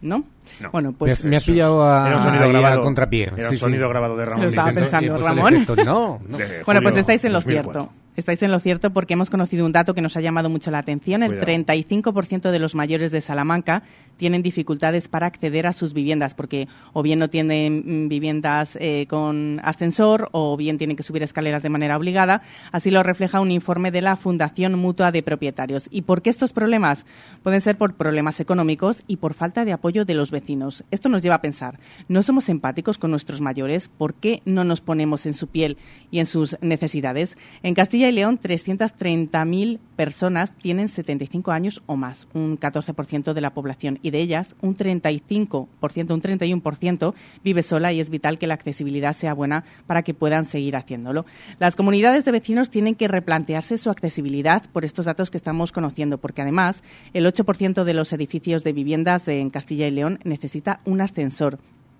¿No? 0.00 0.24
Bueno, 0.72 0.92
pues... 0.92 1.22
Me, 1.24 1.30
me 1.30 1.36
has 1.36 1.44
pillado 1.44 1.84
a, 1.84 2.06
Era 2.08 2.16
un 2.18 2.22
sonido 2.22 2.42
ahí 2.44 2.48
a 2.50 2.52
grabado. 2.60 2.82
contrapié. 2.82 3.30
Era 3.36 3.50
un 3.50 3.56
sonido 3.56 3.88
grabado 3.88 4.16
de 4.16 4.24
Ramón 4.24 4.42
Lo 4.42 4.48
estaba 4.48 4.70
diciendo- 4.70 4.90
pensando, 4.90 5.26
Ramón. 5.26 5.66
No, 5.86 6.20
no. 6.28 6.38
Bueno, 6.66 6.82
pues 6.82 6.96
estáis 6.96 7.24
en 7.24 7.32
lo 7.32 7.38
2004. 7.40 7.72
cierto. 7.82 7.92
Estáis 8.18 8.42
en 8.42 8.50
lo 8.50 8.58
cierto 8.58 8.92
porque 8.92 9.14
hemos 9.14 9.30
conocido 9.30 9.64
un 9.64 9.70
dato 9.70 9.94
que 9.94 10.00
nos 10.00 10.16
ha 10.16 10.20
llamado 10.20 10.50
mucho 10.50 10.72
la 10.72 10.78
atención. 10.78 11.22
El 11.22 11.38
Cuidado. 11.38 11.46
35% 11.46 12.50
de 12.50 12.58
los 12.58 12.74
mayores 12.74 13.12
de 13.12 13.20
Salamanca 13.20 13.84
tienen 14.16 14.42
dificultades 14.42 15.06
para 15.06 15.28
acceder 15.28 15.68
a 15.68 15.72
sus 15.72 15.92
viviendas 15.92 16.34
porque 16.34 16.66
o 16.92 17.04
bien 17.04 17.20
no 17.20 17.30
tienen 17.30 18.06
mm, 18.06 18.08
viviendas 18.08 18.76
eh, 18.80 19.06
con 19.08 19.60
ascensor 19.62 20.30
o 20.32 20.56
bien 20.56 20.78
tienen 20.78 20.96
que 20.96 21.04
subir 21.04 21.22
escaleras 21.22 21.62
de 21.62 21.68
manera 21.68 21.96
obligada. 21.96 22.42
Así 22.72 22.90
lo 22.90 23.04
refleja 23.04 23.38
un 23.38 23.52
informe 23.52 23.92
de 23.92 24.02
la 24.02 24.16
Fundación 24.16 24.74
Mutua 24.74 25.12
de 25.12 25.22
Propietarios. 25.22 25.86
¿Y 25.88 26.02
por 26.02 26.20
qué 26.20 26.30
estos 26.30 26.52
problemas? 26.52 27.06
Pueden 27.44 27.60
ser 27.60 27.78
por 27.78 27.94
problemas 27.94 28.40
económicos 28.40 29.04
y 29.06 29.18
por 29.18 29.34
falta 29.34 29.64
de 29.64 29.70
apoyo 29.70 30.04
de 30.04 30.14
los 30.14 30.32
vecinos. 30.32 30.82
Esto 30.90 31.08
nos 31.08 31.22
lleva 31.22 31.36
a 31.36 31.40
pensar, 31.40 31.78
¿no 32.08 32.24
somos 32.24 32.48
empáticos 32.48 32.98
con 32.98 33.12
nuestros 33.12 33.40
mayores? 33.40 33.86
¿Por 33.86 34.14
qué 34.14 34.42
no 34.44 34.64
nos 34.64 34.80
ponemos 34.80 35.24
en 35.24 35.34
su 35.34 35.46
piel 35.46 35.78
y 36.10 36.18
en 36.18 36.26
sus 36.26 36.56
necesidades? 36.60 37.38
En 37.62 37.74
Castilla 37.74 38.07
y 38.08 38.12
León, 38.12 38.38
330.000 38.40 39.78
personas 39.96 40.52
tienen 40.54 40.88
75 40.88 41.50
años 41.50 41.82
o 41.86 41.96
más, 41.96 42.28
un 42.34 42.58
14% 42.58 43.32
de 43.32 43.40
la 43.40 43.54
población, 43.54 43.98
y 44.02 44.10
de 44.10 44.20
ellas 44.20 44.54
un 44.60 44.76
35%, 44.76 45.66
un 46.12 46.22
31% 46.22 47.14
vive 47.42 47.62
sola 47.62 47.92
y 47.92 48.00
es 48.00 48.10
vital 48.10 48.38
que 48.38 48.46
la 48.46 48.54
accesibilidad 48.54 49.12
sea 49.12 49.34
buena 49.34 49.64
para 49.86 50.02
que 50.02 50.14
puedan 50.14 50.44
seguir 50.44 50.76
haciéndolo. 50.76 51.26
Las 51.58 51.76
comunidades 51.76 52.24
de 52.24 52.32
vecinos 52.32 52.70
tienen 52.70 52.94
que 52.94 53.08
replantearse 53.08 53.78
su 53.78 53.90
accesibilidad 53.90 54.62
por 54.72 54.84
estos 54.84 55.06
datos 55.06 55.30
que 55.30 55.36
estamos 55.38 55.72
conociendo, 55.72 56.18
porque 56.18 56.42
además 56.42 56.82
el 57.12 57.26
8% 57.26 57.84
de 57.84 57.94
los 57.94 58.12
edificios 58.12 58.64
de 58.64 58.72
viviendas 58.72 59.26
en 59.28 59.50
Castilla 59.50 59.86
y 59.86 59.90
León 59.90 60.20
necesita 60.24 60.80
un 60.84 61.00
ascensor. 61.00 61.58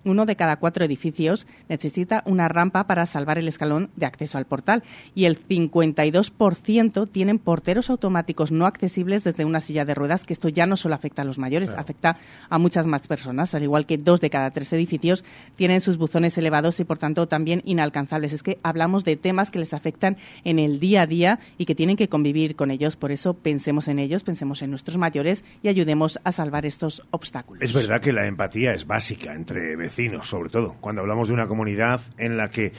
Uno 0.09 0.25
de 0.25 0.35
cada 0.35 0.55
cuatro 0.55 0.83
edificios 0.83 1.45
necesita 1.67 2.23
una 2.25 2.47
rampa 2.47 2.87
para 2.87 3.05
salvar 3.05 3.37
el 3.37 3.47
escalón 3.47 3.91
de 3.95 4.07
acceso 4.07 4.39
al 4.39 4.45
portal 4.45 4.81
y 5.13 5.25
el 5.25 5.39
52% 5.39 7.07
tienen 7.11 7.37
porteros 7.37 7.91
automáticos 7.91 8.51
no 8.51 8.65
accesibles 8.65 9.23
desde 9.23 9.45
una 9.45 9.61
silla 9.61 9.85
de 9.85 9.93
ruedas, 9.93 10.25
que 10.25 10.33
esto 10.33 10.49
ya 10.49 10.65
no 10.65 10.77
solo 10.77 10.95
afecta 10.95 11.21
a 11.21 11.25
los 11.25 11.37
mayores, 11.37 11.69
afecta 11.77 12.17
a 12.49 12.57
muchas 12.57 12.87
más 12.87 13.07
personas, 13.07 13.53
al 13.53 13.61
igual 13.61 13.85
que 13.85 13.99
dos 13.99 14.19
de 14.19 14.31
cada 14.31 14.49
tres 14.49 14.73
edificios 14.73 15.23
tienen 15.55 15.79
sus 15.79 15.97
buzones 15.97 16.35
elevados 16.39 16.79
y 16.79 16.85
por 16.85 16.97
tanto 16.97 17.27
también 17.27 17.61
inalcanzables. 17.65 18.33
Es 18.33 18.41
que 18.41 18.57
hablamos 18.63 19.03
de 19.03 19.15
temas 19.15 19.51
que 19.51 19.59
les 19.59 19.75
afectan 19.75 20.17
en 20.43 20.57
el 20.57 20.79
día 20.79 21.03
a 21.03 21.05
día 21.05 21.39
y 21.59 21.67
que 21.67 21.75
tienen 21.75 21.97
que 21.97 22.09
convivir 22.09 22.55
con 22.55 22.71
ellos, 22.71 22.95
por 22.95 23.11
eso 23.11 23.35
pensemos 23.35 23.87
en 23.87 23.99
ellos, 23.99 24.23
pensemos 24.23 24.63
en 24.63 24.71
nuestros 24.71 24.97
mayores 24.97 25.43
y 25.61 25.67
ayudemos 25.67 26.19
a 26.23 26.31
salvar 26.31 26.65
estos 26.65 27.03
obstáculos. 27.11 27.61
Es 27.61 27.73
verdad 27.73 28.01
que 28.01 28.11
la 28.11 28.25
empatía 28.25 28.73
es 28.73 28.87
básica 28.87 29.35
entre 29.35 29.77
sobre 30.21 30.49
todo 30.49 30.77
cuando 30.79 31.01
hablamos 31.01 31.27
de 31.27 31.33
una 31.33 31.47
comunidad 31.47 31.99
en 32.17 32.37
la 32.37 32.49
que 32.49 32.71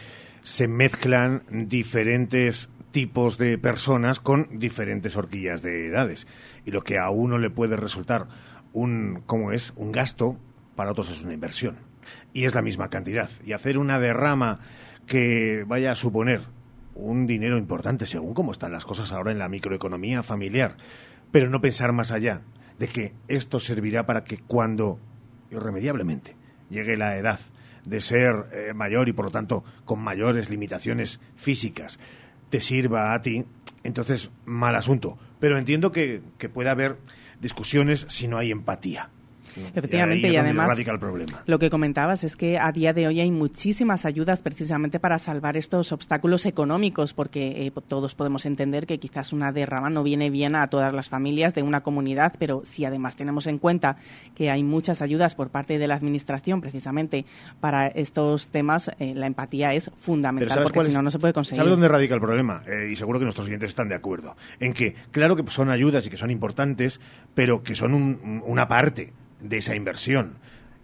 se 0.42 0.68
mezclan 0.68 1.42
diferentes 1.50 2.70
tipos 2.92 3.36
de 3.36 3.58
personas 3.58 4.20
con 4.20 4.58
diferentes 4.58 5.16
horquillas 5.16 5.60
de 5.60 5.88
edades. 5.88 6.26
Y 6.64 6.70
lo 6.70 6.82
que 6.82 6.98
a 6.98 7.10
uno 7.10 7.36
le 7.36 7.50
puede 7.50 7.76
resultar 7.76 8.26
un, 8.72 9.22
¿cómo 9.26 9.52
es? 9.52 9.74
Un 9.76 9.92
gasto, 9.92 10.38
para 10.76 10.92
otros 10.92 11.10
es 11.10 11.20
una 11.20 11.34
inversión. 11.34 11.76
Y 12.32 12.44
es 12.44 12.54
la 12.54 12.62
misma 12.62 12.88
cantidad. 12.88 13.28
Y 13.44 13.52
hacer 13.52 13.76
una 13.76 13.98
derrama 13.98 14.60
que 15.06 15.64
vaya 15.66 15.92
a 15.92 15.96
suponer 15.96 16.40
un 16.94 17.26
dinero 17.26 17.58
importante, 17.58 18.06
según 18.06 18.32
cómo 18.32 18.52
están 18.52 18.72
las 18.72 18.86
cosas 18.86 19.12
ahora 19.12 19.30
en 19.30 19.38
la 19.38 19.48
microeconomía 19.50 20.22
familiar, 20.22 20.76
pero 21.30 21.50
no 21.50 21.60
pensar 21.60 21.92
más 21.92 22.12
allá 22.12 22.40
de 22.78 22.88
que 22.88 23.12
esto 23.28 23.60
servirá 23.60 24.06
para 24.06 24.24
que 24.24 24.38
cuando 24.38 24.98
irremediablemente 25.50 26.39
llegue 26.70 26.96
la 26.96 27.16
edad 27.16 27.40
de 27.84 28.00
ser 28.00 28.46
eh, 28.52 28.72
mayor 28.74 29.08
y 29.08 29.12
por 29.12 29.26
lo 29.26 29.30
tanto 29.30 29.64
con 29.84 30.00
mayores 30.00 30.50
limitaciones 30.50 31.20
físicas 31.36 31.98
te 32.50 32.60
sirva 32.60 33.14
a 33.14 33.22
ti, 33.22 33.44
entonces 33.84 34.30
mal 34.44 34.74
asunto. 34.74 35.18
Pero 35.38 35.56
entiendo 35.56 35.92
que, 35.92 36.22
que 36.38 36.48
puede 36.48 36.68
haber 36.68 36.98
discusiones 37.40 38.06
si 38.08 38.28
no 38.28 38.38
hay 38.38 38.50
empatía. 38.50 39.10
Efectivamente, 39.74 40.28
y 40.28 40.36
además 40.36 40.68
radica 40.68 40.92
el 40.92 40.98
problema. 40.98 41.42
lo 41.46 41.58
que 41.58 41.70
comentabas 41.70 42.24
es 42.24 42.36
que 42.36 42.58
a 42.58 42.70
día 42.72 42.92
de 42.92 43.06
hoy 43.06 43.20
hay 43.20 43.30
muchísimas 43.30 44.04
ayudas 44.04 44.42
precisamente 44.42 44.98
para 45.00 45.18
salvar 45.18 45.56
estos 45.56 45.92
obstáculos 45.92 46.46
económicos, 46.46 47.12
porque 47.14 47.66
eh, 47.66 47.72
todos 47.88 48.14
podemos 48.14 48.46
entender 48.46 48.86
que 48.86 48.98
quizás 48.98 49.32
una 49.32 49.52
derrama 49.52 49.90
no 49.90 50.02
viene 50.02 50.30
bien 50.30 50.54
a 50.56 50.66
todas 50.68 50.92
las 50.94 51.08
familias 51.08 51.54
de 51.54 51.62
una 51.62 51.82
comunidad, 51.82 52.34
pero 52.38 52.62
si 52.64 52.84
además 52.84 53.16
tenemos 53.16 53.46
en 53.46 53.58
cuenta 53.58 53.96
que 54.34 54.50
hay 54.50 54.62
muchas 54.62 55.02
ayudas 55.02 55.34
por 55.34 55.50
parte 55.50 55.78
de 55.78 55.88
la 55.88 55.94
Administración 55.94 56.60
precisamente 56.60 57.24
para 57.60 57.86
estos 57.88 58.48
temas, 58.48 58.90
eh, 58.98 59.14
la 59.14 59.26
empatía 59.26 59.74
es 59.74 59.90
fundamental, 59.98 60.48
¿sabes 60.50 60.72
porque 60.72 60.88
si 60.88 60.94
no, 60.94 61.02
no 61.02 61.10
se 61.10 61.18
puede 61.18 61.32
conseguir. 61.32 61.58
¿Sabes 61.58 61.70
dónde 61.72 61.88
radica 61.88 62.14
el 62.14 62.20
problema? 62.20 62.62
Eh, 62.66 62.88
y 62.92 62.96
seguro 62.96 63.18
que 63.18 63.24
nuestros 63.24 63.46
oyentes 63.46 63.68
están 63.70 63.88
de 63.88 63.94
acuerdo. 63.94 64.36
En 64.58 64.72
que, 64.72 64.94
claro 65.10 65.36
que 65.36 65.46
son 65.50 65.70
ayudas 65.70 66.06
y 66.06 66.10
que 66.10 66.16
son 66.16 66.30
importantes, 66.30 67.00
pero 67.34 67.62
que 67.62 67.74
son 67.74 67.94
un- 67.94 68.42
una 68.46 68.68
parte 68.68 69.12
de 69.40 69.58
esa 69.58 69.74
inversión. 69.74 70.34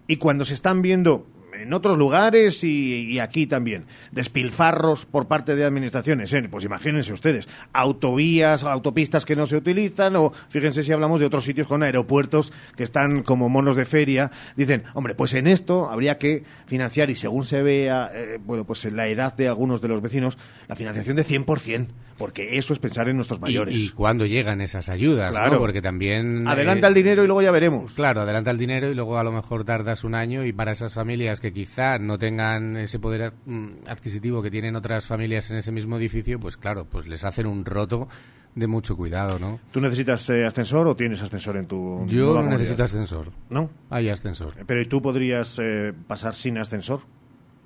Y 0.06 0.16
cuando 0.16 0.44
se 0.44 0.54
están 0.54 0.82
viendo 0.82 1.26
en 1.60 1.72
otros 1.72 1.96
lugares 1.96 2.62
y, 2.64 3.18
aquí 3.18 3.46
también, 3.46 3.86
despilfarros 4.12 5.06
por 5.06 5.26
parte 5.26 5.56
de 5.56 5.64
administraciones, 5.64 6.32
¿eh? 6.32 6.48
pues 6.50 6.64
imagínense 6.64 7.12
ustedes, 7.12 7.48
autovías, 7.72 8.64
autopistas 8.64 9.24
que 9.24 9.36
no 9.36 9.46
se 9.46 9.56
utilizan, 9.56 10.16
o 10.16 10.32
fíjense 10.48 10.82
si 10.82 10.92
hablamos 10.92 11.20
de 11.20 11.26
otros 11.26 11.44
sitios 11.44 11.66
con 11.66 11.82
aeropuertos 11.82 12.52
que 12.76 12.82
están 12.82 13.22
como 13.22 13.48
monos 13.48 13.76
de 13.76 13.84
feria, 13.84 14.30
dicen, 14.56 14.84
hombre, 14.94 15.14
pues 15.14 15.34
en 15.34 15.46
esto 15.46 15.90
habría 15.90 16.18
que 16.18 16.44
financiar 16.66 17.10
y 17.10 17.14
según 17.14 17.46
se 17.46 17.62
vea, 17.62 18.10
eh, 18.14 18.38
bueno, 18.44 18.64
pues 18.64 18.84
en 18.84 18.96
la 18.96 19.08
edad 19.08 19.34
de 19.34 19.48
algunos 19.48 19.80
de 19.80 19.88
los 19.88 20.02
vecinos, 20.02 20.38
la 20.68 20.76
financiación 20.76 21.16
de 21.16 21.24
100%, 21.24 21.88
porque 22.16 22.58
eso 22.58 22.72
es 22.72 22.78
pensar 22.78 23.08
en 23.08 23.16
nuestros 23.16 23.38
Y, 23.38 23.42
mayores. 23.42 23.78
y 23.78 23.88
cuándo 23.90 24.26
llegan 24.26 24.60
esas 24.60 24.88
ayudas, 24.88 25.32
¿no? 25.32 25.40
Claro. 25.40 25.58
Porque 25.58 25.82
también... 25.82 26.46
Adelanta 26.48 26.86
eh, 26.86 26.88
el 26.88 26.94
dinero 26.94 27.24
y 27.24 27.26
luego 27.26 27.42
ya 27.42 27.50
veremos. 27.50 27.92
Claro, 27.92 28.22
adelanta 28.22 28.50
el 28.50 28.58
dinero 28.58 28.90
y 28.90 28.94
luego 28.94 29.18
a 29.18 29.24
lo 29.24 29.32
mejor 29.32 29.64
tardas 29.64 30.04
un 30.04 30.14
año 30.14 30.44
y 30.44 30.52
para 30.52 30.72
esas 30.72 30.94
familias 30.94 31.40
que 31.40 31.52
quizá 31.52 31.98
no 31.98 32.18
tengan 32.18 32.76
ese 32.76 32.98
poder 32.98 33.32
mm, 33.44 33.88
adquisitivo 33.88 34.42
que 34.42 34.50
tienen 34.50 34.76
otras 34.76 35.06
familias 35.06 35.50
en 35.50 35.58
ese 35.58 35.72
mismo 35.72 35.96
edificio, 35.96 36.40
pues 36.40 36.56
claro, 36.56 36.84
pues 36.84 37.06
les 37.06 37.24
hacen 37.24 37.46
un 37.46 37.64
roto 37.64 38.08
de 38.54 38.66
mucho 38.66 38.96
cuidado, 38.96 39.38
¿no? 39.38 39.60
¿Tú 39.70 39.80
necesitas 39.80 40.28
eh, 40.30 40.46
ascensor 40.46 40.88
o 40.88 40.96
tienes 40.96 41.20
ascensor 41.20 41.58
en 41.58 41.66
tu 41.66 42.06
Yo 42.06 42.34
no 42.34 42.42
necesito 42.48 42.84
ascensor. 42.84 43.30
¿No? 43.50 43.70
Hay 43.90 44.08
ascensor. 44.08 44.54
Pero 44.66 44.80
¿y 44.80 44.86
tú 44.86 45.02
podrías 45.02 45.58
eh, 45.62 45.92
pasar 46.06 46.34
sin 46.34 46.56
ascensor? 46.56 47.00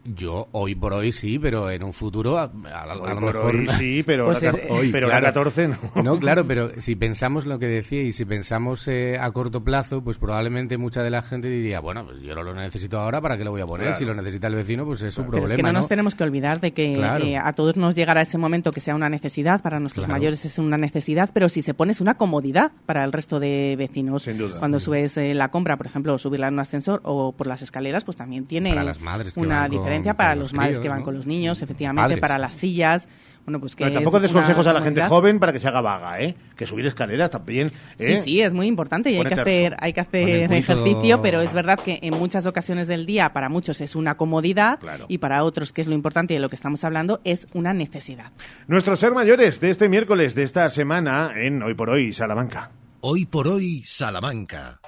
Yo 0.04 0.48
hoy 0.52 0.74
por 0.74 0.92
hoy 0.94 1.12
sí, 1.12 1.38
pero 1.38 1.70
en 1.70 1.82
un 1.84 1.92
futuro 1.92 2.38
a, 2.38 2.44
a- 2.44 2.82
a 2.82 2.94
Hoy 2.94 2.98
lo 3.14 3.20
por 3.20 3.34
mejor 3.34 3.56
hoy 3.56 3.68
sí, 3.78 4.02
pero 4.04 4.26
Pues 4.26 4.42
la 4.42 4.48
es- 4.50 4.56
ca- 4.56 4.62
pero 4.92 5.08
la 5.08 5.20
14 5.20 5.68
no. 5.68 5.76
No, 6.02 6.18
claro, 6.18 6.44
pero 6.46 6.70
si 6.80 6.96
pensamos 6.96 7.44
lo 7.46 7.58
que 7.58 7.66
decía 7.66 8.02
y 8.02 8.12
si 8.12 8.24
pensamos 8.24 8.88
eh, 8.88 9.18
a 9.20 9.30
corto 9.32 9.62
plazo, 9.62 10.02
pues 10.02 10.18
probablemente 10.18 10.78
mucha 10.78 11.02
de 11.02 11.10
la 11.10 11.22
gente 11.22 11.48
diría, 11.48 11.80
bueno, 11.80 12.04
pues 12.06 12.20
yo 12.22 12.34
no 12.34 12.42
lo 12.42 12.54
necesito 12.54 12.98
ahora, 12.98 13.20
¿para 13.20 13.36
qué 13.36 13.44
lo 13.44 13.50
voy 13.50 13.60
a 13.60 13.66
poner? 13.66 13.88
Claro. 13.88 13.98
Si 13.98 14.04
lo 14.06 14.14
necesita 14.14 14.46
el 14.46 14.54
vecino, 14.54 14.84
pues 14.86 15.02
es 15.02 15.12
su 15.12 15.20
Pero 15.22 15.30
problema, 15.32 15.50
es 15.52 15.56
que 15.56 15.62
no, 15.62 15.68
¿no? 15.72 15.78
nos 15.80 15.88
tenemos 15.88 16.14
que 16.14 16.24
olvidar 16.24 16.60
de 16.60 16.72
que 16.72 16.94
Claro. 16.94 17.24
eh, 17.24 17.36
a 17.36 17.52
todos 17.52 17.76
nos 17.76 17.94
llegará 17.94 18.22
ese 18.22 18.38
momento 18.38 18.72
que 18.72 18.80
sea 18.80 18.94
una 18.94 19.08
necesidad, 19.10 19.60
para 19.60 19.80
nuestros 19.80 20.06
Claro. 20.06 20.18
mayores 20.18 20.44
es 20.44 20.58
una 20.58 20.78
necesidad, 20.78 21.30
pero 21.34 21.48
si 21.48 21.62
se 21.62 21.74
pone 21.74 21.92
es 21.92 22.00
una 22.00 22.14
comodidad 22.14 22.72
para 22.86 23.04
el 23.04 23.12
resto 23.12 23.38
de 23.38 23.74
vecinos. 23.78 24.24
duda. 24.26 24.58
Cuando 24.58 24.80
subes 24.80 25.16
eh, 25.18 25.34
la 25.34 25.50
compra, 25.50 25.76
por 25.76 25.86
ejemplo, 25.86 26.16
subirla 26.18 26.48
en 26.48 26.54
un 26.54 26.60
ascensor 26.60 27.00
o 27.04 27.32
por 27.32 27.46
las 27.46 27.62
escaleras, 27.62 28.04
pues 28.04 28.16
también 28.16 28.46
tiene 28.46 28.70
Para 28.70 28.84
las 28.84 29.00
madres 29.00 29.34
que 29.34 29.40
una 29.40 29.60
van 29.60 29.70
con- 29.70 29.78
diferencia 29.90 30.12
con 30.12 30.16
para 30.18 30.34
los 30.34 30.46
los 30.46 30.54
madres 30.54 30.76
críos, 30.76 30.82
que 30.82 30.88
van 30.88 30.98
¿no? 31.00 31.04
con 31.04 31.14
los 31.14 31.26
niños, 31.26 31.62
efectivamente, 31.62 32.02
Padres. 32.02 32.20
para 32.20 32.38
las 32.38 32.54
sillas. 32.54 33.08
Bueno, 33.44 33.58
pues 33.58 33.74
que 33.74 33.84
Pero 33.84 33.94
tampoco 33.94 34.18
es 34.18 34.22
des 34.24 34.32
consejos 34.32 34.66
a 34.66 34.72
la 34.72 34.82
gente 34.82 35.02
joven 35.02 35.40
para 35.40 35.52
que 35.52 35.58
se 35.58 35.66
haga 35.66 35.80
vaga, 35.80 36.20
¿eh? 36.20 36.36
Que 36.56 36.66
subir 36.66 36.86
escaleras 36.86 37.30
también. 37.30 37.72
Sí, 37.98 38.04
¿eh? 38.04 38.16
sí, 38.22 38.40
es 38.40 38.52
muy 38.52 38.66
importante 38.66 39.10
y 39.10 39.16
hay 39.16 39.24
que 39.24 39.34
hacer, 39.34 39.76
hay 39.80 39.92
que 39.92 40.00
hacer 40.00 40.52
ejercicio, 40.52 41.22
pero 41.22 41.40
es 41.40 41.54
verdad 41.54 41.78
que 41.78 41.98
en 42.02 42.16
muchas 42.18 42.46
ocasiones 42.46 42.86
del 42.86 43.06
día 43.06 43.32
para 43.32 43.48
muchos 43.48 43.80
es 43.80 43.96
una 43.96 44.16
comodidad 44.16 44.78
y 45.08 45.18
para 45.18 45.42
otros, 45.42 45.72
que 45.72 45.80
es 45.80 45.86
lo 45.86 45.94
importante 45.94 46.34
y 46.34 46.36
de 46.36 46.40
lo 46.40 46.48
que 46.48 46.54
estamos 46.54 46.84
hablando, 46.84 47.20
es 47.24 47.46
una 47.54 47.72
necesidad. 47.72 48.30
Nuestros 48.66 49.00
ser 49.00 49.12
mayores 49.12 49.58
de 49.58 49.70
este 49.70 49.88
miércoles, 49.88 50.34
de 50.34 50.42
esta 50.42 50.68
semana, 50.68 51.32
en 51.34 51.62
Hoy 51.62 51.74
por 51.74 51.90
Hoy, 51.90 52.12
Salamanca. 52.12 52.70
Hoy 53.00 53.24
por 53.24 53.48
hoy, 53.48 53.82
Salamanca. 53.86 54.80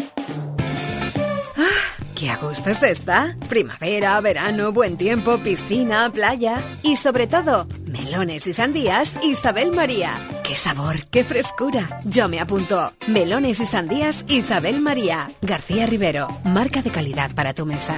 ¡Qué 2.23 2.31
a 2.31 2.36
gusto 2.36 2.73
se 2.73 2.93
está! 2.93 3.36
Primavera, 3.49 4.20
verano, 4.20 4.70
buen 4.70 4.97
tiempo, 4.97 5.43
piscina, 5.43 6.09
playa 6.12 6.62
y 6.85 6.94
sobre 6.94 7.27
todo, 7.27 7.66
melones 7.85 8.47
y 8.47 8.53
sandías 8.53 9.12
Isabel 9.24 9.73
María. 9.73 10.12
¡Qué 10.44 10.55
sabor, 10.55 11.05
qué 11.07 11.24
frescura! 11.24 11.99
Yo 12.05 12.28
me 12.28 12.39
apunto. 12.39 12.93
Melones 13.09 13.59
y 13.59 13.66
sandías 13.66 14.24
Isabel 14.28 14.81
María. 14.81 15.32
García 15.40 15.85
Rivero, 15.86 16.28
marca 16.44 16.81
de 16.81 16.93
calidad 16.93 17.35
para 17.35 17.55
tu 17.55 17.66
mesa. 17.66 17.97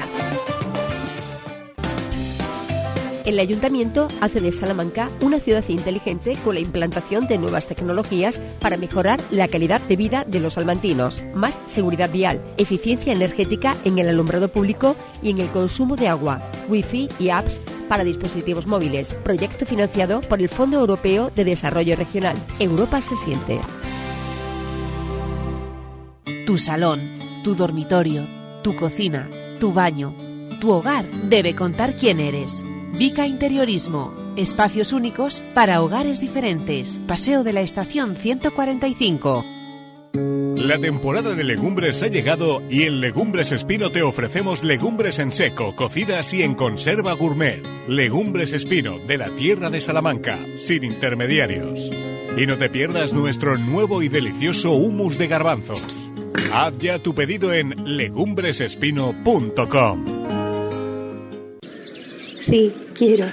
El 3.25 3.39
ayuntamiento 3.39 4.07
hace 4.21 4.41
de 4.43 4.53
Salamanca 4.53 5.09
una 5.23 5.41
ciudad 5.41 5.65
inteligente 5.69 6.37
con 6.45 6.57
la 6.57 6.61
implantación 6.61 7.27
de 7.27 7.39
nuevas 7.39 7.67
tecnologías 7.67 8.39
para 8.61 8.77
mejorar 8.77 9.19
la 9.31 9.49
calidad 9.49 9.81
de 9.81 9.97
vida 9.97 10.25
de 10.29 10.41
los 10.41 10.55
salmantinos, 10.55 11.23
más 11.35 11.59
seguridad 11.67 12.11
vial, 12.11 12.43
eficiencia 12.59 13.15
energética 13.15 13.77
en 13.87 13.99
el 13.99 14.11
alumbrado 14.11 14.49
público 14.49 14.95
y 15.23 15.31
en 15.31 15.39
el 15.39 15.49
consumo 15.49 15.97
de 15.97 16.09
agua, 16.09 16.43
wifi 16.69 17.09
y 17.19 17.31
apps 17.31 17.61
para 17.89 18.05
dispositivos 18.05 18.67
móviles, 18.67 19.15
proyecto 19.25 19.65
financiado 19.65 20.21
por 20.21 20.41
el 20.41 20.51
Fondo 20.51 20.79
Europeo 20.79 21.31
de 21.35 21.45
Desarrollo 21.45 21.97
Regional. 21.97 22.37
Europa 22.59 23.01
se 23.01 23.17
siente. 23.17 23.59
Tu 26.45 26.59
salón, 26.59 27.01
tu 27.43 27.55
dormitorio, 27.55 28.27
tu 28.63 28.77
cocina, 28.77 29.31
tu 29.61 29.73
baño, 29.73 30.15
tu 30.61 30.73
hogar 30.73 31.11
debe 31.31 31.55
contar 31.55 31.97
quién 31.97 32.21
eres. 32.21 32.63
Vica 32.97 33.27
Interiorismo. 33.27 34.15
Espacios 34.37 34.93
únicos 34.93 35.43
para 35.53 35.83
hogares 35.83 36.21
diferentes. 36.21 37.01
Paseo 37.09 37.43
de 37.43 37.53
la 37.53 37.61
Estación 37.61 38.15
145. 38.15 39.45
La 40.57 40.79
temporada 40.79 41.35
de 41.35 41.43
legumbres 41.43 42.05
ha 42.05 42.07
llegado 42.07 42.63
y 42.71 42.85
en 42.85 43.01
Legumbres 43.01 43.51
Espino 43.51 43.91
te 43.91 44.03
ofrecemos 44.03 44.63
legumbres 44.63 45.19
en 45.19 45.33
seco, 45.33 45.75
cocidas 45.75 46.33
y 46.35 46.45
en 46.45 46.55
conserva 46.55 47.15
gourmet. 47.15 47.67
Legumbres 47.89 48.53
Espino, 48.53 49.01
de 49.01 49.19
la 49.19 49.29
tierra 49.31 49.71
de 49.71 49.81
Salamanca, 49.81 50.39
sin 50.57 50.85
intermediarios. 50.85 51.91
Y 52.37 52.47
no 52.47 52.57
te 52.59 52.71
pierdas 52.71 53.13
nuestro 53.13 53.59
nuevo 53.59 54.03
y 54.03 54.09
delicioso 54.09 54.71
humus 54.71 55.19
de 55.19 55.27
garbanzos. 55.27 55.83
Haz 56.53 56.79
ya 56.79 57.01
tu 57.01 57.13
pedido 57.13 57.53
en 57.53 57.97
legumbresespino.com. 57.97 60.44
Sí, 62.45 62.75
quiero. 62.95 63.27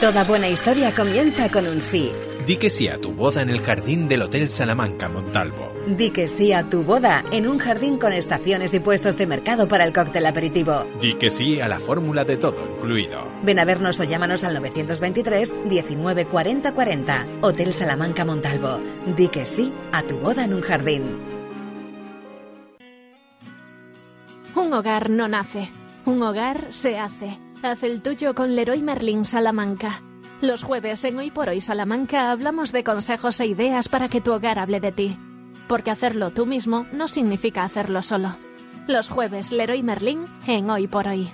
Toda 0.00 0.24
buena 0.24 0.48
historia 0.48 0.92
comienza 0.92 1.50
con 1.50 1.66
un 1.68 1.82
sí. 1.82 2.10
Di 2.46 2.56
que 2.56 2.70
sí 2.70 2.88
a 2.88 2.98
tu 2.98 3.12
boda 3.12 3.42
en 3.42 3.50
el 3.50 3.60
jardín 3.60 4.08
del 4.08 4.22
Hotel 4.22 4.48
Salamanca 4.48 5.10
Montalvo. 5.10 5.74
Di 5.86 6.08
que 6.08 6.26
sí 6.26 6.54
a 6.54 6.66
tu 6.66 6.82
boda 6.82 7.22
en 7.32 7.46
un 7.46 7.58
jardín 7.58 7.98
con 7.98 8.14
estaciones 8.14 8.72
y 8.72 8.80
puestos 8.80 9.18
de 9.18 9.26
mercado 9.26 9.68
para 9.68 9.84
el 9.84 9.92
cóctel 9.92 10.24
aperitivo. 10.24 10.86
Di 11.02 11.14
que 11.14 11.30
sí 11.30 11.60
a 11.60 11.68
la 11.68 11.78
fórmula 11.78 12.24
de 12.24 12.38
todo 12.38 12.64
incluido. 12.76 13.28
Ven 13.42 13.58
a 13.58 13.66
vernos 13.66 14.00
o 14.00 14.04
llámanos 14.04 14.42
al 14.42 14.54
923 14.54 15.54
19 15.68 16.24
40 16.24 16.72
40. 16.72 17.26
Hotel 17.42 17.74
Salamanca 17.74 18.24
Montalvo. 18.24 18.80
Di 19.18 19.28
que 19.28 19.44
sí 19.44 19.70
a 19.92 20.02
tu 20.02 20.16
boda 20.16 20.44
en 20.44 20.54
un 20.54 20.62
jardín. 20.62 21.02
Un 24.54 24.72
hogar 24.72 25.10
no 25.10 25.28
nace, 25.28 25.68
un 26.06 26.22
hogar 26.22 26.68
se 26.70 26.98
hace. 26.98 27.49
Haz 27.62 27.82
el 27.82 28.00
tuyo 28.00 28.34
con 28.34 28.56
Leroy 28.56 28.80
Merlin 28.80 29.26
Salamanca. 29.26 30.00
Los 30.40 30.62
jueves 30.62 31.04
en 31.04 31.18
Hoy 31.18 31.30
por 31.30 31.50
Hoy 31.50 31.60
Salamanca 31.60 32.32
hablamos 32.32 32.72
de 32.72 32.82
consejos 32.82 33.38
e 33.38 33.46
ideas 33.46 33.88
para 33.88 34.08
que 34.08 34.22
tu 34.22 34.32
hogar 34.32 34.58
hable 34.58 34.80
de 34.80 34.92
ti. 34.92 35.18
Porque 35.68 35.90
hacerlo 35.90 36.30
tú 36.30 36.46
mismo 36.46 36.86
no 36.90 37.06
significa 37.06 37.62
hacerlo 37.62 38.00
solo. 38.00 38.34
Los 38.88 39.10
jueves 39.10 39.52
Leroy 39.52 39.82
Merlin 39.82 40.24
en 40.46 40.70
Hoy 40.70 40.86
por 40.86 41.06
Hoy. 41.06 41.30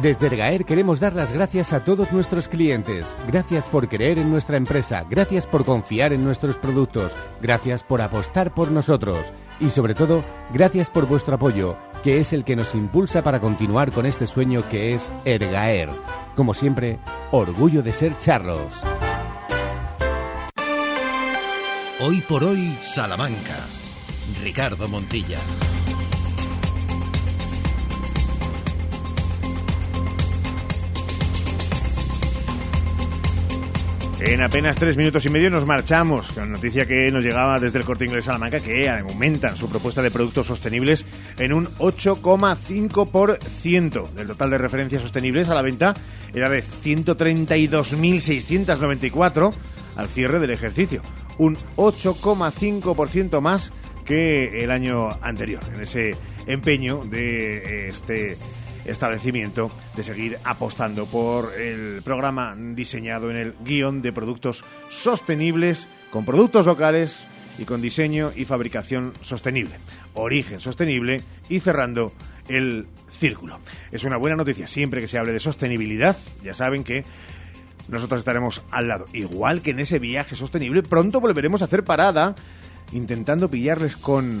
Desde 0.00 0.26
Ergaer 0.26 0.64
queremos 0.64 1.00
dar 1.00 1.14
las 1.14 1.32
gracias 1.32 1.72
a 1.72 1.84
todos 1.84 2.12
nuestros 2.12 2.46
clientes. 2.46 3.16
Gracias 3.26 3.66
por 3.66 3.88
creer 3.88 4.20
en 4.20 4.30
nuestra 4.30 4.56
empresa, 4.56 5.04
gracias 5.10 5.46
por 5.46 5.64
confiar 5.64 6.12
en 6.12 6.24
nuestros 6.24 6.56
productos, 6.56 7.12
gracias 7.40 7.82
por 7.82 8.00
apostar 8.00 8.54
por 8.54 8.70
nosotros 8.70 9.32
y 9.60 9.70
sobre 9.70 9.94
todo, 9.94 10.24
gracias 10.52 10.90
por 10.90 11.06
vuestro 11.06 11.36
apoyo, 11.36 11.76
que 12.02 12.18
es 12.18 12.32
el 12.32 12.44
que 12.44 12.56
nos 12.56 12.74
impulsa 12.74 13.22
para 13.22 13.40
continuar 13.40 13.92
con 13.92 14.06
este 14.06 14.26
sueño 14.26 14.68
que 14.68 14.94
es 14.94 15.10
Ergaer. 15.24 15.88
Como 16.36 16.54
siempre, 16.54 16.98
orgullo 17.30 17.82
de 17.82 17.92
ser 17.92 18.18
charros. 18.18 18.72
Hoy 22.00 22.20
por 22.22 22.42
hoy, 22.42 22.76
Salamanca. 22.82 23.56
Ricardo 24.42 24.88
Montilla. 24.88 25.38
En 34.24 34.40
apenas 34.40 34.76
tres 34.76 34.96
minutos 34.96 35.26
y 35.26 35.30
medio 35.30 35.50
nos 35.50 35.66
marchamos. 35.66 36.30
Con 36.32 36.52
noticia 36.52 36.86
que 36.86 37.10
nos 37.10 37.24
llegaba 37.24 37.58
desde 37.58 37.80
el 37.80 37.84
Corte 37.84 38.04
Inglés 38.04 38.26
Salamanca 38.26 38.60
que 38.60 38.88
aumentan 38.88 39.56
su 39.56 39.68
propuesta 39.68 40.00
de 40.00 40.12
productos 40.12 40.46
sostenibles 40.46 41.04
en 41.38 41.52
un 41.52 41.66
8,5% 41.66 44.12
del 44.12 44.28
total 44.28 44.50
de 44.50 44.58
referencias 44.58 45.02
sostenibles 45.02 45.48
a 45.48 45.56
la 45.56 45.62
venta 45.62 45.92
era 46.32 46.48
de 46.48 46.62
132.694 46.62 49.54
al 49.96 50.08
cierre 50.08 50.38
del 50.38 50.50
ejercicio, 50.50 51.02
un 51.38 51.58
8,5% 51.74 53.40
más 53.40 53.72
que 54.04 54.62
el 54.62 54.70
año 54.70 55.08
anterior 55.20 55.64
en 55.74 55.80
ese 55.80 56.14
empeño 56.46 57.04
de 57.04 57.88
este 57.88 58.38
establecimiento 58.84 59.70
de 59.96 60.02
seguir 60.02 60.38
apostando 60.44 61.06
por 61.06 61.52
el 61.58 62.02
programa 62.02 62.56
diseñado 62.56 63.30
en 63.30 63.36
el 63.36 63.54
guion 63.64 64.02
de 64.02 64.12
productos 64.12 64.64
sostenibles, 64.90 65.88
con 66.10 66.24
productos 66.24 66.66
locales 66.66 67.24
y 67.58 67.64
con 67.64 67.82
diseño 67.82 68.32
y 68.34 68.44
fabricación 68.44 69.12
sostenible, 69.20 69.76
origen 70.14 70.60
sostenible 70.60 71.20
y 71.48 71.60
cerrando 71.60 72.12
el 72.48 72.86
círculo. 73.18 73.58
Es 73.92 74.04
una 74.04 74.16
buena 74.16 74.36
noticia 74.36 74.66
siempre 74.66 75.00
que 75.00 75.08
se 75.08 75.18
hable 75.18 75.32
de 75.32 75.40
sostenibilidad, 75.40 76.16
ya 76.42 76.54
saben 76.54 76.82
que 76.82 77.04
nosotros 77.88 78.20
estaremos 78.20 78.62
al 78.70 78.88
lado. 78.88 79.06
Igual 79.12 79.60
que 79.60 79.70
en 79.70 79.80
ese 79.80 79.98
viaje 79.98 80.34
sostenible, 80.34 80.82
pronto 80.82 81.20
volveremos 81.20 81.62
a 81.62 81.66
hacer 81.66 81.84
parada 81.84 82.34
intentando 82.92 83.50
pillarles 83.50 83.96
con 83.96 84.40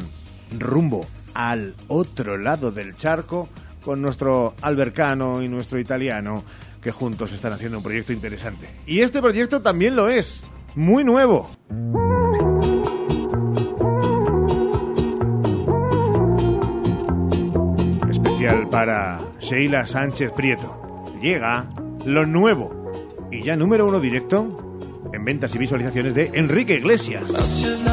rumbo 0.58 1.06
al 1.34 1.74
otro 1.88 2.36
lado 2.36 2.72
del 2.72 2.96
charco 2.96 3.48
con 3.84 4.00
nuestro 4.00 4.54
albercano 4.62 5.42
y 5.42 5.48
nuestro 5.48 5.78
italiano 5.78 6.42
que 6.82 6.90
juntos 6.90 7.32
están 7.32 7.52
haciendo 7.52 7.78
un 7.78 7.84
proyecto 7.84 8.12
interesante. 8.12 8.68
Y 8.86 9.00
este 9.00 9.20
proyecto 9.20 9.62
también 9.62 9.94
lo 9.94 10.08
es, 10.08 10.44
muy 10.74 11.04
nuevo. 11.04 11.50
Especial 18.10 18.68
para 18.68 19.20
Sheila 19.40 19.86
Sánchez 19.86 20.32
Prieto. 20.32 21.04
Llega 21.20 21.70
lo 22.04 22.26
nuevo 22.26 22.90
y 23.30 23.42
ya 23.42 23.56
número 23.56 23.86
uno 23.86 24.00
directo 24.00 24.58
en 25.12 25.24
ventas 25.24 25.54
y 25.54 25.58
visualizaciones 25.58 26.14
de 26.14 26.30
Enrique 26.34 26.74
Iglesias. 26.74 27.30
Es 27.30 27.84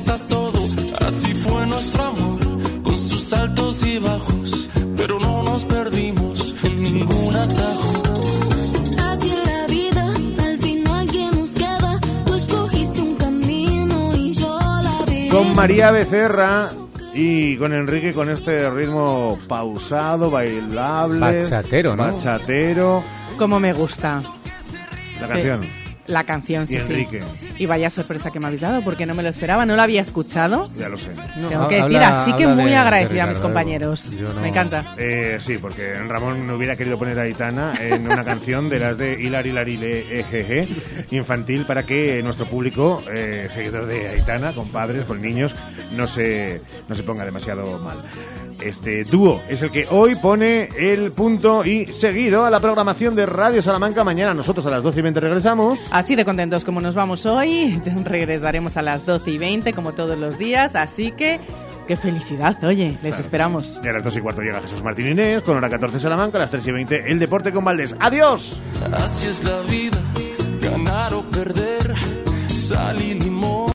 apuestas 0.00 0.26
todo. 0.26 0.58
Así 1.06 1.34
fue 1.34 1.66
nuestro 1.66 2.04
amor, 2.04 2.82
con 2.82 2.96
sus 2.98 3.32
altos 3.32 3.82
y 3.84 3.98
bajos, 3.98 4.68
pero 4.96 5.18
no 5.18 5.42
nos 5.42 5.64
perdimos 5.64 6.54
en 6.62 6.82
ningún 6.82 7.36
atajo. 7.36 8.02
Así 8.98 9.30
es 9.30 9.46
la 9.46 9.66
vida, 9.66 10.14
al 10.44 10.58
final 10.58 11.10
que 11.10 11.30
nos 11.36 11.54
queda. 11.54 12.00
Tú 12.26 12.34
escogiste 12.34 13.00
un 13.00 13.16
camino 13.16 14.16
y 14.16 14.32
yo 14.32 14.58
la 14.58 15.04
vi. 15.06 15.28
Con 15.28 15.54
María 15.54 15.90
Becerra 15.90 16.70
y 17.14 17.56
con 17.56 17.72
Enrique 17.72 18.12
con 18.12 18.30
este 18.30 18.70
ritmo 18.70 19.38
pausado, 19.48 20.30
bailable. 20.30 21.20
Bachatero, 21.20 21.96
¿no? 21.96 22.04
Bachatero. 22.04 23.02
Como 23.36 23.58
me 23.58 23.72
gusta. 23.72 24.22
La 25.20 25.28
canción. 25.28 25.64
Eh, 25.64 25.79
la 26.10 26.24
canción, 26.24 26.66
sí, 26.66 26.74
Y 26.74 26.76
sí. 26.78 26.82
Enrique. 26.82 27.24
Y 27.58 27.66
vaya 27.66 27.90
sorpresa 27.90 28.30
que 28.30 28.40
me 28.40 28.46
habéis 28.46 28.60
dado, 28.60 28.82
porque 28.82 29.06
no 29.06 29.14
me 29.14 29.22
lo 29.22 29.28
esperaba, 29.28 29.64
no 29.64 29.76
lo 29.76 29.82
había 29.82 30.00
escuchado. 30.00 30.66
Ya 30.76 30.88
lo 30.88 30.96
sé. 30.96 31.10
Tengo 31.48 31.68
que 31.68 31.82
decir, 31.82 31.98
así 31.98 32.32
que 32.34 32.46
muy 32.46 32.74
agradecida 32.74 33.24
a 33.24 33.26
mis 33.26 33.40
compañeros. 33.40 34.10
Me 34.40 34.48
encanta. 34.48 34.94
Eh, 34.98 35.38
sí, 35.40 35.58
porque 35.58 35.94
Ramón 35.94 36.46
no 36.46 36.56
hubiera 36.56 36.76
querido 36.76 36.98
poner 36.98 37.18
a 37.18 37.22
Aitana 37.22 37.74
en 37.80 38.06
una 38.10 38.24
canción 38.24 38.68
de 38.68 38.78
las 38.78 38.98
de 38.98 39.14
Hilar 39.14 39.46
Hilar 39.46 39.68
Ejeje, 39.68 40.66
infantil 41.10 41.64
para 41.64 41.84
que 41.84 42.22
nuestro 42.22 42.46
público, 42.46 43.02
eh, 43.12 43.48
seguidor 43.52 43.86
de 43.86 44.08
Aitana, 44.08 44.52
con 44.54 44.68
padres, 44.70 45.04
con 45.04 45.20
niños, 45.20 45.54
no 45.96 46.06
se, 46.06 46.60
no 46.88 46.94
se 46.94 47.02
ponga 47.02 47.24
demasiado 47.24 47.78
mal. 47.78 47.98
Este 48.62 49.04
dúo 49.04 49.40
es 49.48 49.62
el 49.62 49.70
que 49.70 49.86
hoy 49.90 50.16
pone 50.16 50.68
el 50.76 51.12
punto 51.12 51.64
y 51.64 51.86
seguido 51.92 52.44
a 52.44 52.50
la 52.50 52.60
programación 52.60 53.14
de 53.14 53.24
Radio 53.24 53.62
Salamanca. 53.62 54.04
Mañana 54.04 54.34
nosotros 54.34 54.66
a 54.66 54.70
las 54.70 54.82
12 54.82 54.98
y 54.98 55.02
20 55.02 55.20
regresamos. 55.20 55.78
Así 55.90 56.14
de 56.14 56.24
contentos 56.24 56.64
como 56.64 56.80
nos 56.80 56.94
vamos 56.94 57.24
hoy, 57.26 57.80
regresaremos 58.04 58.76
a 58.76 58.82
las 58.82 59.06
12 59.06 59.30
y 59.30 59.38
20 59.38 59.72
como 59.72 59.94
todos 59.94 60.18
los 60.18 60.38
días, 60.38 60.76
así 60.76 61.12
que 61.12 61.40
qué 61.86 61.96
felicidad, 61.96 62.62
oye, 62.64 62.98
les 63.02 63.18
esperamos. 63.18 63.80
Y 63.82 63.88
a 63.88 63.92
las 63.92 64.04
2 64.04 64.16
y 64.16 64.20
cuarto 64.20 64.42
llega 64.42 64.60
Jesús 64.60 64.82
Martín 64.82 65.08
Inés, 65.08 65.42
con 65.42 65.56
hora 65.56 65.68
14 65.68 65.98
Salamanca, 65.98 66.36
a 66.36 66.40
las 66.40 66.50
3 66.50 66.66
y 66.66 66.72
20 66.72 67.10
el 67.10 67.18
deporte 67.18 67.52
con 67.52 67.64
Valdés. 67.64 67.96
¡Adiós! 67.98 68.60
Así 68.92 69.28
es 69.28 69.42
la 69.42 69.60
vida, 69.62 70.00
ganar 70.60 71.14
o 71.14 71.22
perder, 71.22 71.94
salir 72.48 73.24
y 73.24 73.30